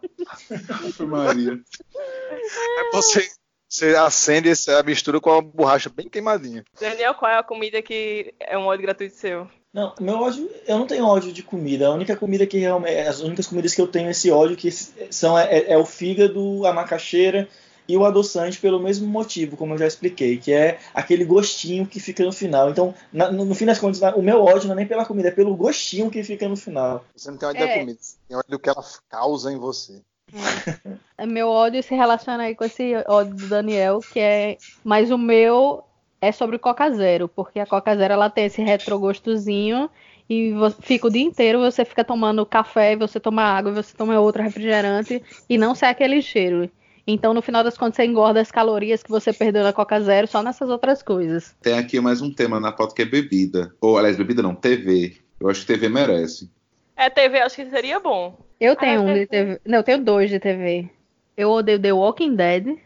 Maria. 1.05 1.51
Aí 1.51 2.91
você, 2.93 3.30
você 3.67 3.95
acende 3.97 4.49
essa 4.49 4.82
mistura 4.84 5.19
com 5.19 5.32
a 5.32 5.41
borracha 5.41 5.89
bem 5.89 6.07
queimadinha. 6.07 6.63
Daniel, 6.80 7.13
qual 7.13 7.30
é 7.30 7.38
a 7.38 7.43
comida 7.43 7.82
que 7.82 8.34
é 8.39 8.57
um 8.57 8.67
ódio 8.67 8.84
gratuito 8.84 9.15
seu? 9.15 9.49
Não, 9.73 9.93
meu 9.99 10.21
ódio, 10.21 10.49
eu 10.65 10.80
não 10.80 10.88
tenho 10.88 11.05
ódio 11.05 11.34
de 11.34 11.43
comida. 11.43 11.88
A 11.88 11.91
única 11.91 12.15
comida 12.15 12.47
que 12.47 12.57
realmente, 12.57 13.01
as 13.01 13.19
únicas 13.19 13.47
comidas 13.47 13.75
que 13.75 13.82
eu 13.82 13.88
tenho 13.88 14.09
esse 14.09 14.32
ódio 14.32 14.55
que 14.55 14.71
são 14.71 15.38
é, 15.38 15.73
é 15.73 15.77
o 15.77 15.86
fígado, 15.86 16.65
a 16.65 16.71
macaxeira 16.71 17.49
e 17.89 17.97
o 17.97 18.05
adoçante 18.05 18.59
pelo 18.59 18.79
mesmo 18.79 19.07
motivo, 19.07 19.57
como 19.57 19.73
eu 19.73 19.77
já 19.79 19.87
expliquei, 19.87 20.37
que 20.37 20.53
é 20.53 20.77
aquele 20.93 21.25
gostinho 21.25 21.87
que 21.87 21.99
fica 21.99 22.23
no 22.23 22.31
final. 22.31 22.69
Então, 22.69 22.93
na- 23.11 23.31
no, 23.31 23.43
no 23.43 23.55
fim 23.55 23.65
das 23.65 23.79
contas, 23.79 23.99
na- 23.99 24.15
o 24.15 24.21
meu 24.21 24.43
ódio 24.43 24.67
não 24.67 24.73
é 24.73 24.77
nem 24.77 24.85
pela 24.87 25.05
comida, 25.05 25.29
é 25.29 25.31
pelo 25.31 25.55
gostinho 25.55 26.09
que 26.11 26.23
fica 26.23 26.47
no 26.47 26.55
final. 26.55 27.03
Você 27.15 27.31
não 27.31 27.37
tem 27.37 27.49
ódio 27.49 27.63
É. 27.63 27.67
da 27.67 27.79
comida, 27.79 27.97
você 27.99 28.15
tem 28.27 28.37
ódio 28.37 28.49
do 28.51 28.59
que 28.59 28.69
ela 28.69 28.83
causa 29.09 29.51
em 29.51 29.57
você. 29.57 30.01
Meu 31.27 31.49
ódio 31.49 31.81
se 31.81 31.95
relaciona 31.95 32.43
aí 32.43 32.55
com 32.55 32.63
esse 32.63 32.93
ódio 33.07 33.35
do 33.35 33.47
Daniel, 33.47 33.99
que 33.99 34.19
é. 34.19 34.57
Mas 34.83 35.09
o 35.11 35.17
meu 35.17 35.83
é 36.21 36.31
sobre 36.31 36.55
o 36.55 36.59
Coca 36.59 36.89
Zero, 36.91 37.27
porque 37.27 37.59
a 37.59 37.65
Coca 37.65 37.95
Zero 37.97 38.13
ela 38.13 38.29
tem 38.29 38.45
esse 38.45 38.61
retrogostozinho 38.61 39.89
e 40.29 40.53
fica 40.81 41.07
o 41.07 41.09
dia 41.09 41.23
inteiro, 41.23 41.59
você 41.59 41.83
fica 41.83 42.03
tomando 42.03 42.45
café, 42.45 42.95
você 42.95 43.19
toma 43.19 43.41
água, 43.41 43.71
você 43.71 43.97
toma 43.97 44.19
outro 44.19 44.43
refrigerante 44.43 45.23
e 45.49 45.57
não 45.57 45.73
sai 45.73 45.89
aquele 45.89 46.21
cheiro. 46.21 46.69
Então, 47.12 47.34
no 47.34 47.41
final 47.41 47.64
das 47.64 47.76
contas, 47.78 47.95
você 47.95 48.05
engorda 48.05 48.39
as 48.39 48.51
calorias 48.51 49.01
que 49.01 49.10
você 49.10 49.34
perdeu 49.34 49.64
na 49.64 49.74
Coca 49.74 49.99
Zero 49.99 50.28
só 50.28 50.43
nessas 50.43 50.70
outras 50.70 51.01
coisas. 51.01 51.55
Tem 51.62 51.78
aqui 51.78 51.99
mais 51.99 52.22
um 52.22 52.32
tema 52.32 52.60
na 52.60 52.72
pauta 52.72 52.93
que 52.93 53.01
é 53.01 53.05
bebida. 53.05 53.74
Ou, 53.82 53.97
aliás, 53.97 54.16
bebida 54.16 54.43
não, 54.43 54.53
TV. 54.53 55.18
Eu 55.39 55.49
acho 55.49 55.62
que 55.62 55.68
TV 55.68 55.89
merece. 55.89 56.49
É, 56.95 57.10
TV, 57.10 57.39
acho 57.39 57.55
que 57.55 57.70
seria 57.70 57.99
bom. 57.99 58.38
Eu 58.60 58.76
tenho 58.76 58.99
Ah, 58.99 59.03
um 59.03 59.14
de 59.14 59.22
eu- 59.22 59.28
TV. 59.28 59.62
Não, 59.66 59.78
eu 59.80 59.84
tenho 59.84 60.03
dois 60.03 60.30
de 60.30 60.39
TV. 60.39 60.89
Eu 61.36 61.49
odeio 61.49 61.80
The 61.82 61.93
Walking 61.93 62.36
Dead. 62.36 62.78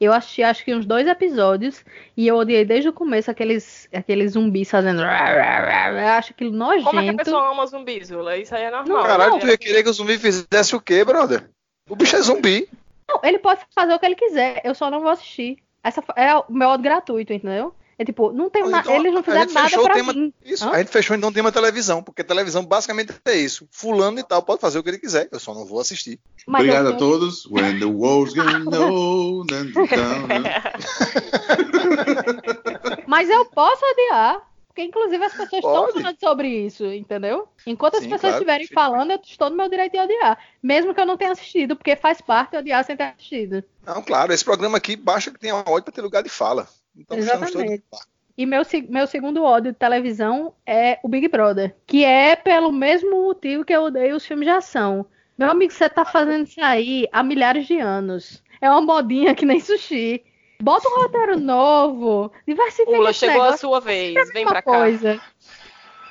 Eu 0.00 0.12
assisti 0.12 0.42
acho 0.42 0.64
que 0.64 0.74
uns 0.74 0.84
dois 0.86 1.06
episódios 1.06 1.84
e 2.16 2.26
eu 2.26 2.36
odiei 2.36 2.64
desde 2.64 2.88
o 2.88 2.92
começo 2.92 3.30
aqueles, 3.30 3.86
aqueles 3.92 4.32
zumbis 4.32 4.70
fazendo. 4.70 5.02
Eu 5.02 5.06
acho 6.08 6.32
aquilo 6.32 6.50
nojento. 6.52 6.84
Como 6.84 7.00
é 7.00 7.04
que 7.04 7.10
a 7.10 7.14
pessoa 7.16 7.52
ama 7.52 7.66
zumbis, 7.66 8.08
Zula? 8.08 8.36
Isso 8.36 8.54
aí 8.54 8.62
é 8.64 8.70
normal. 8.70 9.02
Caralho, 9.04 9.34
né? 9.34 9.38
tu 9.40 9.46
ia 9.46 9.58
querer 9.58 9.82
que 9.82 9.88
o 9.90 9.92
zumbi 9.92 10.18
fizesse 10.18 10.74
o 10.74 10.80
quê, 10.80 11.04
brother? 11.04 11.48
O 11.88 11.94
bicho 11.94 12.16
é 12.16 12.20
zumbi. 12.22 12.66
Não, 13.10 13.20
ele 13.24 13.38
pode 13.38 13.60
fazer 13.74 13.92
o 13.94 13.98
que 13.98 14.06
ele 14.06 14.14
quiser, 14.14 14.60
eu 14.64 14.74
só 14.74 14.90
não 14.90 15.00
vou 15.00 15.10
assistir. 15.10 15.58
Essa 15.82 16.02
é 16.16 16.34
o 16.36 16.44
meu 16.50 16.68
ódio 16.68 16.84
gratuito, 16.84 17.32
entendeu? 17.32 17.74
É 17.98 18.04
tipo, 18.04 18.32
não 18.32 18.48
tem 18.48 18.62
Então, 18.62 18.70
nada. 18.70 18.92
Eles 18.94 19.12
não 19.12 19.20
a 19.20 19.22
fizeram 19.22 19.42
gente 19.42 19.52
nada 19.54 19.68
fechou 19.68 19.82
o 19.82 19.86
pra 19.86 19.94
tema- 19.94 20.12
mim. 20.14 20.32
Isso, 20.42 20.64
Hã? 20.66 20.70
a 20.72 20.78
gente 20.78 20.88
fechou 20.90 21.14
então 21.16 21.28
o 21.28 21.32
tema 21.32 21.52
televisão, 21.52 22.02
porque 22.02 22.24
televisão 22.24 22.64
basicamente 22.64 23.12
é 23.26 23.34
isso. 23.36 23.68
Fulano 23.70 24.18
e 24.18 24.22
tal 24.22 24.42
pode 24.42 24.58
fazer 24.60 24.78
o 24.78 24.82
que 24.82 24.88
ele 24.88 24.98
quiser, 24.98 25.28
eu 25.30 25.38
só 25.38 25.52
não 25.52 25.66
vou 25.66 25.80
assistir. 25.80 26.18
Mas 26.46 26.62
eu 26.66 26.72
Obrigado 26.72 26.94
a 26.94 26.96
todos. 26.96 27.44
When 27.46 27.78
the 27.78 27.84
world's 27.84 28.32
gonna 28.36 28.58
know. 28.60 29.44
Then? 29.46 29.70
Mas 33.06 33.28
eu 33.28 33.44
posso 33.46 33.82
odiar. 33.84 34.49
Porque, 34.70 34.84
inclusive, 34.84 35.24
as 35.24 35.32
pessoas 35.32 35.62
Pode. 35.62 35.88
estão 35.88 36.00
falando 36.00 36.20
sobre 36.20 36.48
isso, 36.48 36.86
entendeu? 36.86 37.48
Enquanto 37.66 37.96
as 37.96 38.04
Sim, 38.04 38.08
pessoas 38.08 38.20
claro. 38.20 38.36
estiverem 38.36 38.66
falando, 38.68 39.10
eu 39.10 39.20
estou 39.20 39.50
no 39.50 39.56
meu 39.56 39.68
direito 39.68 39.92
de 39.92 39.98
odiar. 39.98 40.38
Mesmo 40.62 40.94
que 40.94 41.00
eu 41.00 41.06
não 41.06 41.16
tenha 41.16 41.32
assistido, 41.32 41.74
porque 41.74 41.96
faz 41.96 42.20
parte 42.20 42.56
odiar 42.56 42.84
sem 42.84 42.96
ter 42.96 43.02
assistido. 43.02 43.64
Não, 43.84 44.00
claro, 44.00 44.32
esse 44.32 44.44
programa 44.44 44.78
aqui 44.78 44.94
basta 44.94 45.32
que 45.32 45.40
tenha 45.40 45.56
ódio 45.56 45.82
para 45.82 45.92
ter 45.92 46.02
lugar 46.02 46.22
de 46.22 46.28
fala. 46.28 46.68
Então 46.96 47.18
estamos 47.18 47.50
todos 47.50 47.64
Exatamente. 47.64 47.84
lá. 47.92 47.98
E 48.38 48.46
meu, 48.46 48.62
meu 48.88 49.06
segundo 49.08 49.42
ódio 49.42 49.72
de 49.72 49.78
televisão 49.78 50.54
é 50.64 51.00
o 51.02 51.08
Big 51.08 51.26
Brother, 51.26 51.74
que 51.84 52.04
é 52.04 52.36
pelo 52.36 52.70
mesmo 52.70 53.24
motivo 53.24 53.64
que 53.64 53.72
eu 53.74 53.82
odeio 53.82 54.14
os 54.14 54.24
filmes 54.24 54.46
de 54.46 54.52
ação. 54.52 55.04
Meu 55.36 55.50
amigo, 55.50 55.72
você 55.72 55.88
tá 55.88 56.04
fazendo 56.04 56.44
isso 56.44 56.60
aí 56.62 57.08
há 57.10 57.24
milhares 57.24 57.66
de 57.66 57.80
anos. 57.80 58.40
É 58.60 58.70
uma 58.70 58.80
modinha 58.80 59.34
que 59.34 59.44
nem 59.44 59.58
sushi. 59.58 60.22
Bota 60.60 60.88
um 60.88 61.02
roteiro 61.02 61.38
novo, 61.40 62.30
diversifica 62.46 62.90
Pula, 62.96 63.12
chegou 63.12 63.36
a 63.36 63.44
negócio, 63.44 63.58
sua 63.68 63.80
vez. 63.80 64.14
é 64.16 64.20
a 64.20 64.24
Vem 64.26 64.44
pra 64.46 64.62
cá. 64.62 64.70
coisa. 64.78 65.20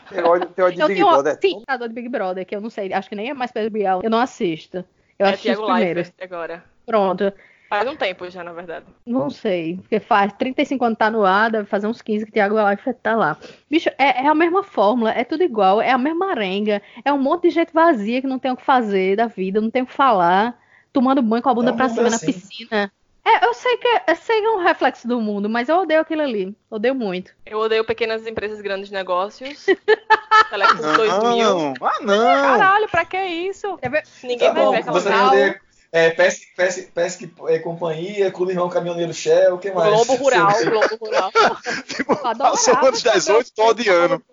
Tem 0.10 0.24
ódio, 0.24 0.50
tem 0.50 0.66
ódio 0.66 0.78
de 0.82 0.88
Big 0.88 0.94
tenho, 0.96 1.08
Brother. 1.08 1.38
sim, 1.40 1.62
tá, 1.66 1.78
de 1.78 1.90
Big 1.90 2.10
Brother, 2.10 2.46
que 2.46 2.56
eu 2.56 2.62
não 2.62 2.70
sei, 2.70 2.92
acho 2.92 3.08
que 3.08 3.16
nem 3.16 3.30
é 3.30 3.34
mais 3.34 3.52
Pedro 3.52 3.70
Bial. 3.70 4.02
Eu 4.04 4.10
não 4.10 4.20
assisto. 4.20 4.84
Eu 5.20 5.28
É 5.28 5.34
Thiago 5.34 5.66
primeiros. 5.66 6.08
Leifert 6.08 6.24
agora. 6.24 6.64
Pronto. 6.86 7.32
Faz 7.70 7.88
um 7.88 7.96
tempo 7.96 8.28
já, 8.32 8.44
na 8.44 8.52
verdade. 8.52 8.88
Não 9.06 9.30
sei, 9.30 9.78
porque 9.78 10.00
faz 10.00 10.34
35 10.34 10.84
anos 10.84 10.98
tá 10.98 11.12
no 11.12 11.24
ar, 11.24 11.52
deve 11.52 11.66
fazer 11.68 11.86
uns 11.86 12.02
15 12.02 12.26
que 12.26 12.32
Thiago 12.32 12.56
Leifert 12.56 12.98
tá 13.04 13.16
lá. 13.16 13.38
Bicho, 13.70 13.90
é, 14.00 14.24
é 14.24 14.28
a 14.28 14.34
mesma 14.34 14.64
fórmula, 14.64 15.12
é 15.12 15.24
tudo 15.24 15.44
igual, 15.44 15.80
é 15.80 15.92
a 15.92 15.98
mesma 16.00 16.32
arenga, 16.32 16.82
é 17.06 17.14
um 17.14 17.20
monte 17.20 17.44
de 17.44 17.52
gente 17.52 17.72
vazia 17.72 18.22
que 18.22 18.26
não 18.28 18.40
tem 18.40 18.50
o 18.52 18.58
que 18.58 18.66
fazer 18.66 19.16
da 19.16 19.28
vida, 19.28 19.62
não 19.62 19.70
tem 19.70 19.84
o 19.84 19.86
que 19.86 19.94
falar, 19.94 20.60
tomando 20.92 21.22
banho 21.22 21.44
com 21.44 21.50
a 21.50 21.54
bunda 21.54 21.70
É 21.70 21.74
um 21.74 21.78
pra 21.78 21.90
cima 21.90 22.10
na 22.10 22.16
assim. 22.16 22.26
piscina. 22.34 22.92
É, 23.32 23.46
eu 23.46 23.54
sei, 23.54 23.78
que, 23.78 23.88
eu 24.08 24.16
sei 24.16 24.42
que 24.42 24.48
é 24.48 24.50
um 24.52 24.64
reflexo 24.64 25.08
do 25.08 25.22
mundo, 25.22 25.48
mas 25.48 25.70
eu 25.70 25.78
odeio 25.78 26.02
aquilo 26.02 26.24
ali, 26.24 26.56
odeio 26.70 26.96
muito. 26.96 27.32
Eu 27.46 27.60
odeio 27.60 27.86
pequenas 27.86 28.26
empresas, 28.26 28.60
grandes 28.60 28.90
negócios. 28.90 29.66
Telecom 30.50 30.96
2000. 30.96 31.38
Não, 31.38 31.74
ah 31.82 31.98
não. 32.02 32.26
Caralho, 32.42 32.90
pra 32.90 33.06
que 33.06 33.22
isso? 33.24 33.78
É 33.84 33.90
ver- 33.90 34.04
Ninguém 34.24 34.48
Tá 34.48 34.54
vai 34.54 34.64
bom, 34.66 34.72
ver 34.72 34.78
aquela 34.78 35.00
você 35.00 35.10
Cal. 35.10 35.28
odeia 35.28 35.62
é, 35.92 36.10
Pesque, 36.12 36.46
Pesque, 36.56 36.82
Pesque 36.92 37.34
é, 37.48 37.60
Companhia, 37.60 38.32
Clube 38.32 38.52
Irmão 38.52 38.70
Caminhoneiro 38.70 39.14
Shell, 39.14 39.56
o 39.56 39.58
que 39.60 39.72
mais? 39.72 39.94
Globo 39.94 40.16
Rural, 40.16 40.52
Globo 40.66 40.98
Rural. 41.06 41.32
Tipo, 41.88 42.16
passou 42.16 42.78
antes 42.84 43.04
das 43.04 43.26
programa 43.26 43.38
oito, 43.40 43.52
tô 43.56 43.68
odiando. 43.68 44.24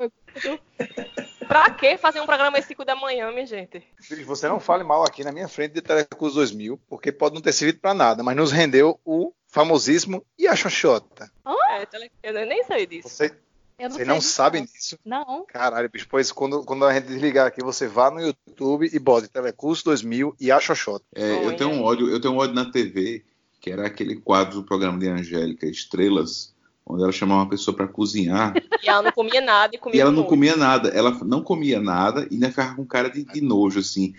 Pra 1.49 1.71
que 1.71 1.97
fazer 1.97 2.21
um 2.21 2.27
programa 2.27 2.59
às 2.59 2.65
5 2.65 2.85
da 2.85 2.97
manhã, 2.97 3.31
minha 3.31 3.47
gente? 3.47 3.83
Filho, 4.01 4.27
Você 4.27 4.49
não 4.49 4.61
fale 4.61 4.85
mal 4.85 5.05
aqui 5.05 5.23
na 5.25 5.33
minha 5.33 5.49
frente 5.49 5.73
de 5.73 5.81
Telecurso 5.81 6.37
2000, 6.37 6.79
porque 6.89 7.13
pode 7.13 7.35
não 7.35 7.43
ter 7.43 7.53
servido 7.53 7.79
pra 7.79 7.95
nada, 7.95 8.23
mas 8.23 8.37
nos 8.37 8.53
rendeu 8.53 9.01
o 9.05 9.33
famosíssimo 9.47 10.25
e 10.39 10.47
a 10.47 10.57
Xoxota. 10.57 11.31
É, 11.71 11.87
tele... 11.87 12.11
Eu 12.23 12.33
nem 12.47 12.65
sei 12.65 12.87
disso. 12.87 13.09
Você, 13.09 13.33
Eu 13.79 13.91
você 13.91 13.97
sei 13.97 14.05
não 14.05 14.19
disso, 14.19 14.33
sabe 14.33 14.61
disso? 14.61 14.99
Não. 15.05 15.45
Caralho, 15.47 15.89
bicho, 15.89 16.07
pois 16.11 16.33
quando, 16.33 16.65
quando 16.65 16.85
a 16.85 16.93
gente 16.93 17.07
desligar 17.07 17.47
aqui, 17.47 17.63
você 17.63 17.87
vá 17.87 18.11
no 18.11 18.21
YouTube 18.21 18.91
e 18.93 18.99
bote 18.99 19.29
Telecurso 19.29 19.85
2000 19.85 20.37
e 20.41 20.51
a 20.51 20.59
Xoxota. 20.59 21.05
É, 21.15 21.45
eu 21.45 21.57
tenho 21.57 21.71
um 21.71 21.83
ódio, 21.83 22.09
eu 22.09 22.21
tenho 22.21 22.35
um 22.35 22.39
ódio 22.39 22.55
na 22.55 22.71
TV, 22.71 23.25
que 23.61 23.71
era 23.71 23.87
aquele 23.87 24.17
quadro 24.17 24.61
do 24.61 24.65
programa 24.65 24.99
de 24.99 25.09
Angélica, 25.09 25.67
Estrelas, 25.67 26.55
onde 26.87 27.03
ela 27.03 27.13
chamava 27.13 27.41
uma 27.43 27.49
pessoa 27.49 27.77
para 27.77 27.89
cozinhar 27.89 28.55
E 28.83 28.89
ela 28.89 29.03
não 29.03 29.13
comia 29.13 29.41
nada 29.41 29.75
e 29.75 29.79
comia 29.79 29.97
e 29.99 30.01
ela 30.01 30.11
não 30.11 30.19
muito. 30.19 30.29
comia 30.29 30.57
nada. 30.57 30.89
Ela 30.91 31.11
não 31.25 31.43
comia 31.43 31.81
nada 31.81 32.27
e 32.31 32.35
ainda 32.35 32.49
ficava 32.51 32.75
com 32.77 32.85
cara 32.87 33.09
de, 33.11 33.25
de 33.25 33.41
nojo, 33.41 33.81
assim. 33.81 34.15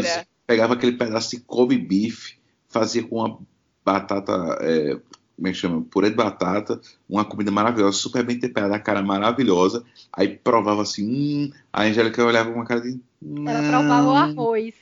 Disse- 0.00 0.26
pegava 0.46 0.74
aquele 0.74 0.92
pedaço 0.92 1.30
de 1.36 1.40
Kobe 1.42 1.76
beef, 1.76 2.32
fazia 2.68 3.02
com 3.02 3.16
uma 3.16 3.38
batata, 3.84 4.32
é, 4.60 4.98
como 5.36 5.48
é 5.48 5.50
que 5.50 5.58
chama? 5.58 5.84
Purê 5.90 6.08
de 6.08 6.16
batata, 6.16 6.80
uma 7.08 7.24
comida 7.24 7.50
maravilhosa, 7.50 7.98
super 7.98 8.24
bem 8.24 8.38
temperada, 8.38 8.74
a 8.74 8.80
cara 8.80 9.02
maravilhosa. 9.02 9.84
Aí 10.12 10.28
provava 10.28 10.82
assim, 10.82 11.04
hum, 11.06 11.50
a 11.72 11.82
Angélica 11.82 12.24
olhava 12.24 12.50
com 12.50 12.56
uma 12.58 12.64
cara 12.64 12.80
de. 12.80 12.98
Ela 13.46 13.68
provava 13.68 14.08
o 14.08 14.14
"Não, 14.14 14.16
arroz. 14.16 14.74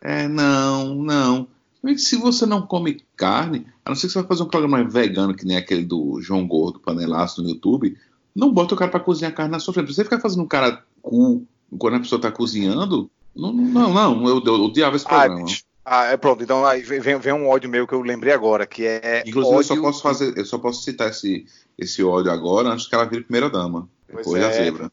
É, 0.00 0.28
não, 0.28 0.94
não. 0.96 1.48
Se 1.96 2.16
você 2.16 2.44
não 2.44 2.62
come 2.62 3.00
carne, 3.16 3.66
a 3.84 3.90
não 3.90 3.96
ser 3.96 4.06
que 4.06 4.12
você 4.12 4.18
vai 4.20 4.28
fazer 4.28 4.42
um 4.42 4.48
programa 4.48 4.82
vegano, 4.84 5.34
que 5.34 5.44
nem 5.44 5.56
aquele 5.56 5.84
do 5.84 6.20
João 6.20 6.46
Gordo, 6.46 6.78
Panelaço, 6.80 7.42
no 7.42 7.48
YouTube, 7.50 7.96
não 8.34 8.52
bota 8.52 8.74
o 8.74 8.76
cara 8.76 8.90
pra 8.90 9.00
cozinhar 9.00 9.34
carne 9.34 9.50
na 9.52 9.58
sua 9.60 9.74
frente. 9.74 9.92
Você 9.92 10.04
ficar 10.04 10.20
fazendo 10.20 10.42
um 10.42 10.48
cara 10.48 10.82
cu 11.00 11.44
quando 11.78 11.94
a 11.96 12.00
pessoa 12.00 12.20
tá 12.20 12.30
cozinhando, 12.30 13.10
não, 13.34 13.52
não, 13.52 13.92
não, 13.92 14.28
eu, 14.28 14.42
eu 14.44 14.54
odiava 14.64 14.96
esse 14.96 15.06
Ah, 15.08 15.20
programa. 15.26 15.46
Ah, 15.84 16.04
é 16.04 16.16
pronto. 16.16 16.42
Então 16.44 16.64
aí 16.64 16.80
vem, 16.82 17.00
vem- 17.18 17.32
um 17.32 17.48
ódio 17.48 17.68
meu 17.68 17.86
que 17.88 17.94
eu 17.94 18.02
lembrei 18.02 18.32
agora, 18.32 18.66
que 18.66 18.86
é 18.86 19.24
Inclusive, 19.26 19.56
eu 19.56 19.62
só 19.64 19.72
ódio- 19.74 19.82
posso 19.82 20.02
fazer, 20.02 20.36
eu 20.38 20.44
só 20.44 20.58
posso 20.58 20.82
citar 20.84 21.08
esse, 21.10 21.44
esse 21.76 22.04
ódio 22.04 22.30
agora 22.30 22.68
antes 22.68 22.86
que 22.86 22.94
ela 22.94 23.04
vire 23.04 23.24
primeira 23.24 23.50
dama. 23.50 23.88
Pois 24.06 24.24
Depois 24.26 24.42
da 24.42 24.48
é. 24.50 24.52
zebra. 24.52 24.92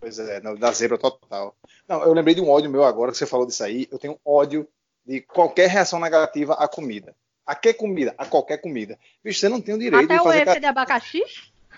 Pois 0.00 0.18
é, 0.18 0.40
não, 0.40 0.56
da 0.56 0.72
zebra 0.72 0.98
total. 0.98 1.54
Não, 1.88 2.02
eu 2.02 2.12
lembrei 2.12 2.34
de 2.34 2.40
um 2.40 2.48
ódio 2.48 2.70
meu 2.70 2.82
agora 2.84 3.12
que 3.12 3.18
você 3.18 3.26
falou 3.26 3.46
disso 3.46 3.62
aí. 3.62 3.86
Eu 3.90 3.98
tenho 3.98 4.18
ódio 4.24 4.66
de 5.06 5.20
qualquer 5.20 5.68
reação 5.68 6.00
negativa 6.00 6.54
à 6.54 6.66
comida. 6.66 7.14
A 7.46 7.54
que 7.54 7.72
comida? 7.74 8.14
A 8.18 8.26
qualquer 8.26 8.58
comida. 8.58 8.98
Bicho, 9.22 9.38
você 9.40 9.48
não 9.48 9.60
tem 9.60 9.74
o 9.74 9.78
direito 9.78 10.04
Até 10.04 10.14
de 10.14 10.20
o 10.20 10.24
fazer 10.24 10.48
EF 10.48 10.60
de 10.60 10.66
abacaxi? 10.66 11.22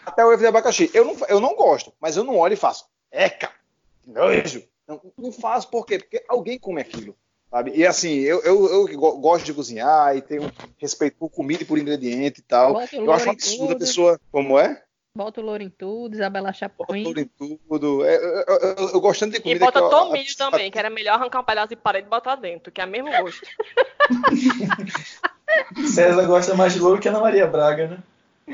até 0.07 0.25
o 0.25 0.29
ovo 0.29 0.39
de 0.39 0.47
abacaxi. 0.47 0.91
Eu 0.95 1.05
não, 1.05 1.17
eu 1.29 1.41
não 1.41 1.55
gosto, 1.55 1.93
mas 2.01 2.17
eu 2.17 2.25
não 2.25 2.37
olho 2.39 2.55
e 2.55 2.57
faço. 2.57 2.87
Eca! 3.13 3.51
Nojo! 4.07 4.63
Não, 4.87 5.01
não 5.19 5.31
faço 5.31 5.69
por 5.69 5.85
quê? 5.85 5.99
Porque 5.99 6.25
alguém 6.29 6.59
come 6.59 6.81
aquilo. 6.81 7.15
Sabe? 7.51 7.73
E 7.75 7.87
assim, 7.87 8.15
eu, 8.21 8.41
eu, 8.43 8.89
eu 8.89 8.99
go- 8.99 9.19
gosto 9.19 9.45
de 9.45 9.53
cozinhar 9.55 10.17
e 10.17 10.23
tenho 10.23 10.51
respeito 10.79 11.17
por 11.19 11.29
comida 11.31 11.63
e 11.63 11.67
por 11.67 11.79
ingrediente 11.79 12.41
e 12.41 12.43
tal. 12.43 12.73
Bota 12.75 12.97
o 12.97 13.05
Eu 13.05 13.13
acho 13.13 13.25
um 13.25 13.27
louro 13.27 13.31
em 13.31 13.33
absurdo 13.33 13.73
a 13.73 13.79
pessoa. 13.79 14.21
Como 14.33 14.59
é? 14.59 14.83
Bota 15.15 15.41
o 15.41 15.45
louro 15.45 15.63
em 15.63 15.71
tudo, 15.71 16.15
Isabela 16.15 16.49
Bota 16.49 16.59
Chapuin. 16.59 17.05
tudo 17.05 17.21
em 17.21 17.25
tudo. 17.27 18.05
É, 18.05 18.17
eu, 18.17 18.21
eu, 18.47 18.89
eu, 18.95 19.01
tanto 19.15 19.31
de 19.31 19.37
E 19.39 19.41
comida 19.41 19.65
bota 19.65 19.79
que 19.79 19.85
eu- 19.85 19.91
tomilho 19.91 20.27
a- 20.33 20.37
também, 20.51 20.71
que 20.71 20.79
era 20.79 20.89
melhor 20.91 21.15
arrancar 21.15 21.41
um 21.41 21.45
pedaço 21.45 21.69
de 21.69 21.77
parede 21.77 22.07
e 22.07 22.11
botar 22.11 22.37
dentro, 22.37 22.71
que 22.71 22.81
é 22.81 22.85
o 22.85 22.89
mesmo 22.89 23.11
gosto. 23.11 23.41
César 25.93 26.27
gosta 26.27 26.55
mais 26.55 26.75
de 26.75 26.81
louro 26.81 27.01
que 27.01 27.09
a 27.09 27.11
Ana 27.11 27.21
Maria 27.21 27.47
Braga, 27.47 27.89
né? 27.89 27.99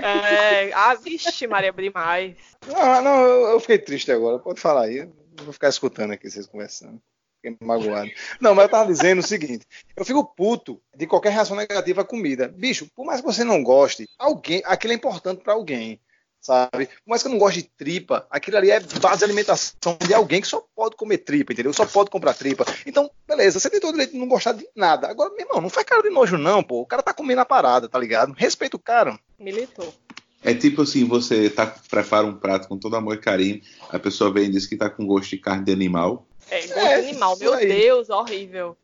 É, 0.02 0.72
ah, 0.72 0.94
vixe, 0.94 1.46
Maria 1.46 1.72
demais. 1.72 2.34
Não, 2.66 3.02
não, 3.02 3.20
eu, 3.20 3.46
eu 3.52 3.60
fiquei 3.60 3.78
triste 3.78 4.10
agora. 4.10 4.38
Pode 4.38 4.60
falar 4.60 4.82
aí. 4.82 4.98
Eu 4.98 5.12
vou 5.44 5.52
ficar 5.52 5.68
escutando 5.68 6.12
aqui 6.12 6.28
vocês 6.28 6.46
conversando. 6.46 7.00
Fiquei 7.36 7.56
magoado. 7.60 8.10
Não, 8.40 8.54
mas 8.54 8.64
eu 8.64 8.70
tava 8.70 8.90
dizendo 8.90 9.18
o 9.20 9.22
seguinte: 9.22 9.66
eu 9.96 10.04
fico 10.04 10.24
puto 10.24 10.80
de 10.96 11.06
qualquer 11.06 11.32
reação 11.32 11.56
negativa 11.56 12.02
à 12.02 12.04
comida. 12.04 12.48
Bicho, 12.48 12.88
por 12.94 13.04
mais 13.04 13.20
que 13.20 13.26
você 13.26 13.44
não 13.44 13.62
goste, 13.62 14.08
alguém, 14.18 14.62
aquilo 14.64 14.92
é 14.92 14.96
importante 14.96 15.42
pra 15.42 15.52
alguém. 15.52 16.00
Sabe? 16.44 16.88
Por 16.88 17.08
mais 17.08 17.22
que 17.22 17.28
eu 17.28 17.32
não 17.32 17.38
goste 17.38 17.62
de 17.62 17.70
tripa, 17.70 18.26
aquilo 18.28 18.58
ali 18.58 18.70
é 18.70 18.78
base 18.78 19.18
de 19.20 19.24
alimentação 19.24 19.96
de 20.06 20.12
alguém 20.12 20.42
que 20.42 20.46
só 20.46 20.62
pode 20.76 20.94
comer 20.94 21.16
tripa, 21.18 21.54
entendeu? 21.54 21.72
Só 21.72 21.86
pode 21.86 22.10
comprar 22.10 22.34
tripa. 22.34 22.66
Então, 22.84 23.10
beleza, 23.26 23.58
você 23.58 23.70
tem 23.70 23.80
todo 23.80 23.88
o 23.88 23.92
direito 23.92 24.12
de 24.12 24.18
não 24.18 24.28
gostar 24.28 24.52
de 24.52 24.68
nada. 24.76 25.08
Agora, 25.08 25.30
meu 25.30 25.40
irmão, 25.40 25.62
não 25.62 25.70
faz 25.70 25.86
cara 25.86 26.02
de 26.02 26.10
nojo, 26.10 26.36
não, 26.36 26.62
pô. 26.62 26.82
O 26.82 26.86
cara 26.86 27.02
tá 27.02 27.14
comendo 27.14 27.40
a 27.40 27.46
parada, 27.46 27.88
tá 27.88 27.98
ligado? 27.98 28.34
Respeita 28.36 28.76
o 28.76 28.78
cara. 28.78 29.18
Militou. 29.38 29.94
É 30.42 30.52
tipo 30.52 30.82
assim, 30.82 31.06
você 31.06 31.48
tá, 31.48 31.66
prepara 31.88 32.26
um 32.26 32.36
prato 32.36 32.68
com 32.68 32.76
todo 32.76 32.94
amor 32.94 33.14
e 33.14 33.18
carinho, 33.20 33.62
a 33.88 33.98
pessoa 33.98 34.30
vem 34.30 34.44
e 34.44 34.50
diz 34.50 34.66
que 34.66 34.76
tá 34.76 34.90
com 34.90 35.06
gosto 35.06 35.30
de 35.30 35.38
carne 35.38 35.64
de 35.64 35.72
animal. 35.72 36.26
É, 36.50 36.60
gosto 36.60 36.78
É, 36.78 37.00
de 37.00 37.08
animal. 37.08 37.38
Meu 37.38 37.54
aí. 37.54 37.66
Deus, 37.66 38.10
horrível. 38.10 38.76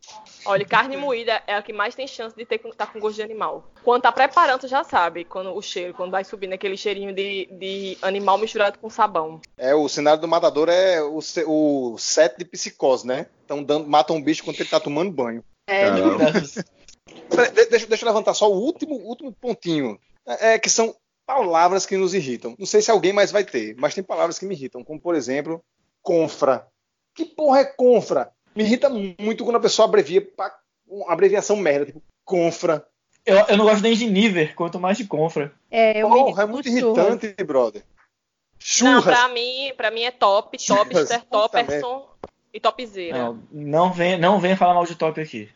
Olha, 0.50 0.64
carne 0.64 0.96
moída 0.98 1.42
é 1.46 1.54
a 1.54 1.62
que 1.62 1.72
mais 1.72 1.94
tem 1.94 2.06
chance 2.06 2.36
de 2.36 2.44
ter 2.44 2.58
com- 2.58 2.70
tá 2.70 2.86
com 2.86 2.98
gosto 2.98 3.16
de 3.16 3.22
animal. 3.22 3.70
Quando 3.82 4.02
tá 4.02 4.12
preparando, 4.12 4.60
tu 4.60 4.68
já 4.68 4.82
sabe, 4.84 5.24
quando 5.24 5.54
o 5.54 5.62
cheiro, 5.62 5.94
quando 5.94 6.10
vai 6.10 6.24
subindo 6.24 6.52
aquele 6.52 6.76
cheirinho 6.76 7.14
de, 7.14 7.46
de 7.46 7.98
animal 8.02 8.38
misturado 8.38 8.78
com 8.78 8.90
sabão. 8.90 9.40
É, 9.56 9.74
o 9.74 9.88
cenário 9.88 10.20
do 10.20 10.28
matador 10.28 10.68
é 10.68 11.02
o, 11.02 11.20
o 11.46 11.98
set 11.98 12.36
de 12.36 12.44
psicose, 12.44 13.06
né? 13.06 13.26
Então 13.44 13.62
dando, 13.62 13.86
matam 13.86 14.16
um 14.16 14.22
bicho 14.22 14.44
quando 14.44 14.60
ele 14.60 14.68
tá 14.68 14.80
tomando 14.80 15.10
banho. 15.10 15.44
É, 15.66 15.90
deixa, 17.70 17.86
deixa 17.86 18.04
eu 18.04 18.08
levantar 18.08 18.34
só 18.34 18.50
o 18.50 18.58
último, 18.58 18.96
último 18.96 19.32
pontinho. 19.32 19.98
É, 20.26 20.54
é 20.54 20.58
que 20.58 20.68
são 20.68 20.94
palavras 21.26 21.86
que 21.86 21.96
nos 21.96 22.12
irritam. 22.12 22.56
Não 22.58 22.66
sei 22.66 22.82
se 22.82 22.90
alguém 22.90 23.12
mais 23.12 23.30
vai 23.30 23.44
ter, 23.44 23.76
mas 23.78 23.94
tem 23.94 24.02
palavras 24.02 24.38
que 24.38 24.44
me 24.44 24.54
irritam, 24.54 24.82
como 24.82 25.00
por 25.00 25.14
exemplo, 25.14 25.62
confra. 26.02 26.66
Que 27.14 27.24
porra 27.24 27.60
é 27.60 27.64
confra? 27.64 28.32
Me 28.60 28.66
irrita 28.66 28.90
muito 29.18 29.42
quando 29.44 29.56
a 29.56 29.60
pessoa 29.60 29.88
abrevia 29.88 30.20
pra 30.20 30.54
uma 30.86 31.12
abreviação 31.12 31.56
merda, 31.56 31.86
tipo 31.86 32.02
confra. 32.24 32.86
Eu, 33.24 33.36
eu 33.48 33.56
não 33.56 33.64
gosto 33.64 33.82
nem 33.82 33.94
de 33.94 34.06
Niver, 34.08 34.54
quanto 34.54 34.78
mais 34.80 34.96
de 34.98 35.04
Confra. 35.06 35.52
é, 35.70 36.02
eu 36.02 36.08
Porra, 36.08 36.42
é 36.42 36.46
muito 36.46 36.68
churras. 36.70 37.06
irritante, 37.06 37.44
brother. 37.44 37.82
Não, 37.82 39.00
Churras. 39.00 39.04
pra 39.04 39.28
mim, 39.28 39.72
pra 39.76 39.90
mim 39.90 40.02
é 40.02 40.10
top, 40.10 40.58
topster, 40.58 41.22
topperson 41.30 42.06
e 42.52 42.60
topzera. 42.60 43.18
Não, 43.18 43.42
não 43.50 43.92
venha, 43.92 44.18
não 44.18 44.38
venha 44.40 44.56
falar 44.56 44.74
mal 44.74 44.84
de 44.84 44.94
top 44.94 45.20
aqui. 45.20 45.48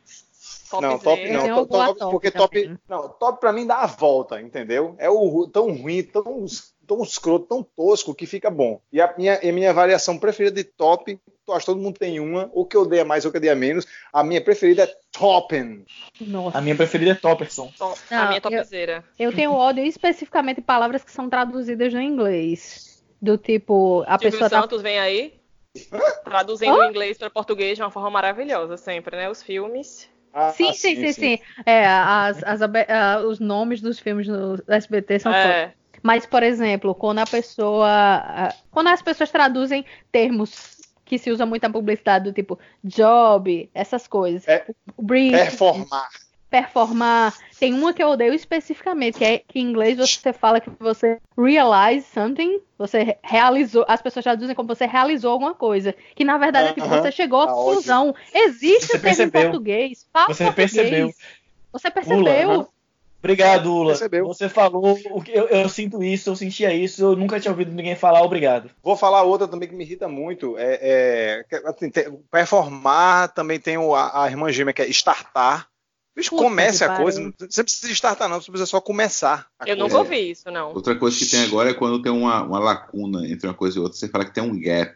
Não, 0.73 0.99
top 0.99 1.29
não. 1.31 1.41
Tem 1.43 1.49
to- 1.53 1.59
algum 1.61 1.67
top- 1.67 1.91
ator 1.91 2.11
porque 2.11 2.31
também. 2.31 2.69
top. 2.69 2.81
Não, 2.89 3.09
top 3.09 3.41
pra 3.41 3.53
mim 3.53 3.67
dá 3.67 3.77
a 3.79 3.87
volta, 3.87 4.41
entendeu? 4.41 4.95
É 4.99 5.09
o 5.11 5.47
tão 5.47 5.73
ruim, 5.75 6.03
tão, 6.03 6.45
tão 6.87 7.03
escroto, 7.03 7.47
tão 7.47 7.63
tosco 7.63 8.15
que 8.15 8.27
fica 8.27 8.51
bom. 8.51 8.81
E 8.93 9.01
a 9.01 9.13
minha, 9.17 9.39
a 9.39 9.53
minha 9.53 9.73
variação 9.73 10.19
preferida 10.19 10.57
de 10.57 10.65
top, 10.65 11.19
eu 11.47 11.55
acho 11.55 11.61
que 11.67 11.73
todo 11.73 11.81
mundo 11.81 11.99
tem 11.99 12.21
uma, 12.21 12.51
ou 12.53 12.65
que 12.65 12.77
odeia 12.77 13.05
mais 13.05 13.25
ou 13.25 13.31
que 13.31 13.39
odeia 13.39 13.55
menos. 13.55 13.87
A 14.13 14.23
minha 14.23 14.41
preferida 14.43 14.85
é 14.85 14.95
toppen. 15.13 15.85
Nossa. 16.21 16.59
A 16.59 16.61
minha 16.61 16.77
preferida 16.77 17.13
é 17.13 17.15
Topperson. 17.15 17.73
Top- 17.77 17.99
Não, 18.11 18.19
a 18.19 18.27
minha 18.29 18.41
é 18.45 18.97
eu-. 19.19 19.29
Eu 19.29 19.33
tenho 19.33 19.53
ódio 19.53 19.85
especificamente 19.85 20.57
de 20.57 20.63
palavras 20.63 21.03
que 21.05 21.11
são 21.11 21.29
traduzidas 21.29 21.93
no 21.93 22.01
inglês. 22.01 23.03
Do 23.21 23.39
tipo, 23.39 24.03
a 24.07 24.19
Silvio 24.19 24.31
pessoa 24.33 24.51
tá. 24.51 24.61
Santos 24.61 24.83
vem 24.83 24.99
aí, 24.99 25.35
traduzindo 26.25 26.77
o 26.77 26.85
inglês 26.85 27.17
para 27.17 27.31
português 27.31 27.77
de 27.77 27.83
uma 27.83 27.91
forma 27.91 28.11
maravilhosa 28.11 28.77
sempre, 28.77 29.17
né? 29.17 29.31
Os 29.31 29.43
filmes. 29.43 30.09
Ah, 30.33 30.51
Sim, 30.51 30.73
sim, 30.73 30.97
sim, 30.97 31.13
sim. 31.13 31.39
É, 31.65 31.87
as, 31.87 32.43
as 32.43 32.61
ah, 32.61 33.23
os 33.25 33.39
nomes 33.39 33.81
dos 33.81 34.01
filmes 34.01 34.27
no 34.27 34.59
SBT 34.67 35.21
são. 35.21 35.33
É, 35.33 35.73
Mas, 36.05 36.27
por 36.27 36.43
exemplo, 36.43 36.95
quando 36.95 37.21
a 37.21 37.25
pessoa. 37.25 38.53
Quando 38.71 38.89
as 38.89 39.01
pessoas 39.01 39.31
traduzem 39.31 39.87
termos 40.13 40.77
que 41.03 41.17
se 41.17 41.31
usa 41.31 41.47
muito 41.47 41.63
na 41.63 41.71
publicidade, 41.71 42.25
do 42.25 42.33
tipo 42.33 42.59
job, 42.83 43.71
essas 43.73 44.07
coisas. 44.07 44.47
É, 44.47 44.67
brief, 45.01 45.33
Performar. 45.33 46.09
performar. 46.51 47.35
Tem 47.59 47.73
uma 47.73 47.95
que 47.95 48.03
eu 48.03 48.09
odeio 48.09 48.35
especificamente, 48.35 49.17
que 49.17 49.25
é 49.25 49.39
que 49.39 49.59
em 49.59 49.63
inglês 49.63 49.97
você 49.97 50.33
fala 50.35 50.61
que 50.61 50.69
você 50.79 51.19
realize 51.39 52.07
something, 52.13 52.61
você 52.77 53.17
realizou, 53.23 53.87
as 53.89 54.03
pessoas 54.03 54.25
traduzem 54.25 54.55
como 54.55 54.69
você 54.69 54.85
realizou 54.85 55.33
alguma 55.33 55.55
coisa, 55.55 55.95
que 56.15 56.23
na 56.23 56.37
verdade 56.37 56.69
é 56.69 56.73
tipo, 56.75 56.87
Aham. 56.87 57.01
você 57.01 57.13
chegou 57.13 57.41
à 57.41 57.47
Tá 57.47 57.53
conclusão. 57.55 58.15
Existe 58.35 58.89
Você 58.89 58.99
o 58.99 59.01
termo 59.01 59.09
em 59.09 59.17
percebeu. 59.17 59.43
português. 59.43 60.07
Fala 60.13 60.27
Você 60.35 60.45
português. 60.45 60.73
percebeu. 60.75 61.11
Você 61.73 61.91
percebeu. 61.91 62.51
aham. 62.51 62.67
Obrigado, 63.25 63.75
Ula. 63.75 63.93
Percebeu. 63.93 64.27
Você 64.27 64.51
falou, 64.51 64.99
o 65.11 65.23
que 65.23 65.33
eu, 65.33 65.47
eu 65.49 65.67
sinto 65.69 66.03
isso, 66.03 66.29
eu 66.29 66.37
sentia 66.37 66.75
isso, 66.75 67.03
eu 67.03 67.17
nunca 67.17 67.41
tinha 67.41 67.51
ouvido 67.51 67.73
ninguém 67.73 67.97
falar 67.97 68.23
obrigado. 68.23 68.71
Vou 68.83 68.97
falar 68.99 69.23
outra 69.23 69.49
também 69.49 69.67
que 69.67 69.75
me 69.75 69.83
irrita 69.83 70.07
muito. 70.07 70.59
É, 70.59 71.45
é, 71.51 71.59
assim, 71.67 71.89
tem- 71.91 72.19
performar 72.31 73.33
também 73.33 73.59
tem 73.59 73.79
o- 73.79 73.95
a, 73.95 74.25
a 74.25 74.29
irmã 74.29 74.53
gêmea 74.53 74.75
que 74.75 74.83
é 74.83 74.89
startar. 74.91 75.69
Bicho, 76.15 76.31
Puta 76.31 76.43
comece 76.43 76.85
a 76.85 76.97
coisa. 76.97 77.19
Você 77.39 77.61
não 77.61 77.65
precisa 77.65 77.93
startar, 77.93 78.29
não. 78.29 78.41
Você 78.41 78.51
precisa 78.51 78.67
só 78.71 78.81
começar. 78.81 79.47
eu 79.61 79.67
coisa. 79.69 79.83
nunca 79.83 79.99
ouvi 79.99 80.31
isso, 80.31 80.51
não. 80.51 80.73
Outra 80.75 80.95
coisa 80.95 81.19
que 81.19 81.27
tem 81.27 81.43
agora 81.45 81.71
é 81.71 81.75
quando 81.75 82.03
tem 82.03 82.13
uma, 82.13 82.43
uma 82.43 82.59
lacuna 82.61 83.27
entre 83.27 83.49
uma 83.49 83.55
coisa 83.55 83.79
e 83.79 83.81
outra, 83.81 83.99
você 83.99 84.07
fala 84.07 84.25
que 84.27 84.33
tem 84.35 84.43
um 84.45 84.57
gap. 84.61 84.95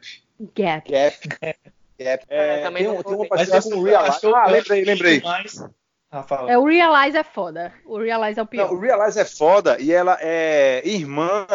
Gap. 0.54 0.88
Gap. 0.90 1.28
Gap. 1.28 1.58
É, 1.98 2.20
É, 2.28 2.62
também 2.62 2.84
tem, 2.84 2.92
não 2.92 3.00
um- 3.00 3.02
tem 3.02 3.10
uma 3.12 3.18
ouvi. 3.18 3.28
parceria 3.30 3.62
com 3.62 3.68
o 3.80 3.88
eu- 3.88 4.36
Ah, 4.36 4.46
lembrei, 4.46 4.84
lembrei. 4.84 5.20
Mais... 5.20 5.64
Ah, 6.10 6.22
fala. 6.22 6.50
É, 6.50 6.56
o 6.58 6.64
Realize 6.64 7.16
é 7.16 7.24
foda. 7.24 7.72
O 7.84 7.98
Realize 7.98 8.38
é 8.40 8.42
o 8.42 8.46
pior. 8.46 8.68
Não, 8.70 8.76
o 8.76 8.80
Realize 8.80 9.18
é 9.18 9.24
foda 9.24 9.76
e 9.80 9.92
ela 9.92 10.16
é 10.20 10.82
irmã 10.88 11.46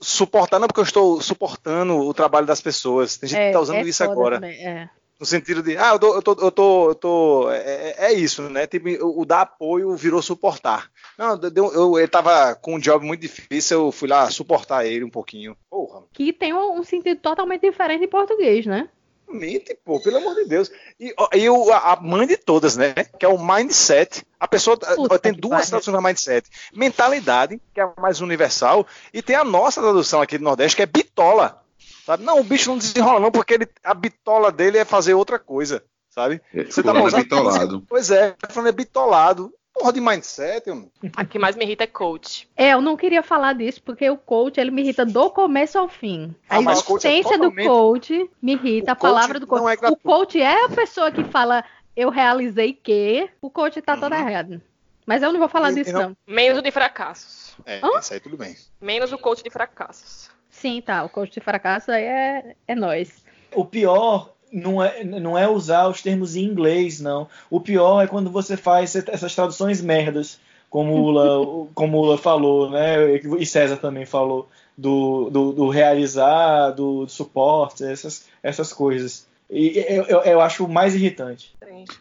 suportar, 0.00 0.58
não 0.58 0.66
porque 0.66 0.80
eu 0.80 0.84
estou 0.84 1.20
suportando 1.20 1.96
o 1.98 2.14
trabalho 2.14 2.46
das 2.46 2.60
pessoas. 2.60 3.16
Tem 3.18 3.28
gente 3.28 3.38
é, 3.38 3.46
que 3.48 3.52
tá 3.52 3.60
usando 3.60 3.76
é 3.76 3.82
isso 3.82 4.02
agora. 4.02 4.36
também, 4.36 4.66
é. 4.66 4.88
No 5.18 5.26
sentido 5.26 5.62
de, 5.62 5.76
ah, 5.76 5.90
eu 5.92 5.98
tô, 5.98 6.14
eu 6.14 6.22
tô, 6.22 6.32
eu 6.32 6.50
tô, 6.50 6.88
eu 6.88 6.94
tô- 6.94 7.50
é, 7.50 7.94
é 8.06 8.12
isso, 8.14 8.40
né? 8.48 8.66
Tipo, 8.66 8.88
o, 9.04 9.26
dar 9.26 9.42
apoio 9.42 9.94
virou 9.94 10.22
suportar. 10.22 10.88
Não, 11.18 11.36
deu- 11.36 11.70
eu, 11.74 11.98
ele 11.98 12.08
tava 12.08 12.54
com 12.54 12.76
um 12.76 12.78
job 12.78 13.04
muito 13.04 13.20
difícil, 13.20 13.80
eu 13.88 13.92
fui 13.92 14.08
lá 14.08 14.30
suportar 14.30 14.86
ele 14.86 15.04
um 15.04 15.10
pouquinho. 15.10 15.54
Porra, 15.68 16.04
Que 16.10 16.32
tem 16.32 16.54
um, 16.54 16.78
um 16.78 16.82
sentido 16.82 17.20
totalmente 17.20 17.60
diferente 17.60 18.02
em 18.02 18.08
português, 18.08 18.64
né? 18.64 18.88
Mente, 19.32 19.76
pô, 19.84 20.00
pelo 20.00 20.18
amor 20.18 20.34
de 20.34 20.44
Deus. 20.46 20.70
E, 20.98 21.14
e 21.34 21.48
o, 21.50 21.72
a 21.72 21.98
mãe 22.00 22.26
de 22.26 22.36
todas, 22.36 22.76
né? 22.76 22.92
Que 23.18 23.24
é 23.24 23.28
o 23.28 23.38
mindset. 23.38 24.24
A 24.38 24.48
pessoa 24.48 24.76
Puta 24.76 25.18
tem 25.18 25.32
duas 25.32 25.68
traduções 25.68 25.94
da 25.94 26.00
mindset. 26.02 26.48
Mentalidade, 26.74 27.60
que 27.74 27.80
é 27.80 27.84
a 27.84 27.92
mais 28.00 28.20
universal, 28.20 28.86
e 29.12 29.22
tem 29.22 29.36
a 29.36 29.44
nossa 29.44 29.80
tradução 29.80 30.20
aqui 30.20 30.38
do 30.38 30.44
Nordeste, 30.44 30.76
que 30.76 30.82
é 30.82 30.86
bitola. 30.86 31.62
Sabe? 32.04 32.24
Não, 32.24 32.40
o 32.40 32.44
bicho 32.44 32.70
não 32.70 32.78
desenrola 32.78 33.20
não, 33.20 33.30
porque 33.30 33.54
ele, 33.54 33.68
a 33.84 33.94
bitola 33.94 34.50
dele 34.50 34.78
é 34.78 34.84
fazer 34.84 35.14
outra 35.14 35.38
coisa, 35.38 35.82
sabe? 36.08 36.40
Você 36.52 36.82
tá 36.82 36.90
Fulano 36.90 36.98
é 37.00 37.04
usando- 37.04 37.22
bitolado. 37.22 37.84
Pois 37.88 38.10
é, 38.10 38.32
tá 38.32 38.48
falando 38.48 38.68
é 38.68 38.72
bitolado. 38.72 39.52
Porra 39.72 39.92
de 39.92 40.00
mindset, 40.00 40.68
mano. 40.68 40.90
A 41.16 41.24
que 41.24 41.38
mais 41.38 41.56
me 41.56 41.64
irrita 41.64 41.84
é 41.84 41.86
coach. 41.86 42.48
É, 42.56 42.72
eu 42.74 42.80
não 42.80 42.96
queria 42.96 43.22
falar 43.22 43.54
disso, 43.54 43.80
porque 43.82 44.08
o 44.10 44.16
coach, 44.16 44.58
ele 44.60 44.70
me 44.70 44.82
irrita 44.82 45.06
do 45.06 45.30
começo 45.30 45.78
ao 45.78 45.88
fim. 45.88 46.34
A 46.48 46.56
Ah, 46.58 46.62
coach 46.64 47.06
é 47.06 47.12
existência 47.12 47.38
do 47.38 47.44
totalmente- 47.44 47.66
coach 47.68 48.30
me 48.42 48.52
irrita, 48.52 48.90
O 48.90 48.92
a 48.92 48.96
palavra 48.96 49.38
do 49.40 49.46
coach 49.46 49.78
é 49.84 49.88
o 49.88 49.96
coach 49.96 50.40
é 50.40 50.64
a 50.64 50.68
pessoa 50.68 51.10
que 51.12 51.24
fala, 51.24 51.64
eu 51.96 52.10
realizei 52.10 52.72
que, 52.72 53.30
o 53.40 53.48
coach 53.48 53.80
tá 53.80 53.94
Uhum. 53.94 54.00
todo 54.00 54.14
errado. 54.14 54.60
Mas 55.06 55.22
eu 55.22 55.32
não 55.32 55.40
vou 55.40 55.48
falar 55.48 55.70
E- 55.72 55.74
disso, 55.76 55.92
não- 55.92 56.00
não. 56.10 56.16
Menos 56.26 56.58
o 56.58 56.62
de 56.62 56.70
fracassos. 56.70 57.56
É, 57.64 57.80
Hã? 57.82 57.98
isso 58.00 58.12
aí 58.12 58.20
tudo 58.20 58.36
bem. 58.36 58.56
Menos 58.80 59.12
o 59.12 59.18
coach 59.18 59.42
de 59.42 59.50
fracassos. 59.50 60.30
Sim, 60.50 60.82
tá, 60.82 61.02
o 61.04 61.08
coach 61.08 61.32
de 61.32 61.40
fracasso 61.40 61.90
aí 61.90 62.04
é, 62.04 62.56
é 62.68 62.74
nós. 62.74 63.24
O 63.54 63.64
pior 63.64 64.34
não 64.52 64.82
é, 64.82 65.04
não 65.04 65.38
é 65.38 65.48
usar 65.48 65.88
os 65.88 66.02
termos 66.02 66.36
em 66.36 66.44
inglês, 66.44 67.00
não. 67.00 67.28
O 67.48 67.60
pior 67.60 68.02
é 68.02 68.06
quando 68.06 68.30
você 68.30 68.56
faz 68.56 68.94
essas 68.94 69.34
traduções 69.34 69.80
merdas, 69.80 70.38
como 70.68 70.92
o 70.94 71.02
Ula, 71.04 71.68
como 71.74 71.98
o 71.98 72.16
falou, 72.16 72.70
né? 72.70 73.16
E 73.16 73.46
César 73.46 73.76
também 73.76 74.06
falou, 74.06 74.48
do, 74.76 75.28
do, 75.30 75.52
do 75.52 75.68
realizar, 75.68 76.70
do, 76.70 77.06
suporte, 77.08 77.84
essas, 77.84 78.26
essas 78.42 78.72
coisas. 78.72 79.26
E 79.50 79.84
eu, 79.88 80.04
eu, 80.04 80.20
eu 80.20 80.40
acho 80.40 80.64
o 80.64 80.68
mais 80.68 80.94
irritante. 80.94 81.52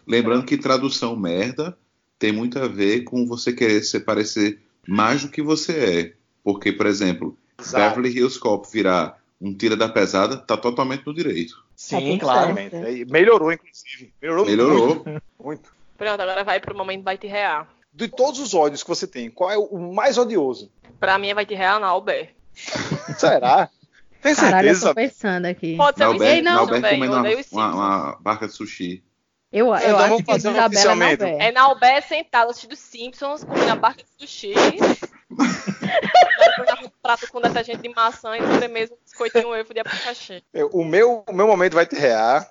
Lembrando 0.05 0.45
que 0.45 0.57
tradução 0.57 1.15
merda 1.15 1.75
tem 2.17 2.31
muito 2.31 2.59
a 2.59 2.67
ver 2.67 3.03
com 3.05 3.25
você 3.25 3.53
querer 3.53 3.81
se 3.81 3.99
parecer 3.99 4.59
mais 4.87 5.23
do 5.23 5.29
que 5.29 5.41
você 5.41 5.73
é. 5.73 6.13
Porque, 6.43 6.71
por 6.71 6.85
exemplo, 6.85 7.37
Exato. 7.59 7.95
Beverly 7.95 8.17
Hills 8.17 8.39
Cop 8.39 8.67
virar 8.71 9.19
um 9.41 9.53
tira 9.53 9.75
da 9.75 9.87
pesada, 9.87 10.37
tá 10.37 10.57
totalmente 10.57 11.05
no 11.05 11.13
direito. 11.13 11.63
Sim, 11.79 12.19
certo. 12.19 12.23
Exatamente. 12.23 12.75
É, 12.75 13.05
Melhorou, 13.05 13.53
inclusive. 13.53 14.13
Melhorou, 14.21 14.45
Melhorou. 14.45 14.95
muito. 14.95 15.23
muito. 15.39 15.73
Pronto, 15.97 16.19
agora 16.21 16.43
vai 16.43 16.59
pro 16.59 16.75
momento 16.75 17.05
vai 17.05 17.17
te 17.17 17.25
rear. 17.25 17.69
De 17.93 18.09
todos 18.09 18.37
os 18.41 18.53
ódios 18.53 18.83
que 18.83 18.89
você 18.89 19.07
tem, 19.07 19.31
qual 19.31 19.49
é 19.49 19.57
o 19.57 19.93
mais 19.93 20.17
odioso? 20.17 20.69
Pra 20.99 21.17
mim 21.17 21.29
é 21.29 21.33
vai 21.33 21.45
te 21.45 21.55
rear 21.55 21.79
na 21.79 21.87
Albert. 21.87 22.31
Será? 23.17 23.69
Tem 24.21 24.35
Caralho, 24.35 24.67
eu 24.67 24.75
certeza? 24.75 24.87
tô 24.89 24.95
pensando 24.95 25.45
aqui. 25.45 25.77
Pode 25.77 25.97
ser 25.97 26.03
o 26.03 26.09
Nauber, 26.09 26.43
não, 26.43 26.55
Nauber 26.55 26.81
também. 26.81 26.99
comendo 26.99 27.27
Eu 27.27 27.45
uma, 27.53 27.67
uma, 27.67 27.73
uma 27.73 28.17
barca 28.19 28.45
de 28.45 28.53
sushi. 28.53 29.01
Eu, 29.49 29.67
eu 29.67 29.75
então 29.77 29.97
acho 29.99 30.09
vamos 30.09 30.17
que 30.17 30.31
fazer 30.31 30.49
Isabela 30.49 30.67
oficialmente. 30.67 31.23
não 31.23 31.41
É 31.41 31.51
na 31.53 31.61
Albert 31.61 32.07
sentada 32.09 32.51
assistindo 32.51 32.75
Simpsons, 32.75 33.45
comendo 33.45 33.71
a 33.71 33.75
barca 33.77 34.03
de 34.03 34.09
sushi. 34.27 34.53
Um 36.83 36.89
prato 37.01 37.31
com 37.31 37.41
detergente 37.41 37.81
de 37.81 37.89
maçã 37.89 38.37
e 38.37 38.41
no 38.41 38.69
mesmo 38.69 38.97
biscoitinho 39.03 39.47
ovo 39.49 39.73
de 39.73 39.79
abacaxi. 39.79 40.43
O 40.71 40.83
meu, 40.83 41.23
o 41.27 41.33
meu 41.33 41.47
momento 41.47 41.73
vai 41.73 41.85
te 41.85 41.95
rear. 41.95 42.49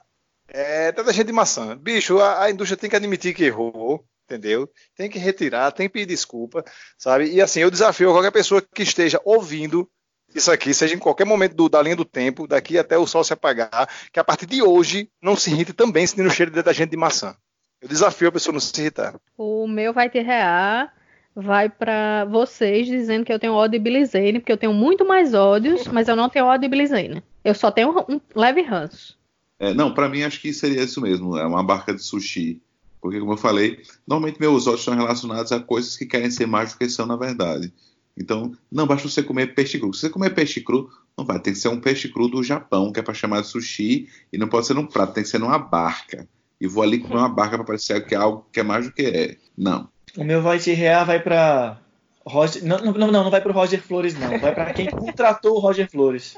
É 0.49 0.93
tanta 0.93 1.13
gente 1.13 1.27
de 1.27 1.33
maçã. 1.33 1.77
Bicho, 1.77 2.19
a, 2.21 2.45
a 2.45 2.51
indústria 2.51 2.77
tem 2.77 2.89
que 2.89 2.97
admitir 2.97 3.35
que 3.35 3.45
errou, 3.45 4.03
entendeu? 4.25 4.69
Tem 4.97 5.11
que 5.11 5.19
retirar, 5.19 5.71
tem 5.73 5.87
que 5.89 5.93
pedir 5.93 6.07
desculpa, 6.07 6.65
sabe? 6.97 7.31
E 7.31 7.41
assim, 7.43 7.61
eu 7.61 7.71
desafio 7.71 8.09
a 8.11 8.15
qualquer 8.15 8.31
pessoa 8.33 8.63
que 8.63 8.83
esteja 8.83 9.21
ouvindo 9.25 9.89
isso 10.35 10.51
aqui, 10.51 10.73
seja 10.73 10.95
em 10.95 10.99
qualquer 10.99 11.25
momento 11.27 11.55
do- 11.55 11.69
da 11.69 11.81
linha 11.83 11.97
do 11.97 12.05
tempo, 12.05 12.47
daqui 12.47 12.79
até 12.79 12.97
o 12.99 13.07
sol 13.07 13.25
se 13.25 13.33
apagar, 13.33 13.89
que 14.13 14.21
a 14.21 14.25
partir 14.25 14.47
de 14.47 14.63
hoje 14.63 15.11
não 15.23 15.37
se 15.37 15.51
irrite 15.51 15.73
também 15.73 16.07
sentindo 16.07 16.29
o 16.29 16.31
cheiro 16.33 16.51
de 16.51 16.57
detergente 16.57 16.91
de 16.91 16.97
maçã. 16.97 17.35
Eu 17.81 17.89
desafio 17.89 18.29
a 18.29 18.33
pessoa 18.33 18.53
não 18.53 18.61
se 18.61 18.79
irritar. 18.81 19.15
O 19.37 19.67
meu 19.69 19.93
vai 19.95 20.11
ter 20.11 20.23
rear, 20.23 20.93
vai 21.41 21.69
pra 21.69 22.25
vocês 22.25 22.87
dizendo 22.87 23.25
que 23.25 23.33
eu 23.33 23.39
tenho 23.39 23.53
ódio 23.53 23.79
de 23.79 23.85
Billy 23.85 24.05
Zane, 24.05 24.41
porque 24.41 24.51
eu 24.51 24.57
tenho 24.57 24.75
muito 24.75 25.07
mais 25.07 25.35
ódios, 25.35 25.87
mas 25.87 26.09
eu 26.09 26.17
não 26.17 26.29
tenho 26.29 26.47
ódio 26.47 26.63
de 26.63 26.69
Billy 26.69 26.87
Zane. 26.87 27.23
Eu 27.45 27.55
só 27.55 27.71
tenho 27.71 27.91
um 28.09 28.21
leve 28.35 28.61
ranço. 28.63 29.17
É, 29.59 29.73
não, 29.73 29.95
pra 29.95 30.09
mim 30.09 30.23
acho 30.23 30.41
que 30.41 30.53
seria 30.53 30.83
isso 30.83 31.01
mesmo. 31.01 31.37
É 31.37 31.47
uma 31.47 31.63
barca 31.63 31.95
de 31.95 32.03
sushi. 32.03 32.61
Porque, 33.01 33.21
como 33.21 33.35
eu 33.35 33.37
falei, 33.37 33.81
normalmente 34.07 34.41
meus 34.41 34.67
ódios 34.67 34.81
estão 34.81 34.97
relacionados 34.97 35.53
a 35.53 35.61
coisas 35.61 35.97
que 35.97 36.07
querem 36.07 36.31
ser 36.31 36.47
mais 36.47 36.73
do 36.73 36.79
que 36.79 36.89
são 36.89 37.07
na 37.07 37.17
verdade. 37.17 37.73
Então, 38.17 38.53
não 38.71 38.87
basta 38.87 39.09
você 39.09 39.23
comer 39.23 39.55
peixe 39.55 39.79
cru. 39.79 39.95
Se 39.95 40.01
você 40.01 40.11
comer 40.11 40.35
peixe 40.35 40.61
cru, 40.61 40.91
não 41.17 41.25
vai. 41.25 41.39
Tem 41.39 41.53
que 41.53 41.59
ser 41.61 41.69
um 41.69 41.81
peixe 41.81 42.09
cru 42.09 42.29
do 42.29 42.43
Japão, 42.43 42.93
que 42.93 42.99
é 42.99 43.03
pra 43.03 43.15
chamar 43.15 43.43
de 43.43 43.47
sushi, 43.47 44.09
e 44.33 44.37
não 44.37 44.49
pode 44.49 44.67
ser 44.67 44.75
num 44.75 44.87
prato, 44.87 45.15
tem 45.15 45.23
que 45.23 45.29
ser 45.29 45.39
numa 45.39 45.59
barca. 45.59 46.29
E 46.61 46.67
vou 46.67 46.83
ali 46.83 46.99
comer 46.99 47.19
uma 47.19 47.29
barca 47.29 47.57
pra 47.57 47.65
parecer 47.65 48.05
que 48.05 48.17
é 48.17 48.19
algo 48.19 48.45
que 48.53 48.59
é 48.59 48.65
mais 48.65 48.87
do 48.87 48.93
que 48.93 49.03
é. 49.03 49.37
Não. 49.57 49.89
O 50.19 50.25
meu 50.25 50.43
vai 50.43 50.59
te 50.59 50.73
rear 50.73 51.07
vai 51.07 51.21
pra. 51.21 51.79
Roger... 52.27 52.65
Não, 52.65 52.79
não, 52.79 52.93
não, 52.93 53.11
não 53.25 53.31
vai 53.31 53.41
pro 53.41 53.53
Roger 53.53 53.81
Flores, 53.81 54.19
não. 54.19 54.39
Vai 54.39 54.53
pra 54.53 54.73
quem 54.75 54.91
contratou 54.91 55.55
o 55.57 55.61
Roger 55.61 55.89
Flores. 55.89 56.37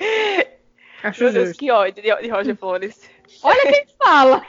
Acho 1.02 1.24
Meu 1.24 1.32
Deus, 1.32 1.52
que 1.56 1.70
ódio 1.70 2.02
de, 2.02 2.22
de 2.22 2.28
Roger 2.28 2.56
Flores. 2.56 3.08
Olha 3.42 3.70
quem 3.70 3.86
fala. 4.02 4.42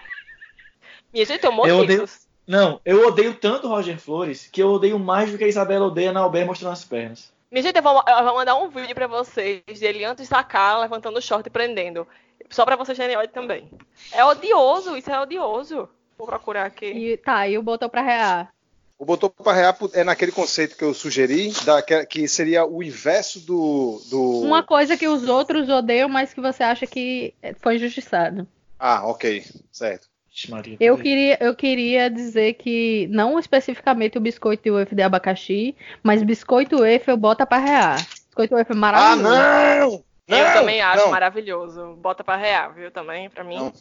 Minha 1.14 1.26
gente, 1.26 1.44
Eu 1.46 1.80
odeio- 1.80 2.10
Não, 2.48 2.80
eu 2.86 3.08
odeio 3.08 3.34
tanto 3.36 3.68
o 3.68 3.70
Roger 3.70 4.00
Flores 4.00 4.48
que 4.52 4.62
eu 4.62 4.70
odeio 4.70 4.98
mais 4.98 5.32
do 5.32 5.38
que 5.38 5.44
a 5.44 5.48
Isabela 5.48 5.86
odeia 5.86 6.12
na 6.12 6.22
Albert 6.22 6.48
mostrando 6.48 6.74
as 6.74 6.84
pernas. 6.86 7.32
Minha 7.52 7.64
gente, 7.64 7.76
eu 7.76 7.84
vou, 7.84 8.02
eu 8.08 8.24
vou 8.24 8.36
mandar 8.36 8.56
um 8.56 8.70
vídeo 8.70 8.96
pra 8.96 9.08
vocês 9.08 9.62
dele 9.80 10.06
antes 10.06 10.24
de 10.24 10.30
sacar, 10.30 10.80
levantando 10.80 11.18
o 11.18 11.22
short 11.22 11.46
e 11.48 11.52
prendendo. 11.52 12.08
Só 12.50 12.64
pra 12.64 12.76
vocês 12.76 12.98
terem 12.98 13.18
ódio 13.18 13.34
também. 13.34 13.70
É 14.12 14.24
odioso, 14.24 14.96
isso 14.96 15.12
é 15.12 15.20
odioso. 15.20 15.90
Vou 16.18 16.28
procurar 16.28 16.66
aqui. 16.66 16.86
E, 16.86 17.18
tá, 17.18 17.48
e 17.48 17.58
o 17.58 17.64
botou 17.64 17.90
pra 17.90 18.02
rear. 18.02 18.54
O 19.00 19.06
botou 19.06 19.30
para 19.30 19.54
rear 19.54 19.78
é 19.94 20.04
naquele 20.04 20.34
conceito 20.34 20.76
que 20.76 20.84
eu 20.84 20.94
sugeri, 20.94 21.54
da, 21.64 21.82
que, 21.82 22.06
que 22.06 22.28
seria 22.28 22.66
o 22.66 22.84
inverso 22.84 23.40
do. 23.40 24.02
do... 24.10 24.42
Uma 24.42 24.62
coisa 24.62 24.98
que 24.98 25.08
os 25.08 25.28
outros 25.30 25.70
odeiam, 25.70 26.10
mas 26.10 26.34
que 26.34 26.42
você 26.42 26.62
acha 26.64 26.86
que 26.86 27.34
foi 27.62 27.78
injustiçado. 27.78 28.46
Ah, 28.78 29.08
ok, 29.08 29.46
certo. 29.72 30.10
Maria, 30.50 30.78
Eu 30.80 30.98
queria, 30.98 31.38
eu 31.42 31.56
queria 31.56 32.10
dizer 32.10 32.54
que, 32.54 33.08
não 33.10 33.40
especificamente 33.40 34.18
o 34.18 34.22
biscoito 34.22 34.68
e 34.68 34.72
o 34.72 34.76
waffle 34.76 34.96
de 34.96 35.02
abacaxi, 35.02 35.76
mas 36.04 36.22
biscoito 36.22 36.76
e 36.86 36.94
waffle 36.98 37.16
bota 37.18 37.46
pra 37.46 37.58
rear. 37.58 38.06
Biscoito 38.28 38.54
e 38.54 38.58
waffle 38.58 38.76
é 38.76 38.78
Ah, 38.78 38.80
maravilhoso. 38.80 39.24
não! 39.24 40.04
eu 40.28 40.46
Não, 40.46 40.54
também 40.54 40.82
acho 40.82 41.04
não. 41.06 41.12
maravilhoso. 41.12 41.96
Bota 41.96 42.24
pra 42.24 42.36
real, 42.36 42.74
viu? 42.74 42.92
Também, 42.92 43.30
pra 43.30 43.44
mim. 43.44 43.58
Não. 43.58 43.74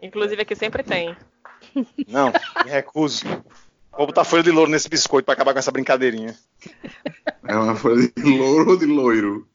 Inclusive 0.00 0.40
aqui 0.42 0.54
sempre 0.54 0.82
tem. 0.82 1.16
Não, 2.08 2.32
me 2.64 2.70
recuso. 2.70 3.24
Vou 3.96 4.06
botar 4.06 4.24
folha 4.24 4.42
de 4.42 4.50
louro 4.50 4.70
nesse 4.70 4.88
biscoito 4.88 5.24
pra 5.26 5.34
acabar 5.34 5.52
com 5.52 5.58
essa 5.58 5.70
brincadeirinha. 5.72 6.36
É 7.46 7.54
uma 7.54 7.74
folha 7.76 8.10
de 8.16 8.22
louro 8.22 8.70
ou 8.70 8.76
de 8.78 8.86
loiro? 8.86 9.46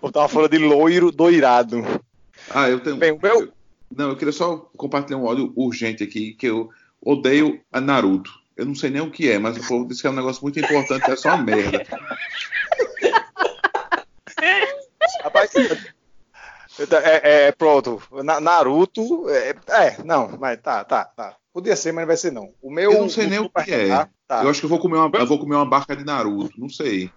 botar 0.02 0.20
uma 0.20 0.28
folha 0.28 0.48
de 0.48 0.58
loiro 0.58 1.10
doirado. 1.10 1.82
Ah, 2.50 2.68
eu 2.68 2.80
tenho. 2.80 2.96
Bem, 2.96 3.12
o 3.12 3.18
meu. 3.20 3.52
Não, 3.96 4.10
eu 4.10 4.16
queria 4.16 4.32
só 4.32 4.56
compartilhar 4.76 5.18
um 5.18 5.24
ódio 5.24 5.52
urgente 5.56 6.02
aqui, 6.04 6.34
que 6.34 6.46
eu 6.46 6.68
odeio 7.00 7.60
a 7.72 7.80
Naruto. 7.80 8.30
Eu 8.56 8.66
não 8.66 8.74
sei 8.74 8.90
nem 8.90 9.02
o 9.02 9.10
que 9.10 9.30
é, 9.30 9.38
mas 9.38 9.56
o 9.56 9.66
povo 9.66 9.86
disse 9.88 10.00
que 10.00 10.06
é 10.06 10.10
um 10.10 10.14
negócio 10.14 10.42
muito 10.42 10.58
importante, 10.60 11.10
é 11.10 11.16
só 11.16 11.30
uma 11.30 11.38
merda. 11.38 11.84
Rapaz, 15.22 15.50
é, 15.54 17.46
é, 17.46 17.52
pronto. 17.52 18.02
Na- 18.22 18.40
Naruto. 18.40 19.28
É, 19.30 19.54
é, 19.68 20.02
não, 20.04 20.36
mas 20.38 20.60
tá, 20.60 20.84
tá, 20.84 21.04
tá. 21.04 21.36
Podia 21.54 21.76
ser, 21.76 21.92
mas 21.92 22.02
não 22.02 22.08
vai 22.08 22.16
ser 22.16 22.32
não. 22.32 22.52
O 22.60 22.68
meu. 22.68 22.90
Eu 22.90 23.02
não 23.02 23.08
sei 23.08 23.28
nem 23.28 23.38
o 23.38 23.48
que 23.48 23.72
é. 23.72 23.86
Tá, 23.86 24.08
tá. 24.26 24.42
Eu 24.42 24.50
acho 24.50 24.58
que 24.58 24.66
eu 24.66 24.70
vou 24.70 24.80
comer 24.80 24.96
uma, 24.96 25.08
eu 25.16 25.26
vou 25.26 25.38
comer 25.38 25.54
uma 25.54 25.64
barca 25.64 25.94
de 25.94 26.04
Naruto, 26.04 26.60
não 26.60 26.68
sei. 26.68 27.12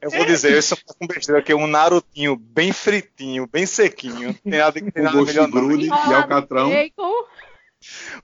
Eu 0.00 0.10
vou 0.10 0.26
dizer, 0.26 0.52
eu 0.52 0.62
só 0.62 0.76
tô 0.76 0.94
com 0.94 1.06
besteira, 1.06 1.40
que 1.40 1.50
é 1.50 1.56
um 1.56 1.66
Narutinho 1.66 2.36
bem 2.36 2.70
fritinho, 2.70 3.48
bem 3.50 3.64
sequinho. 3.64 4.34
Tem 4.44 4.58
nada, 4.58 4.72
tem 4.72 4.90
Com 4.90 5.02
nada 5.02 5.16
gosto 5.16 5.32
de 5.32 5.40
melhor 5.40 5.62
não. 5.62 5.80
e 5.80 6.14
alcatrão. 6.14 6.70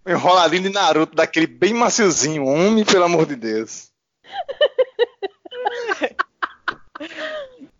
Um 0.06 0.12
enroladinho 0.12 0.64
de 0.64 0.68
Naruto, 0.68 1.16
daquele 1.16 1.46
bem 1.46 1.72
maciozinho. 1.72 2.44
Homem, 2.44 2.84
pelo 2.84 3.04
amor 3.04 3.24
de 3.24 3.36
Deus. 3.36 3.90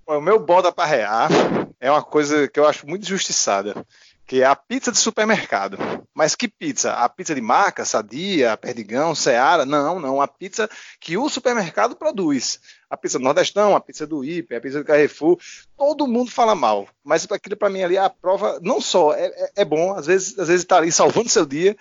O 0.06 0.20
meu 0.22 0.40
bota 0.40 0.72
pra 0.72 0.86
rear 0.86 1.28
é 1.78 1.90
uma 1.90 2.02
coisa 2.02 2.48
que 2.48 2.58
eu 2.58 2.66
acho 2.66 2.86
muito 2.86 3.02
injustiçada, 3.04 3.74
que 4.28 4.42
é 4.42 4.44
a 4.44 4.54
pizza 4.54 4.92
de 4.92 4.98
supermercado. 4.98 5.78
Mas 6.14 6.34
que 6.34 6.46
pizza? 6.46 6.92
A 6.92 7.08
pizza 7.08 7.34
de 7.34 7.40
marca, 7.40 7.82
Sadia, 7.84 8.58
Perdigão, 8.58 9.14
Seara? 9.14 9.64
Não, 9.64 9.98
não. 9.98 10.20
A 10.20 10.28
pizza 10.28 10.68
que 11.00 11.16
o 11.16 11.30
supermercado 11.30 11.96
produz. 11.96 12.60
A 12.90 12.96
pizza 12.96 13.18
do 13.18 13.24
Nordestão, 13.24 13.74
a 13.74 13.80
pizza 13.80 14.06
do 14.06 14.22
Ipe, 14.22 14.54
a 14.54 14.60
pizza 14.60 14.80
do 14.80 14.84
Carrefour. 14.84 15.38
Todo 15.76 16.06
mundo 16.06 16.30
fala 16.30 16.54
mal. 16.54 16.86
Mas 17.02 17.26
aquilo 17.32 17.56
pra 17.56 17.70
mim 17.70 17.82
ali 17.82 17.96
é 17.96 18.00
a 18.00 18.10
prova, 18.10 18.60
não 18.62 18.82
só 18.82 19.14
é, 19.14 19.26
é- 19.26 19.52
é 19.56 19.64
bom, 19.64 19.94
às 19.94 20.06
vezes, 20.06 20.38
às 20.38 20.48
vezes 20.48 20.64
tá 20.66 20.76
ali 20.76 20.92
salvando 20.92 21.30
seu 21.30 21.46
dia, 21.46 21.74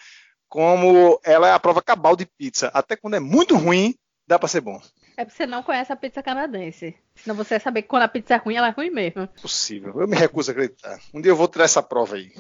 como 0.47 1.19
ela 1.25 1.49
é 1.49 1.51
a 1.51 1.59
prova 1.59 1.81
cabal 1.81 2.15
de 2.15 2.25
pizza. 2.25 2.71
Até 2.73 2.95
quando 2.95 3.15
é 3.15 3.19
muito 3.19 3.57
ruim, 3.57 3.93
dá 4.25 4.39
pra 4.39 4.47
ser 4.47 4.61
bom. 4.61 4.81
É 5.17 5.25
porque 5.25 5.35
você 5.35 5.47
não 5.47 5.63
conhece 5.63 5.91
a 5.91 5.95
pizza 5.95 6.21
canadense. 6.21 6.95
Senão 7.15 7.35
você 7.35 7.55
ia 7.55 7.59
saber 7.59 7.81
que 7.81 7.87
quando 7.87 8.03
a 8.03 8.07
pizza 8.07 8.35
é 8.35 8.37
ruim, 8.37 8.55
ela 8.55 8.67
é 8.67 8.71
ruim 8.71 8.91
mesmo. 8.91 9.27
Possível. 9.41 9.99
Eu 9.99 10.07
me 10.07 10.15
recuso 10.15 10.51
a 10.51 10.53
acreditar. 10.53 10.99
Um 11.11 11.19
dia 11.19 11.31
eu 11.31 11.35
vou 11.35 11.47
tirar 11.47 11.65
essa 11.65 11.81
prova 11.81 12.17
aí. 12.17 12.31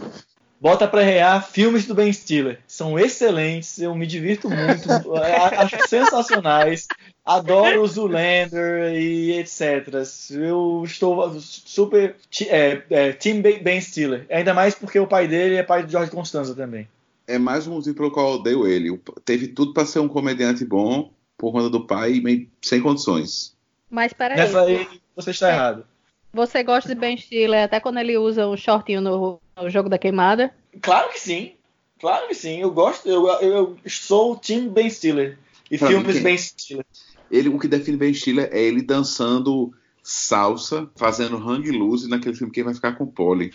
Bota 0.61 0.87
pra 0.87 1.01
rear 1.01 1.47
filmes 1.47 1.85
do 1.85 1.95
Ben 1.95 2.13
Stiller. 2.13 2.59
São 2.67 2.97
excelentes, 2.97 3.79
eu 3.79 3.93
me 3.93 4.07
divirto 4.07 4.49
muito, 4.49 4.89
acho 5.15 5.87
sensacionais. 5.87 6.87
Adoro 7.23 7.81
o 7.81 7.87
Zoolander 7.87 8.93
e 8.93 9.33
etc. 9.39 9.87
Eu 10.31 10.83
estou 10.83 11.39
super. 11.39 12.15
É, 12.47 12.81
é, 12.89 13.11
Team 13.13 13.41
Ben 13.41 13.81
Stiller. 13.81 14.25
Ainda 14.31 14.53
mais 14.53 14.73
porque 14.73 14.99
o 14.99 15.07
pai 15.07 15.27
dele 15.27 15.55
é 15.55 15.63
pai 15.63 15.83
de 15.83 15.91
George 15.91 16.11
Constanza 16.11 16.55
também. 16.55 16.87
É 17.27 17.37
mais 17.37 17.67
um 17.67 17.73
motivo 17.73 17.95
pelo 17.95 18.11
qual 18.11 18.29
eu 18.29 18.35
odeio 18.35 18.67
ele. 18.67 18.99
Teve 19.25 19.47
tudo 19.49 19.73
pra 19.73 19.85
ser 19.85 19.99
um 19.99 20.07
comediante 20.07 20.63
bom, 20.63 21.11
por 21.37 21.51
conta 21.51 21.69
do 21.69 21.85
pai, 21.85 22.19
meio 22.19 22.49
sem 22.61 22.81
condições. 22.81 23.55
Mas 23.89 24.11
peraí. 24.13 24.37
Nessa 24.37 24.61
aí 24.61 24.87
você 25.15 25.31
está 25.31 25.49
É. 25.49 25.53
errado. 25.53 25.85
Você 26.33 26.61
gosta 26.61 26.93
de 26.93 26.99
Ben 26.99 27.17
Stiller 27.17 27.63
até 27.63 27.79
quando 27.79 27.99
ele 27.99 28.17
usa 28.17 28.47
um 28.47 28.57
shortinho 28.57 29.01
no, 29.01 29.39
no 29.55 29.69
jogo 29.69 29.89
da 29.89 29.97
queimada? 29.97 30.53
Claro 30.81 31.09
que 31.09 31.19
sim. 31.19 31.53
Claro 31.99 32.27
que 32.27 32.35
sim. 32.35 32.59
Eu 32.59 32.71
gosto. 32.71 33.07
Eu, 33.07 33.27
eu, 33.27 33.41
eu 33.41 33.77
sou 33.89 34.33
o 34.33 34.35
Team 34.35 34.69
Ben 34.69 34.89
Stiller. 34.89 35.37
E 35.71 35.77
Pra 35.77 35.87
filmes 35.87 36.15
mim, 36.17 36.23
Ben 36.23 36.37
Stiller. 36.37 36.85
Ele, 37.31 37.49
o 37.49 37.57
que 37.59 37.67
define 37.67 37.97
Ben 37.97 38.13
Stiller 38.13 38.49
é 38.51 38.61
ele 38.61 38.81
dançando 38.81 39.73
salsa, 40.03 40.89
fazendo 40.95 41.37
hang 41.37 41.69
loose 41.71 42.07
naquele 42.09 42.35
filme 42.35 42.53
Quem 42.53 42.63
Vai 42.63 42.73
Ficar 42.73 42.93
com 42.93 43.05
Polly. 43.05 43.53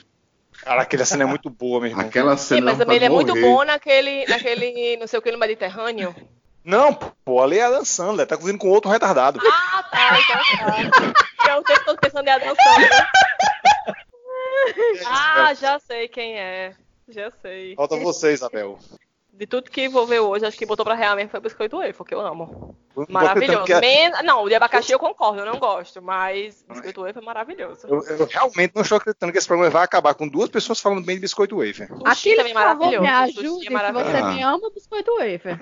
Cara, 0.63 0.83
aquela 0.83 1.05
cena 1.05 1.23
é 1.23 1.27
muito 1.27 1.49
boa, 1.49 1.81
meu 1.81 1.91
irmão. 1.91 2.05
Aquela 2.05 2.37
Sim, 2.37 2.57
cena 2.57 2.67
mas 2.67 2.79
dá 2.79 2.85
também 2.85 2.97
ele 2.97 3.07
é 3.07 3.09
muito 3.09 3.35
bom 3.35 3.65
naquele, 3.65 4.27
naquele, 4.27 4.97
não 4.99 5.07
sei 5.07 5.19
o 5.19 5.23
que, 5.23 5.33
no 5.33 5.39
Mediterrâneo. 5.39 6.15
Não, 6.65 6.95
pô, 7.25 7.43
ali 7.43 7.59
é 7.59 7.65
a 7.65 7.71
Dan 7.71 7.85
Sandler, 7.85 8.27
tá 8.27 8.37
cozinhando 8.37 8.59
com 8.61 8.69
outro 8.69 8.91
retardado. 8.91 9.41
Ah, 9.45 9.83
tá, 9.91 10.19
então 10.19 11.13
tá. 11.43 11.53
Eu 11.53 11.59
o 11.61 11.63
tempo 11.65 11.85
todo 11.85 11.99
pensando 11.99 12.27
em 12.27 12.31
Adam 12.31 12.55
Sandler. 12.55 13.07
Ah, 15.07 15.55
já 15.55 15.79
sei 15.81 16.09
quem 16.09 16.39
é. 16.39 16.75
Já 17.09 17.31
sei. 17.43 17.75
Falta 17.75 17.97
você, 17.97 18.33
Isabel. 18.33 18.79
De 19.33 19.47
tudo 19.47 19.71
que 19.71 19.85
envolveu 19.87 20.29
hoje, 20.29 20.45
acho 20.47 20.57
que 20.59 20.67
botou 20.67 20.85
pra 20.85 20.95
real 20.95 21.17
mesmo 21.17 21.31
foi 21.31 21.41
Biscoito 21.41 21.79
Waffle, 21.79 22.05
que 22.07 22.15
eu 22.15 22.21
amo. 22.21 22.77
Tô 22.95 23.07
Maravilhoso. 23.09 23.65
que- 23.65 23.75
Men- 23.81 24.13
Não, 24.25 24.45
o 24.45 24.49
de 24.49 24.55
abacaxi 24.55 24.93
eu 24.93 24.99
concordo, 24.99 25.41
eu 25.41 25.47
não 25.47 25.59
gosto, 25.59 26.01
mas 26.03 26.63
Biscoito 26.69 27.01
Waffle 27.01 27.23
é 27.23 27.25
maravilhoso. 27.25 27.87
Eu, 27.89 28.03
eu 28.19 28.27
realmente 28.27 28.73
não 28.75 28.83
estou 28.83 28.99
acreditando 28.99 29.33
que 29.33 29.39
esse 29.39 29.47
programa 29.49 29.71
vai 29.71 29.83
acabar 29.83 30.15
com 30.15 30.29
duas 30.29 30.51
pessoas 30.51 30.79
falando 30.81 31.05
bem 31.05 31.17
de 31.17 31.23
biscoito 31.23 31.57
wafer. 31.57 31.89
Sushi 31.89 32.03
Aqui, 32.05 32.37
também 32.37 32.53
por 32.53 32.63
favor, 32.63 32.87
me 32.91 32.99
maravilhoso. 33.01 33.41
ajude 33.41 33.65
é 33.65 33.69
se 33.69 33.71
maravilhoso. 33.73 34.11
você 34.11 34.17
Ah. 34.19 34.25
me 34.29 34.43
ama 34.43 34.71
biscoito 34.71 35.11
wafer. 35.17 35.61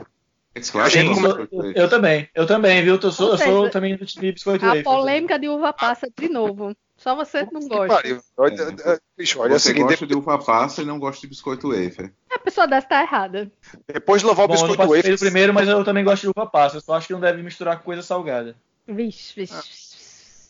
É 0.53 0.61
come- 1.05 1.49
mas- 1.53 1.77
Eu 1.77 1.89
também, 1.89 2.29
eu 2.35 2.47
também, 2.47 2.83
viu? 2.83 2.99
Eu 3.01 3.13
sou, 3.13 3.29
eu 3.29 3.33
Ou 3.33 3.39
sou 3.39 3.61
seja, 3.61 3.71
também 3.71 3.97
do 3.97 4.05
time 4.05 4.33
Biscoito 4.33 4.67
A 4.67 4.83
polêmica 4.83 5.39
de 5.39 5.49
uva 5.49 5.73
passa 5.73 6.09
de 6.17 6.29
novo. 6.29 6.75
Só 6.97 7.15
você 7.15 7.49
não 7.51 7.67
gosta. 7.67 8.21
Olha, 8.37 8.53
É. 8.85 8.99
Bicho, 9.17 9.41
olha 9.41 9.55
é 9.55 9.59
Você 9.59 9.73
gosta 9.73 10.07
de 10.07 10.15
uva 10.15 10.39
passa 10.39 10.83
e 10.83 10.85
não 10.85 10.99
gosta 10.99 11.21
de 11.23 11.29
biscoito 11.29 11.69
wafer. 11.69 12.13
A 12.31 12.39
pessoa 12.39 12.67
dessa 12.67 12.89
tá 12.89 13.01
errada. 13.03 13.51
depois 13.87 14.21
de 14.21 14.27
louvar 14.27 14.45
o 14.45 14.49
Bom, 14.49 14.55
eu 14.55 14.67
biscoito 14.67 14.91
wafer, 14.93 15.13
do 15.15 15.19
primeiro, 15.19 15.55
mas 15.55 15.69
eu 15.69 15.85
também 15.85 16.05
gosto 16.05 16.23
de 16.23 16.29
uva 16.29 16.47
passa. 16.47 16.77
Eu 16.77 16.81
só 16.81 16.95
acho 16.95 17.07
que 17.07 17.13
não 17.13 17.21
deve 17.21 17.43
misturar 17.43 17.79
com 17.79 17.85
coisa 17.85 18.03
salgada. 18.03 18.57
Vixe, 18.87 19.33
vixe. 19.35 19.90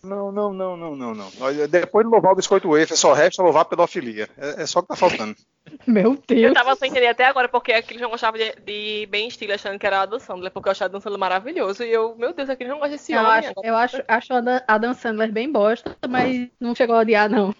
Não, 0.03 0.33
não, 0.33 0.53
não, 0.53 0.77
não, 0.77 0.97
não, 0.97 1.15
não. 1.15 1.29
Depois 1.69 2.07
de 2.07 2.11
louvar 2.11 2.33
o 2.33 2.37
biscoito 2.37 2.71
wafer, 2.71 2.97
só 2.97 3.13
resta 3.13 3.43
louvar 3.43 3.63
a 3.63 3.65
pedofilia. 3.67 4.29
É, 4.39 4.63
é 4.63 4.67
só 4.67 4.79
o 4.79 4.83
que 4.83 4.89
tá 4.89 4.97
faltando. 4.97 5.37
Meu 5.87 6.13
Eu 6.13 6.23
Deus. 6.27 6.55
tava 6.55 6.75
sem 6.77 6.91
entender 6.91 7.09
até 7.09 7.25
agora 7.27 7.49
porque 7.49 7.73
aqueles 7.73 8.01
não 8.01 8.09
gostavam 8.11 8.39
de, 8.41 8.55
de 8.65 9.07
Ben 9.11 9.29
Stiller 9.29 9.57
achando 9.57 9.79
que 9.79 9.87
era 9.87 10.01
a 10.01 10.07
Dan 10.07 10.19
Sandler, 10.19 10.51
porque 10.51 10.69
eu 10.69 10.73
achava 10.73 10.87
a 10.87 10.93
Dan 10.93 11.01
Sandler 11.01 11.21
maravilhoso. 11.21 11.85
E 11.85 11.93
eu, 11.93 12.15
meu 12.17 12.33
Deus, 12.33 12.49
aqueles 12.49 12.71
não 12.73 12.79
gostam 12.79 12.97
desse 12.97 13.13
Eu 13.13 13.21
homem. 13.21 13.33
acho, 13.33 13.53
eu 13.63 13.77
acho, 13.77 14.03
acho 14.09 14.33
a 14.35 14.41
Dan- 14.41 14.63
a 14.67 14.79
Dan 14.79 14.95
Sandler 14.95 15.31
bem 15.31 15.53
bosta, 15.53 15.95
mas 16.09 16.49
não 16.59 16.75
chegou 16.75 16.97
a 16.97 17.01
odiar, 17.01 17.29
não. 17.29 17.55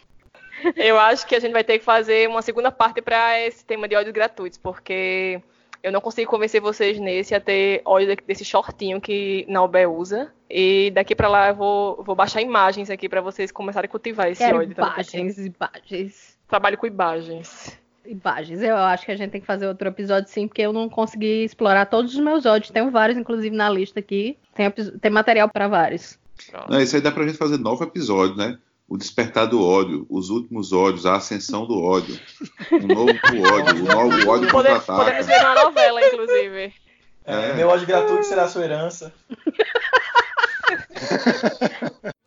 Eu 0.77 0.99
acho 0.99 1.27
que 1.27 1.35
a 1.35 1.41
gente 1.41 1.53
vai 1.53 1.65
ter 1.65 1.79
que 1.79 1.85
fazer 1.85 2.29
uma 2.29 2.43
segunda 2.43 2.71
parte 2.73 3.01
pra 3.03 3.39
esse 3.41 3.65
tema 3.65 3.87
de 3.89 3.97
ódios 3.97 4.13
gratuitos, 4.15 4.59
porque 4.59 5.41
eu 5.83 5.91
não 5.93 6.01
consigo 6.01 6.31
convencer 6.31 6.61
vocês 6.61 6.99
nesse 6.99 7.35
a 7.35 7.41
ter 7.41 7.83
ódio 7.85 8.17
desse 8.27 8.45
shortinho 8.45 9.01
que 9.01 9.45
Naubé 9.49 9.87
usa. 9.87 10.31
E 10.49 10.91
daqui 10.95 11.15
pra 11.15 11.29
lá 11.29 11.49
eu 11.49 11.55
vou, 11.55 12.03
vou 12.03 12.15
baixar 12.15 12.43
imagens 12.43 12.91
aqui 12.91 13.09
pra 13.09 13.21
vocês 13.21 13.53
começarem 13.53 13.87
a 13.87 13.91
cultivar 13.91 14.29
esse 14.29 14.43
Quero 14.43 14.59
ódio. 14.59 14.75
tá? 14.75 14.93
imagens, 14.95 15.39
imagens. 15.39 16.39
Trabalho 16.49 16.77
com 16.77 16.87
imagens. 16.87 17.79
Imagens. 18.05 18.63
Eu 18.63 18.77
acho 18.77 19.05
que 19.05 19.13
a 19.13 19.17
gente 19.17 19.31
tem 19.31 19.41
que 19.41 19.47
fazer 19.47 19.67
outro 19.67 19.87
episódio 19.89 20.29
sim, 20.29 20.49
porque 20.49 20.63
eu 20.63 20.73
não 20.73 20.89
consegui 20.89 21.45
explorar 21.45 21.87
todos 21.87 22.13
os 22.15 22.21
meus 22.21 22.45
ódios. 22.47 22.71
Tenho 22.73 22.91
vários, 22.91 23.17
inclusive, 23.17 23.55
na 23.55 23.71
lista 23.71 24.01
aqui. 24.01 24.37
Tem, 24.55 24.71
tem 24.71 25.11
material 25.11 25.49
pra 25.49 25.69
vários. 25.69 26.19
Não, 26.69 26.81
isso 26.81 26.97
aí 26.97 27.03
dá 27.03 27.13
pra 27.13 27.27
gente 27.27 27.37
fazer 27.39 27.59
nove 27.59 27.85
episódios, 27.85 28.37
né? 28.37 28.59
O 28.91 28.99
despertar 28.99 29.47
do 29.47 29.65
ódio, 29.65 30.05
os 30.11 30.31
últimos 30.31 30.73
ódios, 30.73 31.07
a 31.07 31.15
ascensão 31.15 31.65
do 31.65 31.81
ódio, 31.81 32.19
o 32.73 32.79
novo 32.93 33.13
ódio, 33.55 33.85
o 33.85 33.87
novo 33.87 34.09
ódio 34.09 34.27
Pode- 34.27 34.51
podemos 34.51 34.85
contra-ataca. 34.85 35.23
ver 35.23 35.41
uma 35.41 35.55
novela, 35.65 36.07
inclusive. 36.09 36.75
É, 37.25 37.51
É. 37.51 37.55
Meu 37.55 37.69
ódio 37.69 37.87
gratuito 37.87 38.25
será 38.25 38.43
a 38.45 38.49
sua 38.49 38.65
herança. 38.65 39.13